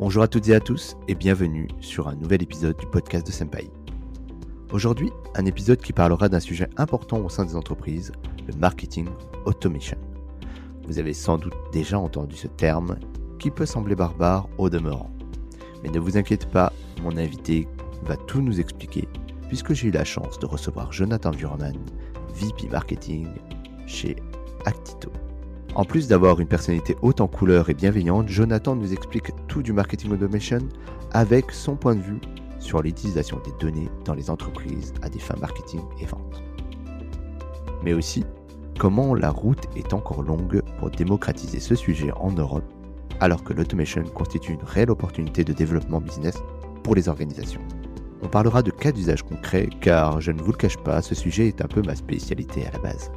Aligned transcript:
Bonjour 0.00 0.22
à 0.22 0.28
toutes 0.28 0.48
et 0.48 0.54
à 0.54 0.60
tous 0.60 0.96
et 1.08 1.14
bienvenue 1.14 1.68
sur 1.82 2.08
un 2.08 2.14
nouvel 2.14 2.42
épisode 2.42 2.74
du 2.78 2.86
podcast 2.86 3.26
de 3.26 3.32
Senpai. 3.32 3.70
Aujourd'hui, 4.72 5.10
un 5.34 5.44
épisode 5.44 5.78
qui 5.82 5.92
parlera 5.92 6.30
d'un 6.30 6.40
sujet 6.40 6.70
important 6.78 7.18
au 7.18 7.28
sein 7.28 7.44
des 7.44 7.54
entreprises, 7.54 8.10
le 8.48 8.54
marketing 8.54 9.06
automation. 9.44 9.98
Vous 10.86 10.98
avez 10.98 11.12
sans 11.12 11.36
doute 11.36 11.52
déjà 11.70 11.98
entendu 11.98 12.34
ce 12.34 12.46
terme 12.46 12.96
qui 13.38 13.50
peut 13.50 13.66
sembler 13.66 13.94
barbare 13.94 14.48
au 14.56 14.70
demeurant. 14.70 15.10
Mais 15.82 15.90
ne 15.90 15.98
vous 15.98 16.16
inquiétez 16.16 16.46
pas, 16.46 16.72
mon 17.02 17.18
invité 17.18 17.68
va 18.04 18.16
tout 18.16 18.40
nous 18.40 18.58
expliquer 18.58 19.06
puisque 19.48 19.74
j'ai 19.74 19.88
eu 19.88 19.92
la 19.92 20.06
chance 20.06 20.38
de 20.38 20.46
recevoir 20.46 20.94
Jonathan 20.94 21.30
Vureman, 21.30 21.76
VP 22.36 22.68
Marketing 22.70 23.28
chez 23.86 24.16
Actito. 24.64 25.12
En 25.74 25.84
plus 25.84 26.08
d'avoir 26.08 26.40
une 26.40 26.48
personnalité 26.48 26.96
haute 27.00 27.20
en 27.20 27.28
couleur 27.28 27.70
et 27.70 27.74
bienveillante, 27.74 28.28
Jonathan 28.28 28.74
nous 28.74 28.92
explique 28.92 29.30
tout 29.46 29.62
du 29.62 29.72
marketing 29.72 30.12
automation 30.12 30.58
avec 31.12 31.52
son 31.52 31.76
point 31.76 31.94
de 31.94 32.02
vue 32.02 32.20
sur 32.58 32.82
l'utilisation 32.82 33.40
des 33.44 33.52
données 33.60 33.88
dans 34.04 34.14
les 34.14 34.30
entreprises 34.30 34.92
à 35.02 35.08
des 35.08 35.20
fins 35.20 35.38
marketing 35.40 35.80
et 36.00 36.06
vente. 36.06 36.42
Mais 37.84 37.92
aussi 37.92 38.24
comment 38.78 39.14
la 39.14 39.30
route 39.30 39.68
est 39.76 39.94
encore 39.94 40.22
longue 40.22 40.62
pour 40.78 40.90
démocratiser 40.90 41.60
ce 41.60 41.74
sujet 41.74 42.10
en 42.16 42.32
Europe 42.32 42.64
alors 43.20 43.44
que 43.44 43.52
l'automation 43.52 44.02
constitue 44.02 44.54
une 44.54 44.64
réelle 44.64 44.90
opportunité 44.90 45.44
de 45.44 45.52
développement 45.52 46.00
business 46.00 46.36
pour 46.82 46.94
les 46.94 47.08
organisations. 47.08 47.60
On 48.22 48.28
parlera 48.28 48.62
de 48.62 48.70
cas 48.70 48.92
d'usage 48.92 49.22
concrets 49.22 49.68
car 49.80 50.20
je 50.20 50.32
ne 50.32 50.42
vous 50.42 50.52
le 50.52 50.56
cache 50.56 50.78
pas, 50.78 51.00
ce 51.02 51.14
sujet 51.14 51.48
est 51.48 51.62
un 51.62 51.68
peu 51.68 51.82
ma 51.82 51.94
spécialité 51.94 52.66
à 52.66 52.72
la 52.72 52.78
base 52.78 53.10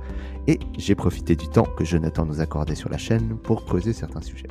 et 0.48 0.60
j'ai 0.78 0.96
profité 0.96 1.36
du 1.36 1.48
temps 1.48 1.68
que 1.78 1.86
Jonathan 1.86 2.26
nous 2.26 2.42
accordait 2.42 2.76
sur 2.76 2.90
la 2.90 2.98
chaîne 2.98 3.38
pour 3.38 3.66
creuser 3.66 3.94
certains 3.94 4.22
sujets. 4.22 4.48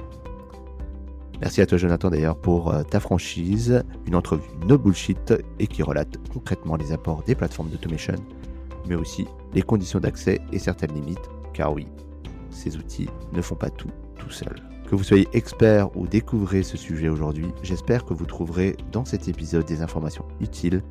Merci 1.40 1.60
à 1.60 1.66
toi 1.66 1.76
Jonathan 1.76 2.08
d'ailleurs 2.08 2.36
pour 2.36 2.72
euh, 2.72 2.82
ta 2.84 3.00
franchise, 3.00 3.82
une 4.06 4.14
entrevue 4.14 4.48
no 4.66 4.78
bullshit 4.78 5.34
et 5.58 5.66
qui 5.66 5.82
relate 5.82 6.16
concrètement 6.32 6.76
les 6.76 6.92
apports 6.92 7.22
des 7.24 7.34
plateformes 7.34 7.68
d'automation, 7.68 8.14
mais 8.88 8.94
aussi 8.94 9.26
les 9.52 9.62
conditions 9.62 9.98
d'accès 9.98 10.40
et 10.52 10.58
certaines 10.58 10.94
limites, 10.94 11.30
car 11.52 11.72
oui, 11.72 11.88
ces 12.50 12.76
outils 12.76 13.08
ne 13.32 13.42
font 13.42 13.56
pas 13.56 13.70
tout 13.70 13.90
tout 14.18 14.30
seuls. 14.30 14.62
Que 14.88 14.94
vous 14.94 15.04
soyez 15.04 15.26
expert 15.32 15.96
ou 15.96 16.06
découvrez 16.06 16.62
ce 16.62 16.76
sujet 16.76 17.08
aujourd'hui, 17.08 17.48
j'espère 17.62 18.04
que 18.04 18.14
vous 18.14 18.26
trouverez 18.26 18.76
dans 18.92 19.04
cet 19.04 19.26
épisode 19.26 19.64
des 19.64 19.82
informations 19.82 20.24
utiles 20.40 20.82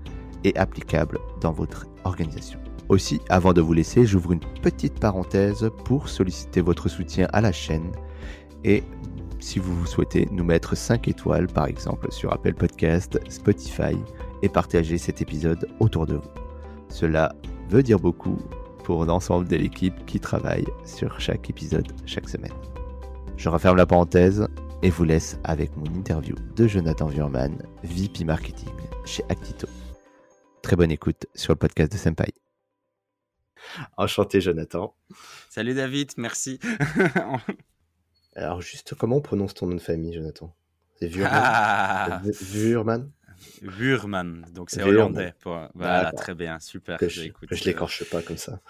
et 0.43 0.57
applicables 0.57 1.19
dans 1.39 1.51
votre 1.51 1.85
organisation. 2.03 2.59
Aussi, 2.91 3.21
avant 3.29 3.53
de 3.53 3.61
vous 3.61 3.71
laisser, 3.71 4.05
j'ouvre 4.05 4.33
une 4.33 4.41
petite 4.61 4.99
parenthèse 4.99 5.69
pour 5.85 6.09
solliciter 6.09 6.59
votre 6.59 6.89
soutien 6.89 7.25
à 7.31 7.39
la 7.39 7.53
chaîne 7.53 7.89
et 8.65 8.83
si 9.39 9.59
vous 9.59 9.85
souhaitez 9.85 10.27
nous 10.29 10.43
mettre 10.43 10.75
5 10.75 11.07
étoiles 11.07 11.47
par 11.47 11.67
exemple 11.67 12.11
sur 12.11 12.33
Apple 12.33 12.53
Podcast, 12.53 13.17
Spotify 13.29 13.95
et 14.41 14.49
partager 14.49 14.97
cet 14.97 15.21
épisode 15.21 15.69
autour 15.79 16.05
de 16.05 16.15
vous. 16.15 16.29
Cela 16.89 17.33
veut 17.69 17.81
dire 17.81 17.97
beaucoup 17.97 18.37
pour 18.83 19.05
l'ensemble 19.05 19.47
de 19.47 19.55
l'équipe 19.55 20.05
qui 20.05 20.19
travaille 20.19 20.67
sur 20.83 21.17
chaque 21.21 21.49
épisode 21.49 21.87
chaque 22.05 22.27
semaine. 22.27 22.51
Je 23.37 23.47
referme 23.47 23.77
la 23.77 23.85
parenthèse 23.85 24.49
et 24.83 24.89
vous 24.89 25.05
laisse 25.05 25.39
avec 25.45 25.77
mon 25.77 25.85
interview 25.85 26.35
de 26.57 26.67
Jonathan 26.67 27.07
Vierman, 27.07 27.55
VP 27.85 28.25
Marketing 28.25 28.73
chez 29.05 29.23
Actito. 29.29 29.67
Très 30.61 30.75
bonne 30.75 30.91
écoute 30.91 31.25
sur 31.35 31.53
le 31.53 31.57
podcast 31.57 31.89
de 31.89 31.97
Senpai. 31.97 32.40
Enchanté, 33.97 34.41
Jonathan. 34.41 34.95
Salut 35.49 35.73
David, 35.73 36.11
merci. 36.17 36.59
Alors, 38.35 38.61
juste 38.61 38.95
comment 38.95 39.17
on 39.17 39.21
prononce 39.21 39.53
ton 39.53 39.67
nom 39.67 39.75
de 39.75 39.81
famille, 39.81 40.13
Jonathan? 40.13 40.55
C'est 40.99 41.07
Vurman? 41.07 43.11
Vurman, 43.61 44.45
donc 44.53 44.69
c'est 44.69 44.83
hollandais. 44.83 45.33
Voilà, 45.73 46.11
très 46.11 46.35
bien, 46.35 46.59
super. 46.59 46.97
je, 47.01 47.29
je 47.49 47.63
l'écorche 47.65 48.09
pas 48.09 48.21
comme 48.21 48.37
ça 48.37 48.61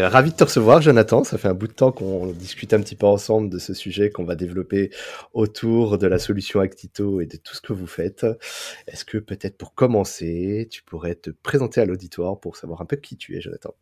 ravi 0.00 0.30
de 0.30 0.36
te 0.36 0.44
recevoir, 0.44 0.80
Jonathan. 0.80 1.22
Ça 1.24 1.36
fait 1.38 1.48
un 1.48 1.54
bout 1.54 1.66
de 1.68 1.72
temps 1.72 1.92
qu'on 1.92 2.32
discute 2.32 2.72
un 2.72 2.80
petit 2.80 2.96
peu 2.96 3.06
ensemble 3.06 3.50
de 3.50 3.58
ce 3.58 3.74
sujet 3.74 4.10
qu'on 4.10 4.24
va 4.24 4.34
développer 4.34 4.90
autour 5.34 5.98
de 5.98 6.06
la 6.06 6.18
solution 6.18 6.60
Actito 6.60 7.20
et 7.20 7.26
de 7.26 7.36
tout 7.36 7.54
ce 7.54 7.60
que 7.60 7.72
vous 7.72 7.86
faites. 7.86 8.26
Est-ce 8.86 9.04
que 9.04 9.18
peut-être 9.18 9.58
pour 9.58 9.74
commencer, 9.74 10.68
tu 10.70 10.82
pourrais 10.82 11.14
te 11.14 11.30
présenter 11.30 11.80
à 11.80 11.84
l'auditoire 11.84 12.40
pour 12.40 12.56
savoir 12.56 12.80
un 12.80 12.86
peu 12.86 12.96
qui 12.96 13.16
tu 13.16 13.36
es, 13.36 13.40
Jonathan? 13.40 13.74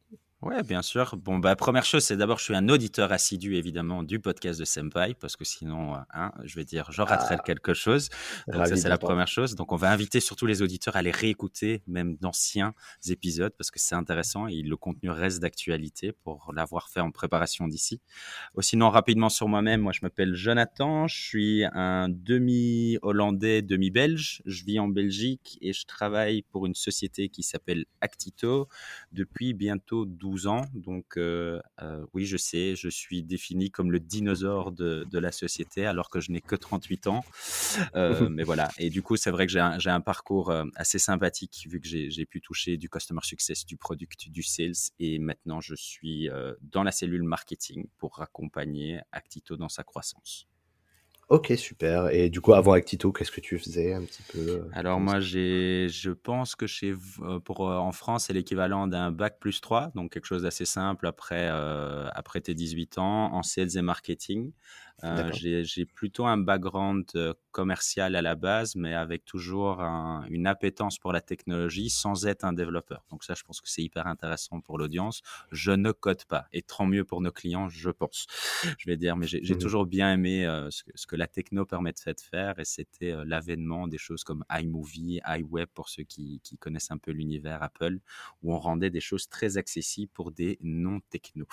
Ouais, 0.43 0.62
bien 0.62 0.81
sûr. 0.81 1.19
Bon, 1.19 1.39
bah, 1.39 1.55
première 1.55 1.84
chose, 1.84 2.03
c'est 2.03 2.17
d'abord, 2.17 2.39
je 2.39 2.45
suis 2.45 2.55
un 2.56 2.71
auditeur 2.71 3.12
assidu, 3.12 3.56
évidemment, 3.56 4.03
du 4.03 4.21
podcast 4.21 4.59
de 4.59 4.65
Senpai, 4.65 5.15
parce 5.21 5.37
que 5.37 5.45
sinon, 5.45 5.95
euh, 5.95 5.99
hein, 6.15 6.33
je 6.45 6.55
vais 6.56 6.65
dire, 6.65 6.91
j'en 6.93 7.05
raterai 7.05 7.34
ah. 7.39 7.43
quelque 7.45 7.75
chose. 7.75 8.09
Donc, 8.49 8.67
ça, 8.67 8.75
c'est 8.75 8.89
la 8.89 8.97
première 8.97 9.28
chose. 9.28 9.55
Donc, 9.55 9.71
on 9.71 9.77
va 9.77 9.91
inviter 9.91 10.19
surtout 10.19 10.47
les 10.47 10.62
auditeurs 10.62 10.97
à 10.97 11.03
les 11.03 11.11
réécouter, 11.11 11.83
même 11.87 12.17
d'anciens 12.17 12.73
épisodes, 13.06 13.53
parce 13.59 13.71
que 13.71 13.78
c'est 13.78 13.95
intéressant 13.95 14.47
et 14.47 14.62
le 14.62 14.77
contenu 14.78 15.11
reste 15.11 15.41
d'actualité 15.41 16.12
pour 16.12 16.53
l'avoir 16.55 16.89
fait 16.89 17.01
en 17.01 17.11
préparation 17.11 17.69
d'ici. 17.69 18.01
Sinon, 18.61 18.89
rapidement 18.89 19.28
sur 19.28 19.47
moi-même, 19.47 19.83
moi, 19.83 19.93
je 19.93 20.01
m'appelle 20.01 20.34
Jonathan. 20.34 21.07
Je 21.07 21.21
suis 21.22 21.65
un 21.75 22.09
demi-hollandais, 22.09 23.61
demi-belge. 23.61 24.41
Je 24.47 24.65
vis 24.65 24.78
en 24.78 24.89
Belgique 24.89 25.59
et 25.61 25.75
je 25.75 25.84
travaille 25.84 26.41
pour 26.51 26.65
une 26.65 26.75
société 26.75 27.28
qui 27.28 27.43
s'appelle 27.43 27.84
Actito 28.01 28.69
depuis 29.12 29.53
bientôt 29.53 30.07
12 30.07 30.29
ans. 30.46 30.62
Donc, 30.74 31.16
euh, 31.16 31.60
euh, 31.82 32.04
oui, 32.12 32.26
je 32.26 32.36
sais, 32.36 32.74
je 32.76 32.88
suis 32.88 33.22
défini 33.22 33.70
comme 33.70 33.91
le 33.92 34.00
dinosaure 34.00 34.72
de, 34.72 35.06
la 35.12 35.32
société 35.32 35.84
alors 35.84 36.08
que 36.08 36.20
je 36.20 36.32
n'ai 36.32 36.41
que 36.41 36.56
38 36.56 37.06
ans. 37.06 37.24
Euh, 37.94 38.28
mais 38.30 38.42
voilà. 38.42 38.70
Et 38.78 38.91
du 38.91 39.02
coup, 39.02 39.16
c'est 39.16 39.30
vrai 39.30 39.46
que 39.46 39.52
j'ai 39.52 39.91
un, 39.91 40.00
parcours 40.00 40.52
assez 40.76 40.98
sympathique 40.98 41.66
vu 41.68 41.80
que 41.80 41.86
j'ai 41.86 42.26
pu 42.26 42.41
toucher 42.41 42.78
du 42.78 42.88
customer 42.88 43.20
success, 43.22 43.66
du 43.66 43.76
product, 43.76 44.30
du 44.30 44.42
sales. 44.42 44.72
Et 44.98 45.18
maintenant, 45.18 45.60
je 45.60 45.74
suis 45.74 46.28
dans 46.62 46.82
la 46.82 46.91
cellule 46.91 47.22
marketing 47.22 47.86
pour 47.98 48.20
accompagner 48.22 49.00
Actito 49.12 49.56
dans 49.56 49.68
sa 49.68 49.84
croissance. 49.84 50.50
Ok, 51.30 51.52
super. 51.56 52.10
Et 52.12 52.28
du 52.28 52.41
coup, 52.41 52.54
avant 52.54 52.72
Actito, 52.72 53.12
qu'est-ce 53.12 53.30
que 53.30 53.41
tu 53.41 53.56
faisais 53.56 53.94
un 53.94 54.02
petit 54.02 54.22
peu 54.32 54.41
euh, 54.41 54.68
Alors 54.72 54.98
moi, 54.98 55.20
j'ai, 55.20 55.86
je 55.88 56.10
pense 56.10 56.56
que 56.56 56.66
chez, 56.66 56.92
euh, 57.22 57.38
pour, 57.38 57.70
euh, 57.70 57.76
en 57.76 57.92
France, 57.92 58.24
c'est 58.24 58.32
l'équivalent 58.32 58.88
d'un 58.88 59.12
bac 59.12 59.38
plus 59.38 59.60
3, 59.60 59.92
donc 59.94 60.10
quelque 60.10 60.24
chose 60.26 60.42
d'assez 60.42 60.64
simple 60.64 61.06
après, 61.06 61.48
après 61.48 62.41
tes 62.41 62.54
18 62.54 62.98
ans, 62.98 63.32
en 63.32 63.44
sales 63.44 63.76
et 63.76 63.82
marketing. 63.82 64.50
Euh, 65.05 65.31
j'ai 65.33 65.87
plutôt 65.87 66.27
un 66.27 66.37
background 66.37 67.05
euh, 67.15 67.34
commercial 67.53 68.16
à 68.16 68.22
la 68.22 68.34
base, 68.34 68.77
mais 68.77 68.94
avec 68.94 69.25
toujours 69.25 69.81
une 69.81 70.47
appétence 70.47 70.99
pour 70.99 71.12
la 71.12 71.21
technologie 71.21 71.91
sans 71.91 72.27
être 72.27 72.44
un 72.44 72.53
développeur. 72.53 73.05
Donc 73.10 73.25
ça, 73.25 73.34
je 73.34 73.43
pense 73.43 73.60
que 73.60 73.69
c'est 73.69 73.83
hyper 73.83 74.06
intéressant 74.06 74.60
pour 74.60 74.78
l'audience. 74.78 75.22
Je 75.50 75.72
ne 75.72 75.93
code 75.93 76.25
pas, 76.25 76.47
et 76.53 76.62
tant 76.62 76.87
mieux 76.87 77.05
pour 77.05 77.21
nos 77.21 77.33
clients, 77.33 77.69
je 77.69 77.91
pense. 77.91 78.27
Je 78.78 78.89
vais 78.89 78.97
dire, 78.97 79.16
mais 79.16 79.27
j'ai 79.27 79.41
mmh 79.41 79.59
toujours 79.60 79.84
bien 79.84 80.12
aimé 80.15 80.47
euh, 80.47 80.71
ce, 80.71 81.06
que, 81.06 81.16
la 81.16 81.27
techno 81.27 81.66
permet 81.66 81.93
de 81.93 81.99
faire, 82.21 82.59
et 82.59 82.65
c'était 82.65 83.15
l'avènement 83.25 83.89
des 83.89 83.99
choses 83.99 84.25
comme 84.25 84.44
iMovie, 84.50 85.21
iWeb 85.27 85.69
pour 85.75 85.89
ceux 85.89 86.05
qui, 86.05 86.41
qui 86.43 86.56
connaissent 86.56 86.91
un 86.91 86.99
peu 86.99 87.10
l'univers 87.10 87.62
Apple, 87.62 87.99
où 88.43 88.55
on 88.55 88.59
rendait 88.59 88.91
des 88.91 89.00
choses 89.00 89.28
très 89.28 89.59
accessibles 89.59 90.10
pour 90.12 90.33
des 90.33 90.59
non-techno. 90.62 91.47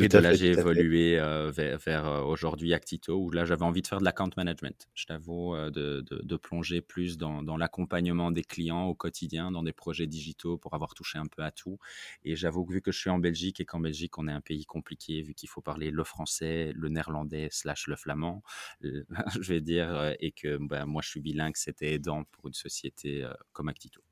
Et 0.00 0.08
de 0.08 0.18
là, 0.18 0.34
j'ai 0.34 0.48
évolué 0.48 1.18
euh, 1.18 1.50
vers, 1.50 2.06
euh, 2.06 2.22
aujourd'hui 2.22 2.74
Actito, 2.74 3.16
où 3.16 3.30
là, 3.30 3.44
j'avais 3.44 3.64
envie 3.64 3.82
de 3.82 3.86
faire 3.86 3.98
de 3.98 4.04
l'account 4.04 4.30
management. 4.36 4.88
Je 4.94 5.06
t'avoue, 5.06 5.54
euh, 5.54 5.70
de, 5.70 6.04
de, 6.08 6.36
plonger 6.36 6.80
plus 6.80 7.18
dans, 7.18 7.42
dans 7.42 7.56
l'accompagnement 7.56 8.30
des 8.30 8.44
clients 8.44 8.84
au 8.84 8.94
quotidien, 8.94 9.50
dans 9.50 9.62
des 9.62 9.72
projets 9.72 10.06
digitaux 10.06 10.56
pour 10.56 10.74
avoir 10.74 10.94
touché 10.94 11.18
un 11.18 11.26
peu 11.26 11.42
à 11.42 11.50
tout. 11.50 11.78
Et 12.24 12.36
j'avoue 12.36 12.64
que 12.64 12.72
vu 12.74 12.80
que 12.80 12.92
je 12.92 12.98
suis 12.98 13.10
en 13.10 13.18
Belgique 13.18 13.60
et 13.60 13.64
qu'en 13.64 13.80
Belgique, 13.80 14.18
on 14.18 14.28
est 14.28 14.32
un 14.32 14.40
pays 14.40 14.64
compliqué, 14.64 15.22
vu 15.22 15.34
qu'il 15.34 15.48
faut 15.48 15.62
parler 15.62 15.90
le 15.90 16.04
français, 16.04 16.72
le 16.74 16.88
néerlandais, 16.88 17.48
slash 17.50 17.86
le 17.86 17.96
flamand, 17.96 18.42
je 18.80 19.52
vais 19.52 19.60
dire, 19.60 20.14
et 20.20 20.32
que 20.32 20.58
ben, 20.58 20.86
moi, 20.86 21.02
je 21.02 21.10
suis 21.10 21.20
bilingue, 21.20 21.56
c'était 21.56 21.94
aidant 21.94 22.24
pour 22.24 22.46
une 22.46 22.54
société 22.54 23.26
comme 23.52 23.68
Actito. 23.68 24.02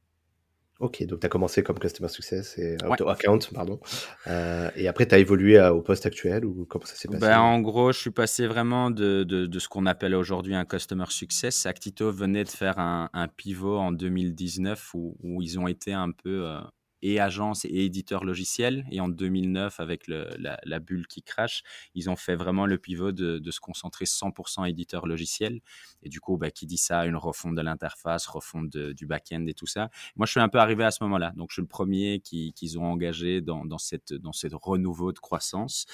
Ok, 0.78 1.06
donc 1.06 1.20
tu 1.20 1.26
as 1.26 1.31
commencé 1.31 1.62
comme 1.62 1.78
Customer 1.78 2.08
Success 2.08 2.58
et 2.58 2.76
Account, 2.82 3.38
pardon. 3.55 3.81
Euh, 4.26 4.69
et 4.76 4.88
après, 4.88 5.06
tu 5.06 5.14
as 5.14 5.19
évolué 5.19 5.58
au 5.69 5.81
poste 5.81 6.05
actuel 6.05 6.44
ou 6.44 6.67
comment 6.69 6.84
ça 6.84 6.96
s'est 6.96 7.08
passé? 7.08 7.20
Ben, 7.20 7.40
En 7.40 7.61
gros, 7.61 7.93
je 7.93 7.99
suis 7.99 8.11
passé 8.11 8.46
vraiment 8.46 8.90
de, 8.90 9.25
de, 9.25 9.46
de 9.46 9.58
ce 9.58 9.69
qu'on 9.69 9.87
appelle 9.87 10.14
aujourd'hui 10.14 10.55
un 10.55 10.67
Customer 10.67 11.06
Success. 11.08 11.64
Actito 11.64 12.11
venait 12.12 12.44
de 12.44 12.50
faire 12.50 12.78
un, 12.78 13.08
un 13.14 13.26
pivot 13.28 13.78
en 13.78 13.90
2019 13.90 14.94
où, 14.94 15.17
où, 15.23 15.40
ils 15.40 15.58
ont 15.58 15.67
été 15.67 15.94
un 15.94 16.11
peu 16.11 16.46
euh, 16.46 16.61
et 17.02 17.20
agence 17.20 17.64
et 17.64 17.84
éditeur 17.84 18.25
logiciel. 18.25 18.87
Et 18.90 19.00
en 19.00 19.08
2009, 19.08 19.81
avec 19.81 20.06
la, 20.06 20.81
bulle 20.81 21.06
qui 21.06 21.22
crache, 21.22 21.62
ils 21.94 22.10
ont 22.10 22.16
fait 22.16 22.37
vraiment 22.37 22.66
le 22.66 22.78
pivot 22.78 23.12
de, 23.12 23.50
se 23.50 23.60
concentrer 23.60 24.04
100% 24.04 24.69
éditeur 24.69 25.06
logiciel. 25.06 25.60
Et 26.02 26.08
du 26.08 26.20
coup, 26.20 26.37
bah, 26.37 26.50
qui 26.50 26.66
dit 26.66 26.78
ça, 26.78 27.06
une 27.06 27.16
refonte 27.16 27.54
de 27.54 27.62
l'interface, 27.62 28.26
refonte 28.26 28.76
du 28.76 29.06
back-end 29.06 29.46
et 29.46 29.54
tout 29.54 29.66
ça. 29.66 29.90
Moi, 30.16 30.26
je 30.26 30.32
suis 30.32 30.40
un 30.40 30.48
peu 30.48 30.58
arrivé 30.58 30.84
à 30.84 30.90
ce 30.90 31.02
moment-là. 31.04 31.32
Donc, 31.37 31.50
je 31.50 31.54
suis 31.54 31.62
le 31.62 31.69
premier 31.69 32.20
qu'ils 32.20 32.78
ont 32.78 32.84
engagé 32.84 33.40
dans, 33.40 33.64
dans, 33.64 33.78
cette, 33.78 34.12
dans 34.12 34.32
cette 34.32 34.54
renouveau 34.54 35.12
de 35.12 35.19
croissance. 35.19 35.87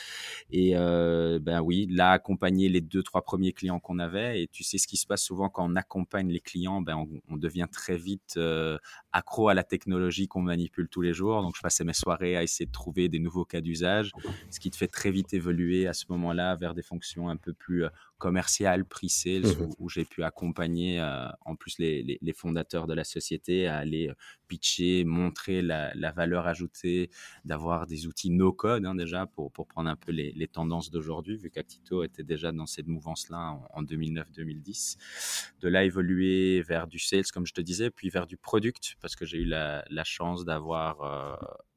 Et 0.51 0.73
euh, 0.77 1.39
ben 1.41 1.61
oui, 1.61 1.87
là, 1.91 2.11
accompagner 2.11 2.69
les 2.69 2.81
deux, 2.81 3.03
trois 3.03 3.23
premiers 3.23 3.53
clients 3.53 3.81
qu'on 3.81 3.99
avait. 3.99 4.43
Et 4.43 4.49
tu 4.49 4.65
sais 4.65 4.79
ce 4.79 4.87
qui 4.87 4.97
se 4.97 5.07
passe 5.07 5.23
souvent 5.23 5.49
quand 5.49 5.71
on 5.71 5.77
accompagne 5.77 6.29
les 6.31 6.41
clients, 6.41 6.81
ben, 6.81 7.07
on, 7.29 7.37
devient 7.37 7.67
très 7.71 7.97
vite 7.97 8.35
euh, 8.37 8.79
accro 9.13 9.49
à 9.49 9.55
la 9.55 9.65
technologie 9.65 10.29
qu'on 10.29 10.43
manipule 10.43 10.89
tous 11.03 11.07
les 11.07 11.15
jours. 11.15 11.43
Donc, 11.43 11.55
je 11.57 11.61
passais 11.61 11.85
mes 11.85 11.93
soirées 11.93 12.37
à 12.37 12.43
essayer 12.43 12.67
de 12.67 12.73
trouver 12.73 13.09
des 13.09 13.19
nouveaux 13.19 13.45
cas 13.45 13.61
d'usage, 13.61 14.13
ce 14.51 14.61
qui 14.61 14.71
te 14.71 14.77
fait 14.77 14.87
très 14.87 15.11
vite 15.11 15.35
évoluer 15.35 15.89
à 15.89 15.93
ce 15.93 16.05
moment-là 16.11 16.55
vers 16.55 16.75
des 16.75 16.83
fonctions 16.83 17.29
un 17.29 17.37
peu 17.37 17.53
plus 17.53 17.85
euh, 18.23 18.33
commerciales, 18.33 18.85
pre-sales, 18.85 19.43
mmh 19.43 19.75
où, 19.79 19.89
j'ai 19.89 20.05
pu 20.05 20.23
accompagner 20.23 21.01
euh, 21.01 21.29
en 21.45 21.57
plus 21.57 21.79
les, 21.79 22.19
les, 22.21 22.33
fondateurs 22.33 22.87
de 22.87 22.95
la 22.95 23.05
société 23.05 23.67
à 23.67 23.77
aller 23.79 24.09
euh, 24.09 24.15
pitcher, 24.49 25.05
montrer 25.05 25.63
la, 25.63 25.93
la 25.95 26.13
valeur 26.13 26.47
ajoutée 26.47 27.11
d'avoir 27.45 27.87
des 27.87 28.07
outils 28.07 28.31
no-code 28.31 28.87
hein, 28.87 28.95
déjà 28.95 29.27
pour, 29.27 29.53
pour 29.53 29.67
prendre 29.67 29.91
un 29.91 29.97
peu 29.97 30.13
les, 30.13 30.33
les 30.33 30.49
tendances 30.49 30.91
d'aujourd'hui, 30.91 31.37
vu 31.37 31.51
qu'Actito 31.51 32.05
était 32.05 32.23
déjà 32.23 32.53
dans 32.53 32.67
cette 32.67 32.87
mouvance-là 32.87 33.59
en, 33.73 33.83
2009-2010. 33.83 34.97
De 35.61 35.69
là, 35.69 35.85
évoluer 35.85 36.63
vers 36.63 36.87
du 36.87 36.99
sales, 36.99 37.25
comme 37.33 37.47
je 37.47 37.55
te 37.55 37.61
disais, 37.61 37.91
puis 37.91 38.09
vers 38.09 38.27
du 38.27 38.37
product, 38.37 38.97
parce 39.01 39.17
que 39.17 39.27
j'ai 39.27 39.39
eu 39.39 39.47
la, 39.47 39.85
la 39.91 40.05
chance 40.05 40.45
d'avoir 40.45 41.03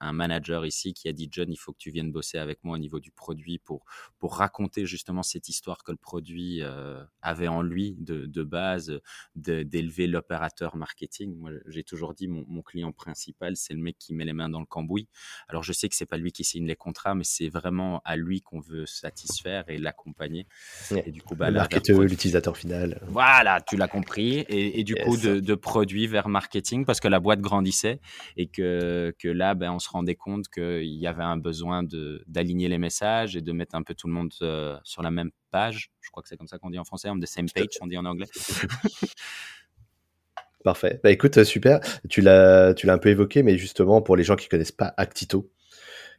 un 0.05 0.13
manager 0.13 0.65
ici 0.65 0.93
qui 0.93 1.07
a 1.07 1.13
dit 1.13 1.27
John, 1.31 1.51
il 1.51 1.57
faut 1.57 1.71
que 1.71 1.77
tu 1.77 1.91
viennes 1.91 2.11
bosser 2.11 2.37
avec 2.37 2.63
moi 2.63 2.75
au 2.75 2.79
niveau 2.79 2.99
du 2.99 3.11
produit 3.11 3.59
pour, 3.59 3.85
pour 4.19 4.35
raconter 4.35 4.85
justement 4.85 5.23
cette 5.23 5.49
histoire 5.49 5.83
que 5.83 5.91
le 5.91 5.97
produit 5.97 6.61
euh, 6.61 7.03
avait 7.21 7.47
en 7.47 7.61
lui 7.61 7.95
de, 7.99 8.25
de 8.25 8.43
base, 8.43 8.99
d'élever 9.35 10.07
l'opérateur 10.07 10.75
marketing. 10.75 11.35
Moi, 11.37 11.51
j'ai 11.67 11.83
toujours 11.83 12.13
dit 12.13 12.27
mon, 12.27 12.45
mon 12.47 12.61
client 12.61 12.91
principal, 12.91 13.55
c'est 13.55 13.73
le 13.73 13.79
mec 13.79 13.97
qui 13.97 14.13
met 14.13 14.25
les 14.25 14.33
mains 14.33 14.49
dans 14.49 14.59
le 14.59 14.65
cambouis. 14.65 15.07
Alors, 15.47 15.63
je 15.63 15.73
sais 15.73 15.89
que 15.89 15.95
c'est 15.95 16.05
pas 16.05 16.17
lui 16.17 16.31
qui 16.31 16.43
signe 16.43 16.65
les 16.65 16.75
contrats, 16.75 17.15
mais 17.15 17.23
c'est 17.23 17.49
vraiment 17.49 18.01
à 18.05 18.15
lui 18.15 18.41
qu'on 18.41 18.59
veut 18.59 18.85
satisfaire 18.85 19.63
et 19.67 19.77
l'accompagner. 19.77 20.47
Et 20.91 21.11
du 21.11 21.21
coup, 21.21 21.35
bah, 21.35 21.49
l'utilisateur 21.49 22.57
final. 22.57 23.01
Voilà, 23.07 23.61
tu 23.61 23.77
l'as 23.77 23.87
compris. 23.87 24.45
Et, 24.49 24.83
du 24.83 24.95
coup, 24.95 25.17
de, 25.17 25.39
de 25.39 25.55
produit 25.55 26.07
vers 26.07 26.27
marketing 26.27 26.85
parce 26.85 26.99
que 26.99 27.07
la 27.07 27.19
boîte 27.19 27.41
grandissait 27.41 27.99
et 28.37 28.47
que, 28.47 29.13
que 29.19 29.27
là, 29.27 29.53
ben, 29.55 29.71
on 29.71 29.79
se 29.79 29.89
rendait 29.95 30.15
compte 30.15 30.47
qu'il 30.49 30.83
y 30.83 31.07
avait 31.07 31.23
un 31.23 31.37
besoin 31.37 31.83
d'aligner 32.27 32.67
les 32.67 32.77
messages 32.77 33.35
et 33.35 33.41
de 33.41 33.51
mettre 33.51 33.75
un 33.75 33.83
peu 33.83 33.95
tout 33.95 34.07
le 34.07 34.13
monde 34.13 34.31
euh, 34.41 34.77
sur 34.83 35.01
la 35.01 35.11
même 35.11 35.31
page. 35.51 35.91
Je 36.01 36.09
crois 36.11 36.21
que 36.21 36.29
c'est 36.29 36.37
comme 36.37 36.47
ça 36.47 36.59
qu'on 36.59 36.69
dit 36.69 36.79
en 36.79 36.83
français, 36.83 37.09
on 37.09 37.17
the 37.17 37.25
same 37.25 37.47
page, 37.53 37.77
on 37.81 37.87
dit 37.87 37.97
en 37.97 38.05
anglais. 38.05 38.27
Parfait. 40.63 40.99
Bah 41.03 41.11
écoute, 41.11 41.43
super. 41.43 41.79
Tu 42.09 42.21
l'as, 42.21 42.73
tu 42.73 42.87
l'as 42.87 42.93
un 42.93 42.97
peu 42.97 43.09
évoqué, 43.09 43.43
mais 43.43 43.57
justement 43.57 44.01
pour 44.01 44.15
les 44.15 44.23
gens 44.23 44.35
qui 44.35 44.49
connaissent 44.49 44.71
pas 44.71 44.93
Actito, 44.97 45.51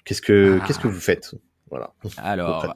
qu'est-ce 0.05 0.23
que, 0.23 0.61
qu'est-ce 0.67 0.79
que 0.79 0.89
ah. 0.89 0.93
vous 0.93 1.01
faites? 1.01 1.35
Voilà. 1.69 1.93
Alors, 2.19 2.75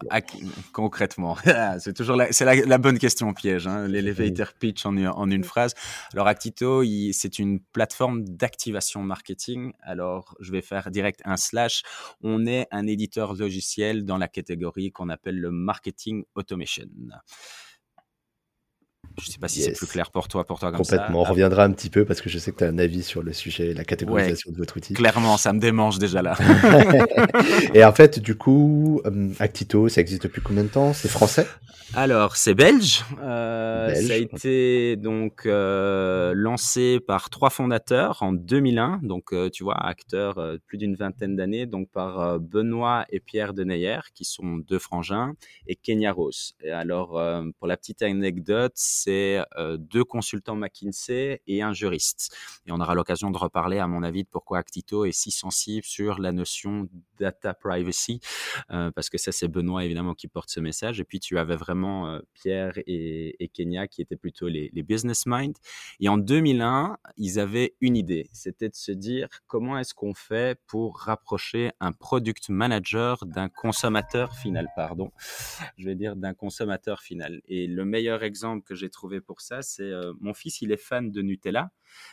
concrètement, 0.72 1.36
c'est 1.78 1.94
toujours 1.94 2.16
la, 2.16 2.32
c'est 2.32 2.44
la, 2.44 2.78
bonne 2.78 2.98
question 2.98 3.32
piège, 3.32 3.66
hein, 3.68 3.86
l'elevator 3.86 4.48
mmh. 4.48 4.58
pitch 4.58 4.84
en, 4.86 4.96
en, 4.96 5.30
une 5.30 5.44
phrase. 5.44 5.74
Alors, 6.12 6.26
Actito, 6.26 6.82
c'est 7.12 7.38
une 7.38 7.60
plateforme 7.60 8.24
d'activation 8.24 9.02
marketing. 9.02 9.72
Alors, 9.82 10.34
je 10.40 10.50
vais 10.50 10.62
faire 10.62 10.90
direct 10.90 11.20
un 11.24 11.36
slash. 11.36 11.82
On 12.22 12.46
est 12.46 12.66
un 12.72 12.86
éditeur 12.86 13.34
logiciel 13.34 14.04
dans 14.04 14.18
la 14.18 14.28
catégorie 14.28 14.90
qu'on 14.90 15.08
appelle 15.08 15.38
le 15.38 15.50
marketing 15.50 16.24
automation. 16.34 16.86
Je 19.20 19.28
ne 19.28 19.32
sais 19.32 19.38
pas 19.38 19.48
si 19.48 19.60
c'est 19.60 19.72
plus 19.72 19.86
clair 19.86 20.10
pour 20.10 20.28
toi, 20.28 20.44
pour 20.46 20.58
toi 20.58 20.70
comme 20.70 20.78
Complètement. 20.78 21.20
On 21.20 21.24
reviendra 21.24 21.64
un 21.64 21.72
petit 21.72 21.90
peu 21.90 22.04
parce 22.04 22.20
que 22.20 22.30
je 22.30 22.38
sais 22.38 22.52
que 22.52 22.58
tu 22.58 22.64
as 22.64 22.68
un 22.68 22.78
avis 22.78 23.02
sur 23.02 23.22
le 23.22 23.32
sujet, 23.32 23.74
la 23.74 23.84
catégorisation 23.84 24.50
de 24.50 24.56
votre 24.56 24.76
outil. 24.76 24.94
Clairement, 24.94 25.36
ça 25.36 25.52
me 25.52 25.58
démange 25.60 25.98
déjà 25.98 26.22
là. 26.22 26.36
et 27.74 27.84
en 27.84 27.92
fait, 27.92 28.18
du 28.18 28.36
coup, 28.36 29.02
euh, 29.04 29.28
Actito, 29.38 29.88
ça 29.88 30.00
existe 30.00 30.22
depuis 30.22 30.40
combien 30.40 30.64
de 30.64 30.68
temps? 30.68 30.94
C'est 30.94 31.08
français? 31.08 31.46
Alors, 31.94 32.36
c'est 32.36 32.54
belge. 32.54 33.04
Euh, 33.20 33.92
Ça 33.92 34.12
a 34.12 34.16
été 34.16 34.94
donc 34.96 35.44
euh, 35.44 36.32
lancé 36.36 37.00
par 37.00 37.30
trois 37.30 37.50
fondateurs 37.50 38.22
en 38.22 38.32
2001. 38.32 39.00
Donc, 39.02 39.32
euh, 39.32 39.50
tu 39.50 39.64
vois, 39.64 39.76
acteurs 39.76 40.40
plus 40.66 40.78
d'une 40.78 40.94
vingtaine 40.94 41.34
d'années, 41.34 41.66
donc 41.66 41.90
par 41.90 42.38
Benoît 42.38 43.06
et 43.10 43.18
Pierre 43.18 43.54
Deneyer, 43.54 43.98
qui 44.14 44.24
sont 44.24 44.58
deux 44.58 44.78
frangins, 44.78 45.34
et 45.66 45.74
Kenya 45.74 46.12
Rose. 46.12 46.54
Et 46.62 46.70
alors, 46.70 47.20
pour 47.58 47.66
la 47.66 47.76
petite 47.76 48.02
anecdote, 48.02 48.72
c'est 48.90 49.42
euh, 49.56 49.76
deux 49.76 50.04
consultants 50.04 50.56
McKinsey 50.56 51.40
et 51.46 51.62
un 51.62 51.72
juriste. 51.72 52.36
Et 52.66 52.72
on 52.72 52.80
aura 52.80 52.94
l'occasion 52.94 53.30
de 53.30 53.38
reparler, 53.38 53.78
à 53.78 53.86
mon 53.86 54.02
avis, 54.02 54.24
de 54.24 54.28
pourquoi 54.28 54.58
Actito 54.58 55.04
est 55.04 55.12
si 55.12 55.30
sensible 55.30 55.84
sur 55.84 56.18
la 56.18 56.32
notion 56.32 56.88
data 57.18 57.54
privacy, 57.54 58.20
euh, 58.70 58.90
parce 58.90 59.10
que 59.10 59.18
ça, 59.18 59.32
c'est 59.32 59.48
Benoît, 59.48 59.84
évidemment, 59.84 60.14
qui 60.14 60.28
porte 60.28 60.50
ce 60.50 60.60
message. 60.60 61.00
Et 61.00 61.04
puis, 61.04 61.20
tu 61.20 61.38
avais 61.38 61.56
vraiment 61.56 62.08
euh, 62.08 62.20
Pierre 62.34 62.72
et, 62.86 63.50
Kenya 63.52 63.88
qui 63.88 64.00
étaient 64.00 64.16
plutôt 64.16 64.48
les, 64.48 64.70
les 64.72 64.82
business 64.82 65.24
mind. 65.26 65.56
Et 65.98 66.08
en 66.08 66.18
2001, 66.18 66.96
ils 67.16 67.40
avaient 67.40 67.74
une 67.80 67.96
idée. 67.96 68.28
C'était 68.32 68.68
de 68.68 68.76
se 68.76 68.92
dire 68.92 69.28
comment 69.46 69.78
est-ce 69.78 69.92
qu'on 69.92 70.14
fait 70.14 70.58
pour 70.66 70.98
rapprocher 70.98 71.72
un 71.80 71.92
product 71.92 72.48
manager 72.48 73.24
d'un 73.26 73.48
consommateur 73.48 74.34
final, 74.36 74.68
pardon. 74.76 75.10
Je 75.76 75.86
vais 75.86 75.94
dire 75.94 76.16
d'un 76.16 76.34
consommateur 76.34 77.00
final. 77.00 77.40
Et 77.46 77.66
le 77.66 77.84
meilleur 77.84 78.22
exemple 78.22 78.64
que 78.64 78.74
j'ai 78.80 78.90
trouvé 78.90 79.20
pour 79.20 79.40
ça, 79.40 79.62
c'est 79.62 79.82
euh, 79.82 80.12
mon 80.20 80.34
fils, 80.34 80.60
il 80.62 80.72
est 80.72 80.76
fan 80.76 81.10
de 81.10 81.22
Nutella, 81.22 81.70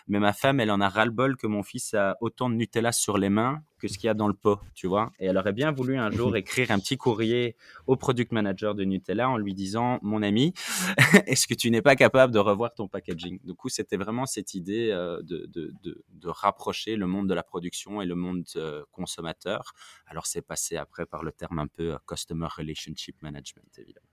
mais 0.07 0.19
ma 0.19 0.33
femme, 0.33 0.59
elle 0.59 0.71
en 0.71 0.81
a 0.81 0.89
ras-le-bol 0.89 1.37
que 1.37 1.47
mon 1.47 1.63
fils 1.63 1.93
a 1.93 2.17
autant 2.21 2.49
de 2.49 2.55
Nutella 2.55 2.91
sur 2.91 3.17
les 3.17 3.29
mains 3.29 3.63
que 3.79 3.87
ce 3.87 3.97
qu'il 3.97 4.07
y 4.07 4.09
a 4.09 4.13
dans 4.13 4.27
le 4.27 4.33
pot, 4.33 4.59
tu 4.73 4.87
vois. 4.87 5.11
Et 5.19 5.27
elle 5.27 5.37
aurait 5.37 5.53
bien 5.53 5.71
voulu 5.71 5.97
un 5.97 6.09
jour 6.09 6.35
écrire 6.35 6.71
un 6.71 6.79
petit 6.79 6.97
courrier 6.97 7.55
au 7.85 7.95
product 7.95 8.31
manager 8.31 8.75
de 8.75 8.83
Nutella 8.83 9.29
en 9.29 9.37
lui 9.37 9.53
disant, 9.53 9.99
mon 10.01 10.23
ami, 10.23 10.53
est-ce 11.27 11.47
que 11.47 11.53
tu 11.53 11.69
n'es 11.69 11.81
pas 11.81 11.95
capable 11.95 12.33
de 12.33 12.39
revoir 12.39 12.73
ton 12.73 12.87
packaging? 12.87 13.39
Du 13.43 13.53
coup, 13.53 13.69
c'était 13.69 13.97
vraiment 13.97 14.25
cette 14.25 14.53
idée 14.53 14.89
euh, 14.89 15.21
de, 15.21 15.45
de, 15.47 15.73
de, 15.83 16.03
de, 16.09 16.29
rapprocher 16.29 16.95
le 16.95 17.07
monde 17.07 17.29
de 17.29 17.33
la 17.33 17.43
production 17.43 18.01
et 18.01 18.05
le 18.05 18.15
monde 18.15 18.45
euh, 18.55 18.83
consommateur. 18.91 19.73
Alors, 20.07 20.25
c'est 20.25 20.41
passé 20.41 20.75
après 20.77 21.05
par 21.05 21.23
le 21.23 21.31
terme 21.31 21.59
un 21.59 21.67
peu 21.67 21.97
Customer 22.07 22.47
Relationship 22.49 23.21
Management, 23.21 23.77
évidemment. 23.77 24.06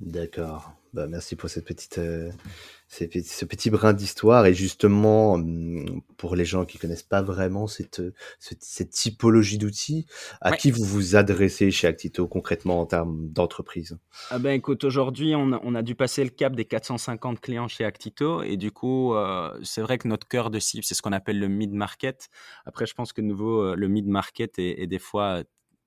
D'accord. 0.00 0.72
Bah, 0.94 1.06
merci 1.06 1.36
pour 1.36 1.50
cette 1.50 1.66
petite, 1.66 1.98
euh, 1.98 2.30
ce 2.88 3.44
petit 3.44 3.68
brin 3.68 3.92
d'histoire. 3.92 4.46
Et 4.46 4.54
justement, 4.54 5.32
hum, 5.34 6.02
pour 6.16 6.36
les 6.36 6.44
gens 6.44 6.64
qui 6.64 6.78
connaissent 6.78 7.02
pas 7.02 7.20
vraiment 7.20 7.66
cette, 7.66 8.00
cette, 8.38 8.90
typologie 8.90 9.58
d'outils, 9.58 10.06
à 10.40 10.56
qui 10.56 10.70
vous 10.70 10.84
vous 10.84 11.16
adressez 11.16 11.70
chez 11.72 11.88
Actito 11.88 12.26
concrètement 12.28 12.80
en 12.80 12.86
termes 12.86 13.28
d'entreprise? 13.28 13.98
Ah 14.30 14.38
ben, 14.38 14.52
Écoute, 14.52 14.84
aujourd'hui, 14.84 15.34
on 15.34 15.52
a, 15.52 15.60
on 15.64 15.74
a, 15.74 15.82
dû 15.82 15.94
passer 15.96 16.22
le 16.22 16.30
cap 16.30 16.54
des 16.54 16.64
450 16.64 17.40
clients 17.40 17.68
chez 17.68 17.84
Actito. 17.84 18.42
Et 18.42 18.56
du 18.56 18.70
coup, 18.70 19.14
euh, 19.14 19.58
c'est 19.62 19.82
vrai 19.82 19.98
que 19.98 20.06
notre 20.06 20.28
cœur 20.28 20.50
de 20.50 20.60
cible, 20.60 20.84
c'est 20.84 20.94
ce 20.94 21.02
qu'on 21.02 21.12
appelle 21.12 21.40
le 21.40 21.48
mid-market. 21.48 22.28
Après, 22.66 22.86
je 22.86 22.94
pense 22.94 23.12
que 23.12 23.20
de 23.20 23.26
nouveau, 23.26 23.62
euh, 23.62 23.74
le 23.74 23.88
mid-market 23.88 24.58
est, 24.58 24.80
est, 24.80 24.86
des 24.86 25.00
fois 25.00 25.42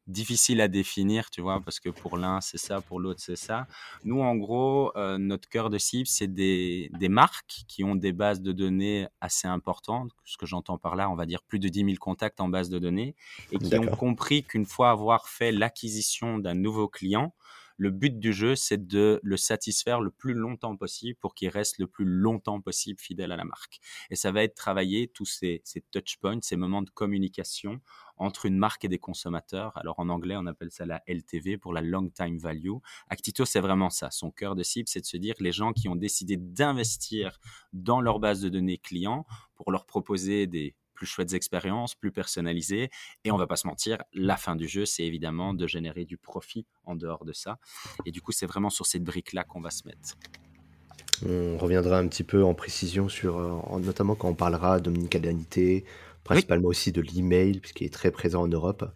difficile 0.07 0.61
à 0.61 0.67
définir, 0.67 1.29
tu 1.29 1.41
vois, 1.41 1.61
parce 1.61 1.79
que 1.79 1.89
pour 1.89 2.17
l'un 2.17 2.41
c'est 2.41 2.57
ça, 2.57 2.81
pour 2.81 2.99
l'autre 2.99 3.21
c'est 3.23 3.35
ça. 3.35 3.67
Nous, 4.03 4.21
en 4.21 4.35
gros, 4.35 4.91
euh, 4.95 5.17
notre 5.17 5.47
cœur 5.47 5.69
de 5.69 5.77
cible, 5.77 6.07
c'est 6.07 6.27
des, 6.27 6.89
des, 6.99 7.09
marques 7.09 7.63
qui 7.67 7.83
ont 7.83 7.95
des 7.95 8.11
bases 8.11 8.41
de 8.41 8.51
données 8.51 9.07
assez 9.21 9.47
importantes. 9.47 10.11
Ce 10.25 10.37
que 10.37 10.45
j'entends 10.45 10.77
par 10.77 10.95
là, 10.95 11.09
on 11.09 11.15
va 11.15 11.25
dire 11.25 11.43
plus 11.43 11.59
de 11.59 11.67
10 11.67 11.85
000 11.85 11.91
contacts 11.99 12.41
en 12.41 12.49
base 12.49 12.69
de 12.69 12.79
données 12.79 13.15
et 13.51 13.57
qui 13.57 13.75
ont 13.75 13.87
compris 13.87 14.43
qu'une 14.43 14.65
fois 14.65 14.89
avoir 14.89 15.27
fait 15.27 15.51
l'acquisition 15.51 16.39
d'un 16.39 16.55
nouveau 16.55 16.87
client, 16.87 17.33
le 17.81 17.89
but 17.89 18.19
du 18.19 18.31
jeu, 18.31 18.55
c'est 18.55 18.85
de 18.85 19.19
le 19.23 19.37
satisfaire 19.37 20.01
le 20.01 20.11
plus 20.11 20.35
longtemps 20.35 20.77
possible 20.77 21.17
pour 21.19 21.33
qu'il 21.33 21.49
reste 21.49 21.79
le 21.79 21.87
plus 21.87 22.05
longtemps 22.05 22.61
possible 22.61 22.99
fidèle 22.99 23.31
à 23.31 23.35
la 23.35 23.43
marque. 23.43 23.79
Et 24.11 24.15
ça 24.15 24.31
va 24.31 24.43
être 24.43 24.53
travailler 24.53 25.07
tous 25.07 25.25
ces, 25.25 25.63
ces 25.63 25.81
touch 25.89 26.17
points, 26.17 26.37
ces 26.43 26.57
moments 26.57 26.83
de 26.83 26.91
communication 26.91 27.81
entre 28.17 28.45
une 28.45 28.55
marque 28.55 28.85
et 28.85 28.87
des 28.87 28.99
consommateurs. 28.99 29.75
Alors 29.77 29.97
en 29.97 30.09
anglais, 30.09 30.35
on 30.37 30.45
appelle 30.45 30.69
ça 30.69 30.85
la 30.85 31.01
LTV 31.07 31.57
pour 31.57 31.73
la 31.73 31.81
long 31.81 32.07
time 32.09 32.37
value. 32.37 32.69
Actito, 33.09 33.45
c'est 33.45 33.61
vraiment 33.61 33.89
ça. 33.89 34.11
Son 34.11 34.29
cœur 34.29 34.53
de 34.53 34.61
cible, 34.61 34.87
c'est 34.87 35.01
de 35.01 35.07
se 35.07 35.17
dire 35.17 35.33
les 35.39 35.51
gens 35.51 35.73
qui 35.73 35.89
ont 35.89 35.95
décidé 35.95 36.37
d'investir 36.37 37.39
dans 37.73 37.99
leur 37.99 38.19
base 38.19 38.41
de 38.41 38.49
données 38.49 38.77
clients 38.77 39.25
pour 39.55 39.71
leur 39.71 39.87
proposer 39.87 40.45
des 40.45 40.75
plus 41.01 41.07
chouettes 41.07 41.33
expériences, 41.33 41.95
plus 41.95 42.11
personnalisées. 42.11 42.91
Et 43.23 43.31
on 43.31 43.37
va 43.37 43.47
pas 43.47 43.55
se 43.55 43.65
mentir, 43.65 43.97
la 44.13 44.37
fin 44.37 44.55
du 44.55 44.67
jeu, 44.67 44.85
c'est 44.85 45.01
évidemment 45.01 45.55
de 45.55 45.65
générer 45.65 46.05
du 46.05 46.15
profit 46.15 46.67
en 46.83 46.95
dehors 46.95 47.25
de 47.25 47.33
ça. 47.33 47.57
Et 48.05 48.11
du 48.11 48.21
coup, 48.21 48.31
c'est 48.31 48.45
vraiment 48.45 48.69
sur 48.69 48.85
cette 48.85 49.03
brique-là 49.03 49.43
qu'on 49.43 49.61
va 49.61 49.71
se 49.71 49.81
mettre. 49.87 50.15
On 51.27 51.57
reviendra 51.57 51.97
un 51.97 52.07
petit 52.07 52.23
peu 52.23 52.43
en 52.43 52.53
précision 52.53 53.09
sur, 53.09 53.39
euh, 53.39 53.79
notamment 53.79 54.13
quand 54.13 54.29
on 54.29 54.35
parlera 54.35 54.79
d'omnicanalité, 54.79 55.85
principalement 56.23 56.67
aussi 56.67 56.91
de 56.91 57.01
l'email, 57.01 57.61
puisqu'il 57.61 57.85
est 57.85 57.93
très 57.93 58.11
présent 58.11 58.43
en 58.43 58.47
Europe, 58.47 58.93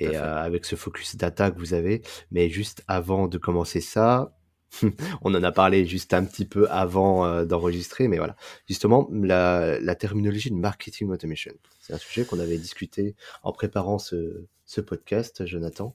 et 0.00 0.16
avec 0.16 0.64
ce 0.64 0.76
focus 0.76 1.16
data 1.16 1.50
que 1.50 1.58
vous 1.58 1.74
avez. 1.74 2.00
Mais 2.30 2.48
juste 2.48 2.82
avant 2.88 3.28
de 3.28 3.36
commencer 3.36 3.82
ça, 3.82 4.34
on 5.22 5.34
en 5.34 5.42
a 5.42 5.52
parlé 5.52 5.86
juste 5.86 6.14
un 6.14 6.24
petit 6.24 6.44
peu 6.44 6.68
avant 6.70 7.44
d'enregistrer, 7.44 8.08
mais 8.08 8.18
voilà. 8.18 8.36
Justement, 8.68 9.08
la, 9.12 9.94
terminologie 9.94 10.50
de 10.50 10.56
marketing 10.56 11.10
automation, 11.10 11.52
c'est 11.80 11.92
un 11.92 11.98
sujet 11.98 12.24
qu'on 12.24 12.40
avait 12.40 12.58
discuté 12.58 13.14
en 13.42 13.52
préparant 13.52 13.98
ce, 13.98 14.44
podcast, 14.86 15.46
Jonathan. 15.46 15.94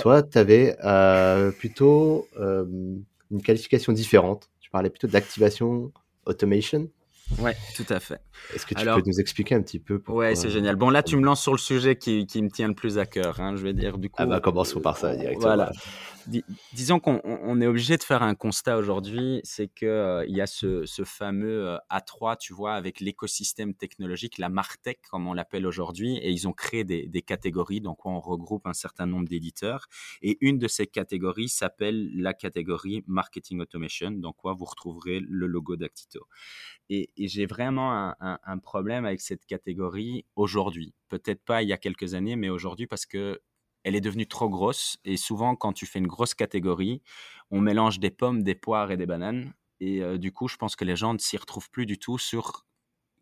Toi, 0.00 0.22
tu 0.22 0.38
avais 0.38 0.76
plutôt 1.58 2.28
une 2.38 3.42
qualification 3.44 3.92
différente. 3.92 4.50
Tu 4.60 4.70
parlais 4.70 4.90
plutôt 4.90 5.08
d'activation 5.08 5.92
automation. 6.26 6.90
Ouais, 7.38 7.56
tout 7.74 7.86
à 7.88 8.00
fait. 8.00 8.20
Est-ce 8.54 8.66
que 8.66 8.74
tu 8.74 8.84
peux 8.84 9.02
nous 9.04 9.20
expliquer 9.20 9.54
un 9.54 9.62
petit 9.62 9.80
peu 9.80 9.98
pourquoi... 9.98 10.26
Ouais, 10.26 10.34
c'est 10.34 10.50
génial. 10.50 10.76
Bon, 10.76 10.90
là, 10.90 11.02
tu 11.02 11.16
me 11.16 11.24
lances 11.24 11.42
sur 11.42 11.52
le 11.52 11.58
sujet 11.58 11.96
qui, 11.96 12.26
me 12.36 12.48
tient 12.48 12.68
le 12.68 12.74
plus 12.74 12.98
à 12.98 13.06
cœur. 13.06 13.40
Hein, 13.40 13.56
je 13.56 13.62
vais 13.62 13.72
dire 13.72 13.98
du 13.98 14.08
coup. 14.08 14.16
Ah 14.18 14.26
bah 14.26 14.40
commençons 14.40 14.80
par 14.80 14.96
ça 14.96 15.14
directement. 15.14 15.40
Voilà 15.40 15.72
disons 16.72 16.98
qu'on 16.98 17.60
est 17.60 17.66
obligé 17.66 17.96
de 17.96 18.02
faire 18.02 18.22
un 18.22 18.34
constat 18.34 18.76
aujourd'hui, 18.76 19.40
c'est 19.44 19.68
qu'il 19.68 19.88
euh, 19.88 20.24
il 20.26 20.36
y 20.36 20.40
a 20.40 20.46
ce, 20.46 20.84
fameux 21.04 21.68
euh, 21.68 21.78
A3, 21.90 22.36
tu 22.38 22.52
vois, 22.52 22.74
avec 22.74 23.00
l'écosystème 23.00 23.74
technologique, 23.74 24.38
la 24.38 24.48
Martech, 24.48 25.00
comme 25.10 25.26
on 25.26 25.34
l'appelle 25.34 25.66
aujourd'hui, 25.66 26.16
et 26.18 26.30
ils 26.30 26.48
ont 26.48 26.52
créé 26.52 26.84
des, 26.84 27.22
catégories, 27.22 27.80
donc 27.80 28.06
on 28.06 28.20
regroupe 28.20 28.66
un 28.66 28.72
certain 28.72 29.06
nombre 29.06 29.28
d'éditeurs, 29.28 29.88
et 30.22 30.38
une 30.40 30.58
de 30.58 30.68
ces 30.68 30.86
catégories 30.86 31.48
s'appelle 31.48 32.10
la 32.14 32.34
catégorie 32.34 33.02
Marketing 33.06 33.60
Automation, 33.60 34.10
donc 34.10 34.36
quoi, 34.36 34.52
vous 34.52 34.64
retrouverez 34.64 35.20
le 35.20 35.46
logo 35.46 35.76
d'Actito. 35.76 36.26
Et, 36.88 37.10
j'ai 37.16 37.46
vraiment 37.46 38.14
un 38.20 38.58
problème 38.58 39.04
avec 39.04 39.20
cette 39.20 39.46
catégorie 39.46 40.24
aujourd'hui. 40.36 40.94
Peut-être 41.08 41.42
pas 41.44 41.62
il 41.62 41.68
y 41.68 41.72
a 41.72 41.78
quelques 41.78 42.14
années, 42.14 42.36
mais 42.36 42.48
aujourd'hui 42.48 42.86
parce 42.86 43.06
que 43.06 43.40
elle 43.86 43.94
est 43.94 44.00
devenue 44.00 44.26
trop 44.26 44.48
grosse. 44.48 44.98
Et 45.04 45.16
souvent, 45.16 45.54
quand 45.54 45.72
tu 45.72 45.86
fais 45.86 46.00
une 46.00 46.08
grosse 46.08 46.34
catégorie, 46.34 47.02
on 47.52 47.60
mélange 47.60 48.00
des 48.00 48.10
pommes, 48.10 48.42
des 48.42 48.56
poires 48.56 48.90
et 48.90 48.96
des 48.96 49.06
bananes. 49.06 49.54
Et 49.78 50.02
euh, 50.02 50.18
du 50.18 50.32
coup, 50.32 50.48
je 50.48 50.56
pense 50.56 50.74
que 50.74 50.84
les 50.84 50.96
gens 50.96 51.14
ne 51.14 51.18
s'y 51.18 51.36
retrouvent 51.36 51.70
plus 51.70 51.86
du 51.86 51.96
tout 51.96 52.18
sur 52.18 52.66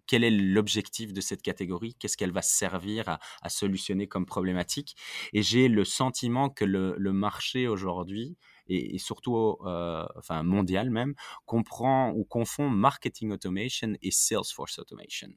quel 0.06 0.24
est 0.24 0.30
l'objectif 0.30 1.12
de 1.12 1.20
cette 1.20 1.42
catégorie, 1.42 1.94
qu'est-ce 1.94 2.16
qu'elle 2.16 2.32
va 2.32 2.40
servir 2.40 3.18
à, 3.42 3.48
solutionner 3.50 4.08
comme 4.08 4.24
problématique. 4.24 4.96
Et 5.34 5.42
j'ai 5.42 5.68
le 5.68 5.84
sentiment 5.84 6.48
que 6.48 6.64
le 6.64 7.12
marché 7.12 7.68
aujourd'hui 7.68 8.38
et, 8.68 8.98
surtout 8.98 9.56
euh, 9.64 10.06
enfin 10.16 10.42
mondial 10.42 10.90
même, 10.90 11.14
comprend 11.46 12.12
ou 12.12 12.24
confond 12.24 12.68
marketing 12.68 13.32
automation 13.32 13.94
et 14.02 14.10
Salesforce 14.10 14.78
automation. 14.78 15.28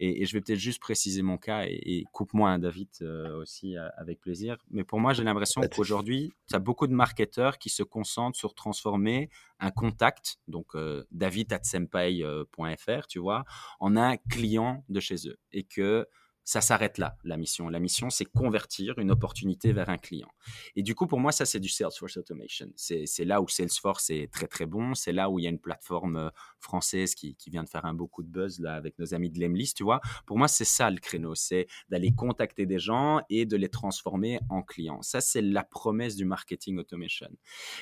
Et, 0.00 0.26
je 0.26 0.32
vais 0.32 0.40
peut-être 0.40 0.58
juste 0.58 0.80
préciser 0.80 1.22
mon 1.22 1.38
cas 1.38 1.64
et, 1.66 2.04
coupe-moi 2.12 2.50
un 2.50 2.58
David 2.58 2.88
euh, 3.02 3.36
aussi 3.36 3.76
avec 3.96 4.20
plaisir. 4.20 4.56
Mais 4.70 4.84
pour 4.84 5.00
moi, 5.00 5.12
j'ai 5.12 5.24
l'impression 5.24 5.62
qu'aujourd'hui, 5.74 6.32
tu 6.48 6.56
as 6.56 6.58
beaucoup 6.58 6.86
de 6.86 6.94
marketeurs 6.94 7.58
qui 7.58 7.70
se 7.70 7.82
concentrent 7.82 8.38
sur 8.38 8.54
transformer 8.54 9.30
un 9.60 9.70
contact, 9.70 10.38
donc 10.48 10.74
euh, 10.74 11.04
david 11.10 11.48
david.senpai.fr, 11.48 13.06
tu 13.06 13.18
vois, 13.18 13.44
en 13.80 13.96
un 13.96 14.16
client 14.16 14.84
de 14.88 15.00
chez 15.00 15.28
eux. 15.28 15.38
Et 15.52 15.62
que 15.64 16.06
ça 16.46 16.60
s'arrête 16.60 16.98
là, 16.98 17.18
la 17.24 17.36
mission. 17.36 17.68
La 17.68 17.80
mission, 17.80 18.08
c'est 18.08 18.24
convertir 18.24 18.96
une 19.00 19.10
opportunité 19.10 19.72
vers 19.72 19.88
un 19.88 19.98
client. 19.98 20.30
Et 20.76 20.84
du 20.84 20.94
coup, 20.94 21.08
pour 21.08 21.18
moi, 21.18 21.32
ça, 21.32 21.44
c'est 21.44 21.58
du 21.58 21.68
Salesforce 21.68 22.16
Automation. 22.18 22.68
C'est 22.76 23.24
là 23.24 23.42
où 23.42 23.48
Salesforce 23.48 24.10
est 24.10 24.32
très, 24.32 24.46
très 24.46 24.64
bon. 24.64 24.94
C'est 24.94 25.12
là 25.12 25.28
où 25.28 25.40
il 25.40 25.42
y 25.42 25.46
a 25.48 25.50
une 25.50 25.58
plateforme 25.58 26.16
euh, 26.16 26.30
française 26.60 27.16
qui, 27.16 27.36
vient 27.48 27.64
de 27.64 27.68
faire 27.68 27.84
un 27.84 27.94
beaucoup 27.94 28.22
de 28.22 28.28
buzz 28.28 28.60
là 28.60 28.74
avec 28.74 28.96
nos 29.00 29.12
amis 29.12 29.28
de 29.28 29.40
Lemlist, 29.40 29.76
tu 29.76 29.82
vois. 29.82 30.00
Pour 30.24 30.38
moi, 30.38 30.46
c'est 30.46 30.64
ça 30.64 30.88
le 30.88 30.98
créneau. 30.98 31.34
C'est 31.34 31.66
d'aller 31.88 32.14
contacter 32.14 32.64
des 32.64 32.78
gens 32.78 33.22
et 33.28 33.44
de 33.44 33.56
les 33.56 33.68
transformer 33.68 34.38
en 34.48 34.62
clients. 34.62 35.02
Ça, 35.02 35.20
c'est 35.20 35.42
la 35.42 35.64
promesse 35.64 36.14
du 36.14 36.26
marketing 36.26 36.78
automation. 36.78 37.28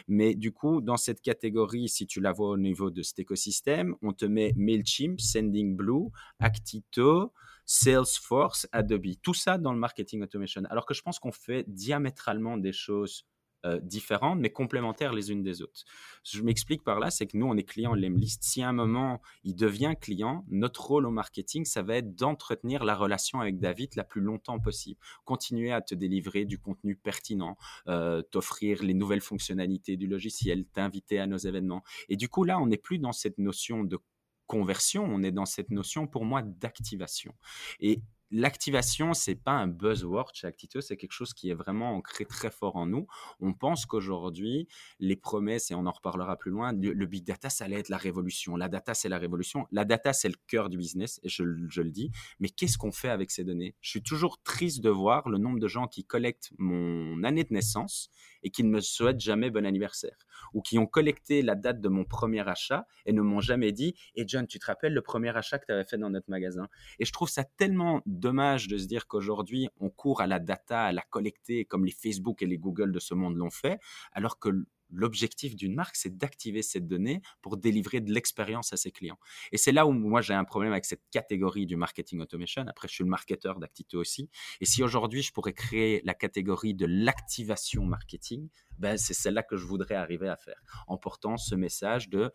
Mais 0.09 0.35
du 0.35 0.53
coup, 0.53 0.81
dans 0.81 0.97
cette 0.97 1.21
catégorie, 1.21 1.91
si 1.91 2.07
tu 2.07 2.23
la 2.23 2.33
vois 2.33 2.49
au 2.49 2.57
niveau 2.57 2.91
de 2.91 3.03
cet 3.03 3.19
écosystème, 3.19 3.95
on 4.01 4.15
te 4.15 4.25
met 4.25 4.55
MailChimp, 4.57 5.21
SendingBlue, 5.21 6.09
Actito, 6.39 7.31
Salesforce, 7.67 8.67
Adobe, 8.73 9.15
tout 9.23 9.35
ça 9.35 9.59
dans 9.59 9.73
le 9.73 9.79
marketing 9.79 10.23
automation. 10.23 10.63
Alors 10.71 10.87
que 10.87 10.95
je 10.95 11.03
pense 11.03 11.19
qu'on 11.19 11.33
fait 11.33 11.65
diamétralement 11.69 12.57
des 12.57 12.73
choses 12.73 13.27
euh, 13.67 13.81
différentes, 13.81 14.39
mais 14.41 14.51
complémentaires 14.51 15.15
les 15.15 15.31
unes 15.31 15.43
des 15.43 15.63
autres. 15.63 15.85
Je 16.23 16.43
m'explique 16.43 16.85
par 16.85 17.01
là, 17.01 17.11
c'est 17.11 17.27
que 17.27 17.39
nous, 17.39 17.47
on 17.47 17.57
est 17.57 17.63
client 17.63 17.95
Lemlist. 17.95 18.43
Si 18.43 18.63
à 18.63 18.69
un 18.69 18.75
moment, 18.75 19.23
il 19.43 19.57
devient 19.57 19.95
client, 19.99 20.45
notre 20.51 20.85
rôle 20.85 21.07
au 21.07 21.11
marketing, 21.11 21.65
ça 21.65 21.81
va 21.83 21.97
être 21.97 22.15
d'entretenir 22.15 22.85
la 22.85 22.95
relation 22.95 23.41
avec 23.41 23.59
David 23.59 23.95
la 23.97 24.05
plus 24.05 24.21
longtemps 24.21 24.61
possible. 24.61 25.01
Continuer 25.25 25.73
à 25.73 25.81
te 25.81 25.95
délivrer 25.95 26.45
du 26.45 26.59
contenu 26.59 26.95
pertinent, 26.95 27.57
euh, 27.89 28.21
t'offrir 28.21 28.83
les 28.83 28.93
nouvelles 28.93 29.23
fonctionnalités 29.23 29.97
du 29.97 30.09
logiciel, 30.09 30.67
t'inviter 30.67 31.19
à 31.19 31.27
nos 31.27 31.39
événements. 31.39 31.85
Et 32.11 32.17
du 32.17 32.29
coup, 32.29 32.45
là, 32.45 32.59
on 32.59 32.67
n'est 32.67 32.77
plus 32.77 32.99
dans 32.99 33.13
cette 33.13 33.39
notion 33.39 33.83
de 33.83 33.99
conversion, 34.47 35.05
on 35.05 35.23
est 35.23 35.33
dans 35.33 35.47
cette 35.47 35.71
notion 35.71 36.07
pour 36.07 36.25
moi 36.25 36.43
d'activation. 36.43 37.35
Et 37.81 38.03
l'activation, 38.31 39.15
c'est 39.15 39.37
pas 39.37 39.53
un 39.53 39.69
buzzword 39.69 40.31
chez 40.35 40.47
Actito, 40.47 40.81
c'est 40.81 40.97
quelque 40.97 41.13
chose 41.13 41.35
qui 41.35 41.51
est 41.51 41.55
vraiment 41.55 41.93
ancré 41.93 42.25
très 42.25 42.51
fort 42.51 42.77
en 42.77 42.87
nous. 42.87 43.07
On 43.41 43.55
pense 43.55 43.87
qu'aujourd'hui, 43.87 44.67
les 44.99 45.17
promesses, 45.17 45.71
et 45.71 45.75
on 45.75 45.87
en 45.87 45.93
reparlera 45.93 46.37
plus 46.37 46.51
loin, 46.51 46.73
le, 46.73 47.07
big 47.07 47.25
data, 47.25 47.49
ça 47.49 47.67
allait 47.67 47.79
être 47.79 47.89
la 47.89 47.97
révolution. 47.97 48.57
La 48.57 48.69
data, 48.69 48.93
c'est 48.95 49.09
la 49.09 49.19
révolution. 49.19 49.67
La 49.71 49.85
data, 49.85 50.13
c'est 50.13 50.29
le 50.29 50.37
cœur 50.49 50.69
du 50.69 50.77
business, 50.77 51.21
et 51.23 51.29
je, 51.29 51.45
je 51.69 51.83
le 51.83 51.91
dis. 51.91 52.11
Mais 52.41 52.49
qu'est-ce 52.49 52.77
qu'on 52.77 52.93
fait 52.93 53.11
avec 53.11 53.31
ces 53.31 53.45
données? 53.45 53.77
Je 53.81 53.91
suis 53.91 54.03
toujours 54.03 54.43
triste 54.43 54.81
de 54.81 54.91
voir 54.91 55.29
le 55.29 55.39
nombre 55.39 55.61
de 55.61 55.69
gens 55.69 55.87
qui 55.87 56.05
collectent 56.05 56.51
mon 56.59 57.23
année 57.23 57.45
de 57.45 57.53
naissance 57.53 58.11
et 58.45 58.51
qui 58.51 58.63
ne 58.63 58.69
me 58.69 58.81
souhaitent 58.81 59.21
jamais 59.21 59.51
bon 59.51 59.67
anniversaire, 59.67 60.17
ou 60.53 60.63
qui 60.63 60.79
ont 60.79 60.87
collecté 60.87 61.43
la 61.43 61.57
date 61.57 61.81
de 61.81 61.89
mon 61.89 62.05
premier 62.05 62.47
achat 62.49 62.87
et 63.07 63.13
ne 63.13 63.23
m'ont 63.23 63.41
jamais 63.41 63.73
dit, 63.73 63.95
et 64.15 64.23
eh, 64.23 64.25
John, 64.27 64.47
tu 64.47 64.59
te 64.59 64.67
rappelles 64.67 64.95
le 64.95 65.03
premier 65.03 65.37
achat 65.37 65.59
que 65.59 65.67
tu 65.67 65.73
avais 65.73 65.85
fait 65.85 65.99
dans 65.99 66.11
notre 66.11 66.31
magasin? 66.31 66.69
Et 67.01 67.05
je 67.05 67.13
trouve 67.13 67.29
ça 67.29 67.45
tellement 67.45 68.03
dommage 68.07 68.69
de 68.69 68.79
se 68.79 68.87
dire 68.87 69.09
qu'aujourd'hui, 69.09 69.69
on 69.81 69.91
court 69.91 70.21
à 70.21 70.27
la 70.27 70.39
data, 70.39 70.83
à 70.83 70.93
la 70.93 71.03
collecter, 71.03 71.65
comme 71.65 71.85
les 71.85 71.93
Facebook 71.93 72.43
et 72.43 72.47
les 72.47 72.59
Google 72.59 72.93
de 72.93 73.01
ce 73.01 73.15
monde 73.15 73.37
l'ont 73.37 73.51
fait, 73.51 73.81
alors 74.13 74.39
que 74.39 74.51
l'objectif 74.95 75.57
d'une 75.57 75.75
marque, 75.75 75.97
c'est 75.97 76.17
d'activer 76.17 76.63
cette 76.63 76.87
donnée 76.87 77.21
pour 77.43 77.57
délivrer 77.57 78.01
de 78.01 78.13
l'expérience 78.13 78.73
à 78.73 78.77
ses 78.77 78.91
clients. 78.91 79.19
Et 79.53 79.57
c'est 79.57 79.73
là 79.73 79.87
où 79.87 79.93
moi 79.93 80.21
j'ai 80.21 80.35
un 80.35 80.45
problème 80.45 80.73
avec 80.73 80.85
cette 80.85 81.03
catégorie 81.11 81.67
du 81.67 81.77
marketing 81.77 82.21
automation. 82.21 82.65
Après, 82.69 82.89
je 82.89 82.95
suis 82.95 83.05
le 83.05 83.11
marketeur 83.11 83.59
d'Actito 83.59 84.01
aussi. 84.01 84.31
Et 84.61 84.65
si 84.65 84.83
aujourd'hui 84.83 85.23
je 85.23 85.33
pourrais 85.33 85.53
créer 85.53 86.01
la 86.05 86.15
catégorie 86.15 86.75
de 86.75 86.87
l'activation 86.87 87.85
marketing, 87.85 88.49
ben 88.79 88.97
c'est 88.97 89.15
celle-là 89.15 89.43
que 89.43 89.57
je 89.57 89.67
voudrais 89.67 89.95
arriver 89.95 90.29
à 90.29 90.37
faire 90.37 90.61
en 90.87 90.97
portant 90.97 91.37
ce 91.37 91.55
message 91.55 92.09
de 92.09 92.33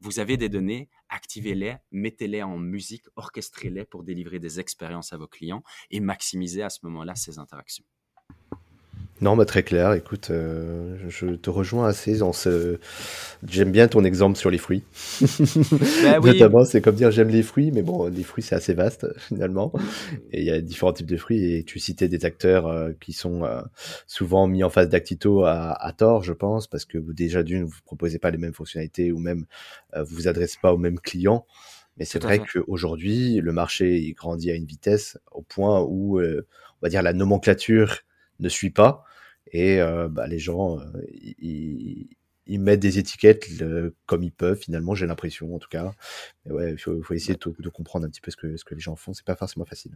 vous 0.00 0.20
avez 0.20 0.36
des 0.36 0.48
données, 0.48 0.88
activez-les, 1.08 1.76
mettez-les 1.90 2.42
en 2.42 2.56
musique, 2.56 3.06
orchestrez-les 3.16 3.84
pour 3.84 4.04
délivrer 4.04 4.38
des 4.38 4.60
expériences 4.60 5.12
à 5.12 5.16
vos 5.16 5.26
clients 5.26 5.64
et 5.90 5.98
maximiser 6.00 6.62
à 6.62 6.70
ce 6.70 6.80
moment-là 6.84 7.16
ces 7.16 7.38
interactions. 7.38 7.84
Non, 9.20 9.36
bah, 9.36 9.44
très 9.44 9.64
clair. 9.64 9.94
Écoute, 9.94 10.28
euh, 10.30 10.96
je 11.08 11.26
te 11.26 11.50
rejoins 11.50 11.88
assez 11.88 12.18
dans 12.18 12.32
ce. 12.32 12.78
J'aime 13.46 13.72
bien 13.72 13.88
ton 13.88 14.04
exemple 14.04 14.38
sur 14.38 14.50
les 14.50 14.58
fruits. 14.58 14.84
Bah 16.02 16.20
Notamment, 16.20 16.64
c'est 16.64 16.80
comme 16.80 16.94
dire 16.94 17.10
j'aime 17.10 17.28
les 17.28 17.42
fruits, 17.42 17.70
mais 17.72 17.82
bon, 17.82 18.06
les 18.06 18.22
fruits 18.22 18.42
c'est 18.42 18.54
assez 18.54 18.74
vaste 18.74 19.06
finalement. 19.18 19.72
Et 20.32 20.40
il 20.40 20.46
y 20.46 20.50
a 20.50 20.60
différents 20.60 20.92
types 20.92 21.06
de 21.06 21.16
fruits. 21.16 21.52
Et 21.52 21.64
tu 21.64 21.78
citais 21.80 22.08
des 22.08 22.24
acteurs 22.24 22.66
euh, 22.66 22.92
qui 23.00 23.12
sont 23.12 23.44
euh, 23.44 23.60
souvent 24.06 24.46
mis 24.46 24.62
en 24.62 24.70
face 24.70 24.88
d'Actito 24.88 25.44
à, 25.44 25.72
à, 25.72 25.92
tort, 25.92 26.22
je 26.22 26.32
pense, 26.32 26.68
parce 26.68 26.84
que 26.84 26.98
vous 26.98 27.12
déjà 27.12 27.42
d'une 27.42 27.64
vous 27.64 27.80
proposez 27.84 28.18
pas 28.18 28.30
les 28.30 28.38
mêmes 28.38 28.54
fonctionnalités 28.54 29.10
ou 29.12 29.18
même 29.18 29.46
vous 29.96 30.14
vous 30.14 30.28
adressez 30.28 30.58
pas 30.60 30.72
aux 30.72 30.78
mêmes 30.78 31.00
clients. 31.00 31.46
Mais 31.96 32.04
c'est 32.04 32.22
vrai 32.22 32.38
qu'aujourd'hui, 32.38 33.40
le 33.40 33.52
marché 33.52 33.98
il 33.98 34.12
grandit 34.12 34.50
à 34.50 34.54
une 34.54 34.66
vitesse 34.66 35.18
au 35.32 35.42
point 35.42 35.80
où, 35.82 36.20
on 36.20 36.42
va 36.82 36.88
dire, 36.88 37.02
la 37.02 37.12
nomenclature 37.12 38.02
ne 38.40 38.48
suit 38.48 38.70
pas. 38.70 39.04
Et 39.52 39.80
euh, 39.80 40.08
bah, 40.08 40.26
les 40.26 40.38
gens, 40.38 40.78
euh, 40.78 40.84
ils, 41.38 42.08
mettent 42.60 42.80
des 42.80 42.98
étiquettes 42.98 43.46
comme 44.06 44.22
ils 44.22 44.32
peuvent, 44.32 44.58
finalement, 44.58 44.94
j'ai 44.94 45.06
l'impression, 45.06 45.54
en 45.54 45.58
tout 45.58 45.68
cas. 45.68 45.92
Mais 46.44 46.52
ouais, 46.52 46.72
il 46.72 46.78
faut, 46.78 47.02
essayer 47.12 47.34
de, 47.34 47.68
comprendre 47.68 48.06
un 48.06 48.10
petit 48.10 48.20
peu 48.20 48.30
ce 48.30 48.36
que, 48.36 48.56
ce 48.56 48.64
que 48.64 48.74
les 48.74 48.80
gens 48.80 48.96
font. 48.96 49.12
C'est 49.12 49.24
pas 49.24 49.36
forcément 49.36 49.66
facile. 49.66 49.92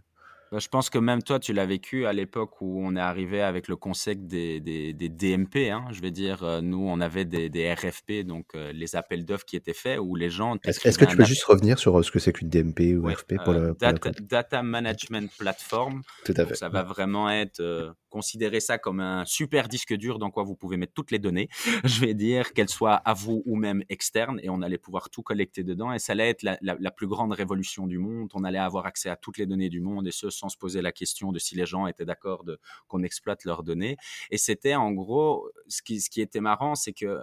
Bah, 0.50 0.58
je 0.58 0.68
pense 0.68 0.90
que 0.90 0.98
même 0.98 1.22
toi, 1.22 1.40
tu 1.40 1.54
l'as 1.54 1.64
vécu 1.64 2.04
à 2.04 2.12
l'époque 2.12 2.60
où 2.60 2.78
on 2.84 2.94
est 2.94 3.00
arrivé 3.00 3.40
avec 3.40 3.68
le 3.68 3.76
concept 3.76 4.26
des, 4.26 4.60
des, 4.60 5.08
DMP. 5.08 5.70
Hein. 5.70 5.86
Je 5.92 6.02
vais 6.02 6.10
dire, 6.10 6.42
euh, 6.42 6.60
nous, 6.60 6.86
on 6.86 7.00
avait 7.00 7.24
des, 7.24 7.48
des 7.48 7.72
RFP, 7.72 8.26
donc 8.26 8.52
les 8.54 8.94
appels 8.94 9.24
d'offres 9.24 9.46
qui 9.46 9.56
étaient 9.56 9.72
faits, 9.72 9.98
où 9.98 10.14
les 10.14 10.28
gens. 10.28 10.56
Est-ce 10.64 10.98
que 10.98 11.04
tu 11.06 11.16
peux 11.16 11.24
juste 11.24 11.44
revenir 11.44 11.78
sur 11.78 12.04
ce 12.04 12.10
que 12.10 12.18
c'est 12.18 12.34
qu'une 12.34 12.50
DMP 12.50 12.94
ou 12.98 13.06
RFP 13.06 13.36
pour, 13.42 13.54
le, 13.54 13.74
data, 13.80 14.10
data, 14.20 14.62
Management 14.62 15.30
Platform. 15.38 16.02
Tout 16.26 16.34
à 16.36 16.44
fait. 16.44 16.54
ça 16.54 16.68
va 16.68 16.82
vraiment 16.82 17.30
être 17.30 17.94
considérez 18.12 18.60
ça 18.60 18.76
comme 18.76 19.00
un 19.00 19.24
super 19.24 19.68
disque 19.68 19.94
dur 19.94 20.18
dans 20.18 20.30
quoi 20.30 20.42
vous 20.42 20.54
pouvez 20.54 20.76
mettre 20.76 20.92
toutes 20.92 21.10
les 21.10 21.18
données, 21.18 21.48
je 21.84 22.00
vais 22.00 22.12
dire, 22.12 22.52
qu'elles 22.52 22.68
soient 22.68 22.96
à 22.96 23.14
vous 23.14 23.42
ou 23.46 23.56
même 23.56 23.82
externes, 23.88 24.38
et 24.42 24.50
on 24.50 24.60
allait 24.60 24.78
pouvoir 24.78 25.08
tout 25.08 25.22
collecter 25.22 25.64
dedans, 25.64 25.92
et 25.92 25.98
ça 25.98 26.12
allait 26.12 26.28
être 26.28 26.42
la, 26.42 26.90
plus 26.90 27.06
grande 27.06 27.32
révolution 27.32 27.86
du 27.86 27.98
monde. 27.98 28.30
On 28.34 28.44
allait 28.44 28.58
avoir 28.58 28.84
accès 28.84 29.08
à 29.08 29.16
toutes 29.16 29.38
les 29.38 29.46
données 29.46 29.70
du 29.70 29.80
monde, 29.80 30.06
et 30.06 30.12
ce, 30.12 30.28
sans 30.28 30.50
se 30.50 30.58
poser 30.58 30.82
la 30.82 30.92
question 30.92 31.32
de 31.32 31.38
si 31.38 31.56
les 31.56 31.64
gens 31.64 31.86
étaient 31.86 32.04
d'accord 32.04 32.44
qu'on 32.86 33.02
exploite 33.02 33.44
leurs 33.44 33.62
données. 33.62 33.96
Et 34.30 34.36
c'était 34.36 34.74
en 34.74 34.92
gros, 34.92 35.48
ce 35.68 35.80
qui, 35.80 36.00
ce 36.02 36.10
qui 36.10 36.20
était 36.20 36.40
marrant, 36.40 36.74
c'est 36.74 36.92
que 36.92 37.18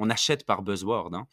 on 0.00 0.08
achète 0.10 0.44
par 0.44 0.62
buzzword. 0.62 1.14
Hein. 1.14 1.26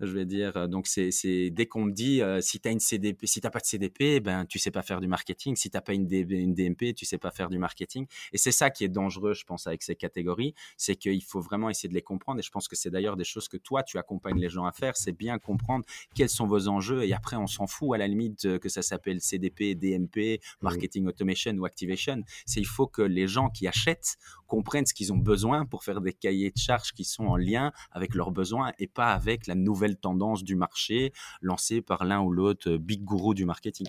Je 0.00 0.12
vais 0.12 0.26
dire, 0.26 0.56
euh, 0.56 0.66
donc 0.66 0.86
c'est 0.86 1.50
dès 1.50 1.66
qu'on 1.66 1.84
me 1.84 1.92
dit 1.92 2.20
euh, 2.20 2.40
si 2.40 2.60
tu 2.60 2.68
as 2.68 2.72
une 2.72 2.80
CDP, 2.80 3.26
si 3.26 3.40
t'as 3.40 3.50
pas 3.50 3.60
de 3.60 3.64
CDP, 3.64 4.20
ben 4.20 4.44
tu 4.44 4.58
sais 4.58 4.72
pas 4.72 4.82
faire 4.82 5.00
du 5.00 5.06
marketing. 5.06 5.56
Si 5.56 5.70
t'as 5.70 5.80
pas 5.80 5.94
une, 5.94 6.08
une 6.12 6.52
DMP, 6.52 6.94
tu 6.94 7.06
sais 7.06 7.16
pas 7.16 7.30
faire 7.30 7.48
du 7.48 7.58
marketing. 7.58 8.06
Et 8.32 8.38
c'est 8.38 8.52
ça 8.52 8.70
qui 8.70 8.84
est 8.84 8.88
dangereux, 8.88 9.34
je 9.34 9.44
pense, 9.44 9.66
avec 9.66 9.82
ces 9.82 9.94
catégories, 9.94 10.54
c'est 10.76 10.96
qu'il 10.96 11.22
faut 11.22 11.40
vraiment 11.40 11.70
essayer 11.70 11.88
de 11.88 11.94
les 11.94 12.02
comprendre. 12.02 12.40
Et 12.40 12.42
je 12.42 12.50
pense 12.50 12.66
que 12.66 12.76
c'est 12.76 12.90
d'ailleurs 12.90 13.16
des 13.16 13.24
choses 13.24 13.48
que 13.48 13.56
toi 13.56 13.82
tu 13.84 13.98
accompagnes 13.98 14.40
les 14.40 14.48
gens 14.48 14.66
à 14.66 14.72
faire, 14.72 14.96
c'est 14.96 15.12
bien 15.12 15.38
comprendre 15.38 15.84
quels 16.14 16.28
sont 16.28 16.46
vos 16.46 16.68
enjeux. 16.68 17.04
Et 17.04 17.12
après, 17.12 17.36
on 17.36 17.46
s'en 17.46 17.68
fout 17.68 17.94
à 17.94 17.98
la 17.98 18.08
limite 18.08 18.44
euh, 18.44 18.58
que 18.58 18.68
ça 18.68 18.82
s'appelle 18.82 19.20
CDP, 19.20 19.76
DMP, 19.76 20.16
mmh. 20.16 20.38
marketing 20.62 21.06
automation 21.06 21.52
ou 21.52 21.64
activation. 21.64 22.22
C'est 22.46 22.60
il 22.60 22.66
faut 22.66 22.88
que 22.88 23.02
les 23.02 23.28
gens 23.28 23.48
qui 23.48 23.68
achètent 23.68 24.16
comprennent 24.48 24.86
ce 24.86 24.94
qu'ils 24.94 25.12
ont 25.12 25.18
besoin 25.18 25.64
pour 25.66 25.84
faire 25.84 26.00
des 26.00 26.12
cahiers 26.12 26.50
de 26.50 26.58
charges 26.58 26.92
qui 26.92 27.04
sont 27.04 27.26
en 27.26 27.36
lien 27.36 27.72
avec 27.92 28.07
leurs 28.14 28.30
besoins 28.30 28.72
et 28.78 28.86
pas 28.86 29.12
avec 29.12 29.46
la 29.46 29.54
nouvelle 29.54 29.96
tendance 29.96 30.44
du 30.44 30.56
marché 30.56 31.12
lancée 31.40 31.80
par 31.80 32.04
l'un 32.04 32.20
ou 32.20 32.30
l'autre 32.30 32.70
euh, 32.70 32.78
big 32.78 33.04
guru 33.04 33.34
du 33.34 33.44
marketing. 33.44 33.88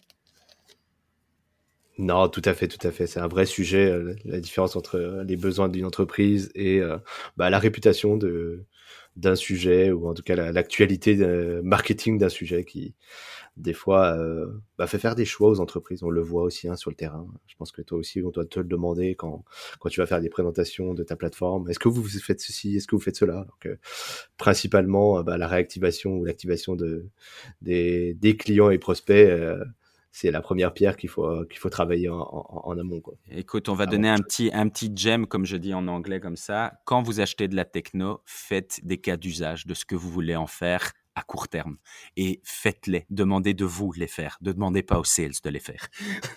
Non, 1.97 2.29
tout 2.29 2.41
à 2.45 2.53
fait, 2.53 2.67
tout 2.67 2.87
à 2.87 2.91
fait. 2.91 3.07
C'est 3.07 3.19
un 3.19 3.27
vrai 3.27 3.45
sujet, 3.45 3.91
euh, 3.91 4.15
la 4.23 4.39
différence 4.39 4.75
entre 4.75 4.95
euh, 4.95 5.23
les 5.23 5.35
besoins 5.35 5.67
d'une 5.67 5.85
entreprise 5.85 6.49
et 6.55 6.81
bah, 7.35 7.49
la 7.49 7.59
réputation 7.59 8.15
de, 8.15 8.65
d'un 9.19 9.35
sujet 9.35 9.91
ou 9.91 10.07
en 10.07 10.13
tout 10.13 10.23
cas 10.23 10.35
l'actualité 10.51 11.15
marketing 11.63 12.17
d'un 12.17 12.29
sujet 12.29 12.63
qui, 12.63 12.93
des 13.59 13.73
fois, 13.73 14.17
euh, 14.17 14.47
bah, 14.77 14.87
fait 14.87 14.99
faire 14.99 15.15
des 15.15 15.25
choix 15.25 15.49
aux 15.49 15.59
entreprises. 15.59 16.01
On 16.03 16.09
le 16.09 16.21
voit 16.21 16.43
aussi 16.43 16.67
hein, 16.69 16.75
sur 16.75 16.89
le 16.89 16.95
terrain. 16.95 17.27
Je 17.47 17.55
pense 17.57 17.71
que 17.71 17.81
toi 17.81 17.97
aussi, 17.97 18.21
on 18.23 18.29
doit 18.29 18.45
te 18.45 18.59
le 18.59 18.65
demander 18.65 19.15
quand, 19.15 19.43
quand 19.79 19.89
tu 19.89 19.99
vas 19.99 20.05
faire 20.05 20.21
des 20.21 20.29
présentations 20.29 20.93
de 20.93 21.03
ta 21.03 21.15
plateforme. 21.15 21.69
Est-ce 21.69 21.79
que 21.79 21.89
vous 21.89 22.03
faites 22.03 22.39
ceci? 22.39 22.77
Est-ce 22.77 22.87
que 22.87 22.95
vous 22.95 23.01
faites 23.01 23.17
cela? 23.17 23.45
Principalement, 24.37 25.21
bah, 25.23 25.37
la 25.37 25.47
réactivation 25.47 26.17
ou 26.17 26.25
l'activation 26.25 26.75
de, 26.75 27.05
des, 27.61 28.13
des, 28.13 28.37
clients 28.37 28.69
et 28.69 28.77
prospects. 28.77 29.29
Euh, 29.29 29.63
c'est 30.11 30.31
la 30.31 30.41
première 30.41 30.73
pierre 30.73 30.97
qu'il 30.97 31.09
faut 31.09 31.45
qu'il 31.45 31.59
faut 31.59 31.69
travailler 31.69 32.09
en, 32.09 32.19
en, 32.19 32.77
amont 32.77 33.01
quoi. 33.01 33.13
Écoute, 33.31 33.69
on 33.69 33.73
va 33.73 33.85
donner 33.85 34.09
un 34.09 34.19
petit 34.19 34.49
un 34.53 34.67
petit 34.69 34.91
gem 34.95 35.27
comme 35.27 35.45
je 35.45 35.57
dis 35.57 35.73
en 35.73 35.87
anglais 35.87 36.19
comme 36.19 36.37
ça. 36.37 36.73
Quand 36.85 37.01
vous 37.01 37.19
achetez 37.19 37.47
de 37.47 37.55
la 37.55 37.65
techno, 37.65 38.21
faites 38.25 38.79
des 38.83 38.97
cas 38.97 39.17
d'usage 39.17 39.65
de 39.65 39.73
ce 39.73 39.85
que 39.85 39.95
vous 39.95 40.09
voulez 40.09 40.35
en 40.35 40.47
faire 40.47 40.93
à 41.19 41.21
court 41.21 41.47
terme 41.47 41.77
et 42.17 42.39
faites-les. 42.43 43.05
Demandez 43.09 43.53
de 43.53 43.65
vous 43.65 43.91
les 43.91 44.07
faire. 44.07 44.37
Ne 44.41 44.51
demandez 44.51 44.83
pas 44.83 44.99
aux 44.99 45.03
sales 45.03 45.33
de 45.43 45.49
les 45.49 45.59
faire. 45.59 45.87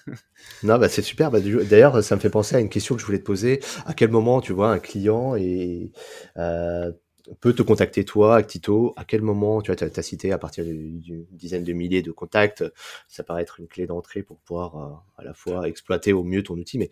non, 0.62 0.78
bah 0.78 0.88
c'est 0.88 1.02
super. 1.02 1.30
Bah, 1.30 1.38
d'ailleurs, 1.40 2.02
ça 2.02 2.16
me 2.16 2.20
fait 2.20 2.30
penser 2.30 2.56
à 2.56 2.60
une 2.60 2.68
question 2.68 2.94
que 2.94 3.00
je 3.00 3.06
voulais 3.06 3.20
te 3.20 3.24
poser. 3.24 3.60
À 3.86 3.94
quel 3.94 4.10
moment 4.10 4.40
tu 4.40 4.52
vois 4.52 4.70
un 4.70 4.78
client 4.78 5.36
et 5.36 5.92
euh, 6.36 6.92
peut 7.40 7.52
te 7.52 7.62
contacter 7.62 8.04
toi, 8.04 8.36
Actito. 8.36 8.92
À 8.96 9.04
quel 9.04 9.22
moment, 9.22 9.62
tu 9.62 9.72
vois, 9.72 9.82
as, 9.82 10.02
cité 10.02 10.32
à 10.32 10.38
partir 10.38 10.64
d'une 10.64 11.26
dizaine 11.30 11.64
de 11.64 11.72
milliers 11.72 12.02
de 12.02 12.12
contacts, 12.12 12.64
ça 13.08 13.22
paraît 13.22 13.42
être 13.42 13.60
une 13.60 13.68
clé 13.68 13.86
d'entrée 13.86 14.22
pour 14.22 14.38
pouvoir 14.38 14.76
euh, 14.76 15.20
à 15.22 15.24
la 15.24 15.34
fois 15.34 15.68
exploiter 15.68 16.12
au 16.12 16.24
mieux 16.24 16.42
ton 16.42 16.54
outil, 16.54 16.78
mais 16.78 16.90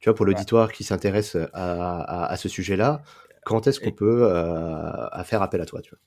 tu 0.00 0.08
vois, 0.08 0.14
pour 0.14 0.26
l'auditoire 0.26 0.72
qui 0.72 0.84
s'intéresse 0.84 1.36
à, 1.52 2.24
à, 2.24 2.36
ce 2.36 2.48
sujet-là, 2.48 3.02
quand 3.44 3.66
est-ce 3.66 3.78
qu'on 3.78 3.92
peut 3.92 4.24
euh, 4.24 5.24
faire 5.24 5.42
appel 5.42 5.60
à 5.60 5.66
toi, 5.66 5.80
tu 5.80 5.90
vois? 5.90 5.98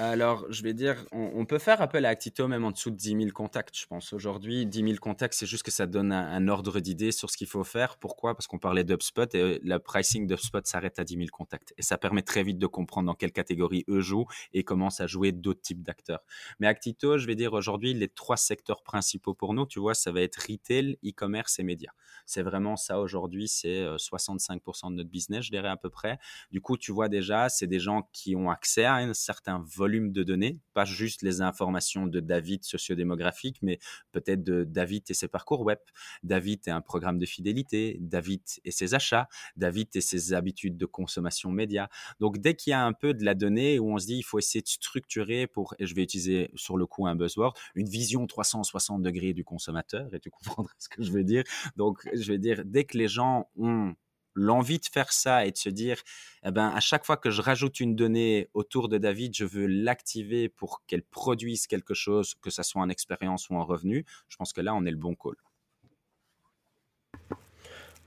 Alors, 0.00 0.46
je 0.50 0.62
vais 0.62 0.72
dire, 0.72 1.04
on, 1.12 1.44
peut 1.44 1.58
faire 1.58 1.82
appel 1.82 2.06
à 2.06 2.08
Actito 2.08 2.48
même 2.48 2.64
en 2.64 2.70
dessous 2.70 2.90
de 2.90 2.96
10 2.96 3.16
000 3.18 3.30
contacts, 3.34 3.76
je 3.76 3.86
pense. 3.86 4.14
Aujourd'hui, 4.14 4.64
10 4.64 4.82
000 4.82 4.94
contacts, 4.98 5.34
c'est 5.34 5.44
juste 5.44 5.62
que 5.62 5.70
ça 5.70 5.86
donne 5.86 6.10
un, 6.10 6.48
ordre 6.48 6.80
d'idée 6.80 7.12
sur 7.12 7.28
ce 7.28 7.36
qu'il 7.36 7.46
faut 7.46 7.64
faire. 7.64 7.98
Pourquoi? 7.98 8.34
Parce 8.34 8.46
qu'on 8.46 8.58
parlait 8.58 8.82
d'UpSpot 8.82 9.34
et 9.34 9.60
le 9.62 9.78
pricing 9.78 10.26
d'UpSpot 10.26 10.64
s'arrête 10.64 10.98
à 10.98 11.04
10 11.04 11.16
000 11.16 11.26
contacts. 11.30 11.74
Et 11.76 11.82
ça 11.82 11.98
permet 11.98 12.22
très 12.22 12.42
vite 12.42 12.58
de 12.58 12.66
comprendre 12.66 13.08
dans 13.08 13.14
quelle 13.14 13.32
catégorie 13.32 13.84
eux 13.88 14.00
jouent 14.00 14.24
et 14.54 14.64
commencent 14.64 15.02
à 15.02 15.06
jouer 15.06 15.32
d'autres 15.32 15.60
types 15.60 15.82
d'acteurs. 15.82 16.20
Mais 16.60 16.66
Actito, 16.66 17.18
je 17.18 17.26
vais 17.26 17.34
dire 17.34 17.52
aujourd'hui, 17.52 17.92
les 17.92 18.08
trois 18.08 18.38
secteurs 18.38 18.82
principaux 18.82 19.34
pour 19.34 19.52
nous, 19.52 19.66
tu 19.66 19.80
vois, 19.80 19.92
ça 19.92 20.12
va 20.12 20.22
être 20.22 20.46
retail, 20.48 20.96
e-commerce 21.04 21.58
et 21.58 21.62
médias. 21.62 21.92
C'est 22.24 22.42
vraiment 22.42 22.76
ça 22.76 23.00
aujourd'hui, 23.00 23.48
c'est 23.48 23.84
65% 23.96 24.86
euh, 24.86 24.90
de 24.90 24.94
notre 24.94 25.10
business, 25.10 25.44
je 25.44 25.50
dirais 25.50 25.68
à 25.68 25.76
peu 25.76 25.90
près. 25.90 26.18
Du 26.52 26.62
coup, 26.62 26.78
tu 26.78 26.90
vois 26.90 27.10
déjà, 27.10 27.50
c'est 27.50 27.66
des 27.66 27.80
gens 27.80 28.08
qui 28.12 28.34
ont 28.34 28.50
accès 28.50 28.84
à 28.84 28.94
un 28.94 29.12
certain 29.12 29.62
volume 29.66 29.89
de 30.12 30.22
données, 30.22 30.58
pas 30.74 30.84
juste 30.84 31.22
les 31.22 31.40
informations 31.40 32.06
de 32.06 32.20
David 32.20 32.64
sociodémographique, 32.64 33.58
mais 33.62 33.78
peut-être 34.12 34.44
de 34.44 34.64
David 34.64 35.02
et 35.08 35.14
ses 35.14 35.28
parcours 35.28 35.62
web, 35.62 35.78
David 36.22 36.60
et 36.66 36.70
un 36.70 36.80
programme 36.80 37.18
de 37.18 37.26
fidélité, 37.26 37.98
David 38.00 38.42
et 38.64 38.70
ses 38.70 38.94
achats, 38.94 39.28
David 39.56 39.88
et 39.94 40.00
ses 40.00 40.32
habitudes 40.32 40.76
de 40.76 40.86
consommation 40.86 41.50
média. 41.50 41.88
Donc 42.20 42.38
dès 42.38 42.54
qu'il 42.54 42.70
y 42.70 42.74
a 42.74 42.84
un 42.84 42.92
peu 42.92 43.14
de 43.14 43.24
la 43.24 43.34
donnée 43.34 43.78
où 43.78 43.92
on 43.92 43.98
se 43.98 44.06
dit 44.06 44.16
il 44.16 44.22
faut 44.22 44.38
essayer 44.38 44.62
de 44.62 44.68
structurer 44.68 45.46
pour, 45.46 45.74
et 45.78 45.86
je 45.86 45.94
vais 45.94 46.02
utiliser 46.02 46.50
sur 46.54 46.76
le 46.76 46.86
coup 46.86 47.06
un 47.06 47.16
buzzword, 47.16 47.54
une 47.74 47.88
vision 47.88 48.26
360 48.26 49.02
degrés 49.02 49.32
du 49.32 49.44
consommateur, 49.44 50.14
et 50.14 50.20
tu 50.20 50.30
comprendras 50.30 50.72
ce 50.78 50.88
que 50.88 51.02
je 51.02 51.10
veux 51.10 51.24
dire. 51.24 51.44
Donc 51.76 52.08
je 52.14 52.32
vais 52.32 52.38
dire, 52.38 52.62
dès 52.64 52.84
que 52.84 52.96
les 52.96 53.08
gens 53.08 53.48
ont 53.56 53.94
l'envie 54.40 54.78
de 54.78 54.86
faire 54.86 55.12
ça 55.12 55.46
et 55.46 55.50
de 55.50 55.56
se 55.56 55.68
dire, 55.68 56.02
eh 56.44 56.50
ben, 56.50 56.68
à 56.68 56.80
chaque 56.80 57.04
fois 57.04 57.16
que 57.16 57.30
je 57.30 57.42
rajoute 57.42 57.80
une 57.80 57.94
donnée 57.94 58.48
autour 58.54 58.88
de 58.88 58.98
David, 58.98 59.34
je 59.36 59.44
veux 59.44 59.66
l'activer 59.66 60.48
pour 60.48 60.82
qu'elle 60.86 61.02
produise 61.02 61.66
quelque 61.66 61.94
chose, 61.94 62.34
que 62.40 62.50
ce 62.50 62.62
soit 62.62 62.80
en 62.80 62.88
expérience 62.88 63.50
ou 63.50 63.54
en 63.56 63.64
revenu, 63.64 64.06
je 64.28 64.36
pense 64.36 64.52
que 64.52 64.60
là, 64.60 64.74
on 64.74 64.84
est 64.86 64.90
le 64.90 64.96
bon 64.96 65.14
call. 65.14 65.36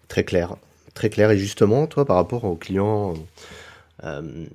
Très 0.08 0.24
clair. 0.24 0.56
Très 0.94 1.10
clair. 1.10 1.32
Et 1.32 1.38
justement, 1.38 1.88
toi, 1.88 2.06
par 2.06 2.16
rapport 2.16 2.44
aux 2.44 2.56
clients, 2.56 3.14
euh, 4.04 4.46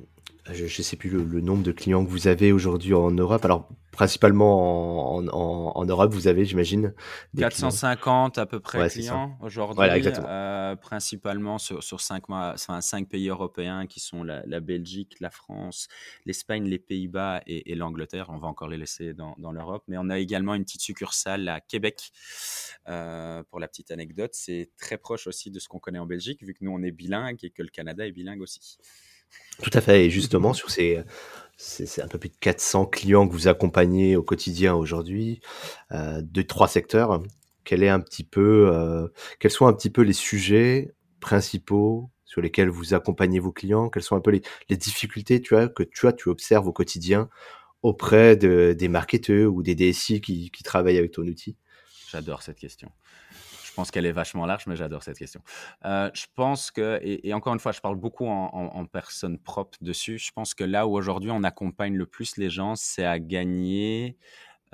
je 0.52 0.64
ne 0.64 0.68
sais 0.68 0.96
plus 0.96 1.10
le, 1.10 1.40
nombre 1.40 1.62
de 1.62 1.72
clients 1.72 2.04
que 2.04 2.10
vous 2.10 2.28
avez 2.28 2.52
aujourd'hui 2.52 2.94
en 2.94 3.10
Europe. 3.10 3.44
Alors, 3.44 3.68
principalement 3.98 5.16
en, 5.16 5.84
Europe, 5.84 6.12
vous 6.12 6.28
avez, 6.28 6.44
j'imagine, 6.44 6.94
450 7.36 8.38
à 8.38 8.46
peu 8.46 8.60
près 8.60 8.88
clients 8.88 9.36
aujourd'hui, 9.40 9.88
euh, 10.24 10.76
principalement 10.76 11.58
sur, 11.58 11.82
sur 11.82 12.00
cinq, 12.00 12.22
cinq, 12.54 13.08
pays 13.08 13.28
européens 13.28 13.88
qui 13.88 13.98
sont 13.98 14.22
la, 14.22 14.60
Belgique, 14.60 15.16
la 15.18 15.30
France, 15.30 15.88
l'Espagne, 16.26 16.66
les 16.66 16.78
Pays-Bas 16.78 17.42
et, 17.48 17.74
l'Angleterre. 17.74 18.26
On 18.28 18.38
va 18.38 18.46
encore 18.46 18.68
les 18.68 18.76
laisser 18.76 19.14
dans, 19.14 19.34
l'Europe. 19.50 19.82
Mais 19.88 19.96
on 19.98 20.10
a 20.10 20.18
également 20.20 20.54
une 20.54 20.62
petite 20.62 20.82
succursale 20.82 21.48
à 21.48 21.60
Québec. 21.60 22.12
Euh, 22.86 23.42
pour 23.50 23.58
la 23.58 23.66
petite 23.66 23.90
anecdote, 23.90 24.30
c'est 24.32 24.70
très 24.78 24.96
proche 24.96 25.26
aussi 25.26 25.50
de 25.50 25.58
ce 25.58 25.66
qu'on 25.66 25.80
connaît 25.80 25.98
en 25.98 26.06
Belgique, 26.06 26.44
vu 26.44 26.54
que 26.54 26.60
nous, 26.60 26.70
on 26.70 26.84
est 26.84 26.92
bilingue 26.92 27.40
et 27.42 27.50
que 27.50 27.62
le 27.62 27.68
Canada 27.68 28.06
est 28.06 28.12
bilingue 28.12 28.42
aussi. 28.42 28.78
Tout 29.60 29.70
à 29.72 29.80
fait. 29.80 30.06
Et 30.06 30.10
justement, 30.10 30.54
sur 30.54 30.70
ces, 30.70 31.02
c'est 31.60 32.02
un 32.02 32.06
peu 32.06 32.18
plus 32.18 32.28
de 32.28 32.36
400 32.38 32.86
clients 32.86 33.26
que 33.26 33.32
vous 33.32 33.48
accompagnez 33.48 34.14
au 34.14 34.22
quotidien 34.22 34.76
aujourd'hui, 34.76 35.40
euh, 35.90 36.22
de 36.22 36.42
trois 36.42 36.68
secteurs. 36.68 37.20
Quel 37.64 37.82
est 37.82 37.88
un 37.88 37.98
petit 37.98 38.22
peu, 38.22 38.70
euh, 38.72 39.08
quels 39.40 39.50
sont 39.50 39.66
un 39.66 39.72
petit 39.72 39.90
peu 39.90 40.02
les 40.02 40.12
sujets 40.12 40.94
principaux 41.18 42.10
sur 42.24 42.40
lesquels 42.40 42.68
vous 42.68 42.94
accompagnez 42.94 43.40
vos 43.40 43.50
clients? 43.50 43.90
Quelles 43.90 44.04
sont 44.04 44.14
un 44.14 44.20
peu 44.20 44.30
les, 44.30 44.42
les 44.68 44.76
difficultés, 44.76 45.40
tu 45.40 45.54
vois, 45.54 45.68
que 45.68 45.82
tu 45.82 46.06
as, 46.06 46.12
tu 46.12 46.28
observes 46.28 46.68
au 46.68 46.72
quotidien 46.72 47.28
auprès 47.82 48.36
de, 48.36 48.74
des 48.78 48.88
marketeurs 48.88 49.52
ou 49.52 49.64
des 49.64 49.74
DSI 49.74 50.20
qui, 50.20 50.52
qui 50.52 50.62
travaillent 50.62 50.98
avec 50.98 51.10
ton 51.10 51.22
outil? 51.22 51.56
J'adore 52.08 52.42
cette 52.42 52.58
question. 52.58 52.90
Je 53.78 53.82
pense 53.82 53.92
qu'elle 53.92 54.06
est 54.06 54.12
vachement 54.12 54.44
large, 54.44 54.66
mais 54.66 54.74
j'adore 54.74 55.04
cette 55.04 55.18
question. 55.18 55.40
Euh, 55.84 56.10
je 56.12 56.26
pense 56.34 56.72
que, 56.72 56.98
et, 57.00 57.32
encore 57.32 57.54
une 57.54 57.60
fois, 57.60 57.70
je 57.70 57.78
parle 57.78 57.94
beaucoup 57.94 58.26
en, 58.26 58.84
personne 58.86 59.38
propre 59.38 59.78
dessus. 59.80 60.18
Je 60.18 60.32
pense 60.32 60.52
que 60.52 60.64
là 60.64 60.88
où 60.88 60.96
aujourd'hui 60.96 61.30
on 61.30 61.44
accompagne 61.44 61.94
le 61.94 62.04
plus 62.04 62.38
les 62.38 62.50
gens, 62.50 62.74
c'est 62.74 63.04
à 63.04 63.20
gagner 63.20 64.16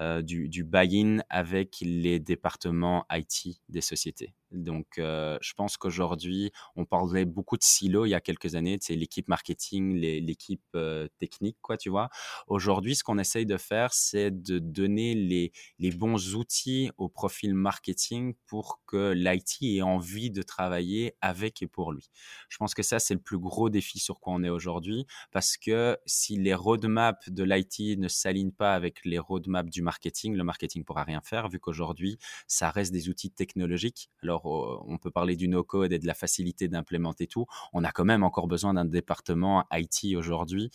euh, 0.01 0.23
du, 0.23 0.49
du 0.49 0.65
buy-in 0.65 1.19
avec 1.29 1.77
les 1.83 2.19
départements 2.19 3.05
IT 3.13 3.61
des 3.69 3.83
sociétés. 3.83 4.33
Donc, 4.55 4.99
euh, 4.99 5.39
je 5.41 5.53
pense 5.55 5.77
qu'aujourd'hui, 5.77 6.51
on 6.77 6.85
parlait 6.85 7.25
beaucoup 7.25 7.57
de 7.57 7.63
silos 7.63 8.07
il 8.07 8.11
y 8.11 8.15
a 8.15 8.21
quelques 8.21 8.55
années, 8.55 8.79
c'est 8.81 8.95
l'équipe 8.95 9.29
marketing, 9.29 9.95
l'équipe 9.95 10.63
euh, 10.75 11.09
technique, 11.19 11.57
quoi, 11.61 11.77
tu 11.77 11.91
vois. 11.91 12.09
Aujourd'hui, 12.47 12.95
ce 12.95 13.05
qu'on 13.05 13.19
essaye 13.19 13.47
de 13.47 13.57
faire, 13.57 13.93
c'est 13.93 14.31
de 14.31 14.59
donner 14.59 15.15
les, 15.15 15.53
bons 15.95 16.35
outils 16.35 16.91
au 16.97 17.09
profil 17.09 17.55
marketing 17.55 18.35
pour 18.47 18.81
que 18.87 19.13
l'IT 19.13 19.63
ait 19.63 19.83
envie 19.83 20.31
de 20.31 20.43
travailler 20.43 21.15
avec 21.21 21.63
et 21.63 21.67
pour 21.69 21.93
lui. 21.93 22.11
Je 22.49 22.57
pense 22.57 22.75
que 22.75 22.83
ça, 22.83 22.99
c'est 22.99 23.15
le 23.15 23.21
plus 23.21 23.39
gros 23.39 23.71
défi 23.71 23.99
sur 23.99 24.19
quoi 24.19 24.33
on 24.33 24.43
est 24.43 24.49
aujourd'hui, 24.49 25.07
parce 25.31 25.57
que 25.57 25.97
si 26.05 26.37
les 26.37 26.55
roadmaps 26.55 27.31
de 27.31 27.45
l'IT 27.45 27.99
ne 27.99 28.09
s'alignent 28.09 28.53
pas 28.53 28.75
avec 28.75 29.05
les 29.05 29.19
roadmaps 29.19 29.71
du 29.71 29.83
marketing, 29.83 30.35
le 30.35 30.45
marketing 30.45 30.85
pourra 30.85 31.05
rien 31.05 31.21
faire, 31.21 31.49
vu 31.49 31.61
qu'aujourd'hui, 31.61 32.19
ça 32.49 32.71
reste 32.71 32.93
des 32.93 33.09
outils 33.09 33.31
technologiques. 33.31 34.11
Alors, 34.23 34.44
alors 34.45 34.85
on 34.89 34.99
peut 34.99 35.11
parler 35.11 35.37
du 35.37 35.49
no-code 35.49 35.93
et 35.93 35.99
de 35.99 36.07
la 36.07 36.15
facilité 36.15 36.69
d'implémenter 36.69 37.27
tout, 37.27 37.47
on 37.73 37.85
a 37.85 37.93
quand 37.93 38.05
même 38.05 38.23
encore 38.23 38.47
besoin 38.47 38.75
d'un 38.75 38.85
département 38.85 39.65
IT 39.73 40.17
aujourd'hui 40.17 40.71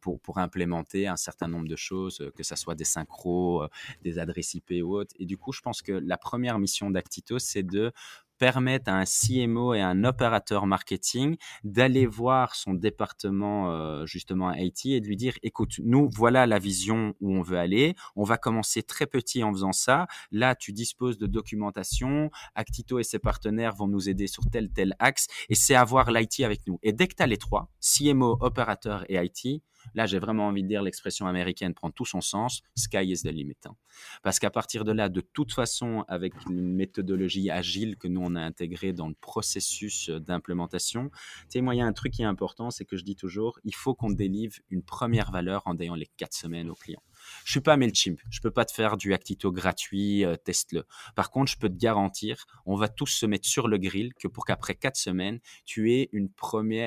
pour, 0.00 0.20
pour 0.20 0.38
implémenter 0.38 1.06
un 1.06 1.16
certain 1.16 1.48
nombre 1.48 1.68
de 1.68 1.76
choses, 1.76 2.30
que 2.34 2.42
ce 2.42 2.56
soit 2.56 2.74
des 2.74 2.84
synchros, 2.84 3.66
des 4.02 4.18
adresses 4.18 4.54
IP 4.54 4.72
ou 4.82 4.96
autres. 4.96 5.14
Et 5.18 5.26
du 5.26 5.36
coup, 5.36 5.52
je 5.52 5.60
pense 5.60 5.82
que 5.82 5.92
la 5.92 6.16
première 6.16 6.58
mission 6.58 6.90
d'Actito, 6.90 7.38
c'est 7.38 7.62
de 7.62 7.92
permettre 8.38 8.90
à 8.90 8.98
un 8.98 9.04
CMO 9.04 9.74
et 9.74 9.80
un 9.80 10.04
opérateur 10.04 10.66
marketing 10.66 11.36
d'aller 11.64 12.06
voir 12.06 12.54
son 12.54 12.74
département 12.74 13.70
euh, 13.70 14.06
justement 14.06 14.52
IT 14.52 14.86
et 14.86 15.00
de 15.00 15.06
lui 15.06 15.16
dire 15.16 15.34
écoute 15.42 15.80
nous 15.82 16.08
voilà 16.12 16.46
la 16.46 16.58
vision 16.58 17.14
où 17.20 17.34
on 17.36 17.42
veut 17.42 17.58
aller. 17.58 17.94
On 18.14 18.24
va 18.24 18.36
commencer 18.36 18.82
très 18.82 19.06
petit 19.06 19.42
en 19.42 19.52
faisant 19.52 19.72
ça. 19.72 20.06
Là 20.30 20.54
tu 20.54 20.72
disposes 20.72 21.18
de 21.18 21.26
documentation. 21.26 22.30
Actito 22.54 22.98
et 22.98 23.04
ses 23.04 23.18
partenaires 23.18 23.74
vont 23.74 23.88
nous 23.88 24.08
aider 24.08 24.26
sur 24.26 24.44
tel 24.50 24.70
tel 24.70 24.94
axe. 24.98 25.26
Et 25.48 25.54
c'est 25.54 25.74
avoir 25.74 26.10
l'IT 26.10 26.40
avec 26.40 26.66
nous. 26.66 26.78
Et 26.82 26.92
dès 26.92 27.06
que 27.06 27.14
tu 27.14 27.22
as 27.22 27.26
les 27.26 27.38
trois 27.38 27.70
CMO 27.80 28.36
opérateur 28.40 29.04
et 29.08 29.16
IT 29.16 29.62
Là, 29.94 30.06
j'ai 30.06 30.18
vraiment 30.18 30.46
envie 30.48 30.62
de 30.62 30.68
dire 30.68 30.82
l'expression 30.82 31.26
américaine 31.26 31.74
prend 31.74 31.90
tout 31.90 32.04
son 32.04 32.20
sens. 32.20 32.62
Sky 32.74 33.10
is 33.10 33.22
the 33.22 33.32
limit. 33.32 33.56
Hein. 33.66 33.76
Parce 34.22 34.38
qu'à 34.38 34.50
partir 34.50 34.84
de 34.84 34.92
là, 34.92 35.08
de 35.08 35.20
toute 35.20 35.52
façon, 35.52 36.04
avec 36.08 36.34
une 36.48 36.60
méthodologie 36.60 37.50
agile 37.50 37.96
que 37.96 38.08
nous, 38.08 38.20
on 38.22 38.34
a 38.34 38.40
intégrée 38.40 38.92
dans 38.92 39.08
le 39.08 39.14
processus 39.14 40.10
d'implémentation, 40.10 41.10
tu 41.50 41.60
moi, 41.62 41.74
il 41.74 41.78
y 41.78 41.80
a 41.80 41.86
un 41.86 41.92
truc 41.92 42.12
qui 42.12 42.22
est 42.22 42.26
important, 42.26 42.70
c'est 42.70 42.84
que 42.84 42.96
je 42.96 43.04
dis 43.04 43.16
toujours, 43.16 43.58
il 43.64 43.74
faut 43.74 43.94
qu'on 43.94 44.10
délivre 44.10 44.56
une 44.70 44.82
première 44.82 45.30
valeur 45.30 45.62
en 45.64 45.78
ayant 45.78 45.94
les 45.94 46.06
quatre 46.16 46.34
semaines 46.34 46.70
au 46.70 46.74
client. 46.74 47.02
Je 47.44 47.52
suis 47.52 47.60
pas 47.60 47.76
Mailchimp, 47.76 48.18
je 48.30 48.40
peux 48.40 48.50
pas 48.50 48.64
te 48.64 48.72
faire 48.72 48.96
du 48.96 49.14
Actito 49.14 49.52
gratuit, 49.52 50.24
euh, 50.24 50.36
teste-le. 50.36 50.84
Par 51.14 51.30
contre, 51.30 51.50
je 51.50 51.58
peux 51.58 51.68
te 51.68 51.76
garantir, 51.76 52.44
on 52.64 52.76
va 52.76 52.88
tous 52.88 53.06
se 53.06 53.26
mettre 53.26 53.48
sur 53.48 53.68
le 53.68 53.78
grill 53.78 54.14
que 54.14 54.28
pour 54.28 54.44
qu'après 54.44 54.74
quatre 54.74 54.96
semaines, 54.96 55.40
tu 55.64 55.92
aies 55.92 56.08
une 56.12 56.28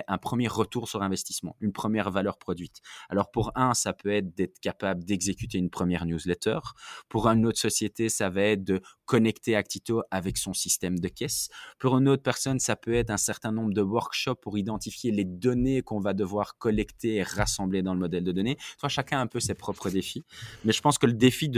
un 0.08 0.18
premier 0.18 0.48
retour 0.48 0.88
sur 0.88 1.02
investissement, 1.02 1.56
une 1.60 1.72
première 1.72 2.12
valeur 2.12 2.38
produite. 2.38 2.82
Alors 3.10 3.32
pour 3.32 3.52
un, 3.56 3.74
ça 3.74 3.94
peut 3.94 4.12
être 4.12 4.36
d'être 4.36 4.60
capable 4.60 5.04
d'exécuter 5.04 5.58
une 5.58 5.70
première 5.70 6.06
newsletter. 6.06 6.60
Pour 7.08 7.28
une 7.28 7.46
autre 7.46 7.60
société, 7.60 8.10
ça 8.10 8.30
va 8.30 8.42
être 8.42 8.64
de 8.64 8.82
connecter 9.10 9.56
Actito 9.56 10.04
avec 10.12 10.38
son 10.38 10.54
système 10.54 11.00
de 11.00 11.08
caisse. 11.08 11.50
Pour 11.80 11.98
une 11.98 12.08
autre 12.08 12.22
personne, 12.22 12.60
ça 12.60 12.76
peut 12.76 12.94
être 12.94 13.10
un 13.10 13.18
certain 13.18 13.52
nombre 13.52 13.74
de 13.74 13.82
workshops 13.82 14.40
pour 14.40 14.56
identifier 14.56 15.12
les 15.12 15.26
données 15.26 15.82
qu'on 15.82 16.00
va 16.00 16.14
devoir 16.14 16.60
collecter 16.60 17.16
et 17.16 17.24
rassembler 17.24 17.82
dans 17.82 17.96
le 17.96 18.00
modèle 18.00 18.24
de 18.24 18.32
données. 18.32 18.58
Toi, 18.78 18.88
chacun 18.88 19.18
a 19.18 19.22
un 19.22 19.26
peu 19.26 19.40
ses 19.40 19.56
propres 19.56 19.90
défis. 19.90 20.24
Mais 20.64 20.74
je 20.74 20.82
pense 20.82 21.00
que 21.00 21.08
le 21.08 21.14
défi 21.14 21.52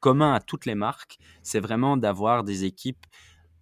commun 0.00 0.34
à 0.34 0.40
toutes 0.40 0.66
les 0.66 0.74
marques, 0.74 1.18
c'est 1.44 1.60
vraiment 1.60 1.96
d'avoir 1.96 2.42
des 2.42 2.64
équipes 2.64 3.06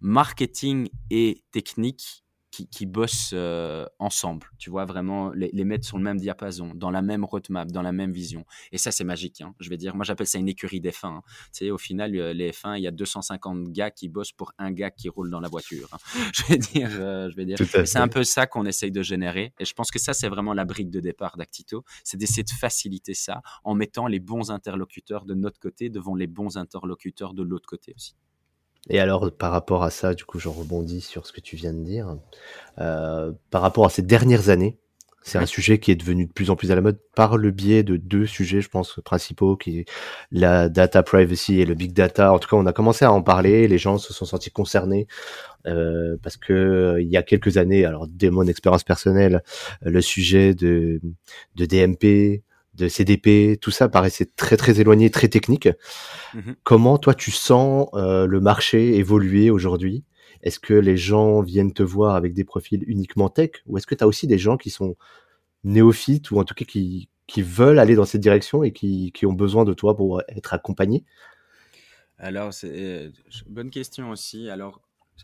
marketing 0.01 0.89
et 1.11 1.43
techniques 1.51 2.25
qui, 2.51 2.85
bossent 2.85 3.31
euh, 3.33 3.85
ensemble. 3.99 4.47
Tu 4.57 4.69
vois, 4.69 4.85
vraiment 4.85 5.31
les, 5.31 5.63
mettre 5.63 5.85
sur 5.85 5.97
le 5.97 6.03
même 6.03 6.17
diapason, 6.17 6.73
dans 6.73 6.91
la 6.91 7.01
même 7.01 7.23
roadmap, 7.23 7.71
dans 7.71 7.81
la 7.81 7.91
même 7.91 8.11
vision. 8.11 8.45
Et 8.71 8.77
ça, 8.77 8.91
c'est 8.91 9.03
magique. 9.03 9.41
Hein. 9.41 9.53
Je 9.59 9.69
vais 9.69 9.77
dire, 9.77 9.95
moi, 9.95 10.03
j'appelle 10.03 10.27
ça 10.27 10.39
une 10.39 10.49
écurie 10.49 10.81
des 10.81 10.91
fins. 10.91 11.17
Hein. 11.17 11.21
Tu 11.53 11.65
sais, 11.65 11.71
au 11.71 11.77
final, 11.77 12.15
euh, 12.15 12.33
les 12.33 12.51
F1, 12.51 12.77
il 12.77 12.83
y 12.83 12.87
a 12.87 12.91
250 12.91 13.71
gars 13.71 13.91
qui 13.91 14.09
bossent 14.09 14.31
pour 14.31 14.51
un 14.57 14.71
gars 14.71 14.91
qui 14.91 15.09
roule 15.09 15.29
dans 15.29 15.39
la 15.39 15.49
voiture. 15.49 15.89
Hein. 15.93 15.97
Je 16.33 16.43
vais 16.45 16.57
dire, 16.57 16.89
euh, 16.91 17.29
je 17.29 17.35
vais 17.35 17.45
dire. 17.45 17.57
C'est 17.59 17.97
un 17.97 18.07
peu 18.07 18.23
ça 18.23 18.47
qu'on 18.47 18.65
essaye 18.65 18.91
de 18.91 19.01
générer. 19.01 19.53
Et 19.59 19.65
je 19.65 19.73
pense 19.73 19.91
que 19.91 19.99
ça, 19.99 20.13
c'est 20.13 20.29
vraiment 20.29 20.53
la 20.53 20.65
brique 20.65 20.89
de 20.89 20.99
départ 20.99 21.37
d'Actito. 21.37 21.83
C'est 22.03 22.17
d'essayer 22.17 22.43
de 22.43 22.49
faciliter 22.49 23.13
ça 23.13 23.41
en 23.63 23.75
mettant 23.75 24.07
les 24.07 24.19
bons 24.19 24.51
interlocuteurs 24.51 25.25
de 25.25 25.33
notre 25.33 25.59
côté 25.59 25.89
devant 25.89 26.15
les 26.15 26.27
bons 26.27 26.57
interlocuteurs 26.57 27.33
de 27.33 27.43
l'autre 27.43 27.67
côté 27.67 27.93
aussi. 27.95 28.15
Et 28.89 28.99
alors, 28.99 29.31
par 29.31 29.51
rapport 29.51 29.83
à 29.83 29.89
ça, 29.89 30.13
du 30.13 30.25
coup, 30.25 30.39
je 30.39 30.47
rebondis 30.47 31.01
sur 31.01 31.27
ce 31.27 31.33
que 31.33 31.41
tu 31.41 31.55
viens 31.55 31.73
de 31.73 31.83
dire. 31.83 32.15
Euh, 32.79 33.31
par 33.51 33.61
rapport 33.61 33.85
à 33.85 33.89
ces 33.89 34.01
dernières 34.01 34.49
années, 34.49 34.79
c'est 35.21 35.37
un 35.37 35.45
sujet 35.45 35.79
qui 35.79 35.91
est 35.91 35.95
devenu 35.95 36.25
de 36.25 36.31
plus 36.31 36.49
en 36.49 36.55
plus 36.55 36.71
à 36.71 36.75
la 36.75 36.81
mode 36.81 36.97
par 37.13 37.37
le 37.37 37.51
biais 37.51 37.83
de 37.83 37.97
deux 37.97 38.25
sujets, 38.25 38.61
je 38.61 38.69
pense, 38.69 38.99
principaux, 39.03 39.57
qui 39.57 39.79
est 39.79 39.85
la 40.31 40.69
data 40.69 41.03
privacy 41.03 41.59
et 41.59 41.65
le 41.65 41.75
big 41.75 41.93
data. 41.93 42.33
En 42.33 42.39
tout 42.39 42.49
cas, 42.49 42.55
on 42.55 42.65
a 42.65 42.73
commencé 42.73 43.05
à 43.05 43.11
en 43.11 43.21
parler, 43.21 43.67
les 43.67 43.77
gens 43.77 43.97
se 43.97 44.13
sont 44.13 44.25
sentis 44.25 44.49
concernés 44.49 45.07
euh, 45.67 46.15
parce 46.23 46.37
que 46.37 46.53
euh, 46.53 47.01
il 47.01 47.09
y 47.09 47.17
a 47.17 47.21
quelques 47.21 47.57
années, 47.57 47.85
alors 47.85 48.07
dès 48.07 48.29
mon 48.29 48.47
expérience 48.47 48.83
personnelle, 48.83 49.43
le 49.81 50.01
sujet 50.01 50.55
de, 50.55 51.01
de 51.55 51.65
DMP, 51.65 52.43
de 52.79 52.87
CDP, 52.87 53.57
tout 53.59 53.71
ça 53.71 53.89
paraissait 53.89 54.29
très 54.35 54.57
très 54.57 54.79
éloigné, 54.79 55.09
très 55.09 55.27
technique. 55.27 55.69
Mhm. 56.33 56.55
Comment 56.63 56.97
toi 56.97 57.13
tu 57.13 57.31
sens 57.31 57.87
euh, 57.93 58.25
le 58.25 58.39
marché 58.39 58.95
évoluer 58.95 59.49
aujourd'hui? 59.49 60.03
Est-ce 60.41 60.59
que 60.59 60.73
les 60.73 60.97
gens 60.97 61.41
viennent 61.41 61.73
te 61.73 61.83
voir 61.83 62.15
avec 62.15 62.33
des 62.33 62.43
profils 62.43 62.83
uniquement 62.87 63.29
tech? 63.29 63.51
Ou 63.67 63.77
est-ce 63.77 63.87
que 63.87 63.95
tu 63.95 64.03
as 64.03 64.07
aussi 64.07 64.25
des 64.25 64.37
gens 64.37 64.57
qui 64.57 64.69
sont 64.69 64.95
néophytes 65.63 66.31
ou 66.31 66.39
en 66.39 66.45
tout 66.45 66.53
cas 66.53 66.65
qui, 66.65 67.09
qui 67.27 67.41
veulent 67.41 67.79
aller 67.79 67.95
dans 67.95 68.05
cette 68.05 68.21
direction 68.21 68.63
et 68.63 68.71
qui, 68.71 69.11
qui 69.11 69.25
ont 69.25 69.33
besoin 69.33 69.65
de 69.65 69.73
toi 69.73 69.95
pour 69.95 70.21
être 70.29 70.53
accompagnés? 70.53 71.03
Alors, 72.17 72.53
c'est 72.53 73.11
une 73.45 73.53
bonne 73.53 73.69
question 73.69 74.09
aussi. 74.09 74.49
Alors, 74.49 74.81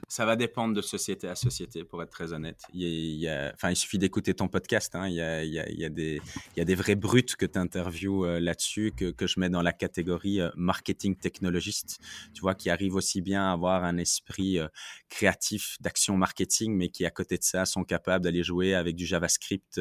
ça 0.07 0.25
va 0.25 0.35
dépendre 0.35 0.73
de 0.73 0.81
société 0.81 1.27
à 1.27 1.35
société, 1.35 1.83
pour 1.83 2.01
être 2.03 2.09
très 2.09 2.33
honnête. 2.33 2.61
Il, 2.73 3.27
enfin, 3.53 3.71
il 3.71 3.75
suffit 3.75 3.97
d'écouter 3.97 4.33
ton 4.33 4.47
podcast. 4.47 4.95
Hein. 4.95 5.07
Il, 5.07 5.15
y 5.15 5.21
a, 5.21 5.43
il, 5.43 5.53
y 5.53 5.89
des, 5.89 6.21
il 6.55 6.59
y 6.59 6.61
a 6.61 6.65
des 6.65 6.75
vrais 6.75 6.95
brutes 6.95 7.35
que 7.35 7.45
tu 7.45 7.57
interviews 7.59 8.25
euh, 8.25 8.39
là-dessus, 8.39 8.91
que, 8.95 9.11
que, 9.11 9.27
je 9.27 9.39
mets 9.39 9.49
dans 9.49 9.61
la 9.61 9.73
catégorie 9.73 10.41
euh, 10.41 10.49
marketing 10.55 11.15
technologiste, 11.15 11.99
tu 12.33 12.41
vois, 12.41 12.55
qui 12.55 12.69
arrivent 12.69 12.95
aussi 12.95 13.21
bien 13.21 13.49
à 13.49 13.53
avoir 13.53 13.83
un 13.83 13.97
esprit 13.97 14.59
euh, 14.59 14.67
créatif 15.09 15.77
d'action 15.81 16.17
marketing, 16.17 16.75
mais 16.75 16.89
qui, 16.89 17.05
à 17.05 17.11
côté 17.11 17.37
de 17.37 17.43
ça, 17.43 17.65
sont 17.65 17.83
capables 17.83 18.23
d'aller 18.23 18.43
jouer 18.43 18.75
avec 18.75 18.95
du 18.95 19.05
JavaScript, 19.05 19.79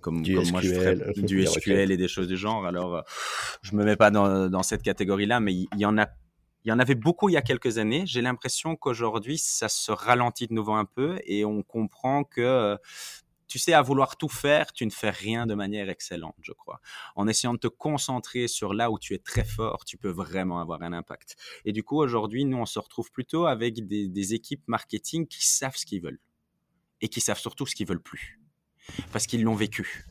comme, 0.00 0.22
du 0.22 0.34
comme 0.34 0.50
moi 0.50 0.60
je 0.60 0.72
ferais, 0.72 0.96
du 1.16 1.46
SQL 1.46 1.90
et 1.90 1.96
des 1.96 2.08
choses 2.08 2.28
du 2.28 2.36
genre. 2.36 2.66
Alors, 2.66 3.04
je 3.62 3.74
me 3.74 3.84
mets 3.84 3.96
pas 3.96 4.10
dans, 4.10 4.48
dans 4.48 4.62
cette 4.62 4.82
catégorie-là, 4.82 5.40
mais 5.40 5.54
il 5.54 5.68
y 5.78 5.86
en 5.86 5.98
a 5.98 6.06
il 6.66 6.70
y 6.70 6.72
en 6.72 6.80
avait 6.80 6.96
beaucoup 6.96 7.28
il 7.28 7.34
y 7.34 7.36
a 7.36 7.42
quelques 7.42 7.78
années. 7.78 8.02
J'ai 8.06 8.22
l'impression 8.22 8.74
qu'aujourd'hui, 8.74 9.38
ça 9.38 9.68
se 9.68 9.92
ralentit 9.92 10.48
de 10.48 10.52
nouveau 10.52 10.72
un 10.72 10.84
peu 10.84 11.16
et 11.24 11.44
on 11.44 11.62
comprend 11.62 12.24
que 12.24 12.40
euh, 12.40 12.76
tu 13.46 13.60
sais, 13.60 13.72
à 13.72 13.82
vouloir 13.82 14.16
tout 14.16 14.28
faire, 14.28 14.72
tu 14.72 14.84
ne 14.84 14.90
fais 14.90 15.10
rien 15.10 15.46
de 15.46 15.54
manière 15.54 15.88
excellente, 15.88 16.34
je 16.42 16.52
crois. 16.52 16.80
En 17.14 17.28
essayant 17.28 17.54
de 17.54 17.58
te 17.58 17.68
concentrer 17.68 18.48
sur 18.48 18.74
là 18.74 18.90
où 18.90 18.98
tu 18.98 19.14
es 19.14 19.18
très 19.18 19.44
fort, 19.44 19.84
tu 19.84 19.96
peux 19.96 20.10
vraiment 20.10 20.58
avoir 20.58 20.82
un 20.82 20.92
impact. 20.92 21.36
Et 21.64 21.72
du 21.72 21.84
coup, 21.84 21.98
aujourd'hui, 21.98 22.44
nous, 22.44 22.56
on 22.56 22.66
se 22.66 22.80
retrouve 22.80 23.12
plutôt 23.12 23.46
avec 23.46 23.86
des, 23.86 24.34
équipes 24.34 24.64
marketing 24.66 25.28
qui 25.28 25.46
savent 25.46 25.76
ce 25.76 25.86
qu'ils 25.86 26.02
veulent 26.02 26.20
et 27.00 27.06
qui 27.06 27.20
savent 27.20 27.38
surtout 27.38 27.66
ce 27.66 27.76
qu'ils 27.76 27.86
veulent 27.86 28.02
plus 28.02 28.40
parce 29.12 29.28
qu'ils 29.28 29.44
l'ont 29.44 29.54
vécu. 29.54 30.04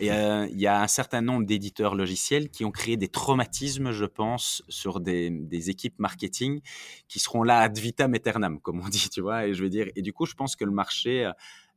Et 0.00 0.12
euh, 0.12 0.46
il 0.50 0.60
y 0.60 0.66
a 0.66 0.82
un 0.82 0.86
certain 0.86 1.20
nombre 1.20 1.46
d'éditeurs 1.46 1.94
logiciels 1.94 2.50
qui 2.50 2.64
ont 2.64 2.70
créé 2.70 2.96
des 2.96 3.08
traumatismes, 3.08 3.92
je 3.92 4.04
pense, 4.04 4.62
sur 4.68 5.00
des, 5.00 5.70
équipes 5.70 5.98
marketing 5.98 6.60
qui 7.08 7.18
seront 7.18 7.42
là 7.42 7.60
ad 7.60 7.76
vitam 7.78 8.14
aeternam, 8.14 8.60
comme 8.60 8.80
on 8.80 8.88
dit, 8.88 9.08
tu 9.10 9.20
vois. 9.20 9.46
Et 9.46 9.54
je 9.54 9.62
veux 9.62 9.70
dire, 9.70 9.88
et 9.96 10.02
du 10.02 10.12
coup, 10.12 10.26
je 10.26 10.34
pense 10.34 10.56
que 10.56 10.64
le 10.64 10.70
marché 10.70 11.26
euh, 11.26 11.32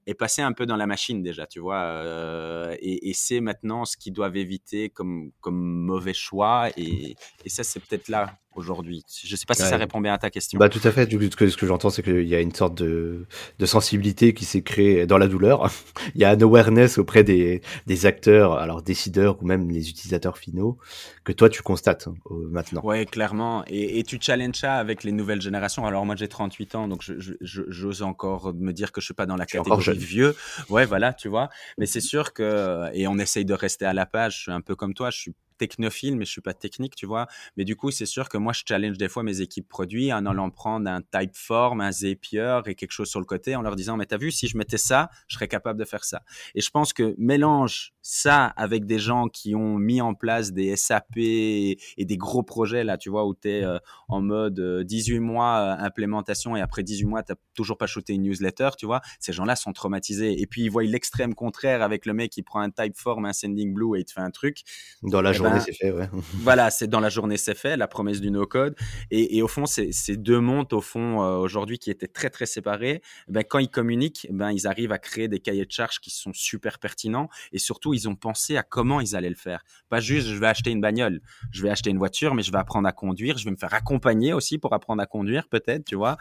est 0.07 0.13
passé 0.13 0.41
un 0.41 0.53
peu 0.53 0.65
dans 0.65 0.77
la 0.77 0.87
machine 0.87 1.21
déjà, 1.21 1.45
tu 1.45 1.59
vois. 1.59 1.83
Euh, 1.83 2.75
et, 2.79 3.13
c'est 3.13 3.41
maintenant 3.41 3.85
ce 3.85 3.97
qu'ils 3.97 4.13
doivent 4.13 4.37
éviter 4.37 4.89
comme, 4.89 5.31
mauvais 5.45 6.13
choix. 6.13 6.69
Et 6.77 7.15
ça, 7.47 7.63
c'est 7.63 7.79
peut-être 7.79 8.07
là 8.07 8.39
aujourd'hui. 8.55 9.03
Je 9.23 9.31
ne 9.31 9.37
sais 9.37 9.45
pas 9.45 9.53
si 9.53 9.61
ça 9.61 9.77
répond 9.77 10.01
bien 10.01 10.13
à 10.13 10.17
ta 10.17 10.29
question. 10.29 10.59
Bah, 10.59 10.69
tout 10.69 10.81
à 10.83 10.91
fait. 10.91 11.05
Du 11.05 11.17
coup, 11.17 11.25
ce 11.25 11.57
que, 11.57 11.65
j'entends, 11.65 11.89
c'est 11.89 12.03
qu'il 12.03 12.27
y 12.27 12.35
a 12.35 12.39
une 12.39 12.53
sorte 12.53 12.75
de, 12.75 13.25
de 13.59 13.65
sensibilité 13.65 14.33
qui 14.33 14.45
s'est 14.45 14.61
créée 14.61 15.05
dans 15.05 15.17
la 15.17 15.27
douleur. 15.27 15.69
Il 16.15 16.21
y 16.21 16.25
a 16.25 16.31
un 16.31 16.41
awareness 16.41 16.97
auprès 16.97 17.23
des, 17.23 17.61
des 17.87 18.05
acteurs, 18.05 18.53
alors 18.53 18.81
décideurs 18.81 19.41
ou 19.41 19.45
même 19.45 19.69
les 19.69 19.89
utilisateurs 19.89 20.37
finaux, 20.37 20.77
que 21.23 21.31
toi, 21.31 21.49
tu 21.49 21.61
constates 21.61 22.07
hein, 22.07 22.15
maintenant. 22.49 22.81
Oui, 22.83 23.05
clairement. 23.05 23.63
Et, 23.67 23.99
et, 23.99 24.03
tu 24.03 24.17
challenges 24.19 24.55
ça 24.55 24.75
avec 24.75 25.03
les 25.03 25.11
nouvelles 25.11 25.41
générations. 25.41 25.85
Alors, 25.85 26.05
moi, 26.05 26.15
j'ai 26.15 26.27
38 26.27 26.75
ans, 26.75 26.87
donc 26.87 27.01
j'ose 27.03 27.35
je, 27.41 27.63
je, 27.69 28.03
encore 28.03 28.53
me 28.53 28.71
dire 28.71 28.91
que 28.91 29.01
je 29.01 29.05
suis 29.05 29.13
pas 29.13 29.25
dans 29.25 29.35
la 29.35 29.45
catégorie 29.45 29.97
vieux. 29.97 30.35
Ouais, 30.69 30.85
voilà, 30.85 31.13
tu 31.13 31.27
vois. 31.27 31.49
Mais 31.77 31.85
c'est 31.85 32.01
sûr 32.01 32.33
que, 32.33 32.89
et 32.93 33.07
on 33.07 33.17
essaye 33.17 33.45
de 33.45 33.53
rester 33.53 33.85
à 33.85 33.93
la 33.93 34.05
page. 34.05 34.37
Je 34.37 34.41
suis 34.41 34.51
un 34.51 34.61
peu 34.61 34.75
comme 34.75 34.93
toi. 34.93 35.09
Je 35.09 35.19
suis 35.19 35.33
technophile, 35.61 36.17
mais 36.17 36.25
je 36.25 36.31
suis 36.31 36.41
pas 36.41 36.55
technique, 36.55 36.95
tu 36.95 37.05
vois. 37.05 37.27
Mais 37.55 37.65
du 37.65 37.75
coup, 37.75 37.91
c'est 37.91 38.07
sûr 38.07 38.29
que 38.29 38.37
moi, 38.39 38.51
je 38.51 38.63
challenge 38.67 38.97
des 38.97 39.07
fois 39.07 39.21
mes 39.21 39.41
équipes 39.41 39.69
produits 39.69 40.11
en 40.11 40.25
allant 40.25 40.49
prendre 40.49 40.89
un 40.89 41.01
Typeform, 41.03 41.81
un 41.81 41.91
Zapier 41.91 42.61
et 42.65 42.73
quelque 42.73 42.91
chose 42.91 43.09
sur 43.09 43.19
le 43.19 43.27
côté 43.27 43.55
en 43.55 43.61
leur 43.61 43.75
disant, 43.75 43.95
mais 43.95 44.07
t'as 44.07 44.17
vu, 44.17 44.31
si 44.31 44.47
je 44.47 44.57
mettais 44.57 44.79
ça, 44.79 45.09
je 45.27 45.35
serais 45.35 45.47
capable 45.47 45.79
de 45.79 45.85
faire 45.85 46.03
ça. 46.03 46.23
Et 46.55 46.61
je 46.61 46.69
pense 46.71 46.93
que 46.93 47.13
mélange 47.19 47.93
ça 48.01 48.45
avec 48.45 48.85
des 48.87 48.97
gens 48.97 49.27
qui 49.27 49.53
ont 49.53 49.77
mis 49.77 50.01
en 50.01 50.15
place 50.15 50.51
des 50.51 50.75
SAP 50.75 51.17
et, 51.17 51.77
des 51.99 52.17
gros 52.17 52.41
projets, 52.41 52.83
là, 52.83 52.97
tu 52.97 53.11
vois, 53.11 53.27
où 53.27 53.35
tu 53.35 53.49
es 53.49 53.63
euh, 53.63 53.77
en 54.07 54.21
mode 54.21 54.59
18 54.59 55.17
euh, 55.17 55.19
mois 55.19 55.57
euh, 55.57 55.83
implémentation 55.83 56.55
et 56.55 56.61
après 56.61 56.81
18 56.81 57.05
mois, 57.05 57.23
tu 57.23 57.33
toujours 57.53 57.77
pas 57.77 57.85
shooté 57.85 58.13
une 58.13 58.23
newsletter, 58.23 58.69
tu 58.77 58.87
vois. 58.87 59.01
Ces 59.19 59.33
gens-là 59.33 59.55
sont 59.55 59.73
traumatisés. 59.73 60.41
Et 60.41 60.47
puis, 60.47 60.63
ils 60.63 60.69
voient 60.69 60.83
l'extrême 60.83 61.35
contraire 61.35 61.83
avec 61.83 62.07
le 62.07 62.13
mec 62.13 62.31
qui 62.31 62.41
prend 62.41 62.61
un 62.61 62.71
Typeform, 62.71 63.25
un 63.25 63.33
Sending 63.33 63.73
Blue 63.73 63.97
et 63.97 64.01
il 64.01 64.05
te 64.05 64.13
fait 64.13 64.21
un 64.21 64.31
truc. 64.31 64.61
Dans 65.03 65.21
la 65.21 65.31
eh 65.31 65.33
journée 65.33 65.50
journée 65.59 65.65
c'est 65.65 65.73
fait, 65.73 65.91
ouais. 65.91 66.09
voilà, 66.33 66.69
c'est 66.71 66.87
dans 66.87 66.99
la 66.99 67.09
journée 67.09 67.37
c'est 67.37 67.55
fait, 67.55 67.77
la 67.77 67.87
promesse 67.87 68.21
du 68.21 68.31
no-code. 68.31 68.75
Et, 69.09 69.41
au 69.41 69.47
fond, 69.47 69.65
ces 69.65 70.17
deux 70.17 70.39
mondes, 70.39 70.71
au 70.73 70.81
fond, 70.81 71.23
euh, 71.23 71.37
aujourd'hui, 71.37 71.79
qui 71.79 71.91
étaient 71.91 72.07
très, 72.07 72.29
très 72.29 72.45
séparés, 72.45 73.01
eh 73.27 73.31
ben, 73.31 73.43
quand 73.43 73.59
ils 73.59 73.69
communiquent, 73.69 74.27
eh 74.29 74.33
ben, 74.33 74.51
ils 74.51 74.67
arrivent 74.67 74.91
à 74.91 74.99
créer 74.99 75.27
des 75.27 75.39
cahiers 75.39 75.65
de 75.65 75.71
charges 75.71 75.99
qui 75.99 76.09
sont 76.09 76.31
super 76.33 76.79
pertinents. 76.79 77.29
Et 77.51 77.59
surtout, 77.59 77.93
ils 77.93 78.07
ont 78.07 78.15
pensé 78.15 78.57
à 78.57 78.63
comment 78.63 79.01
ils 79.01 79.15
allaient 79.15 79.29
le 79.29 79.35
faire. 79.35 79.63
Pas 79.89 79.99
juste, 79.99 80.27
je 80.27 80.35
vais 80.35 80.47
acheter 80.47 80.71
une 80.71 80.81
bagnole, 80.81 81.21
je 81.51 81.63
vais 81.63 81.69
acheter 81.69 81.89
une 81.89 81.97
voiture, 81.97 82.35
mais 82.35 82.43
je 82.43 82.51
vais 82.51 82.59
apprendre 82.59 82.87
à 82.87 82.91
conduire, 82.91 83.37
je 83.37 83.45
vais 83.45 83.51
me 83.51 83.57
faire 83.57 83.73
accompagner 83.73 84.33
aussi 84.33 84.57
pour 84.57 84.73
apprendre 84.73 85.01
à 85.01 85.05
conduire, 85.05 85.47
peut-être, 85.49 85.85
tu 85.85 85.95
vois 85.95 86.17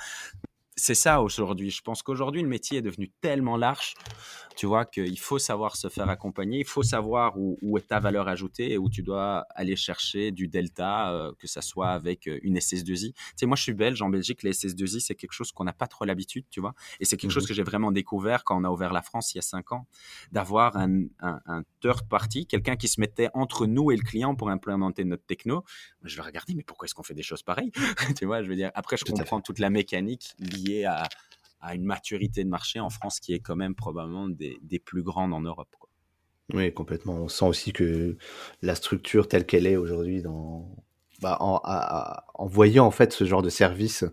c'est 0.80 0.94
ça 0.94 1.20
aujourd'hui. 1.20 1.70
Je 1.70 1.82
pense 1.82 2.02
qu'aujourd'hui, 2.02 2.42
le 2.42 2.48
métier 2.48 2.78
est 2.78 2.82
devenu 2.82 3.10
tellement 3.20 3.56
large, 3.56 3.94
tu 4.60 4.66
vois, 4.66 4.84
qu'il 4.84 5.18
faut 5.18 5.38
savoir 5.38 5.74
se 5.74 5.88
faire 5.88 6.10
accompagner, 6.10 6.58
il 6.58 6.66
faut 6.66 6.82
savoir 6.82 7.32
où, 7.38 7.78
est 7.78 7.88
ta 7.88 7.98
valeur 7.98 8.28
ajoutée 8.28 8.72
et 8.72 8.76
où 8.76 8.90
tu 8.90 9.02
dois 9.02 9.46
aller 9.54 9.74
chercher 9.74 10.32
du 10.32 10.48
delta, 10.48 11.14
euh, 11.14 11.32
que 11.38 11.46
ça 11.46 11.62
soit 11.62 11.88
avec 11.88 12.28
euh, 12.28 12.38
une 12.42 12.58
SS2I. 12.58 13.14
Tu 13.14 13.22
sais, 13.36 13.46
moi, 13.46 13.56
je 13.56 13.62
suis 13.62 13.72
belge. 13.72 14.02
En 14.02 14.10
Belgique, 14.10 14.42
les 14.42 14.52
SS2I, 14.52 15.00
c'est 15.00 15.14
quelque 15.14 15.32
chose 15.32 15.50
qu'on 15.50 15.64
n'a 15.64 15.72
pas 15.72 15.86
trop 15.86 16.04
l'habitude, 16.04 16.44
tu 16.50 16.60
vois. 16.60 16.74
Et 17.00 17.06
c'est 17.06 17.16
quelque 17.16 17.30
chose 17.30 17.44
mmh 17.44 17.46
que 17.46 17.54
j'ai 17.54 17.62
vraiment 17.62 17.90
découvert 17.90 18.44
quand 18.44 18.60
on 18.60 18.64
a 18.64 18.68
ouvert 18.68 18.92
la 18.92 19.00
France 19.00 19.32
il 19.32 19.38
y 19.38 19.40
a 19.40 19.42
cinq 19.42 19.72
ans, 19.72 19.86
d'avoir 20.30 20.76
un, 20.76 21.04
un, 21.20 21.62
third 21.80 22.06
party, 22.06 22.46
quelqu'un 22.46 22.76
qui 22.76 22.88
se 22.88 23.00
mettait 23.00 23.30
entre 23.32 23.64
nous 23.64 23.90
et 23.90 23.96
le 23.96 24.02
client 24.02 24.34
pour 24.34 24.50
implémenter 24.50 25.04
notre 25.04 25.24
techno. 25.24 25.64
Je 26.02 26.16
vais 26.16 26.22
regarder, 26.22 26.52
mais 26.54 26.64
pourquoi 26.64 26.84
est-ce 26.84 26.94
qu'on 26.94 27.02
fait 27.02 27.14
des 27.14 27.22
choses 27.22 27.42
pareilles? 27.42 27.72
Tu 28.18 28.26
vois, 28.26 28.42
je 28.42 28.48
veux 28.50 28.56
dire, 28.56 28.70
après, 28.74 28.98
je 28.98 29.06
comprends 29.06 29.40
toute 29.40 29.58
la 29.58 29.70
mécanique 29.70 30.34
liée 30.38 30.84
à, 30.84 31.08
une 31.62 31.84
maturité 31.84 32.44
de 32.44 32.48
marché 32.48 32.80
en 32.80 32.90
France 32.90 33.20
qui 33.20 33.32
est 33.32 33.40
quand 33.40 33.56
même 33.56 33.74
probablement 33.74 34.28
des, 34.28 34.82
plus 34.84 35.02
grandes 35.02 35.32
en 35.32 35.40
Europe. 35.40 35.74
Oui, 36.52 36.72
complètement. 36.72 37.14
On 37.14 37.28
sent 37.28 37.44
aussi 37.44 37.72
que 37.72 38.16
la 38.62 38.74
structure 38.74 39.28
telle 39.28 39.46
qu'elle 39.46 39.66
est 39.66 39.76
aujourd'hui, 39.76 40.22
dans... 40.22 40.68
Bah, 41.20 41.36
en, 41.40 42.46
voyant 42.46 42.86
en 42.86 42.90
fait 42.90 43.12
ce 43.12 43.24
genre 43.24 43.42
de 43.42 43.50
service, 43.50 44.04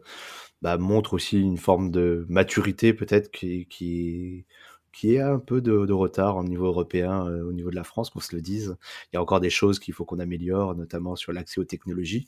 bah, 0.61 0.77
montre 0.77 1.13
aussi 1.13 1.39
une 1.39 1.57
forme 1.57 1.89
de 1.89 2.25
maturité 2.27 2.93
peut-être 2.93 3.31
qui, 3.31 3.65
qui, 3.67 4.45
qui 4.91 5.15
est 5.15 5.21
un 5.21 5.39
peu 5.39 5.61
de, 5.61 5.91
retard 5.91 6.37
au 6.37 6.43
niveau 6.43 6.65
européen, 6.65 7.27
euh, 7.27 7.43
au 7.43 7.53
niveau 7.53 7.69
de 7.69 7.75
la 7.75 7.83
France, 7.83 8.09
qu'on 8.09 8.19
se 8.19 8.35
le 8.35 8.41
dise. 8.41 8.75
Il 9.11 9.15
y 9.15 9.17
a 9.17 9.21
encore 9.21 9.39
des 9.39 9.49
choses 9.49 9.79
qu'il 9.79 9.93
faut 9.93 10.05
qu'on 10.05 10.19
améliore, 10.19 10.75
notamment 10.75 11.15
sur 11.15 11.33
l'accès 11.33 11.59
aux 11.59 11.65
technologies. 11.65 12.27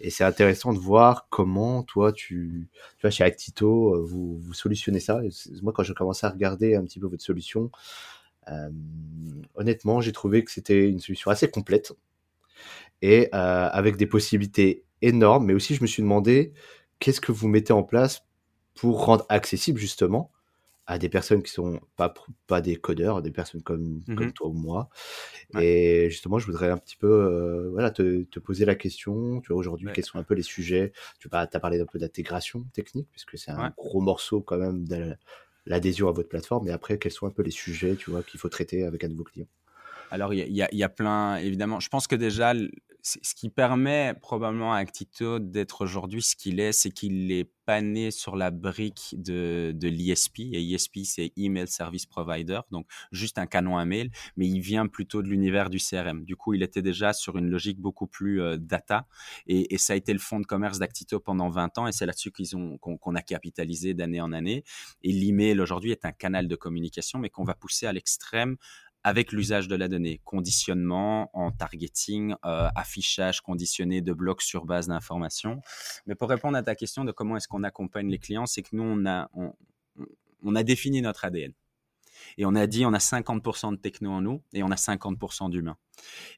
Et 0.00 0.10
c'est 0.10 0.24
intéressant 0.24 0.72
de 0.72 0.78
voir 0.78 1.28
comment, 1.30 1.82
toi, 1.82 2.12
tu, 2.12 2.68
tu 2.98 3.02
vois, 3.02 3.10
chez 3.10 3.24
Actito, 3.24 3.94
euh, 3.94 4.02
vous, 4.02 4.38
vous 4.38 4.54
solutionnez 4.54 5.00
ça. 5.00 5.20
moi, 5.62 5.72
quand 5.72 5.82
j'ai 5.82 5.94
commencé 5.94 6.26
à 6.26 6.30
regarder 6.30 6.74
un 6.74 6.84
petit 6.84 7.00
peu 7.00 7.06
votre 7.06 7.22
solution, 7.22 7.70
euh, 8.48 8.70
honnêtement, 9.54 10.00
j'ai 10.00 10.12
trouvé 10.12 10.44
que 10.44 10.50
c'était 10.50 10.88
une 10.88 11.00
solution 11.00 11.30
assez 11.30 11.50
complète 11.50 11.92
et 13.00 13.32
avec 13.32 13.96
des 13.96 14.06
possibilités 14.06 14.84
énormes. 15.00 15.46
Mais 15.46 15.54
aussi, 15.54 15.74
je 15.74 15.82
me 15.82 15.86
suis 15.86 16.02
demandé 16.02 16.52
qu'est-ce 17.00 17.20
que 17.20 17.32
vous 17.32 17.48
mettez 17.48 17.72
en 17.72 17.82
place 17.82 18.24
pour 18.74 19.04
rendre 19.04 19.26
accessible 19.28 19.78
justement 19.78 20.30
à 20.86 20.98
des 20.98 21.08
personnes 21.08 21.42
qui 21.42 21.52
sont 21.52 21.80
pas 21.96 22.12
pas 22.46 22.60
des 22.60 22.76
codeurs, 22.76 23.22
des 23.22 23.30
personnes 23.30 23.62
comme, 23.62 24.02
mmh 24.06 24.14
comme 24.16 24.32
toi 24.32 24.48
ou 24.48 24.52
moi. 24.52 24.88
Et 25.58 26.08
justement, 26.10 26.38
je 26.38 26.46
voudrais 26.46 26.70
un 26.70 26.78
petit 26.78 26.96
peu 26.96 27.06
euh, 27.06 27.70
voilà 27.70 27.90
te, 27.90 28.22
te, 28.24 28.40
poser 28.40 28.64
la 28.64 28.74
question. 28.74 29.40
Tu 29.40 29.52
vois 29.52 29.58
aujourd'hui 29.58 29.88
quels 29.94 30.04
sont 30.04 30.18
un 30.18 30.24
peu 30.24 30.34
les 30.34 30.42
sujets? 30.42 30.92
Tu 31.18 31.28
as 31.30 31.46
parlé 31.46 31.80
un 31.80 31.86
peu 31.86 31.98
d'intégration 31.98 32.64
technique 32.72 33.08
puisque 33.10 33.38
c'est 33.38 33.52
un 33.52 33.72
gros 33.76 34.00
morceau 34.00 34.40
quand 34.40 34.58
même 34.58 34.86
de 34.86 35.14
l'adhésion 35.66 36.08
à 36.08 36.12
votre 36.12 36.28
plateforme. 36.28 36.66
Mais 36.66 36.72
après, 36.72 36.98
quels 36.98 37.12
sont 37.12 37.26
un 37.26 37.30
peu 37.30 37.42
les 37.42 37.50
sujets 37.50 37.94
tu 37.94 38.10
vois 38.10 38.22
qu'il 38.22 38.40
faut 38.40 38.48
traiter 38.48 38.84
avec 38.84 39.04
un 39.04 39.08
de 39.08 39.14
vos 39.14 39.24
clients 39.24 39.48
alors, 40.10 40.34
il 40.34 40.46
y, 40.46 40.62
y, 40.70 40.82
a 40.82 40.88
plein, 40.90 41.36
évidemment. 41.36 41.80
Je 41.80 41.88
pense 41.88 42.06
que 42.06 42.14
déjà, 42.14 42.52
ce 43.02 43.34
qui 43.34 43.50
permet 43.50 44.14
probablement 44.20 44.72
à 44.72 44.78
Actito 44.78 45.40
d'être 45.40 45.82
aujourd'hui 45.82 46.22
ce 46.22 46.36
qu'il 46.36 46.60
est, 46.60 46.70
c'est 46.70 46.90
qu'il 46.90 47.32
est 47.32 47.50
pas 47.64 47.80
né 47.80 48.10
sur 48.10 48.36
la 48.36 48.50
brique 48.50 49.14
de, 49.18 49.74
l'ISP. 49.82 50.40
Et 50.40 50.62
ISP, 50.62 51.00
c'est 51.04 51.32
Email 51.36 51.66
Service 51.66 52.06
Provider, 52.06 52.60
donc 52.70 52.86
juste 53.10 53.38
un 53.38 53.46
canon 53.46 53.76
à 53.76 53.84
mail, 53.84 54.10
mais 54.36 54.46
il 54.46 54.60
vient 54.60 54.86
plutôt 54.86 55.22
de 55.22 55.28
l'univers 55.28 55.68
du 55.68 55.78
CRM. 55.78 56.24
Du 56.24 56.36
coup, 56.36 56.54
il 56.54 56.62
était 56.62 56.82
déjà 56.82 57.12
sur 57.12 57.36
une 57.38 57.50
logique 57.50 57.80
beaucoup 57.80 58.06
plus 58.06 58.40
euh, 58.40 58.56
data. 58.56 59.06
Et, 59.46 59.74
et, 59.74 59.78
ça 59.78 59.94
a 59.94 59.96
été 59.96 60.12
le 60.12 60.18
fonds 60.20 60.40
de 60.40 60.46
commerce 60.46 60.78
d'Actito 60.78 61.18
pendant 61.18 61.48
20 61.48 61.78
ans. 61.78 61.86
Et 61.88 61.92
c'est 61.92 62.06
là-dessus 62.06 62.30
qu'ils 62.30 62.56
ont, 62.56 62.78
qu'on, 62.78 63.14
a 63.14 63.22
capitalisé 63.22 63.94
d'année 63.94 64.20
en 64.20 64.32
année. 64.32 64.64
Et 65.02 65.12
l'email 65.12 65.60
aujourd'hui 65.60 65.90
est 65.90 66.04
un 66.04 66.12
canal 66.12 66.46
de 66.46 66.56
communication, 66.56 67.18
mais 67.18 67.30
qu'on 67.30 67.44
va 67.44 67.54
pousser 67.54 67.86
à 67.86 67.92
l'extrême 67.92 68.56
avec 69.04 69.32
l'usage 69.32 69.68
de 69.68 69.74
la 69.74 69.88
donnée, 69.88 70.20
conditionnement 70.24 71.30
en 71.32 71.50
targeting, 71.50 72.34
euh, 72.44 72.68
affichage 72.74 73.40
conditionné 73.40 74.00
de 74.00 74.12
blocs 74.12 74.42
sur 74.42 74.64
base 74.64 74.88
d'informations. 74.88 75.60
Mais 76.06 76.14
pour 76.14 76.28
répondre 76.28 76.56
à 76.56 76.62
ta 76.62 76.74
question 76.74 77.04
de 77.04 77.12
comment 77.12 77.36
est-ce 77.36 77.48
qu'on 77.48 77.64
accompagne 77.64 78.08
les 78.08 78.18
clients, 78.18 78.46
c'est 78.46 78.62
que 78.62 78.74
nous, 78.76 78.84
on 78.84 79.06
a, 79.06 79.28
on, 79.34 80.54
a 80.54 80.62
défini 80.62 81.02
notre 81.02 81.24
ADN. 81.24 81.52
Et 82.38 82.46
on 82.46 82.54
a 82.54 82.68
dit, 82.68 82.86
on 82.86 82.92
a 82.92 82.98
50% 82.98 83.72
de 83.72 83.76
techno 83.76 84.12
en 84.12 84.20
nous 84.20 84.42
et 84.52 84.62
on 84.62 84.70
a 84.70 84.76
50% 84.76 85.50
d'humain. 85.50 85.76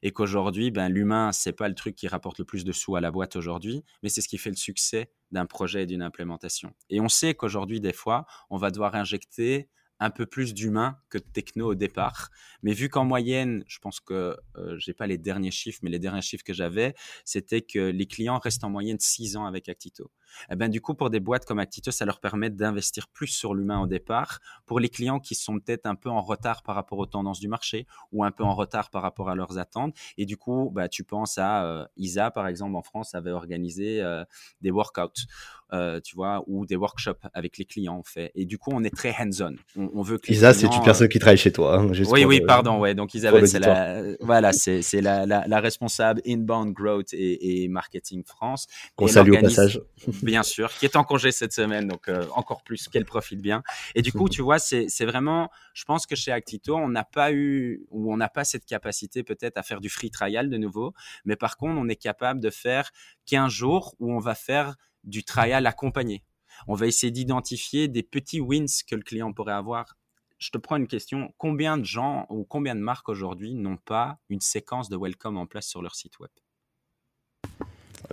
Et 0.01 0.11
qu'aujourd'hui, 0.11 0.71
ben, 0.71 0.89
l'humain, 0.89 1.31
c'est 1.31 1.53
pas 1.53 1.69
le 1.69 1.75
truc 1.75 1.95
qui 1.95 2.07
rapporte 2.07 2.39
le 2.39 2.45
plus 2.45 2.63
de 2.63 2.71
sous 2.71 2.95
à 2.95 3.01
la 3.01 3.11
boîte 3.11 3.35
aujourd'hui, 3.35 3.83
mais 4.01 4.09
c'est 4.09 4.21
ce 4.21 4.27
qui 4.27 4.39
fait 4.39 4.49
le 4.49 4.55
succès 4.55 5.11
d'un 5.31 5.45
projet 5.45 5.83
et 5.83 5.85
d'une 5.85 6.01
implémentation. 6.01 6.73
Et 6.89 6.99
on 7.01 7.09
sait 7.09 7.35
qu'aujourd'hui, 7.35 7.79
des 7.79 7.93
fois, 7.93 8.25
on 8.49 8.57
va 8.57 8.71
devoir 8.71 8.95
injecter 8.95 9.69
un 9.99 10.09
peu 10.09 10.25
plus 10.25 10.53
d'humain 10.53 10.97
que 11.09 11.17
de 11.17 11.23
techno 11.23 11.71
au 11.71 11.75
départ. 11.75 12.29
Mais 12.63 12.73
vu 12.73 12.89
qu'en 12.89 13.05
moyenne, 13.05 13.63
je 13.67 13.79
pense 13.79 13.99
que 13.99 14.37
euh, 14.57 14.77
j'ai 14.77 14.93
pas 14.93 15.07
les 15.07 15.17
derniers 15.17 15.51
chiffres, 15.51 15.79
mais 15.83 15.89
les 15.89 15.99
derniers 15.99 16.21
chiffres 16.21 16.43
que 16.43 16.53
j'avais, 16.53 16.95
c'était 17.23 17.61
que 17.61 17.79
les 17.79 18.05
clients 18.05 18.39
restent 18.39 18.63
en 18.63 18.69
moyenne 18.69 18.99
6 18.99 19.37
ans 19.37 19.45
avec 19.45 19.69
Actito. 19.69 20.11
Et 20.49 20.53
eh 20.53 20.55
ben 20.55 20.69
du 20.69 20.81
coup, 20.81 20.93
pour 20.93 21.09
des 21.09 21.19
boîtes 21.19 21.45
comme 21.45 21.59
Actito, 21.59 21.91
ça 21.91 22.05
leur 22.05 22.19
permet 22.19 22.49
d'investir 22.49 23.07
plus 23.07 23.27
sur 23.27 23.53
l'humain 23.53 23.79
au 23.79 23.87
départ. 23.87 24.39
Pour 24.65 24.79
les 24.79 24.89
clients 24.89 25.19
qui 25.19 25.35
sont 25.35 25.59
peut-être 25.59 25.85
un 25.85 25.95
peu 25.95 26.09
en 26.09 26.21
retard 26.21 26.63
par 26.63 26.75
rapport 26.75 26.99
aux 26.99 27.05
tendances 27.05 27.39
du 27.39 27.47
marché 27.47 27.87
ou 28.11 28.23
un 28.23 28.31
peu 28.31 28.43
en 28.43 28.53
retard 28.53 28.89
par 28.89 29.01
rapport 29.01 29.29
à 29.29 29.35
leurs 29.35 29.57
attentes. 29.57 29.95
Et 30.17 30.25
du 30.25 30.37
coup, 30.37 30.71
bah, 30.73 30.89
tu 30.89 31.03
penses 31.03 31.37
à 31.37 31.65
euh, 31.65 31.85
Isa, 31.97 32.31
par 32.31 32.47
exemple, 32.47 32.75
en 32.75 32.81
France, 32.81 33.15
avait 33.15 33.31
organisé 33.31 34.01
euh, 34.01 34.23
des 34.61 34.71
workouts. 34.71 35.25
Euh, 35.73 35.99
tu 35.99 36.15
vois, 36.15 36.43
ou 36.45 36.67
des 36.67 36.75
workshops 36.75 37.25
avec 37.33 37.57
les 37.57 37.65
clients, 37.65 37.97
en 37.97 38.03
fait. 38.03 38.31
Et 38.35 38.45
du 38.45 38.59
coup, 38.59 38.69
on 38.71 38.83
est 38.83 38.95
très 38.95 39.13
hands-on. 39.19 39.55
On, 39.75 40.03
veut 40.03 40.19
que 40.19 40.31
Isa, 40.31 40.53
c'est 40.53 40.67
une 40.67 40.83
personne 40.83 41.09
qui 41.09 41.17
travaille 41.17 41.37
chez 41.37 41.51
toi. 41.51 41.79
Hein, 41.79 41.91
oui, 42.11 42.23
oui, 42.23 42.39
pardon, 42.39 42.79
ouais. 42.79 42.93
Donc 42.93 43.15
Isabelle, 43.15 43.47
c'est 43.47 43.59
la, 43.59 44.03
voilà, 44.19 44.53
c'est, 44.53 45.01
la, 45.01 45.25
la, 45.25 45.59
responsable 45.59 46.21
inbound 46.25 46.71
growth 46.71 47.13
et, 47.13 47.67
marketing 47.67 48.23
France. 48.23 48.67
Qu'on 48.95 49.07
salue 49.07 49.31
au 49.31 49.41
passage. 49.41 49.81
Bien 50.21 50.43
sûr, 50.43 50.71
qui 50.71 50.85
est 50.85 50.95
en 50.95 51.03
congé 51.03 51.31
cette 51.31 51.53
semaine, 51.53 51.87
donc 51.87 52.07
euh, 52.07 52.27
encore 52.35 52.63
plus, 52.63 52.87
qu'elle 52.87 53.05
profite 53.05 53.41
bien. 53.41 53.63
Et 53.95 54.01
du 54.01 54.11
coup, 54.11 54.29
tu 54.29 54.41
vois, 54.41 54.59
c'est, 54.59 55.05
vraiment, 55.05 55.49
je 55.73 55.83
pense 55.83 56.05
que 56.05 56.15
chez 56.15 56.31
Actito, 56.31 56.75
on 56.75 56.89
n'a 56.89 57.03
pas 57.03 57.31
eu, 57.31 57.85
ou 57.89 58.13
on 58.13 58.17
n'a 58.17 58.29
pas 58.29 58.43
cette 58.43 58.65
capacité 58.65 59.23
peut-être 59.23 59.57
à 59.57 59.63
faire 59.63 59.81
du 59.81 59.89
free 59.89 60.11
trial 60.11 60.49
de 60.49 60.57
nouveau, 60.57 60.93
mais 61.25 61.35
par 61.35 61.57
contre, 61.57 61.79
on 61.79 61.87
est 61.87 61.95
capable 61.95 62.39
de 62.39 62.49
faire 62.49 62.91
15 63.25 63.51
jours 63.51 63.95
où 63.99 64.13
on 64.13 64.19
va 64.19 64.35
faire 64.35 64.75
du 65.03 65.23
trial 65.23 65.65
accompagné. 65.67 66.23
On 66.67 66.73
va 66.73 66.87
essayer 66.87 67.11
d'identifier 67.11 67.87
des 67.87 68.03
petits 68.03 68.39
wins 68.39 68.65
que 68.87 68.95
le 68.95 69.01
client 69.01 69.33
pourrait 69.33 69.53
avoir. 69.53 69.95
Je 70.37 70.49
te 70.49 70.57
prends 70.57 70.75
une 70.75 70.87
question. 70.87 71.33
Combien 71.37 71.77
de 71.77 71.85
gens 71.85 72.25
ou 72.29 72.43
combien 72.43 72.75
de 72.75 72.81
marques 72.81 73.09
aujourd'hui 73.09 73.53
n'ont 73.53 73.77
pas 73.77 74.19
une 74.29 74.41
séquence 74.41 74.89
de 74.89 74.97
welcome 74.97 75.37
en 75.37 75.45
place 75.45 75.67
sur 75.67 75.81
leur 75.81 75.95
site 75.95 76.19
web? 76.19 76.31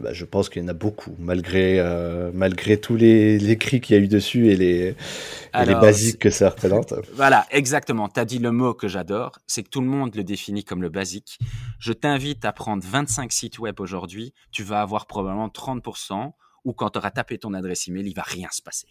Bah, 0.00 0.12
je 0.12 0.24
pense 0.24 0.48
qu'il 0.48 0.62
y 0.62 0.64
en 0.64 0.68
a 0.68 0.74
beaucoup, 0.74 1.14
malgré, 1.18 1.78
euh, 1.78 2.30
malgré 2.32 2.78
tous 2.78 2.96
les, 2.96 3.38
les 3.38 3.58
cris 3.58 3.80
qu'il 3.80 3.96
y 3.96 3.98
a 3.98 4.02
eu 4.02 4.08
dessus 4.08 4.48
et 4.48 4.56
les, 4.56 4.94
les 5.54 5.74
basiques 5.74 6.18
que 6.18 6.30
ça 6.30 6.50
représente. 6.50 6.94
Voilà, 7.14 7.46
exactement. 7.50 8.08
Tu 8.08 8.20
as 8.20 8.24
dit 8.24 8.38
le 8.38 8.52
mot 8.52 8.74
que 8.74 8.88
j'adore, 8.88 9.38
c'est 9.46 9.62
que 9.62 9.68
tout 9.68 9.80
le 9.80 9.86
monde 9.86 10.14
le 10.14 10.24
définit 10.24 10.64
comme 10.64 10.82
le 10.82 10.88
basique. 10.88 11.38
Je 11.78 11.92
t'invite 11.92 12.44
à 12.44 12.52
prendre 12.52 12.82
25 12.84 13.32
sites 13.32 13.58
web 13.58 13.80
aujourd'hui, 13.80 14.32
tu 14.50 14.62
vas 14.62 14.80
avoir 14.80 15.06
probablement 15.06 15.48
30% 15.48 16.32
ou 16.64 16.72
quand 16.72 16.90
tu 16.90 16.98
auras 16.98 17.10
tapé 17.10 17.38
ton 17.38 17.54
adresse 17.54 17.88
email, 17.88 18.06
il 18.06 18.14
va 18.14 18.22
rien 18.22 18.48
se 18.50 18.62
passer. 18.62 18.88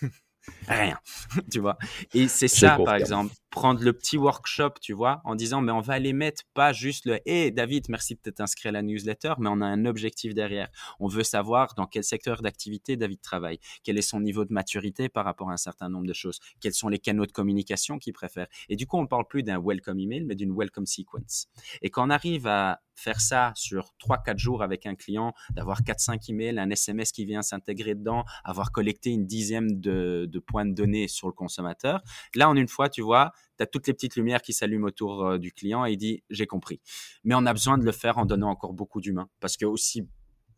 rien, 0.68 0.98
tu 1.52 1.60
vois. 1.60 1.76
Et 2.14 2.28
c'est 2.28 2.48
ça, 2.48 2.78
par 2.84 2.94
exemple, 2.94 3.34
prendre 3.50 3.82
le 3.82 3.92
petit 3.92 4.16
workshop, 4.16 4.74
tu 4.80 4.92
vois, 4.92 5.20
en 5.24 5.34
disant, 5.34 5.60
mais 5.60 5.72
on 5.72 5.80
va 5.80 5.98
les 5.98 6.12
mettre 6.12 6.42
pas 6.54 6.72
juste 6.72 7.06
le, 7.06 7.18
hé, 7.26 7.50
David, 7.50 7.86
merci 7.88 8.14
de 8.14 8.20
t'être 8.20 8.40
inscrit 8.40 8.68
à 8.68 8.72
la 8.72 8.82
newsletter, 8.82 9.34
mais 9.38 9.48
on 9.50 9.60
a 9.60 9.66
un 9.66 9.84
objectif 9.84 10.34
derrière. 10.34 10.68
On 11.00 11.08
veut 11.08 11.24
savoir 11.24 11.74
dans 11.74 11.86
quel 11.86 12.04
secteur 12.04 12.42
d'activité 12.42 12.96
David 12.96 13.20
travaille, 13.20 13.58
quel 13.82 13.98
est 13.98 14.02
son 14.02 14.20
niveau 14.20 14.44
de 14.44 14.52
maturité 14.52 15.08
par 15.08 15.24
rapport 15.24 15.50
à 15.50 15.54
un 15.54 15.58
certain 15.58 15.88
nombre 15.88 16.06
de 16.06 16.12
choses, 16.12 16.38
quels 16.60 16.74
sont 16.74 16.88
les 16.88 16.98
canaux 16.98 17.26
de 17.26 17.32
communication 17.32 17.98
qu'il 17.98 18.12
préfère? 18.12 18.46
Et 18.68 18.76
du 18.76 18.86
coup, 18.86 18.98
on 18.98 19.02
ne 19.02 19.08
parle 19.08 19.26
plus 19.26 19.42
d'un 19.42 19.60
welcome 19.60 19.98
email, 19.98 20.24
mais 20.24 20.36
d'une 20.36 20.56
welcome 20.56 20.86
sequence. 20.86 21.48
Et 21.82 21.90
quand 21.90 22.06
on 22.06 22.10
arrive 22.10 22.46
à 22.46 22.80
faire 23.00 23.20
ça 23.20 23.52
sur 23.56 23.94
3-4 24.00 24.38
jours 24.38 24.62
avec 24.62 24.86
un 24.86 24.94
client, 24.94 25.34
d'avoir 25.50 25.82
4-5 25.82 26.30
emails, 26.30 26.58
un 26.58 26.70
SMS 26.70 27.12
qui 27.12 27.24
vient 27.24 27.42
s'intégrer 27.42 27.94
dedans, 27.94 28.24
avoir 28.44 28.72
collecté 28.72 29.10
une 29.10 29.26
dixième 29.26 29.80
de, 29.80 30.28
points 30.46 30.66
de 30.66 30.74
données 30.74 31.08
sur 31.08 31.26
le 31.26 31.32
consommateur. 31.32 32.02
Là, 32.34 32.48
en 32.48 32.56
une 32.56 32.68
fois, 32.68 32.88
tu 32.88 33.02
vois, 33.02 33.32
tu 33.56 33.62
as 33.62 33.66
toutes 33.66 33.86
les 33.86 33.94
petites 33.94 34.16
lumières 34.16 34.42
qui 34.42 34.52
s'allument 34.52 34.86
autour 34.86 35.24
euh, 35.24 35.38
du 35.38 35.52
client 35.52 35.86
et 35.86 35.92
il 35.92 35.96
dit 35.96 36.22
j'ai 36.30 36.46
compris. 36.46 36.80
Mais 37.24 37.34
on 37.34 37.46
a 37.46 37.52
besoin 37.52 37.78
de 37.78 37.84
le 37.84 37.92
faire 37.92 38.18
en 38.18 38.26
donnant 38.26 38.50
encore 38.50 38.74
beaucoup 38.74 39.00
d'humains 39.00 39.28
parce 39.40 39.56
que 39.56 39.64
aussi 39.64 40.08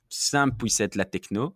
simple 0.09 0.57
puisse 0.57 0.81
être 0.81 0.97
la 0.97 1.05
techno, 1.05 1.55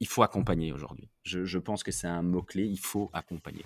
il 0.00 0.08
faut 0.08 0.22
accompagner 0.22 0.72
aujourd'hui. 0.72 1.08
Je 1.22 1.58
pense 1.58 1.84
que 1.84 1.92
c'est 1.92 2.08
un 2.08 2.22
mot-clé, 2.22 2.64
il 2.66 2.78
faut 2.78 3.10
accompagner. 3.12 3.62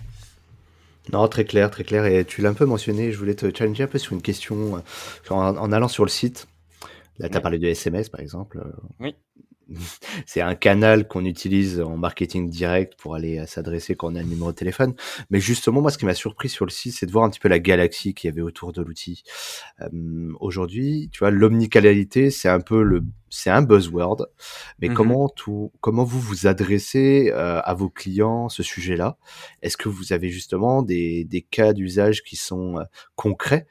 Non, 1.13 1.27
très 1.27 1.45
clair, 1.45 1.69
très 1.71 1.83
clair. 1.83 2.05
Et 2.05 2.25
tu 2.25 2.41
l'as 2.41 2.49
un 2.49 2.53
peu 2.53 2.65
mentionné, 2.65 3.11
je 3.11 3.17
voulais 3.17 3.35
te 3.35 3.55
challenger 3.55 3.83
un 3.83 3.87
peu 3.87 3.97
sur 3.97 4.13
une 4.13 4.21
question. 4.21 4.77
Euh, 4.77 4.79
en, 5.29 5.71
allant 5.71 5.87
sur 5.87 6.03
le 6.03 6.09
site, 6.09 6.47
là, 7.17 7.29
tu 7.29 7.37
as 7.37 7.41
parlé 7.41 7.59
de 7.59 7.67
SMS, 7.67 8.09
par 8.09 8.21
exemple. 8.21 8.59
Euh, 8.59 8.71
oui. 8.99 9.15
c'est 10.25 10.41
un 10.41 10.55
canal 10.55 11.07
qu'on 11.07 11.25
utilise 11.25 11.81
en 11.81 11.97
marketing 11.97 12.49
direct 12.49 12.95
pour 12.97 13.15
aller 13.15 13.45
s'adresser 13.47 13.95
quand 13.95 14.11
on 14.11 14.15
a 14.15 14.21
le 14.21 14.27
numéro 14.27 14.51
de 14.51 14.55
téléphone. 14.55 14.93
Mais 15.29 15.39
justement, 15.39 15.81
moi, 15.81 15.91
ce 15.91 15.97
qui 15.97 16.05
m'a 16.05 16.13
surpris 16.13 16.49
sur 16.49 16.65
le 16.65 16.71
site, 16.71 16.93
c'est 16.93 17.05
de 17.05 17.11
voir 17.11 17.25
un 17.25 17.29
petit 17.29 17.39
peu 17.39 17.49
la 17.49 17.59
galaxie 17.59 18.13
qu'il 18.13 18.29
y 18.29 18.31
avait 18.31 18.41
autour 18.41 18.73
de 18.73 18.81
l'outil. 18.81 19.23
Euh, 19.81 19.87
Aujourd'hui, 20.39 21.09
tu 21.11 21.19
vois, 21.19 21.31
l'omnicanalité, 21.31 22.31
c'est 22.31 22.49
un 22.49 22.59
peu 22.59 22.83
le, 22.83 23.03
c'est 23.29 23.49
un 23.49 23.61
buzzword. 23.61 24.27
Mais 24.79 24.89
mmh 24.89 24.93
comment 24.93 25.29
tout, 25.29 25.71
comment 25.81 26.03
vous 26.03 26.19
vous 26.19 26.47
adressez 26.47 27.31
euh, 27.33 27.61
à 27.63 27.73
vos 27.73 27.89
clients 27.89 28.49
ce 28.49 28.63
sujet-là? 28.63 29.17
Est-ce 29.61 29.77
que 29.77 29.89
vous 29.89 30.13
avez 30.13 30.29
justement 30.29 30.81
des, 30.81 31.23
des 31.25 31.41
cas 31.41 31.73
d'usage 31.73 32.23
qui 32.23 32.35
sont 32.35 32.79
euh, 32.79 32.83
concrets? 33.15 33.67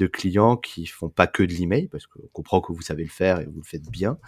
De 0.00 0.06
clients 0.06 0.56
qui 0.56 0.86
font 0.86 1.10
pas 1.10 1.26
que 1.26 1.42
de 1.42 1.52
l'email, 1.52 1.88
parce 1.88 2.06
qu'on 2.06 2.26
comprend 2.32 2.62
que 2.62 2.72
vous 2.72 2.80
savez 2.80 3.04
le 3.04 3.10
faire 3.10 3.40
et 3.40 3.44
vous 3.44 3.60
le 3.60 3.66
faites 3.66 3.90
bien. 3.90 4.18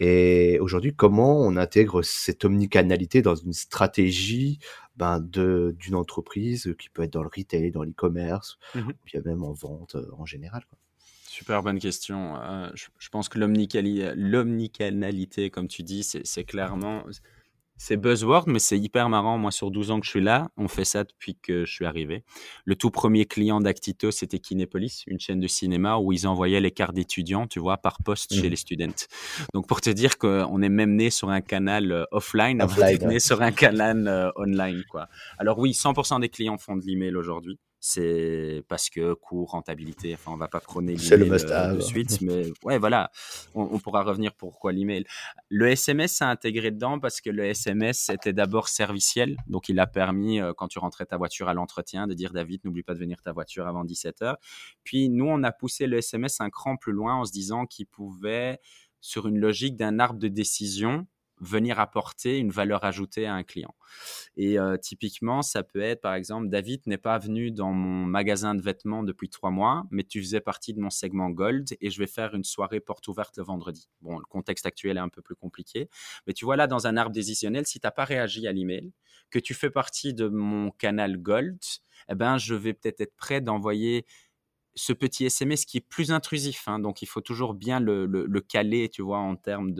Et 0.00 0.58
aujourd'hui, 0.60 0.94
comment 0.94 1.40
on 1.40 1.56
intègre 1.56 2.02
cette 2.02 2.44
omnicanalité 2.44 3.22
dans 3.22 3.34
une 3.34 3.54
stratégie 3.54 4.58
ben, 4.96 5.20
de 5.20 5.74
d'une 5.78 5.94
entreprise 5.94 6.74
qui 6.78 6.90
peut 6.90 7.02
être 7.02 7.12
dans 7.12 7.22
le 7.22 7.30
retail, 7.34 7.70
dans 7.70 7.82
l'e-commerce, 7.82 8.58
mmh 8.74 8.80
puis 9.04 9.18
même 9.24 9.42
en 9.42 9.52
vente 9.52 9.94
euh, 9.96 10.06
en 10.18 10.26
général. 10.26 10.62
Super 11.26 11.62
bonne 11.62 11.80
question. 11.80 12.36
Euh, 12.36 12.68
je, 12.74 12.86
je, 12.98 13.08
pense 13.08 13.28
que 13.28 13.40
l'omnicanalité, 13.40 15.50
comme 15.50 15.66
tu 15.66 15.82
dis, 15.82 16.04
c'est 16.04 16.44
clairement 16.44 17.02
c'est 17.76 17.96
buzzword, 17.96 18.44
mais 18.46 18.58
c'est 18.58 18.78
hyper 18.78 19.08
marrant. 19.08 19.36
Moi, 19.38 19.50
sur 19.50 19.70
12 19.70 19.90
ans 19.90 20.00
que 20.00 20.06
je 20.06 20.10
suis 20.10 20.20
là, 20.20 20.48
on 20.56 20.68
fait 20.68 20.84
ça 20.84 21.04
depuis 21.04 21.36
que 21.36 21.64
je 21.64 21.72
suis 21.72 21.84
arrivé. 21.84 22.24
Le 22.64 22.76
tout 22.76 22.90
premier 22.90 23.26
client 23.26 23.60
d'Actito, 23.60 24.10
c'était 24.10 24.38
Kinépolis, 24.38 25.02
une 25.06 25.18
chaîne 25.18 25.40
de 25.40 25.48
cinéma 25.48 25.98
où 25.98 26.12
ils 26.12 26.26
envoyaient 26.26 26.60
les 26.60 26.70
cartes 26.70 26.94
d'étudiants, 26.94 27.46
tu 27.46 27.58
vois, 27.58 27.76
par 27.78 27.98
poste 28.02 28.32
chez 28.34 28.46
mmh. 28.46 28.50
les 28.50 28.56
students. 28.56 29.06
Donc, 29.54 29.66
pour 29.66 29.80
te 29.80 29.90
dire 29.90 30.18
qu'on 30.18 30.62
est 30.62 30.68
même 30.68 30.94
né 30.94 31.10
sur 31.10 31.30
un 31.30 31.40
canal 31.40 31.90
euh, 31.90 32.04
offline, 32.12 32.62
on 32.62 32.82
est 32.82 33.04
né 33.04 33.18
sur 33.18 33.42
un 33.42 33.52
canal 33.52 34.06
euh, 34.06 34.30
online, 34.36 34.84
quoi. 34.88 35.08
Alors 35.38 35.58
oui, 35.58 35.72
100% 35.72 36.20
des 36.20 36.28
clients 36.28 36.58
font 36.58 36.76
de 36.76 36.84
l'email 36.84 37.16
aujourd'hui 37.16 37.58
c'est 37.86 38.64
parce 38.66 38.88
que 38.88 39.12
coût, 39.12 39.44
rentabilité, 39.44 40.14
enfin 40.14 40.32
on 40.32 40.38
va 40.38 40.48
pas 40.48 40.60
prôner 40.60 40.94
l'email 40.96 41.28
le 41.28 41.52
euh, 41.52 41.74
de 41.74 41.80
suite, 41.82 42.18
mais 42.22 42.50
ouais 42.62 42.78
voilà, 42.78 43.10
on, 43.54 43.78
pourra 43.78 44.02
revenir 44.02 44.32
pourquoi 44.32 44.72
l'email. 44.72 45.04
Le 45.50 45.68
SMS 45.68 46.12
s'est 46.12 46.24
intégré 46.24 46.70
dedans 46.70 46.98
parce 46.98 47.20
que 47.20 47.28
le 47.28 47.44
SMS 47.44 48.08
était 48.08 48.32
d'abord 48.32 48.68
serviciel, 48.68 49.36
donc 49.48 49.68
il 49.68 49.78
a 49.80 49.86
permis 49.86 50.40
euh, 50.40 50.54
quand 50.56 50.68
tu 50.68 50.78
rentrais 50.78 51.04
ta 51.04 51.18
voiture 51.18 51.50
à 51.50 51.52
l'entretien 51.52 52.06
de 52.06 52.14
dire 52.14 52.32
David 52.32 52.64
n'oublie 52.64 52.82
pas 52.82 52.94
de 52.94 53.00
venir 53.00 53.20
ta 53.20 53.32
voiture 53.32 53.66
avant 53.66 53.84
17h. 53.84 54.36
Puis 54.82 55.10
nous 55.10 55.26
on 55.26 55.42
a 55.42 55.52
poussé 55.52 55.86
le 55.86 55.98
SMS 55.98 56.40
un 56.40 56.48
cran 56.48 56.78
plus 56.78 56.94
loin 56.94 57.16
en 57.16 57.26
se 57.26 57.32
disant 57.32 57.66
qu'il 57.66 57.86
pouvait 57.86 58.60
sur 59.02 59.28
une 59.28 59.38
logique 59.38 59.76
d'un 59.76 59.98
arbre 59.98 60.18
de 60.18 60.28
décision 60.28 61.06
venir 61.40 61.80
apporter 61.80 62.38
une 62.38 62.50
valeur 62.50 62.84
ajoutée 62.84 63.26
à 63.26 63.34
un 63.34 63.42
client. 63.42 63.74
Et 64.36 64.58
euh, 64.58 64.76
typiquement, 64.76 65.42
ça 65.42 65.62
peut 65.62 65.80
être, 65.80 66.00
par 66.00 66.14
exemple, 66.14 66.48
David 66.48 66.82
n'est 66.86 66.98
pas 66.98 67.18
venu 67.18 67.50
dans 67.50 67.72
mon 67.72 68.06
magasin 68.06 68.54
de 68.54 68.62
vêtements 68.62 69.02
depuis 69.02 69.28
trois 69.28 69.50
mois, 69.50 69.84
mais 69.90 70.04
tu 70.04 70.20
faisais 70.20 70.40
partie 70.40 70.74
de 70.74 70.80
mon 70.80 70.90
segment 70.90 71.30
Gold 71.30 71.76
et 71.80 71.90
je 71.90 71.98
vais 71.98 72.06
faire 72.06 72.34
une 72.34 72.44
soirée 72.44 72.80
porte 72.80 73.06
ouverte 73.08 73.36
le 73.36 73.44
vendredi. 73.44 73.88
Bon, 74.00 74.18
le 74.18 74.24
contexte 74.24 74.66
actuel 74.66 74.96
est 74.96 75.00
un 75.00 75.08
peu 75.08 75.22
plus 75.22 75.36
compliqué, 75.36 75.88
mais 76.26 76.32
tu 76.32 76.44
vois 76.44 76.56
là, 76.56 76.66
dans 76.66 76.86
un 76.86 76.96
arbre 76.96 77.12
décisionnel, 77.12 77.66
si 77.66 77.80
tu 77.80 77.86
n'as 77.86 77.90
pas 77.90 78.04
réagi 78.04 78.46
à 78.46 78.52
l'email, 78.52 78.92
que 79.30 79.38
tu 79.38 79.54
fais 79.54 79.70
partie 79.70 80.14
de 80.14 80.28
mon 80.28 80.70
canal 80.70 81.16
Gold, 81.16 81.58
eh 82.08 82.14
ben, 82.14 82.38
je 82.38 82.54
vais 82.54 82.74
peut-être 82.74 83.00
être 83.00 83.16
prêt 83.16 83.40
d'envoyer 83.40 84.06
ce 84.76 84.92
petit 84.92 85.24
SMS 85.24 85.64
qui 85.64 85.78
est 85.78 85.86
plus 85.88 86.10
intrusif. 86.10 86.64
Hein, 86.66 86.78
donc, 86.78 87.02
il 87.02 87.06
faut 87.06 87.20
toujours 87.20 87.54
bien 87.54 87.80
le, 87.80 88.06
le, 88.06 88.40
caler, 88.40 88.88
tu 88.88 89.02
vois, 89.02 89.18
en 89.18 89.36
termes 89.36 89.72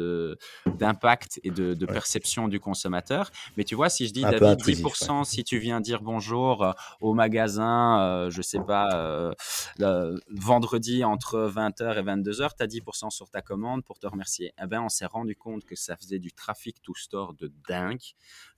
d'impact 0.67 1.41
et 1.43 1.51
de, 1.51 1.75
de 1.75 1.87
perception 1.87 2.49
du 2.49 2.61
consommateur. 2.61 3.31
Mais 3.57 3.65
tu 3.65 3.75
vois, 3.75 3.89
si 3.89 4.07
je 4.07 4.13
dis, 4.13 4.23
David, 4.23 4.61
10%, 4.61 5.25
si 5.25 5.45
tu 5.45 5.59
viens 5.59 5.81
dire 5.81 6.03
bonjour 6.03 6.63
euh, 6.63 6.73
au 7.01 7.15
magasin, 7.15 8.01
euh, 8.01 8.31
je 8.31 8.43
sais 8.43 8.61
pas, 8.61 9.33
euh, 9.81 10.19
vendredi 10.31 11.05
entre 11.05 11.51
20h 11.53 11.99
et 11.99 12.03
22h, 12.03 12.51
tu 12.57 12.63
as 12.63 12.67
10% 12.67 13.11
sur 13.11 13.31
ta 13.31 13.43
commande 13.43 13.85
pour 13.85 13.99
te 13.99 14.07
remercier. 14.07 14.53
Eh 14.63 14.67
ben, 14.67 14.83
on 14.83 14.89
s'est 14.89 15.07
rendu 15.07 15.37
compte 15.37 15.65
que 15.65 15.77
ça 15.77 15.97
faisait 15.97 16.19
du 16.19 16.33
trafic 16.33 16.83
to 16.83 16.95
store 16.95 17.35
de 17.35 17.53
dingue, 17.69 18.03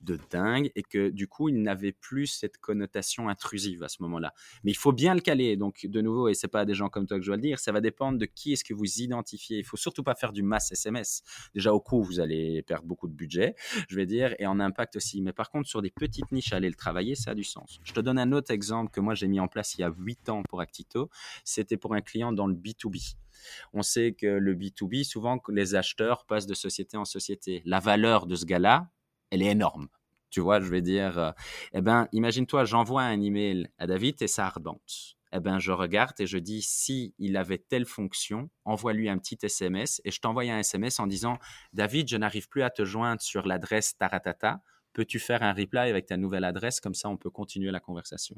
de 0.00 0.18
dingue, 0.30 0.70
et 0.74 0.82
que 0.82 1.08
du 1.10 1.28
coup, 1.28 1.48
il 1.48 1.62
n'avait 1.62 1.92
plus 1.92 2.26
cette 2.26 2.58
connotation 2.58 3.28
intrusive 3.28 3.82
à 3.82 3.88
ce 3.88 4.02
moment-là. 4.02 4.32
Mais 4.64 4.72
il 4.72 4.76
faut 4.76 4.92
bien 4.92 5.14
le 5.14 5.20
caler. 5.20 5.56
Donc, 5.56 5.86
de 5.86 6.00
nouveau, 6.00 6.25
et 6.28 6.34
c'est 6.34 6.48
pas 6.48 6.64
des 6.64 6.74
gens 6.74 6.88
comme 6.88 7.06
toi 7.06 7.18
que 7.18 7.22
je 7.22 7.28
dois 7.28 7.36
le 7.36 7.42
dire, 7.42 7.58
ça 7.58 7.72
va 7.72 7.80
dépendre 7.80 8.18
de 8.18 8.26
qui 8.26 8.52
est-ce 8.52 8.64
que 8.64 8.74
vous 8.74 9.00
identifiez. 9.00 9.58
Il 9.58 9.64
faut 9.64 9.76
surtout 9.76 10.02
pas 10.02 10.14
faire 10.14 10.32
du 10.32 10.42
mass 10.42 10.72
SMS. 10.72 11.22
Déjà 11.54 11.72
au 11.72 11.80
coût, 11.80 12.02
vous 12.02 12.20
allez 12.20 12.62
perdre 12.62 12.86
beaucoup 12.86 13.08
de 13.08 13.14
budget, 13.14 13.54
je 13.88 13.96
vais 13.96 14.06
dire, 14.06 14.34
et 14.38 14.46
en 14.46 14.60
impact 14.60 14.96
aussi. 14.96 15.20
Mais 15.22 15.32
par 15.32 15.50
contre, 15.50 15.68
sur 15.68 15.82
des 15.82 15.90
petites 15.90 16.30
niches, 16.32 16.52
aller 16.52 16.68
le 16.68 16.74
travailler, 16.74 17.14
ça 17.14 17.32
a 17.32 17.34
du 17.34 17.44
sens. 17.44 17.78
Je 17.84 17.92
te 17.92 18.00
donne 18.00 18.18
un 18.18 18.32
autre 18.32 18.50
exemple 18.50 18.90
que 18.90 19.00
moi 19.00 19.14
j'ai 19.14 19.28
mis 19.28 19.40
en 19.40 19.48
place 19.48 19.74
il 19.76 19.80
y 19.80 19.84
a 19.84 19.92
8 19.96 20.28
ans 20.28 20.42
pour 20.48 20.60
Actito. 20.60 21.10
C'était 21.44 21.76
pour 21.76 21.94
un 21.94 22.00
client 22.00 22.32
dans 22.32 22.46
le 22.46 22.54
B2B. 22.54 23.16
On 23.72 23.82
sait 23.82 24.12
que 24.12 24.26
le 24.26 24.54
B2B, 24.54 25.04
souvent, 25.04 25.40
les 25.48 25.74
acheteurs 25.74 26.24
passent 26.26 26.46
de 26.46 26.54
société 26.54 26.96
en 26.96 27.04
société. 27.04 27.62
La 27.64 27.80
valeur 27.80 28.26
de 28.26 28.34
ce 28.34 28.44
gars-là, 28.44 28.90
elle 29.30 29.42
est 29.42 29.50
énorme. 29.50 29.88
Tu 30.30 30.40
vois, 30.40 30.60
je 30.60 30.68
vais 30.68 30.82
dire, 30.82 31.18
euh, 31.18 31.30
eh 31.72 31.80
ben, 31.80 32.08
imagine-toi, 32.12 32.64
j'envoie 32.64 33.02
un 33.02 33.20
email 33.20 33.68
à 33.78 33.86
David 33.86 34.20
et 34.20 34.26
ça 34.26 34.46
ardente 34.46 35.15
eh 35.32 35.40
ben, 35.40 35.58
je 35.58 35.72
regarde 35.72 36.14
et 36.20 36.26
je 36.26 36.38
dis 36.38 36.62
si 36.62 37.14
il 37.18 37.36
avait 37.36 37.58
telle 37.58 37.86
fonction, 37.86 38.48
envoie-lui 38.64 39.08
un 39.08 39.18
petit 39.18 39.38
SMS 39.42 40.00
et 40.04 40.10
je 40.10 40.20
t'envoie 40.20 40.44
un 40.44 40.60
SMS 40.60 41.00
en 41.00 41.06
disant 41.06 41.38
David, 41.72 42.08
je 42.08 42.16
n'arrive 42.16 42.48
plus 42.48 42.62
à 42.62 42.70
te 42.70 42.84
joindre 42.84 43.20
sur 43.20 43.46
l'adresse 43.46 43.96
taratata. 43.96 44.60
Peux-tu 44.92 45.18
faire 45.18 45.42
un 45.42 45.52
reply 45.52 45.90
avec 45.90 46.06
ta 46.06 46.16
nouvelle 46.16 46.44
adresse? 46.44 46.80
Comme 46.80 46.94
ça, 46.94 47.08
on 47.08 47.16
peut 47.16 47.30
continuer 47.30 47.70
la 47.70 47.80
conversation. 47.80 48.36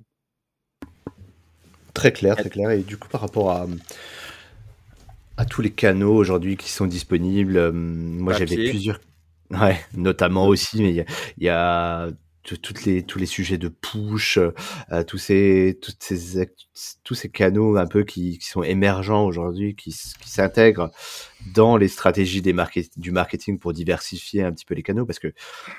Très 1.95 2.13
clair, 2.13 2.37
très 2.37 2.51
clair. 2.51 2.71
Et 2.71 2.83
du 2.83 2.97
coup, 2.97 3.09
par 3.09 3.21
rapport 3.21 3.51
à, 3.51 3.67
à 5.37 5.45
tous 5.45 5.63
les 5.63 5.71
canaux 5.71 6.15
aujourd'hui 6.15 6.57
qui 6.57 6.71
sont 6.71 6.87
disponibles, 6.87 7.57
euh, 7.57 7.73
moi 7.73 8.33
j'avais 8.33 8.71
plusieurs. 8.71 9.01
Ouais, 9.51 9.81
notamment 9.95 10.47
aussi, 10.47 10.83
mais 10.83 11.07
il 11.39 11.45
y 11.45 11.49
a 11.49 12.09
toutes 12.57 12.85
les 12.85 13.03
tous 13.03 13.19
les 13.19 13.27
sujets 13.27 13.59
de 13.59 13.69
push, 13.69 14.39
euh, 14.39 15.05
tous 15.05 15.19
ces 15.19 15.79
toutes 15.81 16.03
ces 16.03 16.49
tous 17.05 17.15
ces 17.15 17.29
canaux 17.29 17.77
un 17.77 17.87
peu 17.87 18.05
qui, 18.05 18.39
qui 18.39 18.47
sont 18.47 18.63
émergents 18.63 19.25
aujourd'hui, 19.25 19.75
qui, 19.75 19.91
qui 19.91 20.31
s'intègrent 20.31 20.91
dans 21.55 21.77
les 21.77 21.89
stratégies 21.89 22.43
des 22.43 22.53
market, 22.53 22.91
du 22.99 23.11
marketing 23.11 23.59
pour 23.59 23.73
diversifier 23.73 24.43
un 24.43 24.53
petit 24.53 24.65
peu 24.65 24.75
les 24.75 24.83
canaux, 24.83 25.07
parce 25.07 25.19
que 25.19 25.33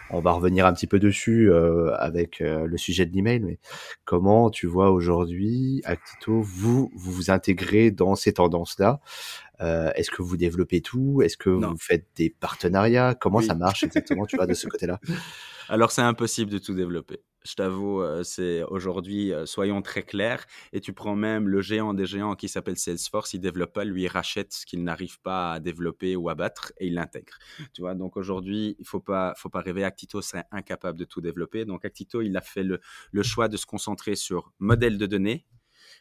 on 0.10 0.19
va 0.19 0.32
revenir 0.32 0.65
un 0.65 0.73
petit 0.73 0.88
peu 0.88 0.99
dessus 0.99 1.51
euh, 1.51 1.95
avec 1.97 2.41
euh, 2.41 2.65
le 2.65 2.77
sujet 2.77 3.05
de 3.05 3.13
l'email, 3.13 3.39
mais 3.39 3.60
comment 4.05 4.49
tu 4.49 4.67
vois 4.67 4.91
aujourd'hui 4.91 5.82
Actito 5.86 6.41
vous 6.41 6.91
vous 6.93 7.12
vous 7.12 7.32
intégrez 7.32 7.91
dans 7.91 8.15
ces 8.15 8.34
tendances-là? 8.34 8.99
Euh, 9.62 9.91
Est-ce 9.95 10.12
que 10.12 10.21
vous 10.21 10.38
développez 10.38 10.82
tout? 10.82 11.21
Est-ce 11.21 11.38
que 11.38 11.49
vous 11.49 11.77
faites 11.77 12.05
des 12.15 12.29
partenariats? 12.29 13.15
Comment 13.15 13.41
ça 13.41 13.55
marche 13.55 13.84
exactement, 13.84 14.25
tu 14.25 14.38
vois, 14.38 14.47
de 14.47 14.53
ce 14.53 14.67
côté-là? 14.67 14.99
Alors 15.69 15.91
c'est 15.91 16.01
impossible 16.01 16.49
de 16.49 16.58
tout 16.58 16.73
développer. 16.73 17.21
Je 17.45 17.53
t'avoue, 17.53 18.01
euh, 18.01 18.23
c'est 18.23 18.63
aujourd'hui, 18.63 19.32
euh, 19.32 19.45
soyons 19.45 19.84
très 19.84 20.01
clairs. 20.01 20.45
Et 20.73 20.82
tu 20.82 20.93
prends 20.93 21.15
même 21.15 21.47
le 21.47 21.62
géant 21.62 21.93
des 21.93 22.08
géants 22.08 22.36
qui 22.36 22.49
s'appelle 22.49 22.75
Salesforce, 22.75 23.36
il 23.36 23.39
développe 23.39 23.73
pas, 23.73 23.86
lui 23.86 24.03
il 24.03 24.08
rachète 24.08 24.51
ce 24.51 24.65
qu'il 24.65 24.84
n'arrive 24.84 25.21
pas 25.21 25.53
à 25.53 25.60
développer 25.60 26.15
ou 26.15 26.27
à 26.29 26.36
battre 26.36 26.73
et 26.79 26.88
il 26.88 26.95
l'intègre. 26.95 27.38
Tu 27.73 27.82
vois, 27.82 27.93
donc 27.93 28.17
aujourd'hui, 28.17 28.75
il 28.79 28.86
faut 28.86 28.99
pas, 28.99 29.36
faut 29.38 29.49
pas 29.49 29.62
rêver. 29.62 29.84
Actito 29.84 30.21
serait 30.23 30.45
incapable 30.51 30.97
de 30.97 31.05
tout 31.05 31.21
développer. 31.21 31.65
Donc 31.65 31.86
Actito, 31.86 32.21
il 32.21 32.36
a 32.36 32.41
fait 32.41 32.63
le, 32.63 32.82
le 33.12 33.23
choix 33.23 33.47
de 33.47 33.55
se 33.55 33.67
concentrer 33.67 34.15
sur 34.15 34.51
modèle 34.58 34.97
de 34.97 35.05
données, 35.05 35.45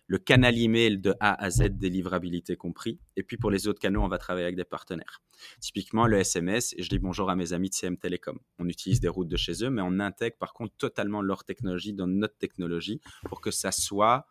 le 0.08 0.18
canal 0.18 0.58
email 0.58 0.98
de 0.98 1.14
A 1.20 1.40
à 1.40 1.50
Z, 1.50 1.68
délivrabilité 1.78 2.56
compris. 2.56 2.98
Et 3.16 3.22
puis 3.22 3.36
pour 3.36 3.50
les 3.50 3.68
autres 3.68 3.78
canaux, 3.78 4.02
on 4.02 4.08
va 4.08 4.16
travailler 4.16 4.46
avec 4.46 4.56
des 4.56 4.64
partenaires. 4.64 5.20
Typiquement, 5.60 6.06
le 6.06 6.18
SMS, 6.18 6.74
et 6.76 6.82
je 6.82 6.88
dis 6.88 6.98
bonjour 6.98 7.30
à 7.30 7.36
mes 7.36 7.52
amis 7.52 7.68
de 7.68 7.74
CM 7.74 7.98
Telecom. 7.98 8.38
On 8.58 8.66
utilise 8.68 9.00
des 9.00 9.08
routes 9.08 9.28
de 9.28 9.36
chez 9.36 9.62
eux, 9.62 9.70
mais 9.70 9.82
on 9.84 10.00
intègre 10.00 10.36
par 10.38 10.54
contre 10.54 10.74
totalement 10.78 11.20
leur 11.20 11.44
technologie 11.44 11.92
dans 11.92 12.06
notre 12.06 12.38
technologie 12.38 13.00
pour 13.26 13.42
que 13.42 13.50
ça 13.50 13.70
soit, 13.70 14.26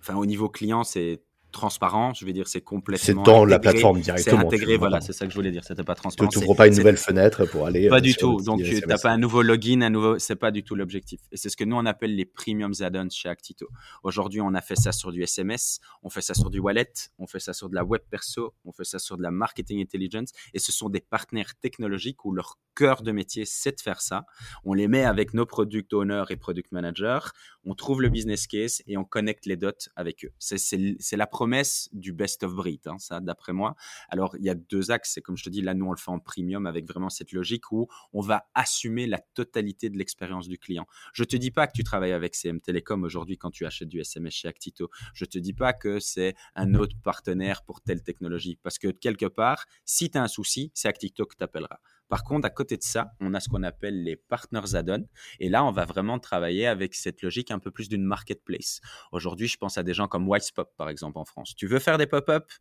enfin 0.00 0.16
au 0.16 0.24
niveau 0.24 0.48
client, 0.48 0.82
c'est 0.82 1.22
transparent, 1.52 2.14
je 2.14 2.24
vais 2.26 2.32
dire, 2.32 2.48
c'est 2.48 2.60
complètement. 2.60 3.04
C'est 3.04 3.14
dans 3.14 3.44
la 3.44 3.58
plateforme 3.58 4.00
directement. 4.00 4.40
C'est 4.40 4.46
intégré, 4.46 4.76
voilà, 4.76 5.00
c'est 5.00 5.12
ça 5.12 5.26
que 5.26 5.30
je 5.30 5.36
voulais 5.36 5.52
dire. 5.52 5.62
C'était 5.64 5.84
pas 5.84 5.94
transparent. 5.94 6.28
Tu 6.28 6.40
n'ouvres 6.40 6.56
pas 6.56 6.66
une 6.66 6.76
nouvelle 6.76 6.96
fenêtre 6.96 7.44
pour 7.46 7.66
aller. 7.66 7.88
Pas 7.88 8.00
du 8.00 8.14
tout. 8.14 8.40
Donc, 8.42 8.62
tu 8.62 8.80
n'as 8.86 8.98
pas 8.98 9.10
un 9.10 9.18
nouveau 9.18 9.42
login, 9.42 9.82
un 9.82 9.90
nouveau. 9.90 10.18
C'est 10.18 10.36
pas 10.36 10.50
du 10.50 10.64
tout 10.64 10.74
l'objectif. 10.74 11.20
Et 11.30 11.36
c'est 11.36 11.48
ce 11.48 11.56
que 11.56 11.64
nous 11.64 11.76
on 11.76 11.86
appelle 11.86 12.16
les 12.16 12.24
premium 12.24 12.72
add-ons 12.80 13.10
chez 13.10 13.28
Actito. 13.28 13.68
Aujourd'hui, 14.02 14.40
on 14.40 14.54
a 14.54 14.60
fait 14.60 14.76
ça 14.76 14.92
sur 14.92 15.12
du 15.12 15.22
SMS, 15.22 15.80
on 16.02 16.10
fait 16.10 16.20
ça 16.20 16.34
sur 16.34 16.50
du 16.50 16.58
wallet, 16.58 16.92
on 17.18 17.26
fait 17.26 17.40
ça 17.40 17.52
sur 17.52 17.68
de 17.68 17.74
la 17.74 17.84
web 17.84 18.02
perso, 18.10 18.54
on 18.64 18.72
fait 18.72 18.84
ça 18.84 18.98
sur 18.98 19.16
de 19.16 19.22
la 19.22 19.30
marketing 19.30 19.80
intelligence. 19.82 20.30
Et 20.54 20.58
ce 20.58 20.72
sont 20.72 20.88
des 20.88 21.00
partenaires 21.00 21.54
technologiques 21.60 22.24
où 22.24 22.32
leur 22.32 22.58
cœur 22.74 23.02
de 23.02 23.12
métier, 23.12 23.44
c'est 23.44 23.76
de 23.76 23.80
faire 23.80 24.00
ça. 24.00 24.24
On 24.64 24.74
les 24.74 24.88
met 24.88 25.04
avec 25.04 25.34
nos 25.34 25.46
product 25.46 25.92
owners 25.92 26.24
et 26.30 26.36
product 26.36 26.72
managers. 26.72 27.20
On 27.64 27.74
trouve 27.74 28.00
le 28.00 28.08
business 28.08 28.46
case 28.46 28.82
et 28.86 28.96
on 28.96 29.04
connecte 29.04 29.46
les 29.46 29.56
dots 29.56 29.70
avec 29.94 30.24
eux. 30.24 30.32
C'est 30.38 31.16
la 31.16 31.26
promesse 31.42 31.88
du 31.92 32.12
best 32.12 32.44
of 32.44 32.54
breed, 32.54 32.86
hein, 32.86 32.98
ça, 33.00 33.18
d'après 33.18 33.52
moi. 33.52 33.74
Alors, 34.10 34.36
il 34.36 34.44
y 34.44 34.48
a 34.48 34.54
deux 34.54 34.92
axes. 34.92 35.10
C'est 35.14 35.22
comme 35.22 35.36
je 35.36 35.42
te 35.42 35.50
dis, 35.50 35.60
là, 35.60 35.74
nous, 35.74 35.86
on 35.86 35.90
le 35.90 35.96
fait 35.96 36.12
en 36.12 36.20
premium 36.20 36.66
avec 36.66 36.86
vraiment 36.86 37.10
cette 37.10 37.32
logique 37.32 37.72
où 37.72 37.88
on 38.12 38.20
va 38.20 38.46
assumer 38.54 39.08
la 39.08 39.18
totalité 39.18 39.90
de 39.90 39.98
l'expérience 39.98 40.46
du 40.46 40.56
client. 40.56 40.86
Je 41.12 41.24
te 41.24 41.34
dis 41.34 41.50
pas 41.50 41.66
que 41.66 41.72
tu 41.74 41.82
travailles 41.82 42.12
avec 42.12 42.36
CM 42.36 42.60
Telecom 42.60 43.02
aujourd'hui 43.02 43.38
quand 43.38 43.50
tu 43.50 43.66
achètes 43.66 43.88
du 43.88 43.98
SMS 43.98 44.34
chez 44.34 44.46
Actito. 44.46 44.88
Je 45.14 45.24
te 45.24 45.36
dis 45.36 45.52
pas 45.52 45.72
que 45.72 45.98
c'est 45.98 46.36
un 46.54 46.74
autre 46.74 46.94
partenaire 47.02 47.64
pour 47.64 47.80
telle 47.80 48.04
technologie. 48.04 48.60
Parce 48.62 48.78
que 48.78 48.92
quelque 48.92 49.26
part, 49.26 49.66
si 49.84 50.10
tu 50.10 50.18
as 50.18 50.22
un 50.22 50.28
souci, 50.28 50.70
c'est 50.74 50.86
Actito 50.86 51.26
que 51.26 51.34
t'appellera. 51.34 51.80
Par 52.12 52.24
contre, 52.24 52.44
à 52.44 52.50
côté 52.50 52.76
de 52.76 52.82
ça, 52.82 53.14
on 53.20 53.32
a 53.32 53.40
ce 53.40 53.48
qu'on 53.48 53.62
appelle 53.62 54.02
les 54.04 54.16
partners 54.16 54.74
add-on. 54.74 55.06
Et 55.40 55.48
là, 55.48 55.64
on 55.64 55.70
va 55.70 55.86
vraiment 55.86 56.18
travailler 56.18 56.66
avec 56.66 56.94
cette 56.94 57.22
logique 57.22 57.50
un 57.50 57.58
peu 57.58 57.70
plus 57.70 57.88
d'une 57.88 58.04
marketplace. 58.04 58.82
Aujourd'hui, 59.12 59.48
je 59.48 59.56
pense 59.56 59.78
à 59.78 59.82
des 59.82 59.94
gens 59.94 60.08
comme 60.08 60.28
Wisepop, 60.28 60.76
par 60.76 60.90
exemple, 60.90 61.16
en 61.16 61.24
France. 61.24 61.54
Tu 61.56 61.66
veux 61.66 61.78
faire 61.78 61.96
des 61.96 62.06
pop-up? 62.06 62.52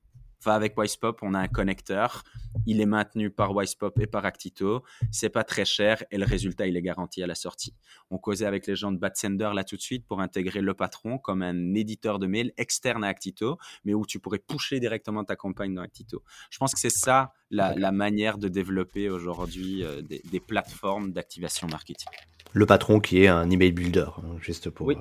Va 0.46 0.54
avec 0.54 0.76
Wisepop, 0.78 1.20
on 1.22 1.34
a 1.34 1.40
un 1.40 1.50
connecteur, 1.50 2.24
il 2.66 2.80
est 2.80 2.86
maintenu 2.86 3.30
par 3.30 3.54
Wisepop 3.54 4.00
et 4.00 4.08
par 4.08 4.26
Actito, 4.26 4.84
c'est 5.12 5.30
pas 5.30 5.44
très 5.44 5.66
cher 5.66 6.04
et 6.10 6.18
le 6.18 6.26
résultat 6.26 6.66
il 6.66 6.76
est 6.76 6.82
garanti 6.82 7.22
à 7.22 7.28
la 7.28 7.36
sortie. 7.36 7.76
On 8.10 8.18
causait 8.18 8.48
avec 8.48 8.66
les 8.66 8.76
gens 8.76 8.92
de 8.92 8.98
Batsender 8.98 9.52
là 9.54 9.64
tout 9.64 9.76
de 9.76 9.82
suite 9.82 10.08
pour 10.08 10.20
intégrer 10.20 10.62
le 10.62 10.74
patron 10.74 11.20
comme 11.20 11.44
un 11.44 11.76
éditeur 11.76 12.18
de 12.18 12.26
mail 12.26 12.54
externe 12.58 13.04
à 13.04 13.08
Actito, 13.10 13.60
mais 13.84 13.94
où 13.94 14.04
tu 14.04 14.20
pourrais 14.20 14.40
pusher 14.40 14.80
directement 14.80 15.24
ta 15.24 15.36
campagne 15.36 15.76
dans 15.76 15.84
Actito. 15.84 16.24
Je 16.50 16.58
pense 16.58 16.74
que 16.74 16.80
c'est 16.80 16.90
ça 16.90 17.34
la, 17.52 17.92
manière 17.92 18.38
de 18.38 18.48
développer 18.48 19.10
aujourd'hui 19.10 19.84
euh, 19.84 20.02
des 20.02 20.40
plateformes 20.40 21.12
d'activation 21.12 21.68
marketing 21.68 22.10
le 22.54 22.66
patron 22.66 23.00
qui 23.00 23.24
est 23.24 23.28
un 23.28 23.50
email 23.50 23.72
builder, 23.72 24.08
hein, 24.18 24.38
juste 24.42 24.70
pour, 24.70 24.92
euh, 24.92 24.96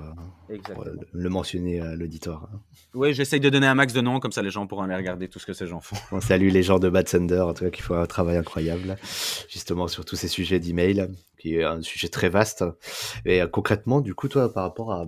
le 1.11 1.29
mentionner 1.29 1.81
à 1.81 1.95
l'auditoire. 1.95 2.49
Hein. 2.53 2.59
Oui, 2.93 3.13
j'essaye 3.13 3.39
de 3.39 3.49
donner 3.49 3.67
un 3.67 3.75
max 3.75 3.93
de 3.93 4.01
noms, 4.01 4.19
comme 4.19 4.31
ça 4.31 4.41
les 4.41 4.49
gens 4.49 4.67
pourront 4.67 4.83
aller 4.83 4.95
regarder 4.95 5.27
tout 5.27 5.39
ce 5.39 5.45
que 5.45 5.53
ces 5.53 5.67
gens 5.67 5.81
font. 5.81 5.97
On 6.11 6.21
salue 6.21 6.49
les 6.49 6.63
gens 6.63 6.79
de 6.79 6.89
Bad 6.89 7.07
Thunder, 7.07 7.41
en 7.41 7.53
tout 7.53 7.65
cas 7.65 7.69
qui 7.69 7.81
font 7.81 7.95
un 7.95 8.05
travail 8.05 8.37
incroyable, 8.37 8.97
justement 9.49 9.87
sur 9.87 10.05
tous 10.05 10.15
ces 10.15 10.27
sujets 10.27 10.59
d'email, 10.59 11.09
qui 11.41 11.55
est 11.55 11.63
un 11.63 11.81
sujet 11.81 12.07
très 12.07 12.29
vaste. 12.29 12.63
Et 13.25 13.41
euh, 13.41 13.47
concrètement, 13.47 13.99
du 13.99 14.13
coup, 14.13 14.27
toi, 14.27 14.53
par 14.53 14.63
rapport 14.63 14.91
à, 14.93 15.07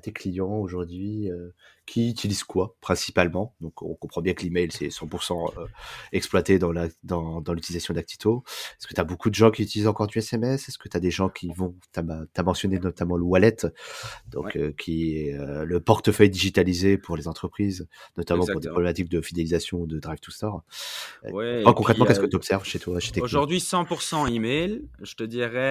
tes 0.00 0.12
clients 0.12 0.58
aujourd'hui, 0.58 1.30
euh, 1.30 1.54
qui 1.90 2.08
utilisent 2.08 2.44
quoi 2.44 2.76
principalement? 2.80 3.52
Donc, 3.60 3.82
on 3.82 3.94
comprend 3.94 4.20
bien 4.20 4.32
que 4.32 4.44
l'email, 4.44 4.68
c'est 4.70 4.88
100% 4.88 5.58
euh, 5.58 5.66
exploité 6.12 6.60
dans 6.60 6.70
l'utilisation 6.70 7.40
dans, 7.40 7.52
l'utilisation 7.52 7.94
d'Actito. 7.94 8.44
Est-ce 8.78 8.86
que 8.86 8.94
tu 8.94 9.00
as 9.00 9.04
beaucoup 9.04 9.28
de 9.28 9.34
gens 9.34 9.50
qui 9.50 9.62
utilisent 9.62 9.88
encore 9.88 10.06
du 10.06 10.18
SMS 10.18 10.68
Est-ce 10.68 10.78
que 10.78 10.88
tu 10.88 10.96
as 10.96 11.00
des 11.00 11.10
gens 11.10 11.28
qui 11.28 11.50
vont, 11.52 11.74
tu 11.92 11.98
as, 11.98 12.42
mentionné 12.44 12.78
notamment 12.78 13.16
le 13.16 13.24
wallet, 13.24 13.56
donc 14.28 14.56
euh, 14.56 14.72
qui 14.78 15.16
est 15.16 15.34
euh, 15.34 15.64
le 15.64 15.80
portefeuille 15.80 16.30
digitalisé 16.30 16.96
pour 16.96 17.16
les 17.16 17.26
entreprises, 17.26 17.88
notamment 18.16 18.46
pour 18.46 18.60
des 18.60 18.68
problématiques 18.68 19.08
de 19.08 19.20
fidélisation 19.20 19.84
de 19.84 19.98
Drive 19.98 20.20
to 20.20 20.30
Store? 20.30 20.62
concrètement, 21.74 22.04
qu'est-ce 22.04 22.20
que 22.20 22.26
tu 22.26 22.36
observes 22.36 22.64
chez 22.64 22.78
toi 22.78 23.00
chez 23.00 23.20
Aujourd'hui, 23.20 23.58
100% 23.58 24.32
email. 24.32 24.82
Je 25.02 25.14
te 25.14 25.24
dirais, 25.24 25.69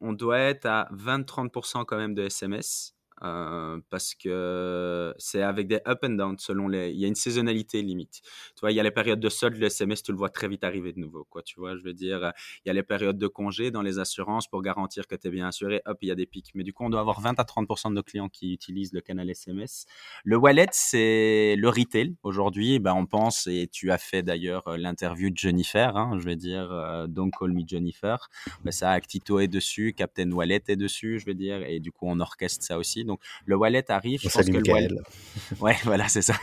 on 0.00 0.12
doit 0.12 0.38
être 0.38 0.66
à 0.66 0.88
20-30% 0.92 1.84
quand 1.84 1.96
même 1.96 2.14
de 2.14 2.22
SMS. 2.22 2.94
Euh, 3.22 3.78
parce 3.90 4.14
que 4.14 5.14
c'est 5.18 5.42
avec 5.42 5.68
des 5.68 5.80
up 5.86 5.98
and 6.02 6.10
down 6.10 6.38
selon 6.38 6.68
les. 6.68 6.90
Il 6.90 6.98
y 6.98 7.04
a 7.04 7.08
une 7.08 7.14
saisonnalité 7.14 7.82
limite. 7.82 8.20
Tu 8.54 8.60
vois, 8.60 8.72
il 8.72 8.76
y 8.76 8.80
a 8.80 8.82
les 8.82 8.90
périodes 8.90 9.20
de 9.20 9.28
solde, 9.28 9.56
le 9.56 9.66
SMS, 9.66 10.02
tu 10.02 10.12
le 10.12 10.18
vois 10.18 10.30
très 10.30 10.48
vite 10.48 10.64
arriver 10.64 10.92
de 10.92 11.00
nouveau. 11.00 11.24
Quoi, 11.24 11.42
tu 11.42 11.60
vois, 11.60 11.76
je 11.76 11.82
veux 11.82 11.92
dire, 11.92 12.32
il 12.64 12.68
y 12.68 12.70
a 12.70 12.74
les 12.74 12.82
périodes 12.82 13.18
de 13.18 13.28
congé 13.28 13.70
dans 13.70 13.82
les 13.82 13.98
assurances 13.98 14.48
pour 14.48 14.62
garantir 14.62 15.06
que 15.06 15.14
tu 15.14 15.28
es 15.28 15.30
bien 15.30 15.46
assuré. 15.48 15.82
Hop, 15.86 15.98
il 16.02 16.08
y 16.08 16.10
a 16.10 16.14
des 16.14 16.26
pics. 16.26 16.50
Mais 16.54 16.64
du 16.64 16.72
coup, 16.72 16.84
on 16.84 16.90
doit 16.90 17.00
avoir 17.00 17.20
20 17.20 17.38
à 17.38 17.44
30% 17.44 17.90
de 17.90 17.94
nos 17.94 18.02
clients 18.02 18.28
qui 18.28 18.52
utilisent 18.52 18.92
le 18.92 19.00
canal 19.00 19.28
SMS. 19.28 19.86
Le 20.24 20.36
wallet, 20.36 20.68
c'est 20.72 21.56
le 21.56 21.68
retail. 21.68 22.16
Aujourd'hui, 22.22 22.78
ben, 22.78 22.94
on 22.94 23.06
pense, 23.06 23.46
et 23.46 23.68
tu 23.70 23.90
as 23.90 23.98
fait 23.98 24.22
d'ailleurs 24.22 24.66
euh, 24.68 24.76
l'interview 24.76 25.30
de 25.30 25.36
Jennifer, 25.36 25.96
hein, 25.96 26.18
je 26.18 26.24
vais 26.24 26.36
dire, 26.36 26.70
euh, 26.72 27.06
Don't 27.06 27.30
Call 27.30 27.52
Me 27.52 27.62
Jennifer. 27.66 28.28
Ben, 28.64 28.70
ça, 28.70 28.90
Actito 28.90 29.40
est 29.40 29.48
dessus, 29.48 29.94
Captain 29.96 30.30
Wallet 30.30 30.62
est 30.68 30.76
dessus, 30.76 31.18
je 31.18 31.26
vais 31.26 31.34
dire, 31.34 31.62
et 31.62 31.80
du 31.80 31.92
coup, 31.92 32.06
on 32.08 32.20
orchestre 32.20 32.64
ça 32.64 32.78
aussi. 32.78 33.04
Donc, 33.10 33.20
le 33.44 33.56
wallet 33.56 33.90
arrive. 33.90 34.20
Je 34.22 34.28
pense 34.28 34.46
que 34.46 34.52
le 34.52 34.72
wallet... 34.72 34.88
Ouais, 35.60 35.76
voilà, 35.82 36.06
c'est 36.06 36.22
ça. 36.22 36.34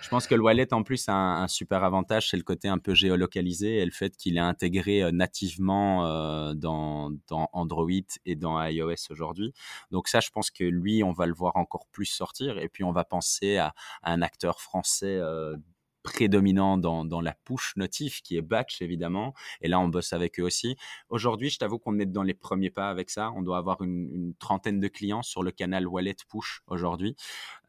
je 0.00 0.08
pense 0.08 0.26
que 0.26 0.34
le 0.34 0.40
wallet, 0.40 0.72
en 0.72 0.82
plus, 0.82 1.06
a 1.08 1.12
un, 1.12 1.48
super 1.48 1.84
avantage, 1.84 2.30
c'est 2.30 2.38
le 2.38 2.42
côté 2.42 2.68
un 2.68 2.78
peu 2.78 2.94
géolocalisé 2.94 3.76
et 3.76 3.84
le 3.84 3.90
fait 3.90 4.16
qu'il 4.16 4.38
est 4.38 4.40
intégré 4.40 5.02
euh, 5.02 5.10
nativement 5.12 6.06
euh, 6.06 6.54
dans, 6.54 7.10
dans, 7.28 7.50
Android 7.52 7.90
et 8.24 8.36
dans 8.36 8.62
iOS 8.64 9.10
aujourd'hui. 9.10 9.52
Donc 9.90 10.08
ça, 10.08 10.20
je 10.20 10.30
pense 10.30 10.50
que 10.50 10.64
lui, 10.64 11.04
on 11.04 11.12
va 11.12 11.26
le 11.26 11.34
voir 11.34 11.56
encore 11.56 11.86
plus 11.92 12.06
sortir. 12.06 12.58
Et 12.58 12.68
puis, 12.70 12.84
on 12.84 12.92
va 12.92 13.04
penser 13.04 13.58
à, 13.58 13.74
un 14.02 14.22
acteur 14.22 14.60
français 14.60 15.18
euh, 15.18 15.56
prédominant 16.02 16.78
dans, 16.78 17.04
dans, 17.04 17.20
la 17.20 17.34
push 17.44 17.76
notif 17.76 18.22
qui 18.22 18.36
est 18.36 18.42
batch 18.42 18.82
évidemment. 18.82 19.34
Et 19.60 19.68
là 19.68 19.80
on 19.80 19.88
bosse 19.88 20.12
avec 20.12 20.40
eux 20.40 20.42
aussi. 20.42 20.76
Aujourd'hui 21.08 21.50
je 21.50 21.58
t'avoue 21.58 21.78
qu'on 21.78 21.98
est 21.98 22.06
dans 22.06 22.22
les 22.22 22.34
premiers 22.34 22.70
pas 22.70 22.90
avec 22.90 23.10
ça. 23.10 23.32
On 23.36 23.42
doit 23.42 23.58
avoir 23.58 23.82
une, 23.82 24.34
trentaine 24.38 24.80
de 24.80 24.88
clients 24.88 25.22
sur 25.22 25.42
le 25.42 25.50
canal 25.50 25.86
wallet 25.86 26.16
push 26.28 26.62
aujourd'hui. 26.66 27.16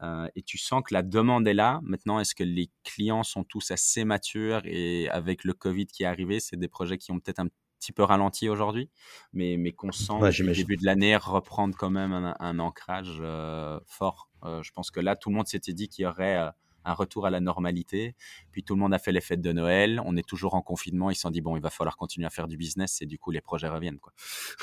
Euh, 0.02 0.28
et 0.34 0.42
tu 0.42 0.58
sens 0.58 0.82
que 0.84 0.94
la 0.94 1.02
demande 1.02 1.46
est 1.46 1.54
là. 1.54 1.80
Maintenant 1.82 2.18
est-ce 2.18 2.34
que 2.34 2.44
les 2.44 2.70
clients 2.82 3.22
sont 3.22 3.44
tous 3.44 3.70
assez 3.70 4.04
matures 4.04 4.62
et 4.64 5.08
avec 5.10 5.44
le 5.44 5.52
covid 5.52 5.86
qui 5.86 6.02
est 6.02 6.06
arrivé 6.06 6.40
c'est 6.40 6.56
des 6.56 6.68
projets 6.68 6.98
qui 6.98 7.12
ont 7.12 7.20
peut-être 7.20 7.40
un 7.40 7.48
petit 7.78 7.92
peu 7.92 8.02
ralenti 8.02 8.48
aujourd'hui? 8.48 8.90
Mais 9.32 9.56
mais 9.56 9.72
qu'on 9.72 9.92
sent 9.92 10.12
au 10.12 10.30
début 10.30 10.76
de 10.76 10.84
l'année 10.84 11.16
reprendre 11.16 11.76
quand 11.76 11.90
même 11.90 12.34
un, 12.38 12.58
ancrage 12.58 13.18
euh, 13.20 13.78
fort. 13.86 14.28
Euh, 14.44 14.62
je 14.62 14.72
pense 14.72 14.90
que 14.90 15.00
là 15.00 15.14
tout 15.14 15.30
le 15.30 15.36
monde 15.36 15.46
s'était 15.46 15.72
dit 15.72 15.88
qu'il 15.88 16.02
y 16.04 16.06
aurait 16.06 16.50
un 16.84 16.92
retour 16.92 17.26
à 17.26 17.30
la 17.30 17.40
normalité. 17.40 18.14
Puis 18.52 18.62
tout 18.62 18.74
le 18.74 18.80
monde 18.80 18.94
a 18.94 18.98
fait 18.98 19.12
les 19.12 19.20
fêtes 19.20 19.40
de 19.40 19.52
Noël. 19.52 20.00
On 20.04 20.16
est 20.16 20.26
toujours 20.26 20.54
en 20.54 20.62
confinement. 20.62 21.10
Ils 21.10 21.14
se 21.14 21.22
sont 21.22 21.30
dit, 21.30 21.40
bon, 21.40 21.56
il 21.56 21.62
va 21.62 21.70
falloir 21.70 21.96
continuer 21.96 22.26
à 22.26 22.30
faire 22.30 22.48
du 22.48 22.56
business. 22.56 23.00
Et 23.02 23.06
du 23.06 23.18
coup, 23.18 23.30
les 23.30 23.40
projets 23.40 23.68
reviennent. 23.68 23.98
Quoi. 23.98 24.12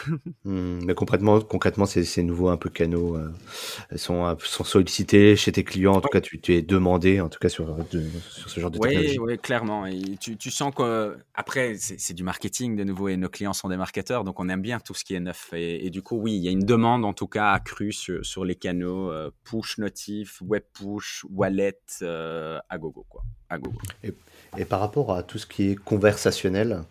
Hmm, 0.43 0.80
mais 0.86 0.95
concrètement, 0.95 1.39
concrètement 1.39 1.86
ces, 1.86 2.24
nouveaux 2.24 2.49
un 2.49 2.57
peu 2.57 2.69
canaux 2.69 3.15
euh, 3.15 3.32
sont, 3.95 4.36
sont 4.39 4.63
sollicités 4.63 5.36
chez 5.36 5.51
tes 5.51 5.63
clients. 5.63 5.93
En 5.93 6.01
tout 6.01 6.09
cas, 6.09 6.22
tu, 6.22 6.39
es 6.47 6.61
demandé, 6.61 7.22
en 7.22 7.30
tout 7.30 7.38
cas, 7.39 7.49
sur, 7.49 7.78
sur 7.91 8.49
ce 8.49 8.59
genre 8.59 8.72
de 8.72 8.80
technologie. 8.80 9.19
Oui, 9.19 9.38
clairement. 9.38 9.86
Et 9.86 10.01
tu, 10.19 10.38
tu 10.38 10.49
sens 10.49 10.74
qu'après, 10.76 11.76
c'est 11.78 12.13
du 12.13 12.24
marketing 12.24 12.76
de 12.76 12.84
nouveau. 12.84 13.09
Et 13.09 13.17
nos 13.17 13.30
clients 13.30 13.53
sont 13.53 13.69
des 13.69 13.78
marketeurs. 13.78 14.24
Donc, 14.24 14.39
on 14.39 14.49
aime 14.49 14.61
bien 14.61 14.80
tout 14.80 14.93
ce 14.93 15.03
qui 15.03 15.13
est 15.13 15.19
neuf. 15.19 15.49
Et, 15.53 15.89
du 15.89 16.01
coup, 16.01 16.17
oui, 16.17 16.36
il 16.36 16.43
y 16.43 16.47
a 16.47 16.51
une 16.51 16.65
demande, 16.65 17.05
en 17.05 17.13
tout 17.13 17.28
cas, 17.28 17.51
accrue 17.51 17.93
sur, 17.93 18.26
sur 18.26 18.45
les 18.45 18.55
canaux 18.55 19.11
euh, 19.11 19.32
push 19.43 19.78
notif, 19.78 20.41
web 20.41 20.63
push, 20.74 21.26
wallet. 21.30 21.80
Euh, 22.01 22.11
à 22.70 22.78
gogo, 22.78 23.05
quoi. 23.09 23.24
À 23.49 23.57
gogo. 23.57 23.78
Et, 24.03 24.66
par 24.66 24.80
rapport 24.80 25.14
à 25.14 25.24
tout 25.24 25.38
ce 25.38 25.45
qui 25.45 25.72
est 25.72 25.76
conversationnel, 25.76 26.84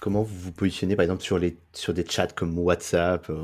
comment 0.00 0.22
vous 0.22 0.38
vous 0.38 0.52
positionnez 0.52 0.96
par 0.96 1.04
exemple 1.04 1.22
sur, 1.22 1.38
les, 1.38 1.56
sur 1.72 1.92
des 1.92 2.06
chats 2.06 2.28
comme 2.28 2.58
WhatsApp 2.58 3.28
euh, 3.30 3.34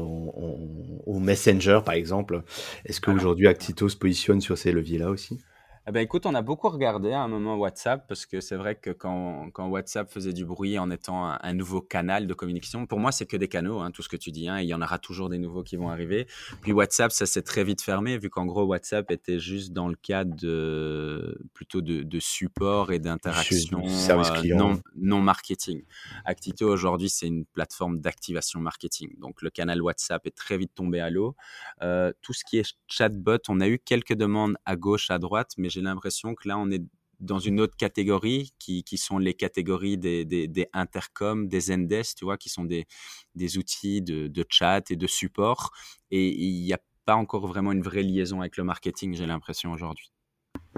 ou 1.07 1.19
Messenger 1.19 1.81
par 1.85 1.95
exemple? 1.95 2.43
Est-ce 2.85 3.01
qu'aujourd'hui 3.01 3.49
Actito 3.49 3.89
se 3.89 3.97
positionne 3.97 4.41
sur 4.41 4.57
ces 4.57 4.73
leviers-là 4.73 5.11
aussi? 5.11 5.41
Eh 5.89 5.93
ben, 5.93 6.01
écoute, 6.01 6.27
on 6.27 6.35
a 6.35 6.43
beaucoup 6.43 6.69
regardé 6.69 7.13
à 7.13 7.21
un 7.21 7.29
moment 7.29 7.57
WhatsApp 7.57 8.09
parce 8.09 8.27
que 8.27 8.41
c'est 8.41 8.57
vrai 8.57 8.75
que 8.75 8.91
quand, 8.91 9.51
quand, 9.53 9.69
WhatsApp 9.69 10.11
faisait 10.11 10.33
du 10.33 10.45
bruit 10.45 10.81
en 10.81 10.91
étant 10.91 11.27
un, 11.41 11.55
nouveau 11.55 11.81
canal 11.81 12.27
de 12.27 12.35
communication, 12.35 12.87
pour 12.87 12.99
moi, 12.99 13.13
c'est 13.13 13.25
que 13.25 13.37
des 13.37 13.47
canaux, 13.47 13.79
hein, 13.79 13.93
tout 13.93 14.03
ce 14.03 14.09
que 14.09 14.17
tu 14.17 14.33
dis. 14.33 14.49
Hein, 14.49 14.59
il 14.61 14.67
y 14.67 14.75
en 14.75 14.83
aura 14.83 14.99
toujours 14.99 15.29
des 15.29 15.39
nouveaux 15.39 15.63
qui 15.63 15.77
vont 15.77 15.89
arriver. 15.89 16.27
Puis 16.61 16.73
WhatsApp, 16.73 17.13
ça 17.13 17.25
s'est 17.25 17.43
très 17.43 17.63
vite 17.63 17.83
fermé 17.83 18.19
vu 18.19 18.31
qu'en 18.31 18.47
gros, 18.47 18.65
WhatsApp 18.65 19.13
était 19.13 19.39
juste 19.39 19.73
dans 19.73 19.87
le 19.87 19.95
cadre 19.95 20.35
de, 20.35 21.39
plutôt 21.55 21.81
de, 21.83 22.03
de 22.03 22.19
support 22.19 22.91
et 22.91 22.99
d'interaction 22.99 23.81
euh, 23.85 24.55
non, 24.57 24.81
non, 24.97 25.21
marketing. 25.21 25.85
Actito, 26.25 26.69
aujourd'hui, 26.69 27.11
c'est 27.11 27.29
une 27.29 27.45
plateforme 27.45 28.01
d'activation 28.01 28.59
marketing. 28.59 29.17
Donc, 29.21 29.41
le 29.41 29.51
canal 29.51 29.81
WhatsApp 29.81 30.27
est 30.27 30.37
très 30.37 30.59
vite 30.59 30.73
tombé 30.75 30.99
à 30.99 31.11
l'eau. 31.11 31.37
Euh, 31.83 32.13
tout 32.23 32.33
ce 32.33 32.45
qui 32.45 32.59
est 32.59 32.77
chatbot, 32.89 33.39
on 33.49 33.61
a 33.61 33.69
eu 33.69 33.79
quelques 33.79 34.15
demandes 34.15 34.57
à 34.65 34.75
gauche, 34.75 35.13
à 35.13 35.21
droite, 35.21 35.53
mais 35.59 35.69
j'ai 35.77 35.83
l'impression 35.83 36.35
que 36.35 36.49
là, 36.49 36.59
on 36.59 36.71
est 36.71 36.83
dans 37.21 37.39
une 37.39 37.61
autre 37.61 37.77
catégorie 37.77 38.53
qui, 38.59 38.83
qui 38.83 38.99
sont 38.99 39.19
les 39.19 39.35
catégories 39.35 39.99
des, 39.99 40.25
des, 40.25 40.69
intercoms, 40.73 41.49
des 41.49 41.61
Zendes, 41.61 42.03
tu 42.17 42.25
vois, 42.25 42.37
qui 42.37 42.49
sont 42.49 42.65
des, 42.65 42.87
des 43.35 43.59
outils 43.59 44.03
de, 44.03 44.27
de, 44.29 44.45
chat 44.49 44.91
et 44.91 44.97
de 44.97 45.07
support. 45.07 45.73
Et 46.11 46.29
il 46.29 46.63
n'y 46.63 46.73
a 46.73 46.81
pas 47.05 47.15
encore 47.15 47.47
vraiment 47.47 47.73
une 47.73 47.83
vraie 47.83 48.03
liaison 48.03 48.41
avec 48.41 48.57
le 48.57 48.65
marketing, 48.65 49.15
j'ai 49.15 49.27
l'impression 49.27 49.73
aujourd'hui. 49.73 50.11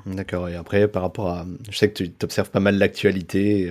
D'accord. 0.06 0.48
Et 0.48 0.54
après, 0.54 0.88
par 0.88 1.02
rapport 1.02 1.28
à, 1.28 1.46
je 1.68 1.76
sais 1.76 1.90
que 1.90 2.04
tu 2.04 2.12
observes 2.22 2.50
pas 2.50 2.60
mal 2.60 2.78
l'actualité. 2.78 3.70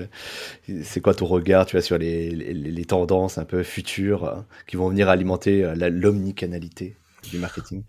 Euh, 0.69 0.81
c'est 0.83 1.01
quoi 1.01 1.13
ton 1.13 1.25
regard, 1.25 1.65
tu 1.65 1.75
vois, 1.75 1.81
sur 1.81 1.97
les, 1.97 2.29
les, 2.31 2.85
tendances 2.85 3.37
un 3.37 3.45
peu 3.45 3.63
futures 3.63 4.25
euh, 4.25 4.41
qui 4.67 4.75
vont 4.75 4.89
venir 4.89 5.09
alimenter 5.09 5.63
euh, 5.63 5.89
l'omnicanalité? 5.89 6.95
Du 7.23 7.39
marketing 7.39 7.83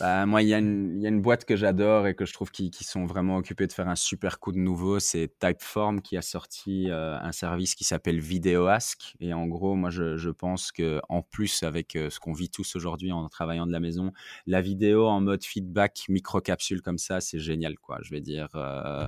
bah, 0.00 0.26
moi, 0.26 0.42
il 0.42 0.48
y, 0.48 0.54
a 0.54 0.58
une 0.58 1.20
boîte 1.20 1.44
que 1.44 1.56
j'adore 1.56 2.06
et 2.06 2.14
que 2.14 2.24
je 2.24 2.32
trouve 2.32 2.50
qui, 2.50 2.70
sont 2.84 3.04
vraiment 3.04 3.36
occupés 3.36 3.66
de 3.66 3.72
faire 3.72 3.88
un 3.88 3.96
super 3.96 4.38
coup 4.38 4.52
de 4.52 4.58
nouveau. 4.58 5.00
C'est 5.00 5.32
Typeform 5.38 6.00
qui 6.00 6.16
a 6.16 6.22
sorti 6.22 6.90
euh, 6.90 7.18
un 7.18 7.32
service 7.32 7.74
qui 7.74 7.84
s'appelle 7.84 8.20
VideoAsk. 8.20 9.16
Et 9.20 9.34
en 9.34 9.46
gros, 9.46 9.74
moi, 9.74 9.90
je, 9.90 10.30
pense 10.30 10.70
que 10.70 11.00
en 11.08 11.22
plus, 11.22 11.62
avec 11.62 11.96
euh, 11.96 12.10
ce 12.10 12.20
qu'on 12.20 12.32
vit 12.32 12.48
tous 12.48 12.76
aujourd'hui 12.76 13.10
en 13.10 13.28
travaillant 13.28 13.66
de 13.66 13.72
la 13.72 13.80
maison, 13.80 14.12
la 14.46 14.60
vidéo 14.60 15.06
en 15.06 15.20
mode 15.20 15.44
feedback, 15.44 16.04
micro-capsule 16.08 16.80
comme 16.82 16.98
ça, 16.98 17.20
c'est 17.20 17.38
génial, 17.38 17.76
quoi. 17.78 17.98
Je 18.02 18.10
vais 18.10 18.20
dire. 18.20 18.48
Euh, 18.54 19.06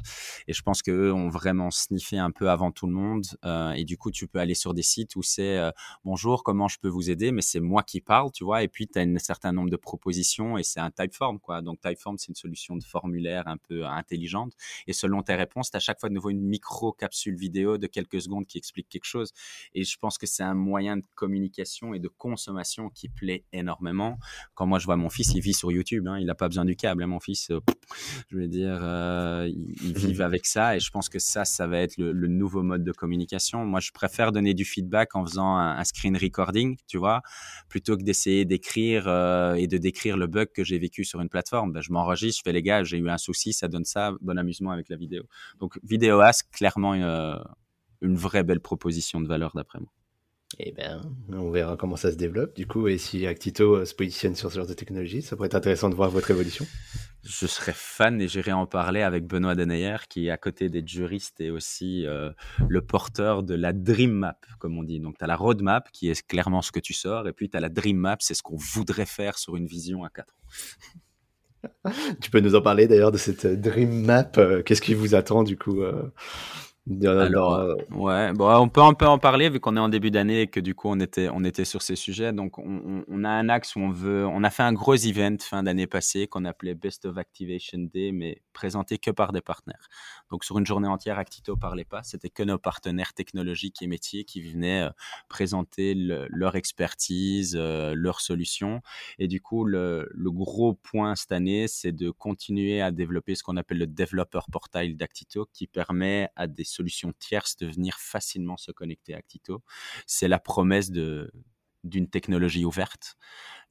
et 0.49 0.53
je 0.53 0.63
pense 0.63 0.83
qu'eux 0.83 1.13
ont 1.13 1.29
vraiment 1.29 1.71
sniffé 1.71 2.19
un 2.19 2.33
peu 2.33 2.51
avant 2.51 2.73
tout 2.73 2.87
le 2.87 2.93
monde. 2.93 3.27
et 3.77 3.85
du 3.85 3.97
coup, 3.97 4.11
tu 4.11 4.27
peux 4.27 4.41
aller 4.41 4.55
sur 4.55 4.75
des 4.75 4.83
sites 4.83 5.17
où 5.17 5.23
c'est 5.23 5.59
bonjour, 6.05 6.43
comment 6.43 6.69
je 6.69 6.79
peux 6.79 6.89
vous 6.89 7.11
aider, 7.11 7.33
mais 7.33 7.43
c'est 7.43 7.61
moi 7.61 7.83
qui 7.83 8.01
parle, 8.01 8.33
tu 8.33 8.45
vois. 8.45 8.63
Et 8.63 8.69
puis, 8.69 8.89
tu 8.89 8.99
as 8.99 9.03
un 9.03 9.19
certain 9.19 9.53
nombre 9.53 9.70
de 9.71 9.77
propositions 9.77 10.59
et 10.59 10.63
c'est 10.63 10.81
un 10.81 10.91
Typeform, 10.91 11.41
quoi. 11.41 11.63
Donc, 11.63 11.81
Typeform, 11.81 12.19
c'est 12.19 12.29
une 12.29 12.35
solution 12.35 12.77
de 12.77 12.85
formulaire 12.85 13.49
un 13.49 13.57
peu 13.57 13.87
intelligente. 13.87 14.53
Et 14.87 14.93
selon 14.93 15.23
tes 15.23 15.35
réponses, 15.35 15.71
tu 15.71 15.77
as 15.77 15.79
à 15.79 15.81
chaque 15.81 16.01
fois 16.01 16.09
de 16.09 16.15
nouveau 16.15 16.31
une 16.31 16.43
micro-capsule 16.43 17.37
vidéo 17.37 17.79
de 17.79 17.87
quelques 17.87 18.21
secondes 18.21 18.47
qui 18.47 18.59
explique 18.59 18.89
quelque 18.89 19.07
chose. 19.07 19.33
Et 19.75 19.85
je 19.85 19.97
pense 19.99 20.19
que 20.19 20.27
c'est 20.27 20.43
un 20.43 20.55
moyen 20.55 20.99
de 20.99 21.05
communication 21.15 21.95
et 21.95 21.99
de 21.99 22.09
consommation 22.09 22.91
qui 22.91 23.09
plaît 23.09 23.45
énormément. 23.53 24.19
Quand 24.55 24.67
moi, 24.67 24.79
je 24.79 24.87
vois 24.87 24.97
mon 24.97 25.09
fils, 25.09 25.33
il 25.35 25.41
vit 25.41 25.55
sur 25.55 25.73
YouTube. 25.73 26.07
Hein, 26.07 26.19
il 26.19 26.27
n'a 26.27 26.35
pas 26.35 26.49
besoin 26.49 26.65
du 26.65 26.77
câble. 26.77 27.03
Hein, 27.03 27.07
mon 27.07 27.21
fils, 27.21 27.51
euh, 27.51 27.61
je 28.29 28.37
veux 28.37 28.49
dire, 28.49 28.79
euh, 28.83 29.49
il, 29.49 29.97
vit 29.97 30.23
avec 30.23 30.47
ça. 30.47 30.77
Et 30.77 30.81
je 30.81 30.91
pense 30.91 31.09
que 31.09 31.19
ça, 31.19 31.45
ça 31.45 31.67
va 31.67 31.79
être 31.79 31.97
le, 31.97 32.13
nouveau 32.29 32.63
mode 32.63 32.85
de 32.85 32.93
communication. 32.93 33.65
Moi, 33.65 33.81
je 33.81 33.91
préfère 33.93 34.33
donner 34.33 34.55
du 34.55 34.65
feedback 34.65 35.15
en 35.15 35.25
faisant 35.25 35.57
un, 35.57 35.83
screen 35.85 36.17
recording, 36.17 36.77
tu 36.87 36.99
vois, 36.99 37.23
plutôt 37.69 37.97
que 37.97 38.03
d'essayer 38.03 38.45
d'écrire 38.45 39.09
euh, 39.09 39.50
et 39.57 39.67
de 39.67 39.79
décrire 39.79 40.17
le 40.17 40.27
bug 40.27 40.49
que 40.53 40.65
j'ai 40.65 40.79
vécu 40.79 41.05
sur 41.05 41.21
une 41.21 41.29
plateforme, 41.29 41.73
ben, 41.73 41.81
je 41.81 41.93
m'enregistre, 41.93 42.41
je 42.41 42.43
fais 42.49 42.53
les 42.53 42.63
gars, 42.63 42.85
j'ai 42.85 42.99
eu 42.99 43.09
un 43.09 43.19
souci, 43.19 43.53
ça 43.53 43.69
donne 43.69 43.85
ça, 43.85 44.13
bon 44.21 44.39
amusement 44.39 44.71
avec 44.71 44.89
la 44.89 44.97
vidéo. 44.97 45.25
Donc 45.59 45.79
VidéoAsk, 45.83 46.51
clairement 46.51 46.95
une, 46.95 47.03
euh, 47.03 47.39
une 48.03 48.17
vraie 48.17 48.45
belle 48.45 48.61
proposition 48.61 49.21
de 49.21 49.29
valeur 49.29 49.53
d'après 49.55 49.81
moi. 49.81 49.91
Eh 50.63 50.73
bien, 50.73 51.01
on 51.33 51.51
verra 51.51 51.77
comment 51.79 51.97
ça 51.97 52.11
se 52.13 52.17
développe 52.17 52.55
du 52.55 52.67
coup 52.67 52.87
et 52.87 52.99
si 52.99 53.27
Actito 53.27 53.77
euh, 53.77 53.85
se 53.87 53.95
positionne 53.95 54.35
sur 54.35 54.51
ce 54.51 54.57
genre 54.57 54.67
de 54.67 54.75
technologie, 54.75 55.23
ça 55.23 55.35
pourrait 55.35 55.47
être 55.47 55.55
intéressant 55.55 55.89
de 55.89 55.95
voir 55.95 56.11
votre 56.11 56.31
évolution. 56.31 56.67
Je 57.23 57.47
serais 57.47 57.73
fan 57.75 58.21
et 58.21 58.29
j'irai 58.29 58.53
en 58.53 58.67
parler 58.67 59.01
avec 59.01 59.27
Benoît 59.27 59.55
Deneyer 59.55 59.97
qui, 60.11 60.29
à 60.29 60.37
côté 60.37 60.69
des 60.69 60.87
juristes, 60.87 61.41
est 61.41 61.49
aussi 61.49 62.07
euh, 62.07 62.31
le 62.69 62.83
porteur 62.83 63.43
de 63.43 63.55
la 63.55 63.73
Dream 63.73 64.13
Map, 64.13 64.39
comme 64.59 64.77
on 64.77 64.83
dit. 64.83 65.01
Donc, 65.01 65.17
tu 65.17 65.25
as 65.25 65.27
la 65.27 65.37
roadmap 65.37 65.91
qui 65.93 66.11
est 66.11 66.27
clairement 66.27 66.61
ce 66.61 66.73
que 66.73 66.81
tu 66.81 66.93
sors 66.93 67.27
et 67.27 67.33
puis 67.33 67.49
tu 67.49 67.57
as 67.57 67.61
la 67.61 67.71
Dream 67.71 67.97
Map, 67.97 68.17
c'est 68.21 68.35
ce 68.35 68.43
qu'on 68.43 68.57
voudrait 68.57 69.07
faire 69.07 69.39
sur 69.39 69.57
une 69.57 69.67
vision 69.67 70.05
à 70.05 70.11
4 70.11 70.35
ans. 70.35 71.91
tu 72.21 72.31
peux 72.31 72.41
nous 72.41 72.55
en 72.55 72.63
parler 72.63 72.87
d'ailleurs 72.87 73.13
de 73.13 73.19
cette 73.19 73.47
Dream 73.47 74.05
Map 74.05 74.33
euh, 74.37 74.63
Qu'est-ce 74.63 74.83
qui 74.83 74.95
vous 74.95 75.15
attend 75.15 75.43
du 75.43 75.57
coup 75.57 75.83
alors, 76.89 77.55
euh, 77.55 77.75
ouais, 77.91 78.33
bon, 78.33 78.53
on 78.55 78.69
peut 78.69 78.81
un 78.81 78.95
peu 78.95 79.07
en 79.07 79.19
parler 79.19 79.49
vu 79.49 79.61
qu'on 79.61 79.77
est 79.77 79.81
en 79.81 79.89
début 79.89 80.11
d'année 80.11 80.43
et 80.43 80.47
que 80.47 80.61
du 80.61 80.75
coup 80.75 80.89
on 80.89 80.99
était, 80.99 81.29
on 81.33 81.45
était 81.45 81.65
sur 81.65 81.83
ces 81.83 81.95
sujets. 81.95 82.33
Donc 82.33 82.59
on, 82.59 83.05
on, 83.07 83.25
a 83.25 83.29
un 83.29 83.49
axe 83.49 83.77
où 83.77 83.81
on 83.81 83.91
veut, 83.91 84.27
on 84.27 84.43
a 84.43 84.51
fait 84.51 84.63
un 84.63 84.73
gros 84.73 84.95
event 84.95 85.37
fin 85.41 85.63
d'année 85.63 85.87
passée 85.87 86.27
qu'on 86.27 86.45
appelait 86.45 86.75
Best 86.75 87.05
of 87.05 87.19
Activation 87.19 87.79
Day, 87.93 88.13
mais 88.13 88.43
présenté 88.61 88.99
que 88.99 89.11
par 89.11 89.33
des 89.33 89.41
partenaires. 89.41 89.89
Donc 90.31 90.45
sur 90.45 90.59
une 90.59 90.67
journée 90.67 90.87
entière, 90.87 91.19
Actito 91.19 91.57
parlait 91.57 91.87
pas, 91.87 92.03
c'était 92.03 92.29
que 92.29 92.43
nos 92.43 92.59
partenaires 92.59 93.15
technologiques 93.15 93.81
et 93.81 93.87
métiers 93.87 94.25
qui 94.25 94.43
venaient 94.43 94.83
euh, 94.83 94.91
présenter 95.31 95.95
leur 95.95 96.57
expertise, 96.57 97.57
euh, 97.57 97.95
leurs 97.97 98.21
solutions. 98.21 98.83
Et 99.19 99.29
du 99.29 99.41
coup, 99.41 99.65
le, 99.65 100.07
gros 100.15 100.75
point 100.75 101.17
cette 101.17 101.33
année, 101.33 101.69
c'est 101.69 101.93
de 101.93 102.11
continuer 102.11 102.83
à 102.83 102.91
développer 102.91 103.35
ce 103.35 103.43
qu'on 103.43 103.57
appelle 103.57 103.79
le 103.79 103.87
Developer 103.87 104.41
Portal 104.53 104.95
d'Actito, 104.95 105.49
qui 105.55 105.67
permet 105.67 106.29
à 106.37 106.47
des 106.47 106.65
solutions 106.65 107.15
tierces 107.19 107.57
de 107.57 107.67
venir 107.67 107.97
facilement 107.99 108.59
se 108.59 108.73
connecter 108.73 109.15
à 109.15 109.19
Actito. 109.19 109.63
C'est 110.07 110.29
la 110.29 110.39
promesse 110.39 110.91
d'une 110.91 112.11
technologie 112.11 112.67
ouverte. 112.67 113.17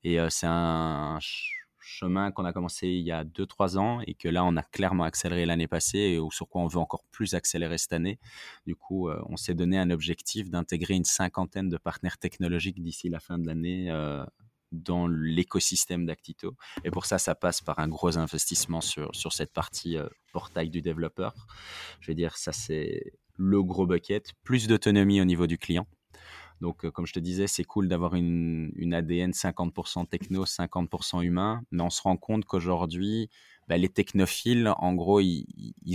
Et 0.03 0.19
euh, 0.19 0.29
c'est 0.31 0.47
un 0.47 1.19
chemin 1.89 2.31
qu'on 2.31 2.45
a 2.45 2.53
commencé 2.53 2.87
il 2.87 3.05
y 3.05 3.11
a 3.11 3.23
2-3 3.23 3.77
ans 3.77 4.01
et 4.05 4.13
que 4.13 4.27
là, 4.29 4.45
on 4.45 4.55
a 4.55 4.63
clairement 4.63 5.03
accéléré 5.03 5.45
l'année 5.45 5.67
passée 5.67 5.97
et 5.99 6.19
sur 6.31 6.47
quoi 6.47 6.61
on 6.61 6.67
veut 6.67 6.79
encore 6.79 7.03
plus 7.11 7.33
accélérer 7.33 7.77
cette 7.77 7.93
année. 7.93 8.19
Du 8.65 8.75
coup, 8.75 9.09
euh, 9.09 9.21
on 9.27 9.37
s'est 9.37 9.55
donné 9.55 9.77
un 9.77 9.89
objectif 9.89 10.49
d'intégrer 10.49 10.93
une 10.93 11.05
cinquantaine 11.05 11.69
de 11.69 11.77
partenaires 11.77 12.17
technologiques 12.17 12.81
d'ici 12.81 13.09
la 13.09 13.19
fin 13.19 13.37
de 13.37 13.47
l'année 13.47 13.89
euh, 13.89 14.23
dans 14.71 15.07
l'écosystème 15.07 16.05
d'Actito. 16.05 16.55
Et 16.83 16.91
pour 16.91 17.05
ça, 17.05 17.17
ça 17.17 17.35
passe 17.35 17.61
par 17.61 17.79
un 17.79 17.87
gros 17.87 18.17
investissement 18.17 18.81
sur, 18.81 19.13
sur 19.15 19.33
cette 19.33 19.51
partie 19.51 19.97
euh, 19.97 20.07
portail 20.31 20.69
du 20.69 20.81
développeur. 20.81 21.47
Je 21.99 22.11
vais 22.11 22.15
dire, 22.15 22.37
ça 22.37 22.51
c'est 22.51 23.13
le 23.35 23.63
gros 23.63 23.87
bucket. 23.87 24.33
Plus 24.43 24.67
d'autonomie 24.67 25.21
au 25.21 25.25
niveau 25.25 25.47
du 25.47 25.57
client. 25.57 25.87
Donc, 26.61 26.85
euh, 26.85 26.91
comme 26.91 27.05
je 27.05 27.13
te 27.13 27.19
disais, 27.19 27.47
c'est 27.47 27.63
cool 27.63 27.87
d'avoir 27.87 28.15
une, 28.15 28.93
ADN 28.93 29.31
50% 29.31 30.07
techno, 30.07 30.45
50% 30.45 31.21
humain, 31.23 31.61
mais 31.71 31.83
on 31.83 31.89
se 31.89 32.01
rend 32.01 32.17
compte 32.17 32.45
qu'aujourd'hui, 32.45 33.29
bah, 33.67 33.77
les 33.77 33.89
technophiles, 33.89 34.73
en 34.77 34.93
gros, 34.93 35.19
ils 35.19 35.45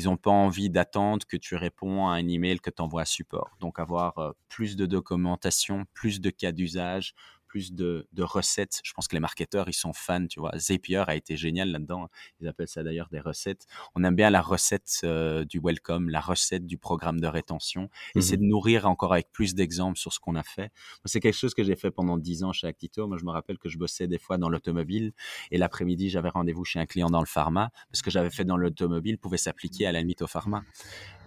n'ont 0.05 0.17
pas 0.17 0.31
envie 0.31 0.71
d'attendre 0.71 1.27
que 1.27 1.37
tu 1.37 1.57
réponds 1.57 2.07
à 2.07 2.13
un 2.13 2.29
email 2.29 2.61
que 2.61 2.71
tu 2.71 2.81
envoies 2.81 3.03
à 3.03 3.05
support. 3.05 3.57
Donc, 3.61 3.79
avoir 3.79 4.19
euh, 4.19 4.33
plus 4.49 4.77
de 4.77 4.87
documentation, 4.87 5.85
plus 5.93 6.21
de 6.21 6.31
cas 6.31 6.53
d'usage, 6.53 7.15
plus 7.55 7.73
de, 7.73 8.05
recettes. 8.19 8.81
Je 8.83 8.93
pense 8.95 9.07
que 9.07 9.15
les 9.15 9.21
marketeurs, 9.21 9.69
ils 9.69 9.75
sont 9.75 9.93
fans, 9.93 10.27
tu 10.27 10.41
vois. 10.41 10.51
Zapier 10.59 11.05
a 11.07 11.15
été 11.15 11.37
génial 11.37 11.71
là-dedans. 11.71 12.09
Ils 12.41 12.49
appellent 12.49 12.67
ça 12.67 12.83
d'ailleurs 12.83 13.09
des 13.13 13.21
recettes. 13.21 13.69
On 13.95 14.03
aime 14.03 14.17
bien 14.17 14.29
la 14.29 14.41
recette 14.41 14.91
euh, 15.05 15.45
du 15.45 15.61
welcome, 15.63 16.11
la 16.11 16.19
recette 16.19 16.67
du 16.67 16.79
programme 16.79 17.21
de 17.21 17.29
rétention. 17.29 17.91
Et 18.17 18.23
c'est 18.23 18.39
mmh 18.39 18.41
de 18.41 18.45
nourrir 18.47 18.87
encore 18.87 19.13
avec 19.13 19.31
plus 19.31 19.55
d'exemples 19.55 19.97
sur 19.97 20.13
ce 20.13 20.19
qu'on 20.19 20.35
a 20.35 20.43
fait. 20.43 20.73
C'est 21.05 21.21
quelque 21.21 21.37
chose 21.37 21.55
que 21.55 21.63
j'ai 21.63 21.77
fait 21.77 21.93
pendant 21.93 22.19
dix 22.19 22.43
ans 22.43 22.53
chez 22.53 22.67
Actito. 22.67 23.07
Moi, 23.07 23.19
je 23.19 23.25
me 23.25 23.31
rappelle 23.31 23.59
que 23.59 23.69
je 23.69 23.79
bossais 23.79 24.09
des 24.09 24.19
fois 24.19 24.37
dans 24.37 24.49
l'automobile 24.49 25.13
et 25.53 25.59
l'après-midi, 25.59 26.11
j'avais 26.11 26.31
rendez-vous 26.31 26.65
chez 26.65 26.81
un 26.81 26.87
client 26.87 27.09
dans 27.09 27.21
le 27.21 27.27
pharma. 27.27 27.71
Parce 27.93 28.03
que 28.03 28.11
j'avais 28.11 28.31
fait 28.31 28.45
dans 28.45 28.57
l'automobile 28.57 29.17
pouvait 29.19 29.37
s'appliquer 29.37 29.87
à 29.87 29.93
la 29.93 30.01
limite 30.01 30.23
au 30.23 30.27
pharma. 30.27 30.65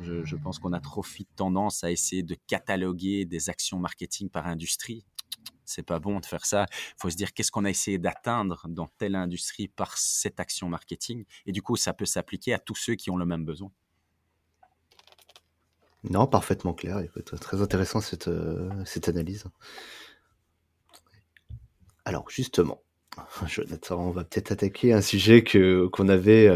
Je, 0.01 0.25
je 0.25 0.35
pense 0.35 0.59
qu'on 0.59 0.73
a 0.73 0.81
trop 0.81 1.03
vite 1.03 1.29
tendance 1.37 1.85
à 1.85 1.91
essayer 1.91 2.23
de 2.23 2.35
cataloguer 2.47 3.23
des 3.23 3.49
actions 3.49 3.79
marketing 3.79 4.29
par 4.29 4.47
industrie 4.47 5.05
c'est 5.65 5.83
pas 5.85 5.99
bon 5.99 6.19
de 6.19 6.25
faire 6.25 6.45
ça. 6.45 6.65
Il 6.71 7.01
faut 7.01 7.09
se 7.09 7.15
dire 7.15 7.33
qu'est-ce 7.33 7.51
qu'on 7.51 7.65
a 7.65 7.69
essayé 7.69 7.97
d'atteindre 7.97 8.65
dans 8.67 8.87
telle 8.97 9.15
industrie 9.15 9.67
par 9.67 9.97
cette 9.97 10.39
action 10.39 10.69
marketing? 10.69 11.25
Et 11.45 11.51
du 11.51 11.61
coup, 11.61 11.75
ça 11.75 11.93
peut 11.93 12.05
s'appliquer 12.05 12.53
à 12.53 12.59
tous 12.59 12.75
ceux 12.75 12.95
qui 12.95 13.09
ont 13.09 13.17
le 13.17 13.25
même 13.25 13.45
besoin. 13.45 13.71
Non, 16.03 16.27
parfaitement 16.27 16.73
clair. 16.73 17.01
très 17.41 17.61
intéressant 17.61 18.01
cette, 18.01 18.27
euh, 18.27 18.69
cette 18.85 19.09
analyse. 19.09 19.45
Alors, 22.05 22.29
justement, 22.29 22.81
Jonathan, 23.47 23.99
on 23.99 24.11
va 24.11 24.23
peut-être 24.23 24.51
attaquer 24.51 24.93
un 24.93 25.01
sujet 25.01 25.43
que, 25.43 25.87
qu'on 25.87 26.07
avait. 26.07 26.49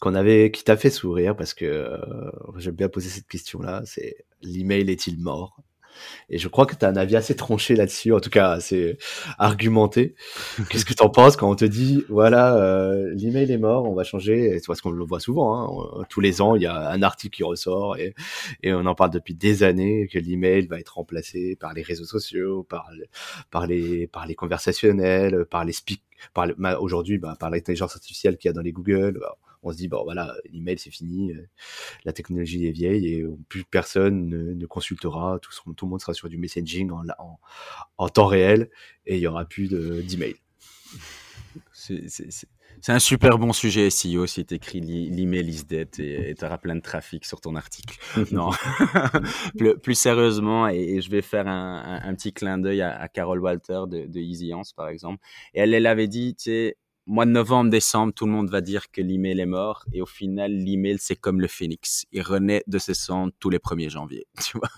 Qu'on 0.00 0.14
avait, 0.14 0.50
qui 0.50 0.64
t'a 0.64 0.76
fait 0.76 0.90
sourire 0.90 1.36
parce 1.36 1.54
que 1.54 1.64
euh, 1.64 2.30
j'aime 2.56 2.74
bien 2.74 2.88
poser 2.88 3.08
cette 3.08 3.28
question-là, 3.28 3.82
c'est 3.86 4.26
l'email 4.42 4.90
est-il 4.90 5.18
mort? 5.18 5.62
Et 6.28 6.38
je 6.38 6.48
crois 6.48 6.66
que 6.66 6.74
tu 6.74 6.84
as 6.84 6.88
un 6.88 6.96
avis 6.96 7.16
assez 7.16 7.36
tranché 7.36 7.76
là-dessus, 7.76 8.12
en 8.12 8.20
tout 8.20 8.30
cas 8.30 8.50
assez 8.50 8.98
argumenté. 9.38 10.14
Qu'est-ce 10.70 10.84
que 10.84 10.94
tu 10.94 11.02
en 11.02 11.10
penses 11.10 11.36
quand 11.36 11.50
on 11.50 11.54
te 11.54 11.64
dit, 11.64 12.04
voilà, 12.08 12.56
euh, 12.56 13.12
l'email 13.14 13.50
est 13.50 13.58
mort, 13.58 13.84
on 13.84 13.94
va 13.94 14.04
changer, 14.04 14.58
c'est 14.58 14.66
parce 14.66 14.80
qu'on 14.80 14.90
le 14.90 15.04
voit 15.04 15.20
souvent, 15.20 16.00
hein, 16.00 16.04
tous 16.08 16.20
les 16.20 16.40
ans, 16.40 16.54
il 16.56 16.62
y 16.62 16.66
a 16.66 16.90
un 16.90 17.02
article 17.02 17.36
qui 17.36 17.44
ressort 17.44 17.96
et, 17.96 18.14
et 18.62 18.72
on 18.72 18.86
en 18.86 18.94
parle 18.94 19.10
depuis 19.10 19.34
des 19.34 19.62
années, 19.62 20.08
que 20.08 20.18
l'email 20.18 20.66
va 20.66 20.78
être 20.78 20.94
remplacé 20.94 21.56
par 21.56 21.74
les 21.74 21.82
réseaux 21.82 22.04
sociaux, 22.04 22.62
par, 22.62 22.90
par, 23.50 23.66
les, 23.66 24.06
par 24.06 24.26
les 24.26 24.34
conversationnels, 24.34 25.44
par 25.46 25.64
les 25.64 25.72
speak, 25.72 26.02
par 26.32 26.48
aujourd'hui, 26.80 27.18
bah, 27.18 27.36
par 27.38 27.50
l'intelligence 27.50 27.94
artificielle 27.94 28.36
qu'il 28.36 28.48
y 28.48 28.50
a 28.50 28.52
dans 28.52 28.62
les 28.62 28.72
Google. 28.72 29.18
Bah, 29.20 29.36
on 29.64 29.72
se 29.72 29.76
dit 29.76 29.88
bon 29.88 30.04
voilà 30.04 30.34
l'email 30.50 30.78
c'est 30.78 30.90
fini 30.90 31.32
euh, 31.32 31.48
la 32.04 32.12
technologie 32.12 32.66
est 32.66 32.72
vieille 32.72 33.06
et 33.14 33.24
plus 33.48 33.64
personne 33.64 34.28
ne, 34.28 34.66
consultera 34.66 35.38
tout, 35.40 35.50
tout, 35.74 35.86
le 35.86 35.90
monde 35.90 36.00
sera 36.00 36.14
sur 36.14 36.28
du 36.28 36.38
messaging 36.38 36.90
en, 36.90 37.02
en, 37.98 38.08
temps 38.08 38.26
réel 38.26 38.70
et 39.06 39.16
il 39.16 39.20
y 39.20 39.26
aura 39.26 39.44
plus 39.44 39.68
d'email 39.68 40.36
c'est 42.80 42.92
un 42.92 42.98
super 42.98 43.38
bon 43.38 43.52
sujet 43.52 43.88
SEO 43.90 44.26
si 44.26 44.44
tu 44.44 44.54
écris 44.54 44.80
l'email 44.80 45.48
is 45.48 45.64
dead 45.64 45.88
et 45.98 46.34
tu 46.38 46.44
auras 46.44 46.58
plein 46.58 46.74
de 46.74 46.80
trafic 46.80 47.24
sur 47.24 47.40
ton 47.40 47.56
article. 47.56 47.98
non, 48.32 48.50
plus, 49.82 49.94
sérieusement, 49.94 50.68
et, 50.68 51.00
je 51.00 51.10
vais 51.10 51.22
faire 51.22 51.46
un, 51.46 52.14
petit 52.14 52.32
clin 52.32 52.58
d'œil 52.58 52.82
à, 52.82 53.08
Carol 53.08 53.40
Walter 53.40 53.82
de, 53.88 54.06
de 54.06 54.20
Easy 54.20 54.52
par 54.76 54.88
exemple. 54.88 55.24
Et 55.54 55.60
elle, 55.60 55.74
elle 55.74 55.86
avait 55.86 56.08
dit, 56.08 56.34
tu 56.34 56.44
sais, 56.44 56.76
mois 57.06 57.26
de 57.26 57.30
novembre, 57.30 57.70
décembre, 57.70 58.12
tout 58.14 58.26
le 58.26 58.32
monde 58.32 58.50
va 58.50 58.60
dire 58.60 58.90
que 58.90 59.00
l'email 59.00 59.40
est 59.40 59.46
mort. 59.46 59.84
Et 59.92 60.00
au 60.00 60.06
final, 60.06 60.52
l'email, 60.52 60.96
c'est 60.98 61.16
comme 61.16 61.40
le 61.40 61.48
phénix. 61.48 62.06
Il 62.12 62.22
renaît 62.22 62.62
de 62.66 62.78
ses 62.78 62.94
cendres 62.94 63.32
tous 63.40 63.50
les 63.50 63.58
1er 63.58 63.90
janvier. 63.90 64.26
Tu 64.44 64.58
vois 64.58 64.68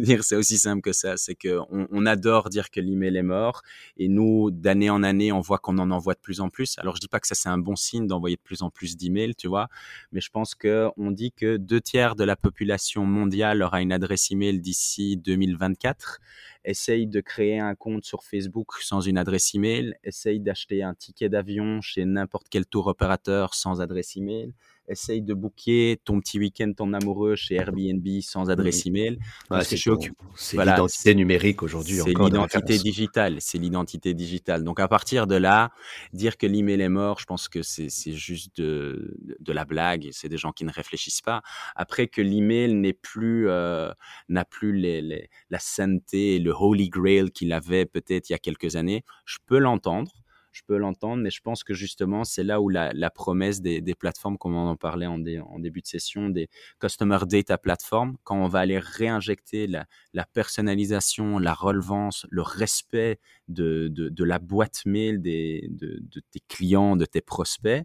dire, 0.00 0.24
c'est 0.24 0.36
aussi 0.36 0.58
simple 0.58 0.82
que 0.82 0.92
ça. 0.92 1.16
C'est 1.16 1.34
que 1.34 1.58
on, 1.70 2.06
adore 2.06 2.48
dire 2.48 2.70
que 2.70 2.80
l'email 2.80 3.16
est 3.16 3.22
mort. 3.22 3.62
Et 3.96 4.08
nous, 4.08 4.50
d'année 4.50 4.90
en 4.90 5.02
année, 5.02 5.32
on 5.32 5.40
voit 5.40 5.58
qu'on 5.58 5.78
en 5.78 5.90
envoie 5.90 6.14
de 6.14 6.20
plus 6.20 6.40
en 6.40 6.48
plus. 6.48 6.78
Alors, 6.78 6.96
je 6.96 7.00
dis 7.00 7.08
pas 7.08 7.20
que 7.20 7.26
ça, 7.26 7.34
c'est 7.34 7.48
un 7.48 7.58
bon 7.58 7.76
signe 7.76 8.06
d'envoyer 8.06 8.36
de 8.36 8.42
plus 8.42 8.62
en 8.62 8.70
plus 8.70 8.96
d'emails, 8.96 9.34
tu 9.34 9.48
vois. 9.48 9.68
Mais 10.12 10.20
je 10.20 10.30
pense 10.30 10.54
que 10.54 10.88
on 10.96 11.10
dit 11.10 11.32
que 11.32 11.56
deux 11.56 11.80
tiers 11.80 12.16
de 12.16 12.24
la 12.24 12.36
population 12.36 13.04
mondiale 13.04 13.62
aura 13.62 13.80
une 13.82 13.92
adresse 13.92 14.30
email 14.30 14.60
d'ici 14.60 15.16
2024 15.16 16.20
essaye 16.64 17.06
de 17.06 17.20
créer 17.20 17.58
un 17.58 17.74
compte 17.74 18.04
sur 18.04 18.24
Facebook 18.24 18.74
sans 18.80 19.00
une 19.00 19.18
adresse 19.18 19.54
email, 19.54 19.94
essaye 20.04 20.40
d'acheter 20.40 20.82
un 20.82 20.94
ticket 20.94 21.28
d'avion 21.28 21.80
chez 21.80 22.04
n'importe 22.04 22.48
quel 22.50 22.66
tour 22.66 22.86
opérateur 22.86 23.54
sans 23.54 23.80
adresse 23.80 24.16
email, 24.16 24.52
essaye 24.88 25.22
de 25.22 25.34
booker 25.34 26.00
ton 26.04 26.20
petit 26.20 26.38
week-end 26.38 26.72
ton 26.76 26.92
amoureux 26.92 27.36
chez 27.36 27.54
Airbnb 27.54 28.06
sans 28.20 28.50
adresse 28.50 28.86
email. 28.86 29.18
c'est 29.62 30.56
l'identité 30.56 31.14
numérique 31.14 31.62
aujourd'hui. 31.62 31.96
C'est 31.96 32.10
l'identité 32.10 32.78
digitale. 32.78 33.36
C'est 33.40 33.58
l'identité 33.58 34.14
digitale. 34.14 34.64
Donc 34.64 34.80
à 34.80 34.88
partir 34.88 35.26
de 35.26 35.36
là, 35.36 35.70
dire 36.12 36.36
que 36.36 36.46
l'email 36.46 36.80
est 36.80 36.88
mort, 36.88 37.18
je 37.18 37.26
pense 37.26 37.48
que 37.48 37.62
c'est 37.62 37.88
juste 38.12 38.56
de, 38.60 39.16
de, 39.40 39.52
la 39.52 39.64
blague. 39.64 40.08
C'est 40.12 40.28
des 40.28 40.38
gens 40.38 40.52
qui 40.52 40.64
ne 40.64 40.72
réfléchissent 40.72 41.22
pas. 41.22 41.42
Après 41.76 42.08
que 42.08 42.20
l'email 42.20 42.74
n'est 42.74 42.92
plus 42.92 43.48
euh, 43.48 43.92
n'a 44.28 44.44
plus 44.44 44.72
les, 44.72 45.28
la 45.50 45.58
sainteté 45.58 46.36
et 46.36 46.38
le 46.38 46.52
holy 46.52 46.88
grail 46.88 47.30
qu'il 47.30 47.52
avait 47.52 47.86
peut-être 47.86 48.30
il 48.30 48.32
y 48.32 48.36
a 48.36 48.38
quelques 48.38 48.76
années, 48.76 49.04
je 49.24 49.38
peux 49.46 49.58
l'entendre 49.58 50.12
je 50.52 50.62
peux 50.66 50.76
l'entendre, 50.76 51.22
mais 51.22 51.30
je 51.30 51.40
pense 51.40 51.64
que 51.64 51.74
justement, 51.74 52.24
c'est 52.24 52.44
là 52.44 52.60
où 52.60 52.68
la, 52.68 53.10
promesse 53.10 53.60
des, 53.60 53.94
plateformes, 53.94 54.38
comme 54.38 54.54
on 54.54 54.68
en 54.68 54.76
parlait 54.76 55.06
en, 55.06 55.18
début 55.18 55.80
de 55.80 55.86
session, 55.86 56.28
des 56.28 56.48
Customer 56.78 57.18
Data 57.26 57.58
Platforms, 57.58 58.16
quand 58.22 58.36
on 58.36 58.48
va 58.48 58.60
aller 58.60 58.78
réinjecter 58.78 59.66
la, 59.66 59.86
personnalisation, 60.32 61.38
la 61.38 61.54
relevance, 61.54 62.26
le 62.30 62.42
respect 62.42 63.18
de, 63.48 63.90
la 64.18 64.38
boîte 64.38 64.82
mail 64.84 65.20
des, 65.20 65.66
de, 65.70 66.02
tes 66.30 66.40
clients, 66.48 66.96
de 66.96 67.04
tes 67.04 67.20
prospects, 67.20 67.84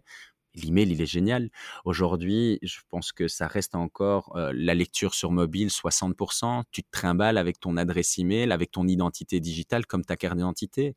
l'email, 0.54 0.90
il 0.90 1.00
est 1.00 1.06
génial. 1.06 1.50
Aujourd'hui, 1.84 2.58
je 2.62 2.80
pense 2.88 3.12
que 3.12 3.28
ça 3.28 3.46
reste 3.46 3.74
encore 3.74 4.36
euh, 4.36 4.52
la 4.54 4.74
lecture 4.74 5.14
sur 5.14 5.30
mobile, 5.30 5.68
60%. 5.68 6.64
Tu 6.70 6.82
te 6.82 6.88
trimbales 6.90 7.38
avec 7.38 7.60
ton 7.60 7.76
adresse 7.76 8.18
email, 8.18 8.50
avec 8.52 8.70
ton 8.70 8.86
identité 8.88 9.40
digitale 9.40 9.86
comme 9.86 10.04
ta 10.04 10.16
carte 10.16 10.36
d'identité 10.36 10.96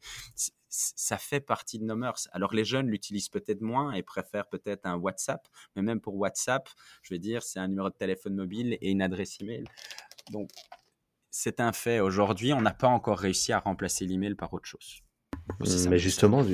ça 0.71 1.17
fait 1.17 1.41
partie 1.41 1.79
de 1.79 1.83
nos 1.83 1.97
mœurs. 1.97 2.29
Alors 2.31 2.53
les 2.53 2.63
jeunes 2.63 2.87
l'utilisent 2.87 3.29
peut-être 3.29 3.61
moins 3.61 3.91
et 3.91 4.03
préfèrent 4.03 4.47
peut-être 4.47 4.85
un 4.85 4.95
WhatsApp, 4.95 5.47
mais 5.75 5.81
même 5.81 5.99
pour 5.99 6.15
WhatsApp, 6.15 6.69
je 7.03 7.13
vais 7.13 7.19
dire, 7.19 7.43
c'est 7.43 7.59
un 7.59 7.67
numéro 7.67 7.89
de 7.89 7.95
téléphone 7.95 8.35
mobile 8.35 8.77
et 8.79 8.89
une 8.89 9.01
adresse 9.01 9.39
email. 9.41 9.65
Donc 10.31 10.49
c'est 11.29 11.59
un 11.59 11.73
fait. 11.73 11.99
Aujourd'hui, 11.99 12.53
on 12.53 12.61
n'a 12.61 12.73
pas 12.73 12.87
encore 12.87 13.19
réussi 13.19 13.51
à 13.51 13.59
remplacer 13.59 14.05
l'email 14.05 14.35
par 14.35 14.53
autre 14.53 14.65
chose. 14.65 15.01
Mais 15.89 15.97
justement, 15.97 16.45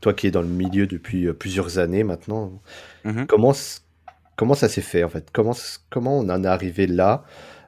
toi 0.00 0.14
qui 0.14 0.26
es 0.26 0.30
dans 0.30 0.42
le 0.42 0.48
milieu 0.48 0.86
depuis 0.86 1.26
euh, 1.26 1.34
plusieurs 1.34 1.78
années 1.78 2.04
maintenant, 2.04 2.62
mmh 3.04 3.26
comment, 3.26 3.52
comment 4.36 4.54
ça 4.54 4.68
s'est 4.68 4.80
fait 4.80 5.04
en 5.04 5.10
fait? 5.10 5.28
Comment, 5.30 5.54
comment 5.90 6.18
on 6.18 6.28
en 6.30 6.42
est 6.42 6.46
arrivé 6.46 6.86
là 6.86 7.24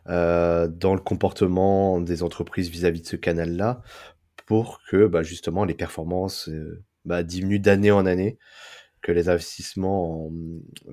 euh, 0.09 0.67
dans 0.67 0.95
le 0.95 1.01
comportement 1.01 2.01
des 2.01 2.23
entreprises 2.23 2.71
vis-à-vis 2.71 3.01
-vis 3.01 3.03
de 3.03 3.09
ce 3.09 3.17
canal-là? 3.17 3.83
Pour 4.47 4.81
que 4.89 5.07
bah, 5.07 5.23
justement 5.23 5.65
les 5.65 5.75
performances 5.75 6.49
euh, 6.49 6.83
bah, 7.05 7.23
diminuent 7.23 7.61
d'année 7.61 7.91
en 7.91 8.07
année, 8.07 8.39
que 9.03 9.13
les 9.13 9.29
investissements 9.29 10.31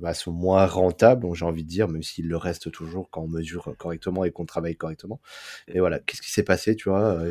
bah, 0.02 0.14
sont 0.14 0.32
moins 0.32 0.66
rentables, 0.66 1.28
j'ai 1.36 1.46
envie 1.46 1.64
de 1.64 1.70
dire, 1.70 1.88
même 1.88 2.04
s'ils 2.04 2.28
le 2.28 2.38
restent 2.38 2.72
toujours 2.72 3.10
quand 3.12 3.24
on 3.24 3.28
mesure 3.28 3.76
correctement 3.78 4.26
et 4.26 4.32
qu'on 4.32 4.46
travaille 4.46 4.76
correctement. 4.76 5.22
Et 5.68 5.80
voilà, 5.80 6.00
qu'est-ce 6.00 6.22
qui 6.22 6.32
s'est 6.32 6.44
passé, 6.44 6.76
tu 6.76 6.90
vois 6.90 7.22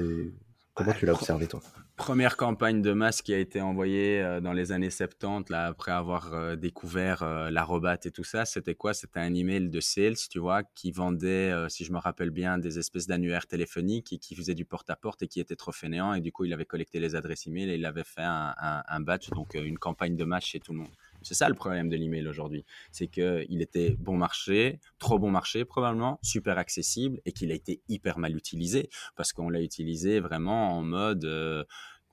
Comment 0.75 0.93
tu 0.93 1.07
l'as 1.07 1.15
observé, 1.15 1.49
toi? 1.49 1.61
Première 1.99 2.37
campagne 2.37 2.81
de 2.81 2.93
masse 2.93 3.23
qui 3.23 3.35
a 3.35 3.39
été 3.39 3.61
envoyée 3.61 4.23
euh, 4.23 4.41
dans 4.41 4.53
les 4.53 4.71
années 4.71 4.89
70, 4.89 5.51
là, 5.51 5.67
après 5.67 5.91
avoir 5.91 6.33
euh, 6.33 6.55
découvert 6.55 7.25
euh, 7.25 7.51
la 7.51 7.67
et 8.05 8.11
tout 8.13 8.23
ça, 8.23 8.45
c'était 8.45 8.77
quoi? 8.77 8.95
C'était 8.95 9.19
un 9.19 9.35
email 9.35 9.69
de 9.69 9.81
sales, 9.81 10.15
tu 10.31 10.39
vois, 10.39 10.63
qui 10.63 10.93
vendait, 10.93 11.53
si 11.69 11.85
je 11.85 11.93
me 11.93 11.99
rappelle 11.99 12.31
bien, 12.31 12.57
des 12.57 12.79
espèces 12.79 13.09
d'annuaires 13.09 13.49
téléphoniques 13.49 14.13
et 14.13 14.19
qui 14.19 14.37
faisait 14.37 14.55
du 14.55 14.65
porte-à-porte 14.65 15.23
et 15.23 15.29
qui 15.29 15.41
était 15.41 15.57
trop 15.57 15.73
fainéant. 15.73 16.15
Et 16.15 16.21
du 16.21 16.31
coup, 16.31 16.45
il 16.45 16.53
avait 16.53 16.65
collecté 16.65 17.01
les 17.01 17.17
adresses 17.17 17.49
email 17.49 17.69
et 17.69 17.75
il 17.75 17.85
avait 17.85 18.05
fait 18.05 18.23
un, 18.23 18.55
un, 18.57 18.85
un 18.87 19.01
batch, 19.01 19.31
donc 19.31 19.55
une 19.55 19.79
campagne 19.79 20.17
de 20.17 20.25
masse 20.25 20.45
chez 20.45 20.61
tout 20.61 20.73
le 20.73 20.79
monde. 20.79 20.95
C'est 21.23 21.35
ça 21.35 21.49
le 21.49 21.55
problème 21.55 21.89
de 21.89 21.97
l'email 21.97 22.27
aujourd'hui. 22.29 22.65
C'est 22.93 23.09
qu'il 23.09 23.63
était 23.63 23.97
bon 23.99 24.17
marché, 24.17 24.81
trop 24.99 25.19
bon 25.19 25.31
marché 25.31 25.65
probablement, 25.65 26.19
super 26.23 26.59
accessible 26.59 27.21
et 27.25 27.33
qu'il 27.33 27.51
a 27.53 27.55
été 27.55 27.83
hyper 27.89 28.19
mal 28.19 28.37
utilisé 28.37 28.89
parce 29.17 29.33
qu'on 29.33 29.51
l'a 29.51 29.61
utilisé 29.61 30.21
vraiment 30.21 30.77
en 30.77 30.83
mode 30.83 31.25
euh, 31.25 31.65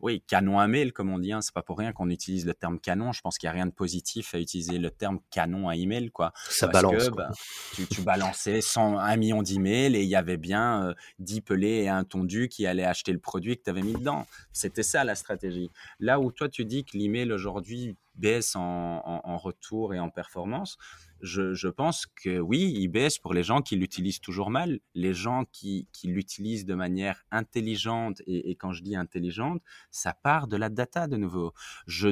oui, 0.01 0.21
canon 0.27 0.59
à 0.59 0.67
mail, 0.67 0.91
comme 0.91 1.09
on 1.09 1.19
dit. 1.19 1.31
Hein. 1.31 1.41
C'est 1.41 1.53
pas 1.53 1.61
pour 1.61 1.77
rien 1.77 1.93
qu'on 1.93 2.09
utilise 2.09 2.45
le 2.45 2.53
terme 2.53 2.79
canon. 2.79 3.11
Je 3.11 3.21
pense 3.21 3.37
qu'il 3.37 3.47
n'y 3.47 3.51
a 3.51 3.53
rien 3.53 3.65
de 3.65 3.71
positif 3.71 4.35
à 4.35 4.39
utiliser 4.39 4.77
le 4.77 4.91
terme 4.91 5.19
canon 5.31 5.69
à 5.69 5.75
email, 5.75 6.11
quoi. 6.11 6.33
Ça 6.49 6.67
balance. 6.67 7.09
bah, 7.09 7.31
tu, 7.73 7.87
tu, 7.87 8.01
balançais 8.01 8.61
100, 8.61 8.99
un 8.99 9.17
million 9.17 9.41
d'emails 9.41 9.95
et 9.95 10.03
il 10.03 10.09
y 10.09 10.15
avait 10.15 10.37
bien 10.37 10.89
euh, 10.89 10.93
10 11.19 11.41
pelés 11.41 11.83
et 11.83 11.89
un 11.89 12.03
tondu 12.03 12.49
qui 12.49 12.67
allaient 12.67 12.83
acheter 12.83 13.13
le 13.13 13.19
produit 13.19 13.57
que 13.57 13.63
tu 13.63 13.69
avais 13.69 13.81
mis 13.81 13.93
dedans. 13.93 14.27
C'était 14.51 14.83
ça 14.83 15.03
la 15.03 15.15
stratégie. 15.15 15.71
Là 15.99 16.19
où 16.19 16.31
toi 16.31 16.49
tu 16.49 16.65
dis 16.65 16.83
que 16.83 16.97
l'email 16.97 17.31
aujourd'hui 17.31 17.95
baisse 18.15 18.55
en, 18.55 19.37
retour 19.37 19.93
et 19.93 19.99
en 19.99 20.09
performance, 20.09 20.77
je, 21.21 21.67
pense 21.67 22.05
que 22.05 22.39
oui, 22.39 22.73
il 22.75 22.87
baisse 22.87 23.17
pour 23.17 23.33
les 23.33 23.43
gens 23.43 23.61
qui 23.61 23.75
l'utilisent 23.75 24.21
toujours 24.21 24.49
mal. 24.49 24.79
Les 24.93 25.13
gens 25.13 25.45
qui, 25.51 25.87
l'utilisent 26.03 26.65
de 26.65 26.75
manière 26.75 27.23
intelligente, 27.31 28.21
et, 28.27 28.55
quand 28.55 28.71
je 28.71 28.83
dis 28.83 28.95
intelligente, 28.95 29.61
ça 29.91 30.13
part 30.13 30.47
de 30.47 30.57
la 30.57 30.69
data 30.69 31.07
de 31.07 31.17
nouveau. 31.17 31.53
Je, 31.87 32.09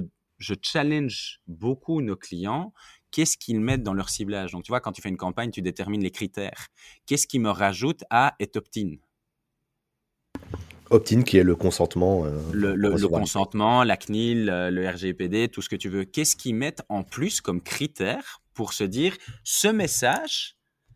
challenge 0.62 1.40
beaucoup 1.48 2.02
nos 2.02 2.18
clients 2.18 2.74
qu'est-ce 3.12 3.38
qu'ils 3.38 3.62
mettent 3.62 3.84
dans 3.84 3.94
leur 3.94 4.10
ciblage? 4.10 4.52
Donc, 4.52 4.64
tu 4.64 4.72
vois, 4.72 4.82
quand 4.82 4.92
tu 4.92 5.02
fais 5.02 5.10
une 5.10 5.18
campagne, 5.18 5.52
tu 5.52 5.62
détermines 5.62 6.02
les 6.02 6.12
critères. 6.12 6.68
Qu'est-ce 7.06 7.28
qui 7.28 7.40
me 7.40 7.50
rajoute 7.50 8.04
à 8.10 8.36
et 8.40 8.50
opt-in 8.56 8.96
Opt-in 10.94 11.24
qui 11.24 11.38
est 11.38 11.44
le 11.44 11.56
consentement. 11.56 12.24
Euh, 12.24 12.40
le, 12.54 13.08
consentement, 13.08 13.84
la 13.84 13.98
CNIL, 13.98 14.48
euh, 14.48 14.70
le 14.70 14.88
RGPD, 14.88 15.50
tout 15.50 15.64
ce 15.64 15.68
que 15.70 15.76
tu 15.76 15.90
veux. 15.90 16.04
Qu'est-ce 16.04 16.36
qu'ils 16.36 16.54
mettent 16.54 16.84
en 16.88 17.02
plus 17.02 17.42
comme 17.42 17.62
critère 17.62 18.44
pour 18.54 18.74
se 18.74 18.84
dire 18.84 19.18
ce 19.44 19.68
message, 19.68 20.56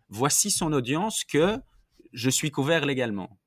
voici 0.09 0.51
son 0.51 0.71
audience 0.71 1.23
que 1.23 1.57
je 2.13 2.29
suis 2.29 2.51
couvert 2.51 2.85
légalement? 2.85 3.39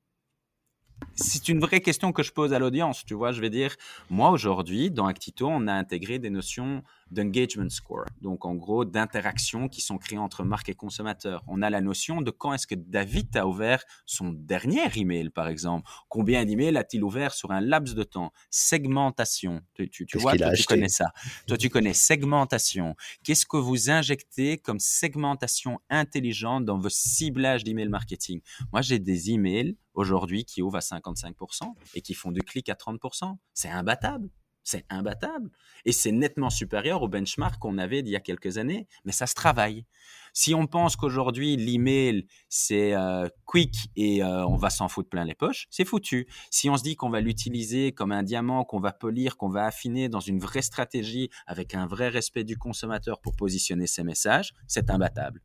C'est 1.15 1.49
une 1.49 1.59
vraie 1.59 1.81
question 1.81 2.11
que 2.11 2.23
je 2.23 2.31
pose 2.31 2.53
à 2.53 2.59
l'audience. 2.59 3.05
Tu 3.05 3.13
vois, 3.13 3.31
je 3.31 3.41
vais 3.41 3.49
dire, 3.49 3.75
moi 4.09 4.31
aujourd'hui, 4.31 4.91
dans 4.91 5.05
Actito, 5.05 5.47
on 5.47 5.67
a 5.67 5.73
intégré 5.73 6.19
des 6.19 6.29
notions 6.29 6.83
d'engagement 7.11 7.69
score, 7.69 8.05
donc 8.21 8.45
en 8.45 8.55
gros 8.55 8.85
d'interactions 8.85 9.67
qui 9.67 9.81
sont 9.81 9.97
créées 9.97 10.17
entre 10.17 10.43
marque 10.43 10.69
et 10.69 10.73
consommateur. 10.73 11.43
On 11.47 11.61
a 11.61 11.69
la 11.69 11.81
notion 11.81 12.21
de 12.21 12.31
quand 12.31 12.53
est-ce 12.53 12.65
que 12.65 12.75
David 12.75 13.35
a 13.35 13.45
ouvert 13.45 13.83
son 14.05 14.29
dernier 14.29 14.83
email, 14.95 15.29
par 15.29 15.49
exemple. 15.49 15.89
Combien 16.07 16.45
d'emails 16.45 16.77
a-t-il 16.77 17.03
ouvert 17.03 17.33
sur 17.33 17.51
un 17.51 17.59
laps 17.59 17.95
de 17.95 18.03
temps? 18.03 18.31
Segmentation. 18.49 19.61
Tu, 19.73 19.89
tu, 19.89 20.17
vois, 20.17 20.37
toi, 20.37 20.53
tu 20.53 20.63
connais 20.63 20.89
ça. 20.89 21.11
Toi, 21.47 21.57
tu 21.57 21.69
connais 21.69 21.93
segmentation. 21.93 22.95
Qu'est-ce 23.23 23.45
que 23.45 23.57
vous 23.57 23.89
injectez 23.89 24.57
comme 24.57 24.79
segmentation 24.79 25.79
intelligente 25.89 26.65
dans 26.65 26.77
vos 26.77 26.89
ciblages 26.89 27.65
d'email 27.65 27.89
marketing? 27.89 28.41
Moi, 28.71 28.81
j'ai 28.81 28.99
des 28.99 29.31
emails 29.31 29.75
aujourd'hui 29.93 30.45
qui 30.45 30.61
ouvrent 30.61 30.77
à 30.77 30.79
55% 30.79 31.73
et 31.93 32.01
qui 32.01 32.13
font 32.13 32.31
du 32.31 32.41
clic 32.41 32.69
à 32.69 32.73
30%. 32.73 33.37
C'est 33.53 33.69
imbattable. 33.69 34.29
C'est 34.63 34.85
imbattable. 34.89 35.49
Et 35.85 35.91
c'est 35.91 36.11
nettement 36.11 36.51
supérieur 36.51 37.01
au 37.01 37.07
benchmark 37.07 37.59
qu'on 37.59 37.77
avait 37.79 38.03
d'il 38.03 38.13
y 38.13 38.15
a 38.15 38.19
quelques 38.19 38.57
années, 38.57 38.87
mais 39.05 39.11
ça 39.11 39.25
se 39.25 39.33
travaille. 39.33 39.85
Si 40.33 40.53
on 40.53 40.67
pense 40.67 40.95
qu'aujourd'hui, 40.95 41.57
l'email, 41.57 42.27
c'est 42.47 42.93
euh, 42.93 43.27
quick 43.45 43.75
et 43.95 44.23
euh, 44.23 44.45
on 44.45 44.55
va 44.55 44.69
s'en 44.69 44.87
foutre 44.87 45.09
plein 45.09 45.25
les 45.25 45.33
poches, 45.33 45.67
c'est 45.71 45.83
foutu. 45.83 46.27
Si 46.51 46.69
on 46.69 46.77
se 46.77 46.83
dit 46.83 46.95
qu'on 46.95 47.09
va 47.09 47.21
l'utiliser 47.21 47.91
comme 47.91 48.11
un 48.11 48.23
diamant, 48.23 48.63
qu'on 48.63 48.79
va 48.79 48.93
polir, 48.93 49.35
qu'on 49.35 49.49
va 49.49 49.65
affiner 49.65 50.09
dans 50.09 50.19
une 50.19 50.39
vraie 50.39 50.61
stratégie 50.61 51.29
avec 51.47 51.73
un 51.73 51.87
vrai 51.87 52.09
respect 52.09 52.43
du 52.43 52.57
consommateur 52.57 53.19
pour 53.19 53.35
positionner 53.35 53.87
ses 53.87 54.03
messages, 54.03 54.53
c'est 54.67 54.89
imbattable. 54.89 55.41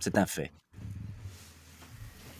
C'est 0.00 0.18
un 0.18 0.26
fait. 0.26 0.52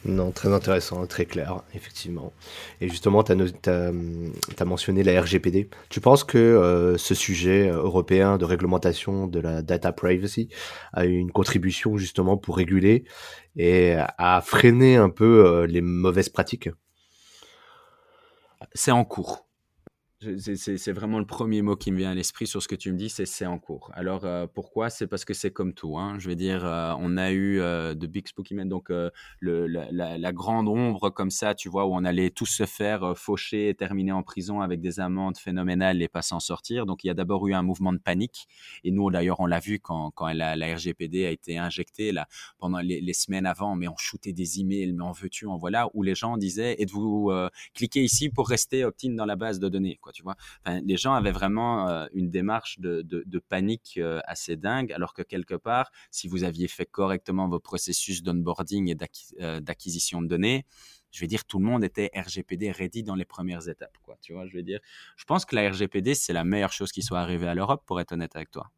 Non, 0.05 0.31
très 0.31 0.53
intéressant, 0.53 1.05
très 1.07 1.27
clair, 1.27 1.63
effectivement. 1.75 2.33
Et 2.81 2.89
justement, 2.89 3.25
tu 3.25 3.33
as, 3.33 4.65
mentionné 4.65 5.03
la 5.03 5.21
RGPD. 5.21 5.69
Tu 5.91 6.01
penses 6.01 6.23
que 6.23 6.39
euh, 6.39 6.97
ce 6.97 7.15
sujet 7.15 7.69
européen 7.69 8.39
de 8.39 8.45
réglementation 8.45 9.27
de 9.27 9.41
la 9.41 9.61
data 9.61 9.93
privacy 9.93 10.49
a 10.93 11.05
eu 11.05 11.17
une 11.17 11.33
contribution 11.33 11.97
justement 11.97 12.37
pour 12.37 12.57
réguler 12.57 13.05
et 13.57 13.97
à 14.19 14.41
freiner 14.41 14.97
un 14.97 15.11
peu 15.11 15.45
euh, 15.45 15.67
les 15.67 15.81
mauvaises 15.81 16.29
pratiques? 16.29 16.71
C'est 18.75 18.93
en 18.93 19.05
cours. 19.05 19.48
C'est 20.21 20.91
vraiment 20.91 21.21
le 21.21 21.27
premier 21.27 21.63
mot 21.63 21.77
qui 21.77 21.93
me 21.93 21.99
vient 21.99 22.11
à 22.11 22.15
l'esprit 22.15 22.49
sur 22.49 22.61
ce 22.61 22.67
que 22.67 22.75
tu 22.75 22.91
me 22.91 22.99
dis, 22.99 23.09
c'est 23.09 23.25
c'est 23.25 23.47
en 23.47 23.61
cours. 23.61 23.93
Alors 23.95 24.25
euh, 24.25 24.49
pourquoi? 24.53 24.91
C'est 24.91 25.07
parce 25.07 25.25
que 25.25 25.33
c'est 25.33 25.53
comme 25.53 25.75
tout. 25.75 25.97
Hein. 25.97 26.19
Je 26.19 26.29
veux 26.29 26.35
dire, 26.35 26.65
euh, 26.65 26.93
on 26.99 27.17
a 27.17 27.31
eu 27.31 27.61
euh, 27.61 27.95
de 27.95 28.07
Big 28.09 28.27
Spooky 28.27 28.57
donc 28.65 28.89
le, 28.89 29.67
la, 29.69 30.19
la, 30.19 30.33
grande 30.33 30.67
ombre 30.67 31.11
comme 31.11 31.31
ça, 31.31 31.55
tu 31.55 31.69
vois, 31.69 31.87
où 31.87 31.95
on 31.95 32.05
allait 32.05 32.31
tous 32.31 32.47
se 32.47 32.67
faire 32.67 33.17
faucher 33.17 33.69
et 33.69 33.75
terminer 33.75 34.11
en 34.11 34.25
prison 34.25 34.61
avec 34.61 34.81
des 34.81 34.99
amendes 34.99 35.37
phénoménales 35.37 36.03
et 36.03 36.09
pas 36.09 36.23
s'en 36.23 36.41
sortir. 36.41 36.87
Donc 36.87 37.05
il 37.05 37.09
y 37.09 37.11
a 37.11 37.15
d'abord 37.15 37.47
eu 37.47 37.55
un 37.55 37.63
mouvement 37.63 37.93
de 37.93 37.99
panique. 37.99 38.49
Et 38.83 38.91
nous, 38.91 39.11
d'ailleurs, 39.11 39.39
on 39.39 39.47
l'a 39.47 39.61
vu 39.61 39.79
quand, 39.79 40.11
quand 40.13 40.33
la, 40.33 40.55
RGPD 40.55 41.27
a 41.27 41.31
été 41.31 41.59
injectée 41.59 42.11
là, 42.11 42.27
pendant 42.59 42.81
les, 42.81 43.13
semaines 43.13 43.47
avant, 43.47 43.77
mais 43.77 43.87
on 43.87 43.97
shootait 43.97 44.33
des 44.33 44.61
emails, 44.61 44.93
mais 44.95 45.05
en 45.05 45.13
veux-tu, 45.13 45.47
en 45.47 45.57
voilà, 45.59 45.89
où 45.95 46.03
les 46.03 46.15
gens 46.15 46.37
disaient, 46.39 46.81
êtes-vous 46.81 47.31
cliquez 47.75 48.03
ici 48.03 48.31
pour 48.31 48.49
rester 48.49 48.85
opt-in 48.85 49.15
dans 49.15 49.27
la 49.27 49.37
base 49.37 49.61
de 49.61 49.69
données 49.69 49.99
tu 50.13 50.23
vois. 50.23 50.37
les 50.67 50.97
gens 50.97 51.15
avaient 51.15 51.33
vraiment 51.33 51.89
euh, 51.89 52.07
une 52.13 52.31
démarche 52.31 52.79
de, 52.81 53.39
panique 53.49 53.99
euh, 53.99 54.21
assez 54.25 54.57
dingue, 54.57 54.93
alors 54.93 55.15
que 55.15 55.23
quelque 55.23 55.55
part, 55.55 55.91
si 56.11 56.29
vous 56.29 56.45
aviez 56.45 56.69
fait 56.69 56.87
correctement 56.87 57.49
vos 57.49 57.61
processus 57.61 58.23
d'onboarding 58.23 58.89
et 58.89 58.97
euh, 59.41 59.61
d'acquisition 59.61 60.21
de 60.23 60.27
données, 60.27 60.67
je 61.11 61.21
vais 61.21 61.27
dire, 61.27 61.45
tout 61.45 61.59
le 61.59 61.65
monde 61.65 61.85
était 61.85 62.11
RGPD 62.15 62.71
ready 62.71 63.03
dans 63.03 63.15
les 63.15 63.25
premières 63.25 63.69
étapes, 63.69 63.97
quoi. 64.03 64.17
Tu 64.21 64.35
vois, 64.35 64.47
je 64.47 64.53
vais 64.53 64.63
dire, 64.63 64.81
je 65.17 65.25
pense 65.25 65.45
que 65.47 65.57
la 65.57 65.71
RGPD, 65.71 66.15
c'est 66.15 66.35
la 66.35 66.45
meilleure 66.45 66.73
chose 66.73 66.93
qui 66.93 67.03
soit 67.03 67.21
arrivée 67.21 67.49
à 67.49 67.55
l'Europe, 67.55 67.83
pour 67.87 68.01
être 68.01 68.13
honnête 68.13 68.37
avec 68.37 68.51
toi. 68.51 68.71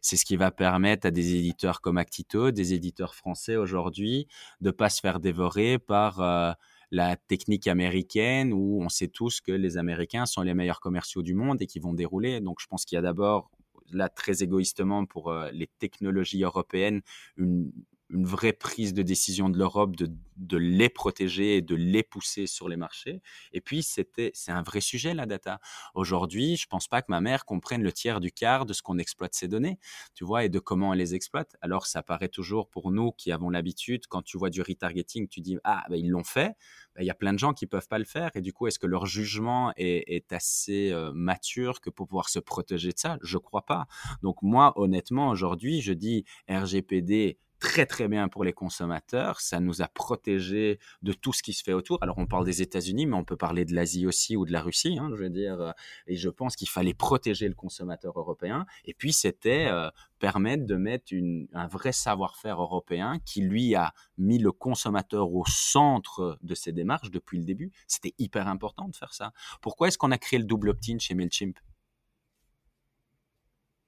C'est 0.00 0.16
ce 0.16 0.24
qui 0.24 0.36
va 0.36 0.50
permettre 0.50 1.06
à 1.06 1.10
des 1.10 1.36
éditeurs 1.36 1.80
comme 1.80 1.98
Actito, 1.98 2.50
des 2.50 2.74
éditeurs 2.74 3.14
français 3.14 3.56
aujourd'hui, 3.56 4.26
de 4.60 4.70
pas 4.70 4.88
se 4.88 5.00
faire 5.00 5.20
dévorer 5.20 5.78
par 5.78 6.56
la 6.90 7.16
technique 7.16 7.66
américaine 7.66 8.52
où 8.52 8.82
on 8.82 8.88
sait 8.88 9.08
tous 9.08 9.40
que 9.40 9.52
les 9.52 9.78
Américains 9.78 10.26
sont 10.26 10.42
les 10.42 10.54
meilleurs 10.54 10.80
commerciaux 10.80 11.22
du 11.22 11.34
monde 11.34 11.62
et 11.62 11.66
qui 11.66 11.78
vont 11.78 11.94
dérouler. 11.94 12.40
Donc 12.40 12.60
je 12.60 12.66
pense 12.66 12.84
qu'il 12.84 12.96
y 12.96 12.98
a 12.98 13.02
d'abord 13.02 13.50
là 13.92 14.08
très 14.08 14.42
égoïstement 14.42 15.04
pour 15.04 15.30
euh, 15.30 15.50
les 15.52 15.66
technologies 15.66 16.42
européennes 16.42 17.02
une, 17.36 17.72
une 18.10 18.26
vraie 18.26 18.52
prise 18.52 18.92
de 18.94 19.02
décision 19.02 19.48
de 19.48 19.58
l'Europe 19.58 19.96
de, 19.96 20.10
de, 20.36 20.56
les 20.56 20.88
protéger 20.88 21.56
et 21.56 21.62
de 21.62 21.74
les 21.74 22.02
pousser 22.02 22.46
sur 22.46 22.68
les 22.68 22.76
marchés. 22.76 23.22
Et 23.52 23.60
puis, 23.60 23.82
c'était, 23.82 24.30
c'est 24.34 24.52
un 24.52 24.62
vrai 24.62 24.80
sujet, 24.80 25.14
la 25.14 25.26
data. 25.26 25.60
Aujourd'hui, 25.94 26.56
je 26.56 26.66
pense 26.66 26.88
pas 26.88 27.02
que 27.02 27.06
ma 27.08 27.20
mère 27.20 27.44
comprenne 27.44 27.82
le 27.82 27.92
tiers 27.92 28.20
du 28.20 28.32
quart 28.32 28.66
de 28.66 28.72
ce 28.72 28.82
qu'on 28.82 28.98
exploite 28.98 29.34
ces 29.34 29.48
données, 29.48 29.78
tu 30.14 30.24
vois, 30.24 30.44
et 30.44 30.48
de 30.48 30.58
comment 30.58 30.90
on 30.90 30.92
les 30.92 31.14
exploite. 31.14 31.56
Alors, 31.60 31.86
ça 31.86 32.02
paraît 32.02 32.28
toujours 32.28 32.68
pour 32.68 32.90
nous 32.90 33.12
qui 33.12 33.32
avons 33.32 33.50
l'habitude, 33.50 34.06
quand 34.08 34.22
tu 34.22 34.38
vois 34.38 34.50
du 34.50 34.62
retargeting, 34.62 35.28
tu 35.28 35.40
dis, 35.40 35.56
ah, 35.64 35.84
ben, 35.88 35.96
ils 35.96 36.10
l'ont 36.10 36.24
fait. 36.24 36.56
Ben, 36.94 37.02
il 37.02 37.06
y 37.06 37.10
a 37.10 37.14
plein 37.14 37.32
de 37.32 37.38
gens 37.38 37.52
qui 37.52 37.66
peuvent 37.66 37.88
pas 37.88 37.98
le 37.98 38.04
faire. 38.04 38.30
Et 38.34 38.40
du 38.40 38.52
coup, 38.52 38.66
est-ce 38.66 38.78
que 38.78 38.86
leur 38.86 39.06
jugement 39.06 39.72
est, 39.76 40.04
est 40.14 40.32
assez 40.32 40.90
euh, 40.90 41.12
mature 41.14 41.80
que 41.80 41.90
pour 41.90 42.08
pouvoir 42.08 42.28
se 42.28 42.38
protéger 42.38 42.90
de 42.90 42.98
ça? 42.98 43.18
Je 43.22 43.38
crois 43.38 43.64
pas. 43.64 43.86
Donc, 44.22 44.42
moi, 44.42 44.72
honnêtement, 44.76 45.28
aujourd'hui, 45.30 45.80
je 45.80 45.92
dis 45.92 46.24
RGPD, 46.48 47.38
très 47.60 47.86
très 47.86 48.08
bien 48.08 48.28
pour 48.28 48.42
les 48.42 48.52
consommateurs. 48.52 49.40
Ça 49.40 49.60
nous 49.60 49.82
a 49.82 49.88
protégés 49.88 50.80
de 51.02 51.12
tout 51.12 51.32
ce 51.32 51.42
qui 51.42 51.52
se 51.52 51.62
fait 51.62 51.72
autour. 51.72 52.02
Alors 52.02 52.18
on 52.18 52.26
parle 52.26 52.44
des 52.44 52.62
États-Unis, 52.62 53.06
mais 53.06 53.16
on 53.16 53.24
peut 53.24 53.36
parler 53.36 53.64
de 53.64 53.74
l'Asie 53.74 54.06
aussi 54.06 54.36
ou 54.36 54.44
de 54.44 54.52
la 54.52 54.62
Russie. 54.62 54.98
Hein, 54.98 55.10
je 55.14 55.22
veux 55.22 55.30
dire, 55.30 55.60
euh, 55.60 55.72
et 56.06 56.16
je 56.16 56.28
pense 56.28 56.56
qu'il 56.56 56.68
fallait 56.68 56.94
protéger 56.94 57.46
le 57.48 57.54
consommateur 57.54 58.18
européen. 58.18 58.66
Et 58.84 58.94
puis 58.94 59.12
c'était 59.12 59.66
euh, 59.68 59.90
permettre 60.18 60.66
de 60.66 60.76
mettre 60.76 61.12
une, 61.12 61.46
un 61.52 61.68
vrai 61.68 61.92
savoir-faire 61.92 62.60
européen 62.60 63.18
qui 63.24 63.42
lui 63.42 63.74
a 63.74 63.92
mis 64.18 64.38
le 64.38 64.52
consommateur 64.52 65.32
au 65.32 65.44
centre 65.46 66.38
de 66.42 66.54
ses 66.54 66.72
démarches 66.72 67.10
depuis 67.10 67.38
le 67.38 67.44
début. 67.44 67.70
C'était 67.86 68.14
hyper 68.18 68.48
important 68.48 68.88
de 68.88 68.96
faire 68.96 69.12
ça. 69.12 69.32
Pourquoi 69.60 69.88
est-ce 69.88 69.98
qu'on 69.98 70.10
a 70.10 70.18
créé 70.18 70.38
le 70.38 70.46
double 70.46 70.70
opt-in 70.70 70.98
chez 70.98 71.14
Mailchimp? 71.14 71.58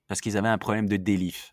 Parce 0.08 0.20
qu'ils 0.20 0.36
avaient 0.36 0.48
un 0.48 0.58
problème 0.58 0.88
de 0.88 0.96
délif 0.96 1.51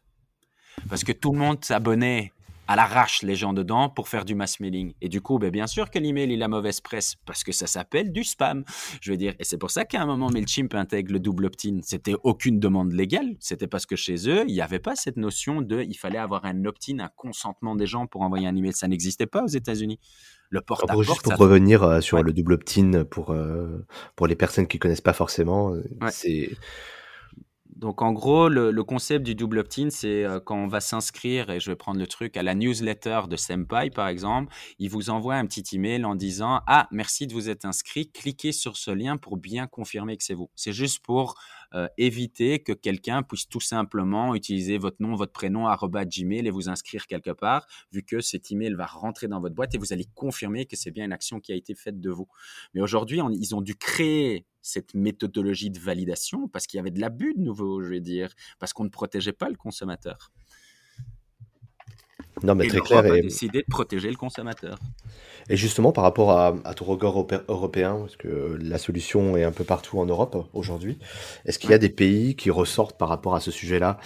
parce 0.87 1.03
que 1.03 1.11
tout 1.11 1.31
le 1.31 1.39
monde 1.39 1.63
s'abonnait 1.63 2.31
à 2.69 2.75
l'arrache 2.75 3.23
les 3.23 3.33
gens 3.33 3.51
dedans 3.51 3.89
pour 3.89 4.07
faire 4.07 4.25
du 4.25 4.35
mass 4.35 4.59
mailing. 4.59 4.93
Et 5.01 5.09
du 5.09 5.21
coup, 5.21 5.39
ben, 5.39 5.49
bien 5.49 5.65
sûr 5.65 5.89
que 5.89 5.97
l'email 5.97 6.31
il 6.31 6.43
a 6.43 6.47
mauvaise 6.47 6.81
presse 6.81 7.15
parce 7.25 7.43
que 7.43 7.51
ça 7.51 7.65
s'appelle 7.65 8.11
du 8.11 8.23
spam. 8.23 8.63
Je 9.01 9.09
veux 9.09 9.17
dire, 9.17 9.33
et 9.39 9.43
c'est 9.43 9.57
pour 9.57 9.71
ça 9.71 9.85
qu'à 9.85 9.99
un 9.99 10.05
moment 10.05 10.29
Mailchimp 10.29 10.75
intègre 10.75 11.13
le 11.13 11.19
double 11.19 11.47
opt-in. 11.47 11.79
C'était 11.81 12.13
aucune 12.21 12.59
demande 12.59 12.93
légale. 12.93 13.35
C'était 13.39 13.65
parce 13.65 13.87
que 13.87 13.95
chez 13.95 14.29
eux, 14.29 14.43
il 14.47 14.53
n'y 14.53 14.61
avait 14.61 14.77
pas 14.77 14.95
cette 14.95 15.17
notion 15.17 15.63
de, 15.63 15.81
il 15.81 15.95
fallait 15.95 16.19
avoir 16.19 16.45
un 16.45 16.63
opt-in, 16.65 16.99
un 16.99 17.09
consentement 17.15 17.75
des 17.75 17.87
gens 17.87 18.05
pour 18.05 18.21
envoyer 18.21 18.45
un 18.45 18.55
email. 18.55 18.73
Ça 18.73 18.87
n'existait 18.87 19.25
pas 19.25 19.43
aux 19.43 19.47
États-Unis. 19.47 19.99
Le 20.51 20.61
porte 20.61 20.83
à 20.83 20.93
porte. 20.93 21.07
Juste 21.07 21.23
pour 21.23 21.37
revenir 21.37 21.81
euh, 21.81 22.01
sur 22.01 22.21
le 22.21 22.31
double 22.31 22.53
opt-in 22.53 23.03
pour 23.03 23.31
euh, 23.31 23.83
pour 24.15 24.27
les 24.27 24.35
personnes 24.35 24.67
qui 24.67 24.77
connaissent 24.77 25.01
pas 25.01 25.13
forcément, 25.13 25.73
euh, 25.73 25.83
c'est 26.11 26.51
donc 27.79 28.01
en 28.01 28.11
gros, 28.11 28.49
le, 28.49 28.83
concept 28.83 29.25
du 29.25 29.35
double 29.35 29.59
opt-in, 29.59 29.89
c'est 29.89 30.25
euh, 30.25 30.41
quand 30.41 30.57
on 30.57 30.67
va 30.67 30.81
s'inscrire, 30.81 31.49
et 31.49 31.61
je 31.61 31.71
vais 31.71 31.77
prendre 31.77 31.97
le 31.97 32.07
truc, 32.07 32.35
à 32.35 32.43
la 32.43 32.53
newsletter 32.53 33.21
de 33.29 33.37
Senpai 33.37 33.89
par 33.89 34.09
exemple, 34.09 34.53
il 34.79 34.89
vous 34.89 35.09
envoie 35.09 35.35
un 35.35 35.45
petit 35.45 35.63
email 35.77 36.03
en 36.03 36.15
disant 36.15 36.59
Ah, 36.67 36.89
merci 36.91 37.25
de 37.25 37.33
vous 37.33 37.49
être 37.49 37.63
inscrit, 37.63 38.11
cliquez 38.11 38.51
sur 38.51 38.75
ce 38.75 38.91
lien 38.91 39.15
pour 39.15 39.37
bien 39.37 39.65
confirmer 39.65 40.17
que 40.17 40.25
c'est 40.25 40.33
vous. 40.33 40.49
C'est 40.55 40.73
juste 40.73 40.99
pour 41.05 41.35
euh, 41.73 41.87
éviter 41.97 42.59
que 42.59 42.73
quelqu'un 42.73 43.23
puisse 43.23 43.47
tout 43.47 43.59
simplement 43.59 44.35
utiliser 44.35 44.77
votre 44.77 44.97
nom, 44.99 45.15
votre 45.15 45.31
prénom, 45.31 45.67
Gmail 45.67 46.47
et 46.47 46.49
vous 46.49 46.69
inscrire 46.69 47.07
quelque 47.07 47.31
part, 47.31 47.67
vu 47.91 48.03
que 48.03 48.21
cet 48.21 48.51
email 48.51 48.73
va 48.73 48.85
rentrer 48.85 49.27
dans 49.27 49.39
votre 49.39 49.55
boîte 49.55 49.75
et 49.75 49.77
vous 49.77 49.93
allez 49.93 50.05
confirmer 50.15 50.65
que 50.65 50.75
c'est 50.75 50.91
bien 50.91 51.05
une 51.05 51.13
action 51.13 51.39
qui 51.39 51.51
a 51.51 51.55
été 51.55 51.75
faite 51.75 51.99
de 51.99 52.09
vous. 52.09 52.27
Mais 52.73 52.81
aujourd'hui, 52.81 53.19
ils 53.33 53.55
ont 53.55 53.61
dû 53.61 53.75
créer 53.75 54.45
cette 54.61 54.93
méthodologie 54.93 55.69
de 55.69 55.79
validation 55.79 56.47
parce 56.47 56.67
qu'il 56.67 56.77
y 56.77 56.81
avait 56.81 56.91
de 56.91 56.99
l'abus 56.99 57.33
de 57.35 57.41
nouveau, 57.41 57.81
je 57.81 57.89
vais 57.89 58.01
dire, 58.01 58.33
parce 58.59 58.73
qu'on 58.73 58.83
ne 58.83 58.89
protégeait 58.89 59.33
pas 59.33 59.49
le 59.49 59.55
consommateur. 59.55 60.31
Non, 62.43 62.55
mais 62.55 62.67
très 62.67 62.79
clair. 62.79 63.05
Et... 63.05 63.19
a 63.19 63.21
décidé 63.21 63.59
de 63.59 63.67
protéger 63.69 64.09
le 64.09 64.15
consommateur. 64.15 64.77
Et 65.49 65.57
justement, 65.57 65.91
par 65.91 66.03
rapport 66.03 66.31
à, 66.31 66.73
ton 66.75 66.85
regard 66.85 67.15
européen, 67.47 67.97
parce 68.01 68.17
que 68.17 68.57
la 68.61 68.77
solution 68.77 69.35
est 69.35 69.43
un 69.43 69.51
peu 69.51 69.63
partout 69.63 69.99
en 69.99 70.05
Europe 70.05 70.47
aujourd'hui, 70.53 70.99
est-ce 71.45 71.57
qu'il 71.57 71.71
y 71.71 71.73
a 71.73 71.79
des 71.79 71.89
pays 71.89 72.35
qui 72.35 72.51
ressortent 72.51 72.99
par 72.99 73.09
rapport 73.09 73.33
à 73.33 73.39
ce 73.39 73.49
sujet-là? 73.49 73.99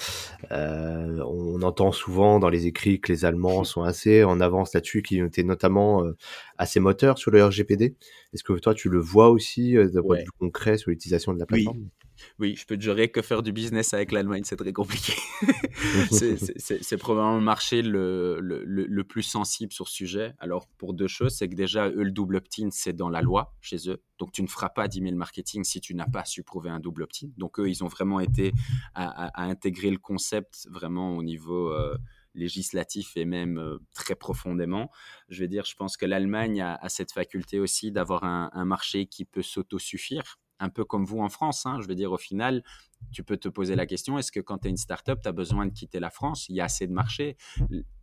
Euh, 0.52 1.22
On 1.28 1.62
entend 1.62 1.92
souvent 1.92 2.40
dans 2.40 2.50
les 2.50 2.66
écrits 2.66 3.02
que 3.02 3.12
les 3.12 3.26
Allemands 3.26 3.66
sont 3.66 3.84
assez 3.84 4.24
en 4.24 4.40
avance 4.40 4.74
là-dessus, 4.74 5.02
qui 5.02 5.20
étaient 5.20 5.44
notamment 5.44 6.06
euh, 6.06 6.16
assez 6.58 6.80
moteurs 6.80 7.18
sur 7.18 7.30
le 7.30 7.44
RGPD. 7.44 7.96
Est-ce 8.34 8.44
que 8.44 8.54
toi, 8.54 8.74
tu 8.74 8.88
le 8.88 9.00
vois 9.00 9.30
aussi 9.30 9.76
euh, 9.76 9.90
d'un 9.90 10.02
point 10.02 10.20
de 10.20 10.22
vue 10.22 10.32
concret 10.40 10.78
sur 10.78 10.92
l'utilisation 10.92 11.34
de 11.34 11.40
la 11.40 11.46
plateforme? 11.46 11.78
oui, 11.78 11.90
je 12.40 12.66
peux 12.66 12.78
te 12.78 12.82
jurer 12.82 13.10
que 13.10 13.22
faire 13.22 13.44
du 13.44 13.52
business 13.52 13.94
avec 13.94 14.12
l'Allemagne, 14.12 14.44
c'est 14.46 14.56
très 14.56 14.74
compliqué. 14.74 15.14
c'est 16.12 16.98
probablement 16.98 17.38
le 17.38 17.44
marché 17.44 17.82
le, 17.82 18.40
le, 18.40 18.64
le, 18.64 19.04
plus 19.04 19.24
sensible 19.24 19.72
sur 19.72 19.88
ce 19.88 19.96
sujet. 19.96 20.34
Alors, 20.40 20.68
pour 20.78 20.94
deux 20.94 21.08
choses, 21.08 21.36
c'est 21.36 21.50
que 21.50 21.56
déjà, 21.56 21.90
eux, 21.90 22.04
le 22.04 22.12
double 22.12 22.38
opt-in, 22.38 22.70
c'est 22.72 22.94
dans 22.94 23.10
la 23.10 23.22
loi 23.22 23.54
chez 23.62 23.90
eux. 23.90 24.02
Donc, 24.20 24.32
tu 24.32 24.42
ne 24.42 24.48
feras 24.48 24.70
pas 24.70 24.88
d'email 24.88 25.16
marketing 25.16 25.64
si 25.64 25.82
tu 25.82 25.96
n'as 25.96 26.08
pas 26.08 26.26
su 26.26 26.44
prouver 26.44 26.70
un 26.70 26.80
double 26.80 27.04
opt-in. 27.04 27.30
Donc, 27.38 27.60
eux, 27.60 27.70
ils 27.70 27.84
ont 27.84 27.88
vraiment 27.88 28.20
été 28.20 28.54
à, 28.94 29.28
à, 29.28 29.44
intégrer 29.46 29.92
le 29.92 29.98
concept 30.00 30.68
vraiment 30.72 31.16
au 31.16 31.24
niveau... 31.24 31.70
Euh, 31.72 31.98
législatif 32.36 33.16
et 33.16 33.26
même 33.26 33.58
euh, 33.58 33.78
très 33.94 34.16
profondément. 34.16 34.90
Je 35.30 35.40
vais 35.42 35.48
dire, 35.48 35.66
je 35.66 35.76
pense 35.76 35.98
que 35.98 36.06
l'Allemagne 36.06 36.62
a, 36.62 36.76
a, 36.76 36.90
cette 36.90 37.12
faculté 37.12 37.60
aussi 37.60 37.92
d'avoir 37.92 38.24
un, 38.24 38.50
un, 38.54 38.66
marché 38.66 39.06
qui 39.06 39.26
peut 39.26 39.42
s'autosuffire 39.42 40.40
un 40.60 40.70
peu 40.70 40.86
comme 40.86 41.06
vous 41.06 41.20
en 41.20 41.30
France. 41.30 41.66
Hein. 41.66 41.80
je 41.82 41.88
veux 41.88 41.96
dire, 41.96 42.12
au 42.12 42.18
final, 42.18 42.64
tu 43.12 43.24
peux 43.24 43.38
te 43.38 43.50
poser 43.50 43.76
la 43.76 43.86
question, 43.86 44.18
est-ce 44.18 44.32
que 44.32 44.40
quand 44.40 44.60
tu 44.60 44.68
es 44.68 44.70
une 44.72 44.78
startup, 44.78 45.20
tu 45.22 45.28
as 45.28 45.32
besoin 45.32 45.66
de 45.66 45.72
quitter 45.72 46.00
la 46.00 46.10
France? 46.10 46.48
Il 46.50 46.56
y 46.56 46.62
a 46.62 46.66
assez 46.66 46.88
de 46.88 46.94
marché. 46.94 47.38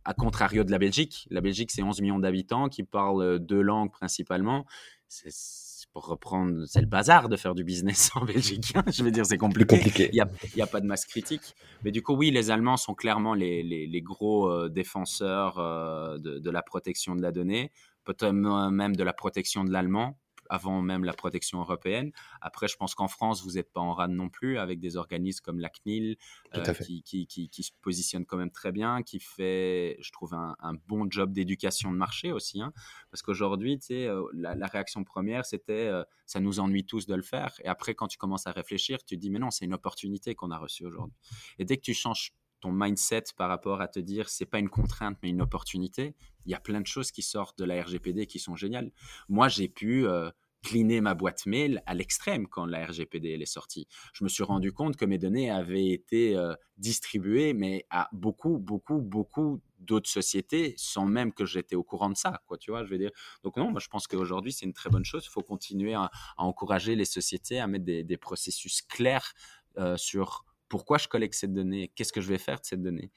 À 0.05 0.13
contrario 0.13 0.63
de 0.63 0.71
la 0.71 0.79
Belgique, 0.79 1.27
la 1.29 1.41
Belgique, 1.41 1.71
c'est 1.71 1.83
11 1.83 2.01
millions 2.01 2.19
d'habitants 2.19 2.69
qui 2.69 2.83
parlent 2.83 3.39
deux 3.39 3.61
langues 3.61 3.91
principalement. 3.91 4.65
C'est 5.07 5.31
pour 5.93 6.05
reprendre, 6.05 6.65
c'est 6.67 6.79
le 6.79 6.87
bazar 6.87 7.27
de 7.27 7.35
faire 7.35 7.53
du 7.53 7.63
business 7.63 8.11
en 8.15 8.23
Belgique. 8.23 8.73
Hein. 8.75 8.83
je 8.87 9.03
veux 9.03 9.11
dire, 9.11 9.25
c'est 9.25 9.37
compliqué. 9.37 10.09
Il 10.13 10.25
n'y 10.55 10.61
a, 10.61 10.67
pas 10.67 10.79
de 10.79 10.85
masse 10.85 11.05
critique. 11.05 11.55
Mais 11.83 11.91
du 11.91 12.01
coup, 12.01 12.13
oui, 12.13 12.31
les 12.31 12.49
Allemands 12.49 12.77
sont 12.77 12.93
clairement 12.93 13.33
les, 13.33 14.01
gros 14.01 14.49
euh, 14.49 14.69
défenseurs 14.69 15.59
euh, 15.59 16.17
de, 16.17 16.39
de, 16.39 16.49
la 16.49 16.61
protection 16.61 17.15
de 17.15 17.21
la 17.21 17.31
donnée, 17.31 17.71
peut-être 18.05 18.31
même 18.31 18.95
de 18.95 19.03
la 19.03 19.13
protection 19.13 19.63
de 19.63 19.71
l'allemand 19.71 20.17
avant 20.51 20.81
même 20.81 21.05
la 21.05 21.13
protection 21.13 21.61
européenne. 21.61 22.11
Après, 22.41 22.67
je 22.67 22.75
pense 22.75 22.93
qu'en 22.93 23.07
France, 23.07 23.41
vous 23.41 23.53
n'êtes 23.53 23.71
pas 23.71 23.79
en 23.79 23.93
rade 23.93 24.11
non 24.11 24.27
plus 24.27 24.57
avec 24.57 24.81
des 24.81 24.97
organismes 24.97 25.41
comme 25.41 25.59
la 25.59 25.69
CNIL 25.69 26.17
euh, 26.55 26.73
qui, 26.73 27.01
qui, 27.03 27.25
qui, 27.25 27.63
se 27.63 27.71
positionne 27.81 28.25
quand 28.25 28.35
même 28.35 28.51
très 28.51 28.73
bien, 28.73 29.01
qui 29.01 29.21
fait, 29.21 29.97
je 30.01 30.11
trouve, 30.11 30.33
un, 30.33 30.55
bon 30.87 31.09
job 31.09 31.31
d'éducation 31.31 31.91
de 31.91 31.97
marché 31.97 32.33
aussi. 32.33 32.61
Hein. 32.61 32.73
parce 33.11 33.21
qu'aujourd'hui, 33.21 33.79
tu 33.79 33.87
sais, 33.87 34.07
euh, 34.07 34.23
la, 34.33 34.67
réaction 34.67 35.05
première, 35.05 35.45
c'était 35.45 35.87
euh, 35.87 36.03
ça 36.25 36.41
nous 36.41 36.59
ennuie 36.59 36.85
tous 36.85 37.05
de 37.05 37.15
le 37.15 37.23
faire. 37.23 37.53
Et 37.63 37.67
après, 37.67 37.95
quand 37.95 38.07
tu 38.07 38.17
commences 38.17 38.45
à 38.45 38.51
réfléchir, 38.51 38.97
tu 39.05 39.15
te 39.15 39.21
dis 39.21 39.29
mais 39.29 39.39
non, 39.39 39.51
c'est 39.51 39.63
une 39.63 39.73
opportunité 39.73 40.35
qu'on 40.35 40.51
a 40.51 40.57
reçue 40.57 40.85
aujourd'hui. 40.85 41.15
Et 41.59 41.65
dès 41.65 41.77
que 41.77 41.81
tu 41.81 41.93
changes 41.93 42.33
ton 42.61 42.71
mindset 42.71 43.23
par 43.35 43.49
rapport 43.49 43.81
à 43.81 43.87
te 43.87 43.99
dire 43.99 44.29
c'est 44.29 44.45
pas 44.45 44.59
une 44.59 44.69
contrainte 44.69 45.17
mais 45.21 45.29
une 45.29 45.41
opportunité, 45.41 46.15
il 46.45 46.51
y 46.51 46.55
a 46.55 46.59
plein 46.59 46.81
de 46.81 46.87
choses 46.87 47.11
qui 47.11 47.21
sortent 47.21 47.57
de 47.57 47.65
la 47.65 47.83
RGPD 47.83 48.27
qui 48.27 48.39
sont 48.39 48.55
géniales. 48.55 48.91
Moi, 49.27 49.47
j'ai 49.47 49.67
pu 49.67 50.07
cleaner 50.63 51.01
ma 51.01 51.13
boîte 51.13 51.45
mail 51.45 51.81
à 51.85 51.93
l'extrême 51.93 52.47
quand 52.47 52.65
la 52.65 52.85
RGPD 52.85 53.29
est 53.29 53.45
sortie. 53.45 53.87
Je 54.13 54.23
me 54.23 54.29
suis 54.29 54.43
rendu 54.43 54.71
compte 54.71 54.95
que 54.95 55.05
mes 55.05 55.17
données 55.17 55.49
avaient 55.49 55.89
été 55.89 56.35
euh, 56.35 56.53
distribuées, 56.77 57.53
mais 57.53 57.85
à 57.89 58.09
beaucoup, 58.11 58.57
beaucoup, 58.59 59.01
beaucoup 59.01 59.61
d'autres 59.79 60.09
sociétés 60.09 60.75
sans 60.77 61.05
même 61.05 61.33
que 61.33 61.45
j'étais 61.45 61.75
au 61.75 61.83
courant 61.83 62.09
de 62.09 62.17
ça, 62.17 62.41
quoi, 62.45 62.57
tu 62.57 62.69
vois, 62.69 62.85
je 62.85 62.91
veux 62.91 62.99
dire. 62.99 63.11
Donc 63.43 63.57
non, 63.57 63.71
moi 63.71 63.79
je 63.79 63.87
pense 63.87 64.05
qu'aujourd'hui 64.07 64.53
c'est 64.53 64.65
une 64.65 64.73
très 64.73 64.89
bonne 64.89 65.05
chose. 65.05 65.25
Il 65.25 65.31
faut 65.31 65.41
continuer 65.41 65.95
à, 65.95 66.11
encourager 66.37 66.95
les 66.95 67.05
sociétés 67.05 67.59
à 67.59 67.67
mettre 67.67 67.85
des, 67.85 68.17
processus 68.17 68.83
clairs 68.83 69.33
euh, 69.77 69.97
sur 69.97 70.45
pourquoi 70.71 70.97
je 70.97 71.09
collecte 71.09 71.33
cette 71.33 71.51
donnée, 71.51 71.91
qu'est-ce 71.95 72.13
que 72.13 72.21
je 72.21 72.29
vais 72.29 72.37
faire 72.37 72.61
de 72.61 72.65
cette 72.65 72.81
donnée. 72.81 73.11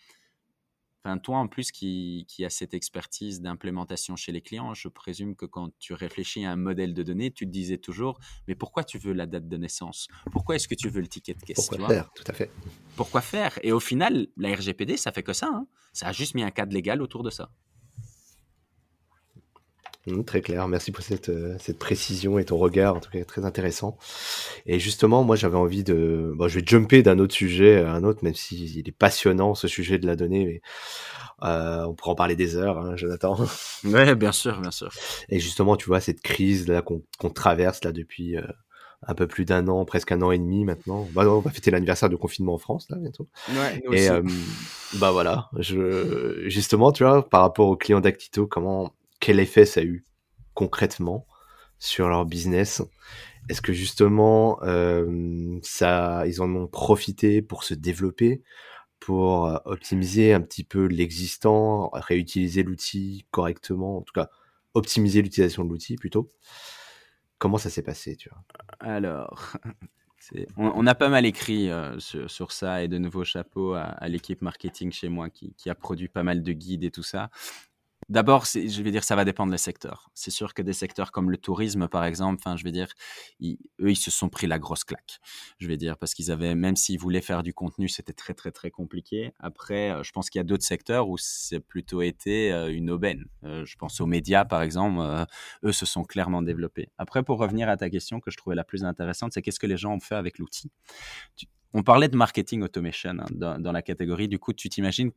Enfin, 1.05 1.19
toi, 1.19 1.37
en 1.37 1.47
plus, 1.47 1.71
qui, 1.71 2.25
qui 2.27 2.45
a 2.45 2.51
cette 2.51 2.75
expertise 2.75 3.41
d'implémentation 3.41 4.17
chez 4.17 4.33
les 4.33 4.41
clients, 4.41 4.75
je 4.75 4.89
présume 4.89 5.37
que 5.37 5.47
quand 5.47 5.71
tu 5.79 5.95
réfléchis 5.95 6.45
à 6.45 6.51
un 6.51 6.57
modèle 6.57 6.95
de 6.95 7.05
données, 7.05 7.31
tu 7.31 7.47
te 7.47 7.53
disais 7.53 7.79
toujours, 7.79 8.19
mais 8.49 8.57
pourquoi 8.57 8.83
tu 8.83 8.99
veux 8.99 9.13
la 9.13 9.27
date 9.27 9.49
de 9.49 9.57
naissance? 9.57 10.09
Pourquoi 10.33 10.57
est-ce 10.57 10.67
que 10.67 10.75
tu 10.75 10.89
veux 10.89 11.01
le 11.01 11.07
ticket 11.07 11.35
de 11.35 11.43
caisse 11.43 11.69
Pourquoi 11.69 11.87
faire? 11.87 12.11
Tout 12.13 12.25
à 12.27 12.33
fait. 12.33 12.51
Pourquoi 12.97 13.21
faire? 13.21 13.57
Et 13.63 13.71
au 13.71 13.79
final, 13.81 14.27
la 14.37 14.53
RGPD, 14.53 14.97
ça 14.97 15.13
fait 15.13 15.23
que 15.23 15.33
ça. 15.33 15.49
Hein. 15.53 15.69
ça 15.93 16.09
a 16.09 16.13
juste 16.13 16.35
mis 16.35 16.43
un 16.43 16.51
cadre 16.51 16.75
légal 16.75 17.01
autour 17.03 17.23
de 17.23 17.31
ça. 17.31 17.53
Mmh, 20.07 20.25
très 20.25 20.43
clair, 20.43 20.69
merci 20.69 20.93
pour 20.93 21.03
cette, 21.03 21.31
euh, 21.31 21.57
cette, 21.59 21.79
précision 21.79 22.39
et 22.39 22.45
ton 22.45 22.59
regard, 22.59 22.97
en 22.97 23.01
tout 23.01 23.11
cas 23.11 23.25
très 23.25 23.45
intéressant. 23.45 23.97
Et 24.67 24.79
justement, 24.79 25.25
moi 25.25 25.35
j'avais 25.37 25.57
envie 25.57 25.83
de... 25.83 26.33
Bon, 26.37 26.47
je 26.47 26.59
vais 26.59 26.67
jumper 26.67 27.03
d'un 27.03 27.19
autre 27.19 27.35
sujet 27.35 27.79
à 27.83 27.93
un 27.93 28.05
autre, 28.05 28.23
même 28.23 28.35
s'il 28.35 28.87
est 28.87 28.93
passionnant 28.93 29.55
ce 29.55 29.67
sujet 29.67 29.99
de 29.99 30.07
la 30.07 30.15
donnée, 30.15 30.45
mais 30.45 30.63
euh, 31.43 31.85
on 31.85 31.95
pourra 31.95 32.13
en 32.13 32.15
parler 32.15 32.37
des 32.37 32.57
heures, 32.57 32.79
hein, 32.79 32.97
Jonathan. 32.97 33.37
Ouais, 33.85 34.15
bien 34.15 34.33
sûr, 34.33 34.61
bien 34.61 34.71
sûr. 34.71 34.91
Et 35.29 35.41
justement, 35.41 35.77
tu 35.77 35.87
vois, 35.87 36.01
cette 36.01 36.21
crise 36.21 36.69
là 36.69 36.83
qu'on 36.83 37.31
traverse 37.31 37.83
là 37.85 37.93
depuis 37.93 38.37
euh, 38.37 38.43
un 39.07 39.15
peu 39.15 39.27
plus 39.27 39.45
d'un 39.45 39.69
an, 39.69 39.85
presque 39.85 40.13
un 40.13 40.23
an 40.23 40.31
et 40.31 40.39
demi 40.39 40.65
maintenant. 40.65 41.07
Bah, 41.13 41.25
on 41.27 41.41
va 41.41 41.51
fêter 41.51 41.71
l'anniversaire 41.71 42.09
de 42.09 42.17
confinement 42.17 42.55
en 42.55 42.59
France 42.59 42.87
là 42.91 42.97
bientôt. 42.99 43.29
Ouais, 43.51 43.83
et 43.93 44.09
euh, 44.09 44.23
bah 44.95 45.11
voilà, 45.11 45.51
je 45.59 46.45
justement, 46.49 46.93
tu 46.93 47.05
vois, 47.05 47.29
par 47.29 47.43
rapport 47.43 47.69
aux 47.69 47.77
clients 47.77 48.01
d'Actito, 48.01 48.47
comment 48.47 48.93
quel 49.25 49.41
effet 49.41 49.65
ça 49.65 49.81
a 49.81 49.85
eu 49.85 50.05
concrètement 50.53 51.27
sur 51.79 52.11
leur 52.11 52.27
business? 52.27 52.83
Est-ce 53.49 53.63
que 53.63 53.73
justement, 53.73 54.63
euh, 54.65 55.59
ça, 55.63 56.25
ils 56.27 56.43
en 56.43 56.55
ont 56.55 56.67
profité 56.67 57.41
pour 57.41 57.65
se 57.65 57.73
développer, 57.73 58.43
pour 59.01 59.47
euh, 59.47 59.57
optimiser 59.65 60.35
un 60.35 60.43
petit 60.43 60.63
peu 60.63 60.85
l'existant, 60.85 61.89
réutiliser 61.95 62.65
l'outil 62.65 63.25
correctement, 63.31 63.97
en 63.97 64.03
tout 64.03 64.13
cas 64.13 64.29
optimiser 64.75 65.23
l'utilisation 65.23 65.65
de 65.65 65.71
l'outil 65.71 65.97
plutôt? 65.97 66.31
Comment 67.39 67.57
ça 67.57 67.71
s'est 67.71 67.83
passé, 67.83 68.17
tu 68.17 68.29
vois? 68.29 68.45
Alors, 68.79 69.57
on, 70.59 70.87
a 70.87 70.95
pas 70.95 71.09
mal 71.09 71.25
écrit 71.25 71.71
euh, 71.71 71.99
sur, 71.99 72.53
ça 72.53 72.83
et 72.83 72.89
de 72.89 72.99
nouveaux 72.99 73.25
chapeaux 73.25 73.73
à, 73.73 74.07
l'équipe 74.07 74.43
marketing 74.43 74.93
chez 74.93 75.09
moi 75.09 75.31
qui, 75.31 75.55
qui, 75.55 75.71
a 75.71 75.75
produit 75.75 76.09
pas 76.09 76.23
mal 76.25 76.43
de 76.43 76.53
guides 76.53 76.85
et 76.85 76.91
tout 76.91 77.03
ça. 77.03 77.31
D'abord, 78.09 78.45
je 78.45 78.83
vais 78.83 78.91
dire, 78.91 79.05
ça 79.05 79.17
va 79.17 79.25
dépendre 79.25 79.51
des 79.51 79.59
secteurs. 79.59 80.11
C'est 80.15 80.31
sûr 80.31 80.55
que 80.55 80.63
des 80.63 80.73
secteurs 80.73 81.13
comme 81.13 81.31
le 81.31 81.37
tourisme, 81.37 81.89
par 81.89 82.05
exemple, 82.05 82.43
enfin, 82.45 82.57
je 82.57 82.65
vais 82.65 82.73
dire, 82.73 82.89
eux, 83.43 83.91
ils 83.91 83.97
se 83.97 84.11
sont 84.11 84.29
pris 84.29 84.47
la 84.47 84.59
grosse 84.59 84.85
claque. 84.85 85.21
Je 85.59 85.69
vais 85.69 85.77
dire, 85.77 85.97
parce 85.97 86.15
qu'ils 86.15 86.31
avaient, 86.31 86.55
même 86.55 86.77
s'ils 86.77 86.99
voulaient 86.99 87.21
faire 87.21 87.43
du 87.43 87.55
contenu, 87.55 87.89
c'était 87.89 88.13
très, 88.13 88.35
très, 88.35 88.51
très 88.51 88.71
compliqué. 88.71 89.33
Après, 89.39 89.91
euh, 89.91 90.03
je 90.03 90.13
pense 90.13 90.31
qu'il 90.31 90.39
y 90.39 90.41
a 90.41 90.45
d'autres 90.45 90.65
secteurs 90.65 91.09
où 91.09 91.17
c'est 91.19 91.61
plutôt 91.61 92.03
été 92.03 92.53
euh, 92.53 92.73
une 92.73 92.91
aubaine. 92.91 93.25
Euh, 93.45 93.65
je 93.65 93.77
pense 93.77 94.01
aux 94.01 94.07
médias, 94.07 94.45
par 94.45 94.63
exemple, 94.63 95.27
eux 95.65 95.73
se 95.73 95.87
sont 95.87 96.05
clairement 96.05 96.43
développés. 96.43 96.91
Après, 96.99 97.23
pour 97.23 97.39
revenir 97.39 97.69
à 97.69 97.77
ta 97.77 97.91
question 97.91 98.21
que 98.21 98.31
je 98.31 98.37
trouvais 98.37 98.57
la 98.57 98.65
plus 98.65 98.85
intéressante, 98.85 99.33
c'est 99.33 99.43
qu'est-ce 99.43 99.61
que 99.61 99.67
les 99.67 99.77
gens 99.77 99.95
ont 99.95 100.01
fait 100.01 100.15
avec 100.15 100.39
l'outil? 100.39 100.71
On 101.73 101.83
parlait 101.83 102.09
de 102.09 102.17
marketing 102.17 102.63
automation 102.63 103.11
hein, 103.19 103.27
dans, 103.33 103.61
dans 103.61 103.73
la 103.73 103.83
catégorie. 103.83 104.29
Du 104.29 104.39
coup, 104.39 104.53
tu 104.53 104.69
t'imagines 104.69 105.11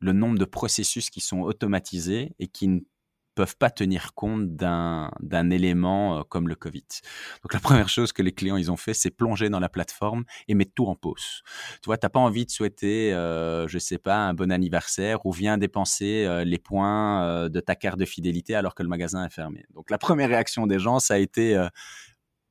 le 0.00 0.12
nombre 0.12 0.38
de 0.38 0.44
processus 0.44 1.10
qui 1.10 1.20
sont 1.20 1.40
automatisés 1.40 2.32
et 2.38 2.48
qui 2.48 2.68
ne 2.68 2.80
peuvent 3.34 3.56
pas 3.56 3.70
tenir 3.70 4.12
compte 4.14 4.54
d'un, 4.54 5.10
élément 5.50 6.18
euh, 6.18 6.22
comme 6.28 6.48
le 6.48 6.54
Covid. 6.54 6.84
Donc 7.42 7.54
la 7.54 7.60
première 7.60 7.88
chose 7.88 8.12
que 8.12 8.22
les 8.22 8.32
clients 8.32 8.56
ils 8.56 8.70
ont 8.70 8.76
fait, 8.76 8.92
c'est 8.92 9.10
plonger 9.10 9.48
dans 9.48 9.60
la 9.60 9.68
plateforme 9.68 10.24
et 10.48 10.54
mettre 10.54 10.72
tout 10.74 10.86
en 10.86 10.94
pause. 10.94 11.42
Tu 11.80 11.86
vois, 11.86 11.96
t'as 11.96 12.08
pas 12.08 12.20
envie 12.20 12.44
de 12.44 12.50
souhaiter, 12.50 13.14
euh, 13.14 13.66
je 13.68 13.78
sais 13.78 13.98
pas, 13.98 14.16
un 14.16 14.34
bon 14.34 14.50
anniversaire 14.52 15.24
ou 15.24 15.32
viens 15.32 15.58
dépenser 15.58 16.24
euh, 16.26 16.44
les 16.44 16.58
points 16.58 17.24
euh, 17.24 17.48
de 17.48 17.60
ta 17.60 17.76
carte 17.76 17.98
de 17.98 18.04
fidélité 18.04 18.54
alors 18.54 18.74
que 18.74 18.82
le 18.82 18.88
magasin 18.88 19.24
est 19.24 19.32
fermé. 19.32 19.64
Donc 19.74 19.90
la 19.90 19.98
première 19.98 20.28
réaction 20.28 20.66
des 20.66 20.78
gens, 20.78 20.98
ça 20.98 21.14
a 21.14 21.18
été 21.18 21.56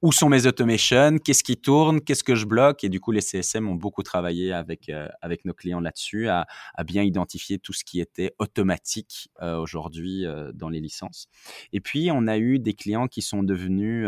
où 0.02 0.12
sont 0.14 0.30
mes 0.30 0.45
automations, 0.45 1.18
qu'est-ce 1.18 1.43
qui 1.43 1.58
tourne, 1.58 2.00
qu'est-ce 2.00 2.24
que 2.24 2.36
je 2.36 2.45
bloque? 2.45 2.84
Et 2.84 2.89
du 2.89 3.00
coup, 3.00 3.12
les 3.12 3.22
CSM 3.22 3.68
ont 3.68 3.76
beaucoup 3.76 4.04
travaillé 4.04 4.54
avec, 4.54 4.88
euh, 4.89 5.08
avec 5.22 5.43
nos 5.43 5.54
clients 5.54 5.82
là-dessus, 5.82 6.30
à, 6.30 6.47
bien 6.86 7.04
identifier 7.04 7.60
tout 7.60 7.74
ce 7.74 7.84
qui 7.84 8.00
était 8.00 8.34
automatique 8.39 9.30
euh, 9.41 9.58
aujourd'hui 9.58 10.26
euh, 10.26 10.52
dans 10.54 10.70
les 10.70 10.80
licences. 10.80 11.28
Et 11.74 11.82
puis, 11.82 12.10
on 12.12 12.28
a 12.28 12.38
eu 12.38 12.60
des 12.60 12.74
clients 12.74 13.08
qui 13.08 13.22
sont 13.22 13.43
devenus 13.43 14.08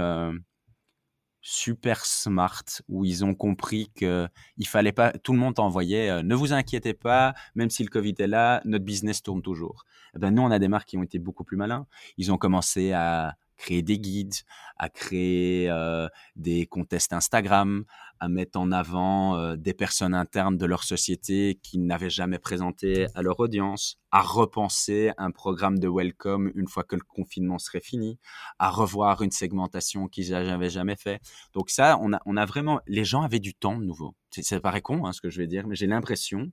super 1.43 2.05
smart, 2.05 2.63
où 2.87 3.03
ils 3.03 3.25
ont 3.25 3.33
compris 3.33 3.89
que 3.95 4.27
il 4.57 4.67
fallait 4.67 4.91
pas, 4.91 5.11
tout 5.11 5.33
le 5.33 5.39
monde 5.39 5.59
envoyait, 5.59 6.21
ne 6.23 6.35
vous 6.35 6.53
inquiétez 6.53 6.93
pas, 6.93 7.33
même 7.55 7.71
si 7.71 7.83
le 7.83 7.89
Covid 7.89 8.13
est 8.19 8.27
là, 8.27 8.61
notre 8.63 8.85
business 8.85 9.23
tourne 9.23 9.41
toujours. 9.41 9.83
Eh 10.15 10.19
ben, 10.19 10.31
nous, 10.31 10.43
on 10.43 10.51
a 10.51 10.59
des 10.59 10.67
marques 10.67 10.89
qui 10.89 10.97
ont 10.97 11.03
été 11.03 11.19
beaucoup 11.19 11.43
plus 11.43 11.57
malins. 11.57 11.87
Ils 12.17 12.31
ont 12.31 12.37
commencé 12.37 12.91
à 12.91 13.35
créer 13.61 13.83
des 13.83 13.99
guides, 13.99 14.33
à 14.77 14.89
créer 14.89 15.69
euh, 15.69 16.07
des 16.35 16.65
contests 16.65 17.13
Instagram, 17.13 17.85
à 18.19 18.27
mettre 18.27 18.59
en 18.59 18.71
avant 18.71 19.37
euh, 19.37 19.55
des 19.55 19.73
personnes 19.73 20.15
internes 20.15 20.57
de 20.57 20.65
leur 20.65 20.83
société 20.83 21.59
qu'ils 21.61 21.85
n'avaient 21.85 22.09
jamais 22.09 22.39
présenté 22.39 23.05
à 23.13 23.21
leur 23.21 23.39
audience, 23.39 23.99
à 24.09 24.21
repenser 24.21 25.11
un 25.17 25.29
programme 25.29 25.77
de 25.77 25.87
welcome 25.87 26.51
une 26.55 26.67
fois 26.67 26.83
que 26.83 26.95
le 26.95 27.03
confinement 27.03 27.59
serait 27.59 27.81
fini, 27.81 28.17
à 28.57 28.71
revoir 28.71 29.21
une 29.21 29.31
segmentation 29.31 30.07
qu'ils 30.07 30.31
n'avaient 30.31 30.69
jamais 30.71 30.95
fait. 30.95 31.21
Donc 31.53 31.69
ça, 31.69 31.99
on 32.01 32.13
a, 32.13 32.19
on 32.25 32.37
a 32.37 32.45
vraiment, 32.45 32.81
les 32.87 33.05
gens 33.05 33.21
avaient 33.21 33.39
du 33.39 33.53
temps 33.53 33.77
de 33.77 33.85
nouveau. 33.85 34.15
Ça 34.31 34.59
paraît 34.59 34.81
con 34.81 35.05
hein, 35.05 35.13
ce 35.13 35.21
que 35.21 35.29
je 35.29 35.37
vais 35.39 35.47
dire, 35.47 35.67
mais 35.67 35.75
j'ai 35.75 35.87
l'impression 35.87 36.51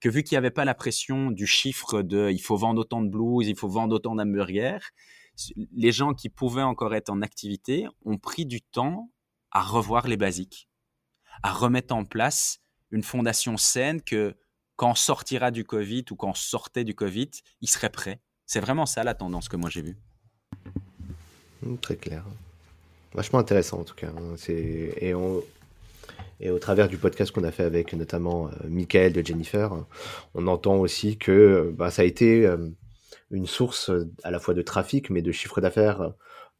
que 0.00 0.10
vu 0.10 0.22
qu'il 0.22 0.34
n'y 0.34 0.38
avait 0.38 0.50
pas 0.50 0.66
la 0.66 0.74
pression 0.74 1.30
du 1.30 1.46
chiffre 1.46 2.02
de 2.02 2.28
il 2.30 2.40
faut 2.40 2.56
vendre 2.56 2.80
autant 2.80 3.00
de 3.00 3.08
blues, 3.08 3.46
il 3.46 3.56
faut 3.56 3.68
vendre 3.68 3.94
autant 3.94 4.16
d'hamburgers, 4.16 4.80
les 5.72 5.92
gens 5.92 6.14
qui 6.14 6.28
pouvaient 6.28 6.62
encore 6.62 6.94
être 6.94 7.10
en 7.10 7.22
activité 7.22 7.86
ont 8.04 8.18
pris 8.18 8.46
du 8.46 8.60
temps 8.60 9.10
à 9.50 9.62
revoir 9.62 10.08
les 10.08 10.16
basiques, 10.16 10.68
à 11.42 11.52
remettre 11.52 11.94
en 11.94 12.04
place 12.04 12.60
une 12.90 13.02
fondation 13.02 13.56
saine 13.56 14.02
que 14.02 14.34
quand 14.76 14.90
on 14.90 14.94
sortira 14.94 15.50
du 15.50 15.64
Covid 15.64 16.04
ou 16.10 16.16
quand 16.16 16.30
on 16.30 16.34
sortait 16.34 16.84
du 16.84 16.94
Covid, 16.94 17.30
ils 17.60 17.68
seraient 17.68 17.90
prêts. 17.90 18.20
C'est 18.46 18.60
vraiment 18.60 18.86
ça 18.86 19.04
la 19.04 19.14
tendance 19.14 19.48
que 19.48 19.56
moi 19.56 19.70
j'ai 19.70 19.82
vue. 19.82 19.96
Mmh, 21.62 21.76
très 21.76 21.96
clair. 21.96 22.24
Vachement 23.14 23.38
intéressant 23.38 23.80
en 23.80 23.84
tout 23.84 23.94
cas. 23.94 24.08
Hein. 24.08 24.36
Et, 24.48 25.14
et 26.40 26.50
au 26.50 26.58
travers 26.58 26.88
du 26.88 26.98
podcast 26.98 27.30
qu'on 27.30 27.44
a 27.44 27.52
fait 27.52 27.62
avec 27.62 27.92
notamment 27.92 28.48
euh, 28.48 28.68
Michael 28.68 29.12
de 29.12 29.24
Jennifer, 29.24 29.72
on 30.34 30.46
entend 30.46 30.76
aussi 30.76 31.16
que 31.16 31.72
bah, 31.76 31.90
ça 31.90 32.02
a 32.02 32.04
été 32.04 32.44
euh, 32.46 32.68
une 33.30 33.46
source 33.46 33.90
euh, 33.90 34.10
à 34.22 34.30
la 34.30 34.38
fois 34.38 34.54
de 34.54 34.62
trafic, 34.62 35.10
mais 35.10 35.22
de 35.22 35.32
chiffre 35.32 35.60
d'affaires 35.60 36.12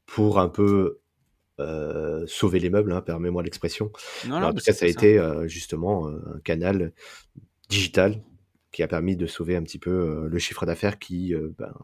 pour 0.06 0.38
un 0.38 0.48
peu 0.48 1.00
euh, 1.60 2.24
sauver 2.26 2.58
les 2.58 2.70
meubles, 2.70 2.92
hein, 2.92 3.00
permets-moi 3.00 3.42
l'expression. 3.42 3.90
En 4.30 4.52
tout 4.52 4.62
cas, 4.64 4.72
ça 4.72 4.86
a 4.86 4.88
été 4.88 5.18
euh, 5.18 5.46
justement 5.46 6.08
un 6.08 6.40
canal 6.44 6.92
digital 7.68 8.22
qui 8.72 8.82
a 8.82 8.88
permis 8.88 9.16
de 9.16 9.26
sauver 9.26 9.54
un 9.54 9.62
petit 9.62 9.78
peu 9.78 10.28
le 10.28 10.38
chiffre 10.38 10.64
d'affaires 10.64 10.98
qui, 10.98 11.34
ben, 11.58 11.74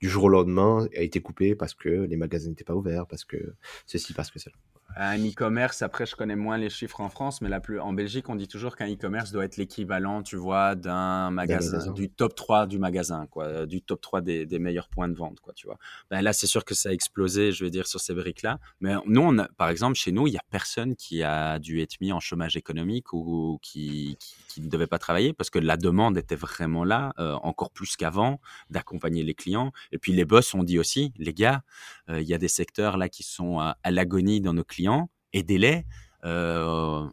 du 0.00 0.08
jour 0.08 0.24
au 0.24 0.28
lendemain, 0.30 0.88
a 0.96 1.02
été 1.02 1.20
coupé 1.20 1.54
parce 1.54 1.74
que 1.74 1.90
les 1.90 2.16
magasins 2.16 2.48
n'étaient 2.48 2.64
pas 2.64 2.74
ouverts, 2.74 3.06
parce 3.06 3.26
que 3.26 3.36
ceci, 3.84 4.14
parce 4.14 4.30
que 4.30 4.38
cela 4.38 4.56
un 5.00 5.18
e-commerce, 5.24 5.82
après 5.82 6.06
je 6.06 6.16
connais 6.16 6.34
moins 6.34 6.58
les 6.58 6.70
chiffres 6.70 7.00
en 7.00 7.08
France, 7.08 7.40
mais 7.40 7.48
la 7.48 7.60
plus, 7.60 7.78
en 7.78 7.92
Belgique, 7.92 8.28
on 8.28 8.34
dit 8.34 8.48
toujours 8.48 8.74
qu'un 8.74 8.92
e-commerce 8.92 9.30
doit 9.30 9.44
être 9.44 9.56
l'équivalent, 9.56 10.24
tu 10.24 10.34
vois, 10.34 10.74
d'un 10.74 11.30
magasin, 11.30 11.92
du 11.92 12.10
top 12.10 12.34
3 12.34 12.66
du 12.66 12.80
magasin, 12.80 13.28
quoi, 13.28 13.44
euh, 13.44 13.66
du 13.66 13.80
top 13.80 14.00
3 14.00 14.22
des, 14.22 14.44
des 14.44 14.58
meilleurs 14.58 14.88
points 14.88 15.08
de 15.08 15.14
vente, 15.14 15.38
quoi, 15.38 15.52
tu 15.54 15.68
vois. 15.68 15.78
Ben 16.10 16.20
là, 16.20 16.32
c'est 16.32 16.48
sûr 16.48 16.64
que 16.64 16.74
ça 16.74 16.88
a 16.88 16.92
explosé, 16.92 17.52
je 17.52 17.62
veux 17.62 17.70
dire, 17.70 17.86
sur 17.86 18.00
ces 18.00 18.12
briques-là. 18.12 18.58
Mais 18.80 18.94
nous, 19.06 19.20
on 19.20 19.38
a, 19.38 19.46
par 19.56 19.68
exemple, 19.68 19.94
chez 19.94 20.10
nous, 20.10 20.26
il 20.26 20.32
n'y 20.32 20.36
a 20.36 20.44
personne 20.50 20.96
qui 20.96 21.22
a 21.22 21.60
dû 21.60 21.80
être 21.80 22.00
mis 22.00 22.12
en 22.12 22.18
chômage 22.18 22.56
économique 22.56 23.12
ou 23.12 23.60
qui, 23.62 24.18
qui, 24.48 24.60
ne 24.60 24.68
devait 24.68 24.88
pas 24.88 24.98
travailler 24.98 25.32
parce 25.32 25.50
que 25.50 25.60
la 25.60 25.76
demande 25.76 26.18
était 26.18 26.34
vraiment 26.34 26.82
là, 26.82 27.12
euh, 27.20 27.34
encore 27.42 27.70
plus 27.70 27.96
qu'avant, 27.96 28.40
d'accompagner 28.70 29.22
les 29.22 29.34
clients. 29.34 29.70
Et 29.92 29.98
puis 29.98 30.12
les 30.12 30.24
boss 30.24 30.52
ont 30.54 30.64
dit 30.64 30.80
aussi, 30.80 31.12
les 31.18 31.32
gars, 31.32 31.62
euh, 32.10 32.20
il 32.20 32.26
y 32.26 32.34
a 32.34 32.38
des 32.38 32.48
secteurs 32.48 32.96
là 32.96 33.08
qui 33.08 33.22
sont 33.22 33.60
à, 33.60 33.76
à 33.84 33.92
l'agonie 33.92 34.40
dans 34.40 34.52
nos 34.52 34.64
clients 34.64 34.87
aidez-les. 35.32 35.84
Euh, 36.24 37.08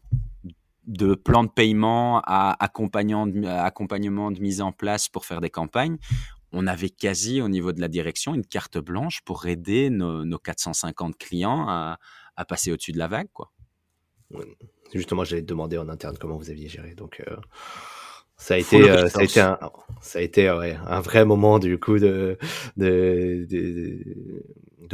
de 0.87 1.15
plans 1.15 1.43
de 1.43 1.49
paiement 1.49 2.21
à 2.25 2.55
accompagnement 2.63 3.25
de, 3.25 3.45
accompagnement 3.45 4.31
de 4.31 4.39
mise 4.39 4.61
en 4.61 4.71
place 4.71 5.09
pour 5.09 5.25
faire 5.25 5.41
des 5.41 5.49
campagnes. 5.49 5.97
on 6.51 6.67
avait 6.67 6.89
quasi 6.89 7.41
au 7.41 7.49
niveau 7.49 7.71
de 7.71 7.81
la 7.81 7.87
direction 7.87 8.35
une 8.35 8.45
carte 8.45 8.77
blanche 8.77 9.21
pour 9.25 9.47
aider 9.47 9.89
nos, 9.89 10.37
450 10.37 11.17
clients 11.17 11.67
à, 11.67 11.97
passer 12.47 12.71
au-dessus 12.71 12.91
de 12.91 12.99
la 12.99 13.07
vague. 13.07 13.29
Quoi. 13.33 13.51
Justement, 14.93 15.23
j'allais 15.23 15.41
te 15.41 15.47
demander 15.47 15.77
en 15.77 15.89
interne 15.89 16.17
comment 16.19 16.37
vous 16.37 16.51
aviez 16.51 16.69
géré. 16.69 16.93
Donc, 16.93 17.23
euh, 17.27 17.35
ça 18.37 18.55
a 18.55 18.57
été, 18.57 18.89
euh, 18.89 19.07
ça 19.07 19.19
a 19.19 19.23
été, 19.23 19.39
un, 19.39 19.57
ça 20.01 20.19
a 20.19 20.21
été 20.21 20.47
un 20.47 20.99
vrai 21.01 21.25
moment 21.25 21.57
du 21.57 21.79
coup 21.79 21.99
de, 21.99 22.37
de, 22.77 23.45
de, 23.49 24.43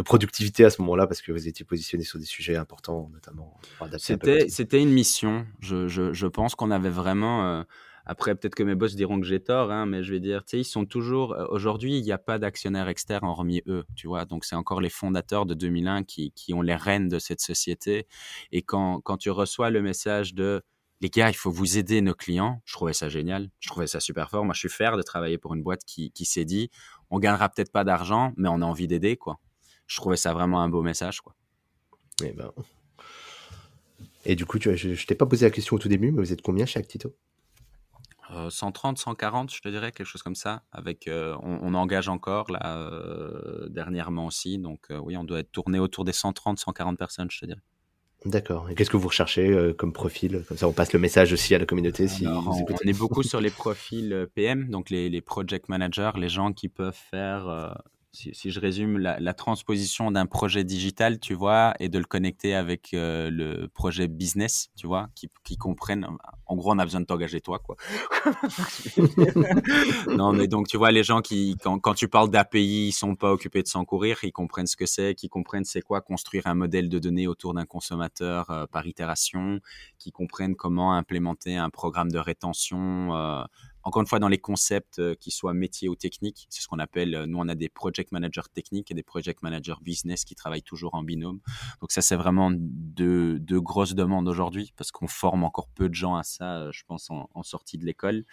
productivité 0.01 0.63
à 0.63 0.69
ce 0.69 0.81
moment-là 0.81 1.07
parce 1.07 1.21
que 1.21 1.31
vous 1.31 1.47
étiez 1.47 1.65
positionné 1.65 2.03
sur 2.03 2.19
des 2.19 2.25
sujets 2.25 2.55
importants, 2.55 3.09
notamment. 3.13 3.59
C'était, 3.97 4.47
c'était 4.49 4.81
une 4.81 4.91
mission. 4.91 5.45
Je, 5.59 5.87
je, 5.87 6.13
je 6.13 6.27
pense 6.27 6.55
qu'on 6.55 6.71
avait 6.71 6.89
vraiment. 6.89 7.45
Euh, 7.45 7.63
après, 8.05 8.35
peut-être 8.35 8.55
que 8.55 8.63
mes 8.63 8.75
boss 8.75 8.95
diront 8.95 9.19
que 9.19 9.27
j'ai 9.27 9.39
tort, 9.39 9.71
hein, 9.71 9.85
mais 9.85 10.03
je 10.03 10.11
vais 10.11 10.19
dire, 10.19 10.43
tu 10.43 10.51
sais, 10.51 10.59
ils 10.59 10.65
sont 10.65 10.85
toujours. 10.85 11.33
Euh, 11.33 11.45
aujourd'hui, 11.49 11.97
il 11.97 12.03
n'y 12.03 12.11
a 12.11 12.17
pas 12.17 12.39
d'actionnaire 12.39 12.87
externe 12.87 13.25
hormis 13.25 13.61
eux, 13.67 13.83
tu 13.95 14.07
vois. 14.07 14.25
Donc, 14.25 14.45
c'est 14.45 14.55
encore 14.55 14.81
les 14.81 14.89
fondateurs 14.89 15.45
de 15.45 15.53
2001 15.53 16.03
qui, 16.03 16.31
qui 16.31 16.53
ont 16.53 16.61
les 16.61 16.75
rênes 16.75 17.09
de 17.09 17.19
cette 17.19 17.41
société. 17.41 18.07
Et 18.51 18.61
quand, 18.61 19.01
quand 19.01 19.17
tu 19.17 19.29
reçois 19.29 19.69
le 19.69 19.81
message 19.81 20.33
de 20.33 20.61
les 21.01 21.09
gars, 21.09 21.29
il 21.29 21.35
faut 21.35 21.51
vous 21.51 21.77
aider 21.77 21.99
nos 22.01 22.13
clients. 22.13 22.61
Je 22.63 22.73
trouvais 22.73 22.93
ça 22.93 23.09
génial. 23.09 23.49
Je 23.59 23.69
trouvais 23.69 23.87
ça 23.87 23.99
super 23.99 24.29
fort. 24.29 24.45
Moi, 24.45 24.53
je 24.53 24.59
suis 24.59 24.69
fier 24.69 24.95
de 24.97 25.01
travailler 25.01 25.39
pour 25.39 25.55
une 25.55 25.63
boîte 25.63 25.83
qui, 25.83 26.11
qui 26.11 26.25
s'est 26.25 26.45
dit, 26.45 26.69
on 27.09 27.19
gagnera 27.19 27.49
peut-être 27.49 27.71
pas 27.71 27.83
d'argent, 27.83 28.33
mais 28.37 28.49
on 28.49 28.61
a 28.61 28.65
envie 28.65 28.87
d'aider, 28.87 29.17
quoi. 29.17 29.39
Je 29.91 29.97
trouvais 29.97 30.15
ça 30.15 30.33
vraiment 30.33 30.61
un 30.61 30.69
beau 30.69 30.81
message, 30.81 31.19
quoi. 31.19 31.35
Et, 32.23 32.27
eh 32.27 32.31
ben... 32.31 32.49
Et 34.23 34.35
du 34.35 34.45
coup, 34.45 34.57
tu 34.57 34.75
je, 34.77 34.89
ne 34.89 34.95
t'ai 34.95 35.15
pas 35.15 35.25
posé 35.25 35.45
la 35.45 35.51
question 35.51 35.75
au 35.75 35.79
tout 35.79 35.89
début, 35.89 36.11
mais 36.11 36.21
vous 36.21 36.31
êtes 36.31 36.41
combien 36.41 36.65
chez 36.65 36.79
Actito? 36.79 37.13
130, 38.49 38.97
140, 38.97 39.53
je 39.53 39.59
te 39.59 39.67
dirais, 39.67 39.91
quelque 39.91 40.07
chose 40.07 40.23
comme 40.23 40.35
ça. 40.35 40.63
Avec, 40.71 41.09
euh, 41.09 41.35
on, 41.41 41.73
engage 41.73 42.07
encore 42.07 42.49
là 42.49 42.77
euh, 42.77 43.67
dernièrement 43.67 44.27
aussi, 44.27 44.57
donc 44.57 44.79
euh, 44.89 44.99
oui, 44.99 45.17
on 45.17 45.25
doit 45.25 45.39
être 45.39 45.51
tourné 45.51 45.79
autour 45.79 46.05
des 46.05 46.13
130, 46.13 46.57
140 46.57 46.97
personnes, 46.97 47.29
je 47.29 47.41
te 47.41 47.45
dirais. 47.45 47.59
D'accord. 48.23 48.69
Et 48.69 48.75
qu'est-ce 48.75 48.89
que 48.89 48.95
vous 48.95 49.09
recherchez 49.09 49.73
comme 49.77 49.91
profil? 49.91 50.45
Comme 50.47 50.55
ça, 50.55 50.65
on 50.65 50.71
passe 50.71 50.93
le 50.93 50.99
message 50.99 51.33
aussi 51.33 51.53
à 51.55 51.57
la 51.57 51.65
communauté. 51.65 52.07
Si 52.07 52.25
on, 52.25 52.87
est 52.87 52.97
beaucoup 52.97 53.23
sur 53.23 53.41
les 53.41 53.49
profils 53.49 54.27
PM, 54.33 54.69
donc 54.69 54.89
les, 54.89 55.09
les, 55.09 55.21
project 55.21 55.67
managers, 55.67 56.11
les 56.15 56.29
gens 56.29 56.53
qui 56.53 56.69
peuvent 56.69 56.95
faire 56.95 57.75
si, 58.13 58.51
je 58.51 58.59
résume, 58.59 58.97
la, 58.97 59.33
transposition 59.33 60.11
d'un 60.11 60.25
projet 60.25 60.65
digital, 60.65 61.19
tu 61.19 61.33
vois, 61.33 61.73
et 61.79 61.87
de 61.87 61.97
le 61.97 62.03
connecter 62.03 62.53
avec 62.53 62.93
euh, 62.93 63.29
le 63.29 63.69
projet 63.69 64.09
business, 64.09 64.69
tu 64.75 64.85
vois, 64.85 65.09
qui, 65.15 65.57
comprennent. 65.57 66.05
En 66.45 66.55
gros, 66.57 66.73
on 66.73 66.79
a 66.79 66.83
besoin 66.83 66.99
de 66.99 67.05
t'engager 67.05 67.39
toi, 67.39 67.59
quoi. 67.59 67.77
non, 70.07 70.33
mais 70.33 70.47
donc, 70.47 70.67
tu 70.67 70.77
vois, 70.77 70.91
les 70.91 71.03
gens 71.03 71.21
qui, 71.21 71.55
quand, 71.61 71.93
tu 71.93 72.09
parles 72.09 72.29
d'API, 72.29 72.87
ils 72.89 72.91
sont 72.91 73.15
pas 73.15 73.31
occupés 73.31 73.63
de 73.63 73.67
s'en 73.67 73.85
courir, 73.85 74.19
ils 74.23 74.33
comprennent 74.33 74.67
ce 74.67 74.75
que 74.75 74.85
c'est, 74.85 75.15
qui 75.15 75.29
comprennent 75.29 75.65
c'est 75.65 75.81
quoi 75.81 76.01
construire 76.01 76.47
un 76.47 76.55
modèle 76.55 76.89
de 76.89 76.99
données 76.99 77.27
autour 77.27 77.53
d'un 77.53 77.65
consommateur 77.65 78.49
euh, 78.49 78.65
par 78.67 78.85
itération, 78.87 79.61
qui 79.97 80.11
comprennent 80.11 80.55
comment 80.55 80.93
implémenter 80.93 81.55
un 81.55 81.69
programme 81.69 82.11
de 82.11 82.19
rétention. 82.19 83.15
Euh, 83.15 83.43
encore 83.83 84.01
une 84.01 84.07
fois, 84.07 84.19
dans 84.19 84.27
les 84.27 84.37
concepts 84.37 84.99
euh, 84.99 85.15
qui 85.15 85.31
soient 85.31 85.53
métiers 85.53 85.89
ou 85.89 85.95
techniques, 85.95 86.47
c'est 86.49 86.61
ce 86.61 86.67
qu'on 86.67 86.79
appelle, 86.79 87.15
euh, 87.15 87.25
nous, 87.25 87.39
on 87.39 87.47
a 87.47 87.55
des 87.55 87.69
project 87.69 88.11
managers 88.11 88.49
techniques 88.53 88.91
et 88.91 88.93
des 88.93 89.03
project 89.03 89.41
managers 89.41 89.75
business 89.81 90.23
qui 90.25 90.35
travaillent 90.35 90.61
toujours 90.61 90.93
en 90.93 91.03
binôme. 91.03 91.39
Donc 91.79 91.91
ça, 91.91 92.01
c'est 92.01 92.15
vraiment 92.15 92.51
de, 92.51 93.37
de, 93.39 93.59
grosses 93.59 93.95
demandes 93.95 94.27
aujourd'hui 94.27 94.73
parce 94.77 94.91
qu'on 94.91 95.07
forme 95.07 95.43
encore 95.43 95.67
peu 95.69 95.89
de 95.89 95.93
gens 95.93 96.15
à 96.15 96.23
ça, 96.23 96.57
euh, 96.57 96.71
je 96.71 96.83
pense, 96.85 97.09
en, 97.09 97.27
sortie 97.43 97.79
de 97.79 97.85
l'école. 97.85 98.23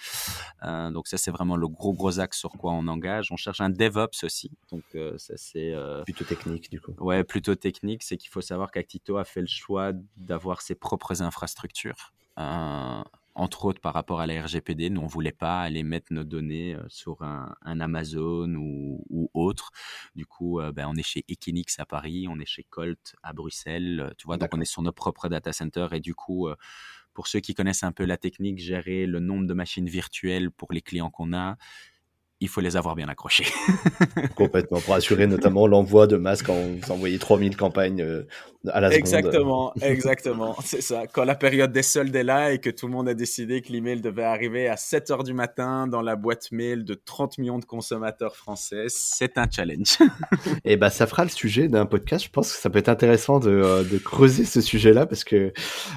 donc 0.63 1.09
ça, 1.09 1.17
c'est 1.17 1.31
vraiment 1.31 1.57
le 1.57 1.67
gros, 1.67 1.95
gros 1.95 2.21
axe 2.21 2.39
sur 2.39 2.53
quoi 2.53 2.73
on 2.73 2.87
engage. 2.89 3.33
On 3.33 3.37
cherche 3.37 3.61
un 3.63 3.71
DevOps 3.71 4.23
aussi. 4.23 4.51
Donc 4.71 4.85
ça, 5.17 5.35
c'est... 5.37 5.75
plutôt 6.05 6.25
technique, 6.25 6.71
du 6.71 6.79
coup. 6.81 6.93
Ouais, 6.99 7.25
plutôt 7.25 7.55
technique. 7.55 8.03
C'est 8.03 8.19
qu'il 8.19 8.31
faut 8.31 8.43
savoir 8.43 8.71
qu'Actito 8.71 9.17
a 9.17 9.25
fait 9.25 9.41
le 9.41 9.47
choix 9.47 9.93
d'avoir 10.19 10.61
ses 10.61 10.75
propres 10.75 11.23
infrastructures 11.23 12.13
entre 13.39 13.65
autres 13.65 13.81
par 13.81 13.95
rapport 13.95 14.21
à 14.21 14.27
la 14.27 14.43
RGPD. 14.43 14.91
Nous, 14.91 15.01
on 15.01 15.07
voulait 15.07 15.33
pas 15.33 15.61
aller 15.61 15.83
mettre 15.83 16.13
nos 16.13 16.25
données 16.25 16.75
euh, 16.75 16.83
sur 16.89 17.23
un, 17.23 17.55
Amazon 17.63 18.53
ou, 18.57 19.31
autre. 19.35 19.71
Du 20.17 20.27
coup, 20.27 20.61
euh, 20.61 20.73
ben, 20.73 20.87
on 20.89 20.97
est 20.97 21.03
chez 21.03 21.25
Equinix 21.29 21.79
à 21.79 21.87
Paris, 21.87 22.27
on 22.29 22.39
est 22.41 22.47
chez 22.47 22.65
Colt 22.65 23.15
à 23.23 23.33
Bruxelles. 23.33 24.01
Euh, 24.01 24.11
tu 24.19 24.27
vois, 24.27 24.37
donc 24.37 24.51
on 24.53 24.61
est 24.61 24.65
sur 24.65 24.83
nos 24.83 24.93
propres 24.93 25.29
data 25.29 25.53
centers 25.53 25.93
et 25.93 26.01
du 26.01 26.15
coup, 26.15 26.49
pour 27.15 27.29
ceux 27.29 27.41
qui 27.41 27.55
connaissent 27.55 27.85
un 27.85 27.93
peu 27.93 28.05
la 28.05 28.17
technique, 28.17 28.59
gérer 28.59 29.07
le 29.07 29.21
nombre 29.21 29.47
de 29.47 29.55
machines 29.55 29.89
virtuelles 29.89 30.51
pour 30.51 30.73
les 30.73 30.83
clients 30.83 31.11
qu'on 31.11 31.33
a, 31.33 31.57
il 32.41 32.49
faut 32.49 32.61
les 32.61 32.77
avoir 32.77 32.95
bien 32.95 33.09
accrochés. 33.09 33.47
Complètement, 34.37 34.81
pour 34.81 34.95
assurer 34.95 35.27
notamment 35.27 35.67
l'envoi 35.67 36.07
de 36.07 36.17
masques 36.17 36.47
quand 36.47 36.55
vous 36.55 36.93
envoyez 36.93 37.19
3000 37.19 37.57
campagnes 37.57 38.01
euh, 38.01 38.27
à 38.69 38.81
la 38.81 38.91
seconde. 38.91 39.01
Exactement, 39.01 39.73
exactement, 39.83 40.57
c'est 40.65 40.81
ça. 40.81 41.07
Quand 41.07 41.25
la 41.25 41.35
période 41.35 41.73
des 41.73 41.83
soldes 41.83 42.15
est 42.15 42.23
là 42.23 42.53
et 42.53 42.61
que 42.61 42.71
tout 42.71 42.87
le 42.87 42.93
monde 42.93 43.09
a 43.09 43.15
décidé 43.15 43.61
que 43.61 43.73
l'email 43.73 44.01
devait 44.01 44.23
arriver 44.23 44.69
à 44.69 44.77
7 44.77 45.11
heures 45.11 45.25
du 45.25 45.35
matin 45.35 45.89
dans 45.89 46.03
la 46.03 46.15
boîte 46.15 46.53
mail 46.53 46.85
de 46.85 46.95
30 46.95 47.39
millions 47.39 47.59
de 47.59 47.65
consommateurs 47.65 48.37
français, 48.37 48.87
c'est 48.89 49.37
un 49.37 49.49
challenge. 49.51 49.99
et 50.65 50.77
bah 50.77 50.91
ça 50.91 51.07
fera 51.07 51.25
le 51.25 51.31
sujet 51.31 51.67
d'un 51.67 51.87
podcast. 51.87 52.25
Je 52.25 52.31
pense 52.31 52.53
que 52.53 52.59
ça 52.59 52.71
peut 52.71 52.79
être 52.79 52.89
intéressant 52.89 53.41
de, 53.41 53.51
euh, 53.51 53.83
de 53.83 53.99
creuser 53.99 54.45
ce 54.45 54.61
sujet-là 54.61 55.07
parce 55.07 55.25
que 55.25 55.53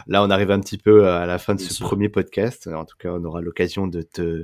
là 0.07 0.23
on 0.23 0.29
arrive 0.31 0.49
un 0.49 0.59
petit 0.59 0.79
peu 0.79 1.07
à 1.07 1.27
la 1.27 1.37
fin 1.37 1.53
de 1.53 1.61
ce 1.61 1.83
premier 1.83 2.09
podcast. 2.09 2.67
En 2.67 2.85
tout 2.85 2.97
cas, 2.97 3.09
on 3.11 3.23
aura 3.23 3.41
l'occasion 3.41 3.85
de 3.85 4.01
te, 4.01 4.43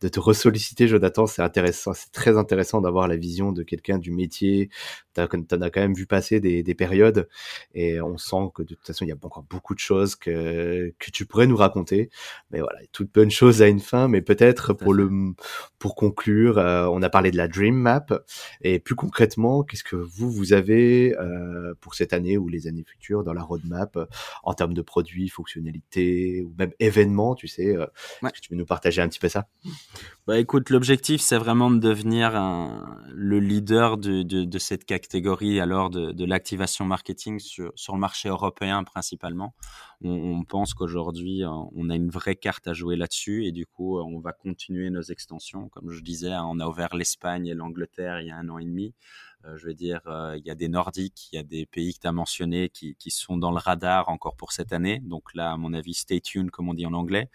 de 0.00 0.08
te 0.08 0.20
ressolliciter, 0.20 0.88
Jonathan 0.88 1.26
c'est 1.34 1.42
intéressant, 1.42 1.92
c'est 1.94 2.12
très 2.12 2.36
intéressant 2.38 2.80
d'avoir 2.80 3.08
la 3.08 3.16
vision 3.16 3.50
de 3.50 3.64
quelqu'un 3.64 3.98
du 3.98 4.12
métier. 4.12 4.70
Tu 5.14 5.20
en 5.20 5.26
as 5.26 5.70
quand 5.70 5.80
même 5.80 5.94
vu 5.94 6.06
passer 6.06 6.40
des, 6.40 6.74
périodes 6.74 7.28
et 7.74 8.00
on 8.00 8.18
sent 8.18 8.50
que 8.54 8.62
de 8.62 8.74
toute 8.74 8.86
façon, 8.86 9.04
il 9.04 9.08
y 9.08 9.12
a 9.12 9.16
encore 9.20 9.44
beaucoup 9.44 9.74
de 9.74 9.80
choses 9.80 10.16
que, 10.16 10.92
que 10.98 11.10
tu 11.10 11.26
pourrais 11.26 11.46
nous 11.46 11.56
raconter. 11.56 12.10
Mais 12.50 12.60
voilà, 12.60 12.80
toute 12.92 13.12
bonne 13.12 13.30
chose 13.30 13.62
a 13.62 13.68
une 13.68 13.80
fin, 13.80 14.06
mais 14.08 14.22
peut-être 14.22 14.72
pour 14.72 14.94
le, 14.94 15.10
pour 15.78 15.94
conclure, 15.96 16.58
euh, 16.58 16.86
on 16.86 17.02
a 17.02 17.10
parlé 17.10 17.30
de 17.30 17.36
la 17.36 17.48
Dream 17.48 17.74
Map. 17.74 18.06
Et 18.60 18.78
plus 18.78 18.94
concrètement, 18.94 19.62
qu'est-ce 19.62 19.84
que 19.84 19.96
vous, 19.96 20.30
vous 20.30 20.52
avez 20.52 21.16
euh, 21.18 21.74
pour 21.80 21.94
cette 21.94 22.12
année 22.12 22.38
ou 22.38 22.48
les 22.48 22.66
années 22.66 22.84
futures 22.84 23.24
dans 23.24 23.32
la 23.32 23.42
roadmap 23.42 23.98
en 24.42 24.54
termes 24.54 24.74
de 24.74 24.82
produits, 24.82 25.28
fonctionnalités 25.28 26.42
ou 26.42 26.54
même 26.58 26.72
événements, 26.78 27.34
tu 27.34 27.48
sais, 27.48 27.76
euh, 27.76 27.86
que 28.22 28.40
tu 28.40 28.48
peux 28.48 28.56
nous 28.56 28.66
partager 28.66 29.02
un 29.02 29.08
petit 29.08 29.20
peu 29.20 29.28
ça? 29.28 29.48
Bah 30.26 30.38
écoute, 30.38 30.70
l'objectif 30.70 31.20
c'est 31.20 31.36
vraiment 31.36 31.70
de 31.70 31.78
devenir 31.78 32.32
le 33.12 33.40
leader 33.40 33.98
de, 33.98 34.22
de, 34.22 34.44
de, 34.44 34.58
cette 34.58 34.86
catégorie 34.86 35.60
alors 35.60 35.90
de, 35.90 36.12
de 36.12 36.24
l'activation 36.24 36.86
marketing 36.86 37.38
sur, 37.38 37.72
sur, 37.74 37.92
le 37.92 38.00
marché 38.00 38.30
européen 38.30 38.84
principalement. 38.84 39.54
On, 40.02 40.08
on 40.12 40.44
pense 40.44 40.72
qu'aujourd'hui, 40.72 41.44
euh, 41.44 41.50
on 41.74 41.90
a 41.90 41.94
une 41.94 42.08
vraie 42.08 42.36
carte 42.36 42.66
à 42.68 42.72
jouer 42.72 42.96
là-dessus 42.96 43.44
et 43.44 43.52
du 43.52 43.66
coup, 43.66 44.00
on 44.00 44.18
va 44.20 44.32
continuer 44.32 44.88
nos 44.88 45.02
extensions. 45.02 45.68
Comme 45.68 45.90
je 45.90 46.00
disais, 46.00 46.32
hein, 46.32 46.46
on 46.48 46.58
a 46.58 46.66
ouvert 46.66 46.96
l'Espagne 46.96 47.46
et 47.46 47.54
l'Angleterre 47.54 48.22
il 48.22 48.28
y 48.28 48.30
a 48.30 48.36
un 48.36 48.48
an 48.48 48.56
et 48.56 48.64
demi. 48.64 48.94
Euh, 49.46 49.56
je 49.58 49.66
veux 49.66 49.74
dire, 49.74 50.00
euh, 50.06 50.36
il 50.38 50.46
y 50.46 50.50
a 50.50 50.54
des 50.54 50.68
Nordiques, 50.68 51.28
il 51.32 51.36
y 51.36 51.38
a 51.38 51.42
des 51.42 51.66
pays 51.66 51.94
que 51.94 52.00
tu 52.00 52.06
as 52.06 52.12
mentionnés 52.12 52.70
qui, 52.70 52.96
qui, 52.96 53.10
sont 53.10 53.36
dans 53.36 53.50
le 53.50 53.58
radar 53.58 54.08
encore 54.08 54.36
pour 54.36 54.52
cette 54.52 54.72
année. 54.72 55.00
Donc 55.00 55.34
là, 55.34 55.52
à 55.52 55.56
mon 55.56 55.74
avis, 55.74 55.94
stay 55.94 56.20
tuned, 56.20 56.50
comme 56.50 56.68
on 56.68 56.74
dit 56.74 56.86
en 56.86 56.94
anglais. 56.94 57.28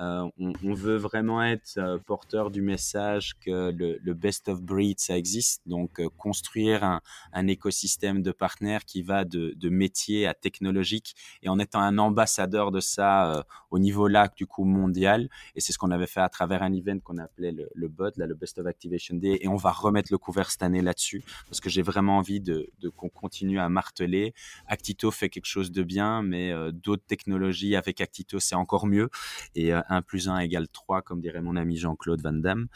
Euh, 0.00 0.30
on, 0.38 0.72
veut 0.72 0.96
vraiment 0.96 1.42
être 1.44 1.76
euh, 1.76 1.98
porteur 1.98 2.50
du 2.50 2.62
message 2.62 3.34
que 3.38 3.70
le, 3.70 4.14
best 4.14 4.48
of 4.48 4.62
breed, 4.62 4.98
ça 4.98 5.18
existe. 5.18 5.60
Donc, 5.66 6.00
euh, 6.00 6.08
construire 6.16 7.00
un, 7.32 7.46
écosystème 7.46 8.22
de 8.22 8.32
partenaires 8.32 8.84
qui 8.84 9.02
va 9.02 9.24
de, 9.24 9.52
de, 9.56 9.68
métier 9.68 10.26
à 10.26 10.34
technologique 10.34 11.14
et 11.42 11.48
en 11.48 11.58
étant 11.58 11.80
un 11.80 11.98
ambassadeur 11.98 12.70
de 12.70 12.80
ça 12.80 13.44
au 13.70 13.78
niveau 13.78 14.06
là, 14.08 14.28
du 14.34 14.46
coup, 14.46 14.64
mondial. 14.64 15.28
Et 15.54 15.60
c'est 15.60 15.72
ce 15.72 15.78
qu'on 15.78 15.90
avait 15.90 16.06
fait 16.06 16.20
à 16.20 16.28
travers 16.28 16.62
un 16.62 16.72
event 16.72 16.98
qu'on 17.00 17.18
appelait 17.18 17.52
le, 17.52 17.68
le 17.74 17.88
BOD, 17.88 18.16
là, 18.16 18.26
le 18.26 18.34
Best 18.34 18.58
of 18.58 18.66
Activation 18.66 19.16
Day. 19.16 19.38
Et 19.40 19.48
on 19.48 19.56
va 19.56 19.72
remettre 19.72 20.12
le 20.12 20.18
couvert 20.18 20.50
cette 20.50 20.62
année 20.62 20.82
là-dessus 20.82 21.24
parce 21.46 21.60
que 21.60 21.68
j'ai 21.68 21.82
vraiment 21.82 22.18
envie 22.18 22.40
de 22.40 22.70
qu'on 22.96 23.08
continue 23.08 23.58
à 23.58 23.68
marteler. 23.68 24.32
Actito 24.66 25.10
fait 25.10 25.28
quelque 25.28 25.46
chose 25.46 25.72
de 25.72 25.82
bien, 25.82 26.22
mais 26.22 26.52
d'autres 26.72 27.04
technologies 27.06 27.76
avec 27.76 28.00
Actito, 28.00 28.38
c'est 28.38 28.54
encore 28.54 28.86
mieux. 28.86 29.10
Et 29.54 29.72
1 29.90 30.02
plus 30.02 30.28
1 30.28 30.38
égale 30.38 30.68
3, 30.68 31.02
comme 31.02 31.20
dirait 31.20 31.42
mon 31.42 31.56
ami 31.56 31.76
Jean-Claude 31.76 32.22
Van 32.22 32.32
Damme, 32.32 32.68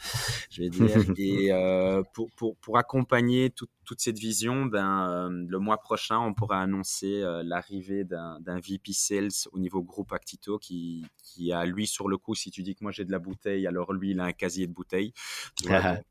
je 0.49 0.63
vais 0.63 0.69
dire. 0.69 0.85
Et 1.17 1.51
euh, 1.51 2.03
pour, 2.13 2.29
pour, 2.35 2.55
pour, 2.57 2.77
accompagner 2.77 3.49
toute 3.49 3.71
cette 3.97 4.17
vision, 4.17 4.65
ben, 4.65 5.09
euh, 5.09 5.45
le 5.47 5.59
mois 5.59 5.77
prochain, 5.77 6.19
on 6.19 6.33
pourra 6.33 6.61
annoncer 6.61 7.21
euh, 7.21 7.43
l'arrivée 7.43 8.03
d'un 8.03 8.59
VP 8.59 8.93
Sales 8.93 9.47
au 9.51 9.59
niveau 9.59 9.81
groupe 9.81 10.11
Actito 10.13 10.59
qui, 10.59 11.05
qui 11.23 11.51
a, 11.51 11.65
lui, 11.65 11.87
sur 11.87 12.07
le 12.07 12.17
coup, 12.17 12.35
si 12.35 12.51
tu 12.51 12.63
dis 12.63 12.75
que 12.75 12.83
moi 12.83 12.91
j'ai 12.91 13.05
de 13.05 13.11
la 13.11 13.19
bouteille, 13.19 13.67
alors 13.67 13.93
lui, 13.93 14.11
il 14.11 14.19
a 14.19 14.25
un 14.25 14.33
casier 14.33 14.67
de 14.67 14.73
bouteilles. 14.73 15.13
il 15.63 15.71
a 15.71 16.01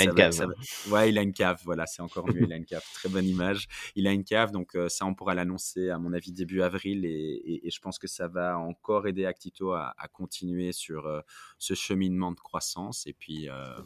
une 0.00 0.14
cave. 0.14 0.46
ouais, 0.90 1.10
il 1.10 1.18
a 1.18 1.22
une 1.22 1.32
cave, 1.32 1.60
voilà, 1.64 1.86
c'est 1.86 2.02
encore 2.02 2.26
mieux, 2.26 2.42
il 2.42 2.52
a 2.52 2.56
une 2.56 2.66
cave. 2.66 2.84
Très 2.94 3.08
bonne 3.08 3.26
image. 3.26 3.68
Il 3.94 4.06
a 4.06 4.12
une 4.12 4.24
cave, 4.24 4.50
donc 4.50 4.76
ça, 4.88 5.06
on 5.06 5.14
pourra 5.14 5.34
l'annoncer, 5.34 5.90
à 5.90 5.98
mon 5.98 6.12
avis, 6.12 6.32
début 6.32 6.62
avril. 6.62 7.04
Et, 7.04 7.60
et, 7.66 7.70
je 7.70 7.80
pense 7.80 7.98
que 7.98 8.06
ça 8.06 8.28
va 8.28 8.58
encore 8.58 9.06
aider 9.06 9.24
Actito 9.24 9.72
à, 9.72 9.94
à 9.98 10.08
continuer 10.08 10.32
continuer 10.32 10.72
sur 10.72 11.06
euh, 11.06 11.20
ce 11.58 11.74
cheminement 11.74 12.32
de 12.32 12.40
croissance. 12.40 13.06
Et 13.06 13.12
puis, 13.12 13.48
euh, 13.48 13.78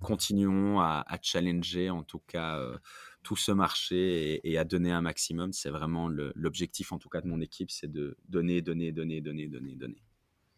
continuons 0.00 0.80
à, 0.80 1.04
challenger 1.22 1.90
en 1.90 2.02
tout 2.02 2.20
cas 2.26 2.58
tout 3.22 3.36
ce 3.36 3.52
marché 3.52 4.40
et, 4.44 4.58
à 4.58 4.64
donner 4.64 4.92
un 4.92 5.02
maximum. 5.02 5.52
C'est 5.52 5.70
vraiment 5.70 6.08
l'objectif 6.08 6.92
en 6.92 6.98
tout 6.98 7.08
cas 7.08 7.20
de 7.20 7.28
mon 7.28 7.40
équipe, 7.40 7.70
c'est 7.70 7.90
de 7.90 8.16
donner, 8.28 8.62
donner, 8.62 8.92
donner, 8.92 9.20
donner, 9.20 9.48
donner, 9.48 9.76
donner. 9.76 10.02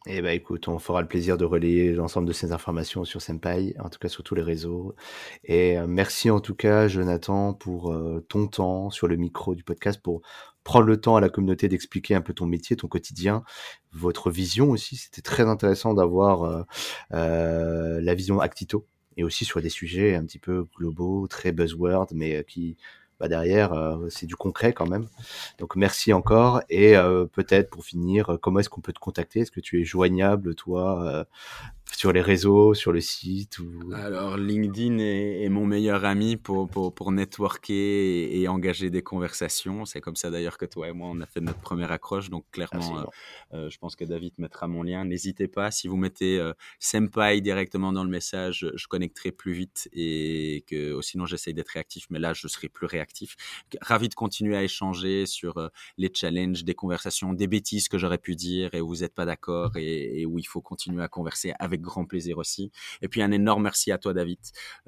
Eh 0.07 0.21
ben 0.21 0.31
écoute, 0.31 0.67
on 0.67 0.81
fera 0.81 1.01
le 1.01 1.07
plaisir 1.07 1.39
de 1.39 1.45
relayer 1.45 1.93
l'ensemble 1.93 2.27
de 2.27 2.33
ces 2.33 2.51
informations 2.51 3.05
sur 3.05 3.23
Senpai, 3.23 3.77
en 3.79 3.89
tout 3.89 4.01
cas 4.01 4.09
sur 4.09 4.25
tous 4.25 4.35
les 4.35 4.43
réseaux. 4.43 4.97
Et 5.45 5.79
euh, 5.79 5.87
merci 5.87 6.29
en 6.29 6.41
tout 6.41 6.57
cas, 6.57 6.89
Jonathan, 6.89 7.55
pour 7.55 7.93
euh, 7.93 8.21
ton 8.29 8.49
temps 8.49 8.91
sur 8.91 9.07
le 9.07 9.15
micro 9.17 9.55
du 9.55 9.63
podcast, 9.63 10.03
pour 10.03 10.23
prendre 10.65 10.87
le 10.87 11.01
temps 11.01 11.15
à 11.15 11.21
la 11.21 11.29
communauté 11.29 11.69
d'expliquer 11.69 12.17
un 12.17 12.21
peu 12.21 12.35
ton 12.35 12.47
métier, 12.47 12.75
ton 12.75 12.89
quotidien, 12.89 13.45
votre 13.93 14.29
vision 14.33 14.71
aussi. 14.71 14.97
C'était 14.97 15.23
très 15.23 15.45
intéressant 15.45 15.95
d'avoir 15.95 16.67
euh, 17.13 18.01
la 18.01 18.15
vision 18.15 18.41
Actito 18.41 18.89
et 19.17 19.25
aussi 19.25 19.45
sur 19.45 19.61
des 19.61 19.69
sujets 19.69 20.15
un 20.15 20.25
petit 20.25 20.39
peu 20.39 20.67
globaux, 20.77 21.27
très 21.29 21.53
buzzword, 21.53 22.09
mais 22.13 22.45
qui 22.45 22.77
bah, 23.23 23.29
derrière, 23.29 23.73
euh, 23.73 24.09
c'est 24.09 24.27
du 24.27 24.35
concret 24.35 24.73
quand 24.73 24.89
même. 24.89 25.07
Donc 25.61 25.77
merci 25.77 26.13
encore. 26.13 26.61
Et 26.69 26.97
euh, 26.97 27.25
peut-être 27.25 27.71
pour 27.71 27.85
finir, 27.85 28.37
comment 28.43 28.59
est-ce 28.59 28.69
qu'on 28.69 28.81
peut 28.81 28.93
te 28.93 28.99
contacter? 28.99 29.39
Est-ce 29.39 29.53
que 29.53 29.61
tu 29.61 29.81
es 29.81 29.85
joignable, 29.85 30.57
toi, 30.57 31.07
euh, 31.07 31.25
sur 32.03 32.13
les 32.13 32.21
réseaux, 32.21 32.75
sur 32.75 32.91
le 32.91 33.01
site 33.01 33.61
ou... 33.61 33.93
Alors, 33.95 34.37
LinkedIn 34.37 34.99
est, 34.99 35.49
mon 35.49 35.65
meilleur 35.65 36.05
ami 36.05 36.37
pour, 36.37 36.69
pour, 36.69 36.93
pour 36.93 37.13
networker 37.13 37.73
et, 37.73 38.49
engager 38.49 38.91
des 38.91 39.03
conversations. 39.03 39.85
C'est 39.85 40.01
comme 40.01 40.17
ça 40.17 40.29
d'ailleurs 40.29 40.59
que 40.59 40.65
toi 40.65 40.89
et 40.89 40.93
moi, 40.93 41.11
on 41.13 41.21
a 41.21 41.27
fait 41.27 41.41
notre 41.41 41.61
première 41.61 41.93
accroche. 41.93 42.29
Donc, 42.29 42.45
clairement, 42.51 42.99
euh, 42.99 43.05
euh, 43.55 43.71
je 43.71 43.79
pense 43.79 43.95
que 43.95 44.05
David 44.05 44.33
mettra 44.39 44.67
mon 44.67 44.83
lien. 44.83 45.05
N'hésitez 45.05 45.47
pas. 45.47 45.71
Si 45.71 45.87
vous 45.87 45.97
mettez 45.97 46.41
euh, 46.41 46.53
Senpai 46.81 47.41
directement 47.41 47.93
dans 47.93 48.03
le 48.03 48.11
message, 48.11 48.69
je 48.75 48.87
connecterai 48.89 49.31
plus 49.31 49.53
vite 49.53 49.89
et 49.93 50.65
que 50.67 50.95
oh, 50.95 51.03
sinon, 51.03 51.25
j'essaye 51.25 51.55
d'être 51.55 51.69
réactif. 51.69 52.07
Mais 52.11 52.19
là, 52.19 52.33
je 52.33 52.49
serai 52.49 52.69
plus 52.69 52.87
réactif. 52.87 53.37
Ravi 53.81 54.09
de 54.09 54.15
continuer 54.15 54.57
à 54.57 54.65
échanger 54.65 55.25
sur 55.27 55.71
les 55.99 56.11
challenges, 56.13 56.65
des 56.65 56.75
conversations, 56.75 57.33
des 57.33 57.47
bêtises 57.47 57.89
que 57.89 57.97
j'aurais 57.97 58.19
pu 58.19 58.35
dire 58.35 58.75
et 58.75 58.81
où 58.81 58.89
vous 58.89 59.03
n'êtes 59.03 59.15
pas 59.15 59.25
d'accord 59.25 59.77
et, 59.77 60.23
et 60.23 60.27
où 60.27 60.41
il 60.41 60.49
faut 60.49 60.63
continuer 60.63 61.05
à 61.05 61.09
converser 61.09 61.53
avec 61.61 61.81
grand 61.81 61.92
plaisir 62.05 62.39
aussi. 62.39 62.71
Et 63.01 63.09
puis 63.09 63.23
un 63.23 63.31
énorme 63.31 63.63
merci 63.63 63.93
à 63.93 63.99
toi, 63.99 64.13
David. 64.13 64.39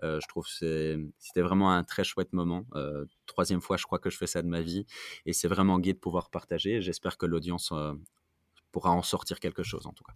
Euh, 0.03 0.19
je 0.21 0.29
trouve 0.29 0.47
que 0.47 1.09
c'était 1.19 1.41
vraiment 1.41 1.73
un 1.73 1.85
très 1.85 2.05
chouette 2.05 2.33
moment. 2.33 2.67
Euh, 2.75 3.05
troisième 3.27 3.61
fois, 3.61 3.77
je 3.77 3.85
crois 3.85 3.99
que 3.99 4.11
je 4.11 4.17
fais 4.17 4.27
ça 4.27 4.43
de 4.43 4.49
ma 4.49 4.61
vie. 4.61 4.87
Et 5.27 5.33
c'est 5.33 5.49
vraiment 5.49 5.79
gai 5.79 5.93
de 5.93 5.99
pouvoir 5.99 6.31
partager. 6.31 6.81
J'espère 6.83 7.17
que 7.17 7.27
l'audience 7.27 7.71
euh, 7.73 7.93
pourra 8.73 8.91
en 8.91 9.03
sortir 9.03 9.41
quelque 9.41 9.63
chose, 9.63 9.87
en 9.87 9.93
tout 9.93 10.05
cas. 10.05 10.15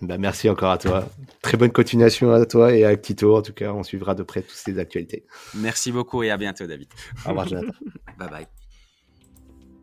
Bah, 0.00 0.18
merci 0.18 0.48
encore 0.48 0.72
à 0.72 0.78
toi. 0.78 1.08
Très 1.42 1.56
bonne 1.56 1.70
continuation 1.70 2.32
à 2.32 2.44
toi 2.44 2.74
et 2.74 2.84
à 2.84 2.96
Tito. 2.96 3.36
En 3.36 3.42
tout 3.42 3.52
cas, 3.52 3.72
on 3.72 3.84
suivra 3.84 4.14
de 4.14 4.24
près 4.24 4.42
toutes 4.42 4.50
ces 4.56 4.78
actualités. 4.78 5.26
Merci 5.54 5.92
beaucoup 5.92 6.22
et 6.22 6.30
à 6.30 6.36
bientôt, 6.36 6.66
David. 6.66 6.88
Au 7.24 7.28
revoir, 7.28 7.46
Jonathan. 7.46 7.72
bye 8.18 8.28
bye. 8.28 8.46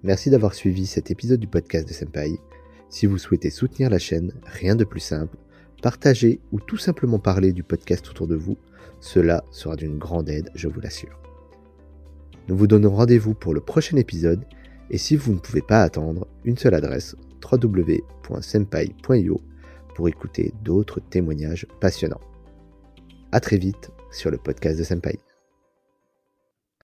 Merci 0.03 0.29
d'avoir 0.29 0.53
suivi 0.53 0.85
cet 0.87 1.11
épisode 1.11 1.39
du 1.39 1.47
podcast 1.47 1.87
de 1.87 1.93
Senpai. 1.93 2.39
Si 2.89 3.05
vous 3.05 3.17
souhaitez 3.17 3.49
soutenir 3.49 3.89
la 3.89 3.99
chaîne, 3.99 4.33
rien 4.45 4.75
de 4.75 4.83
plus 4.83 4.99
simple 4.99 5.37
partager 5.81 6.39
ou 6.51 6.59
tout 6.59 6.77
simplement 6.77 7.19
parler 7.19 7.53
du 7.53 7.63
podcast 7.63 8.09
autour 8.09 8.27
de 8.27 8.35
vous, 8.35 8.57
cela 8.99 9.43
sera 9.51 9.75
d'une 9.75 9.97
grande 9.97 10.29
aide, 10.29 10.49
je 10.55 10.67
vous 10.67 10.79
l'assure. 10.79 11.19
Nous 12.47 12.57
vous 12.57 12.67
donnons 12.67 12.91
rendez-vous 12.91 13.33
pour 13.33 13.53
le 13.53 13.61
prochain 13.61 13.97
épisode 13.97 14.43
et 14.89 14.97
si 14.97 15.15
vous 15.15 15.33
ne 15.33 15.39
pouvez 15.39 15.61
pas 15.61 15.83
attendre, 15.83 16.27
une 16.43 16.57
seule 16.57 16.73
adresse 16.73 17.15
www.senpai.io 17.43 19.41
pour 19.95 20.07
écouter 20.07 20.53
d'autres 20.63 20.99
témoignages 20.99 21.67
passionnants. 21.79 22.21
A 23.31 23.39
très 23.39 23.57
vite 23.57 23.91
sur 24.11 24.31
le 24.31 24.37
podcast 24.37 24.79
de 24.79 24.83
Senpai. 24.83 25.28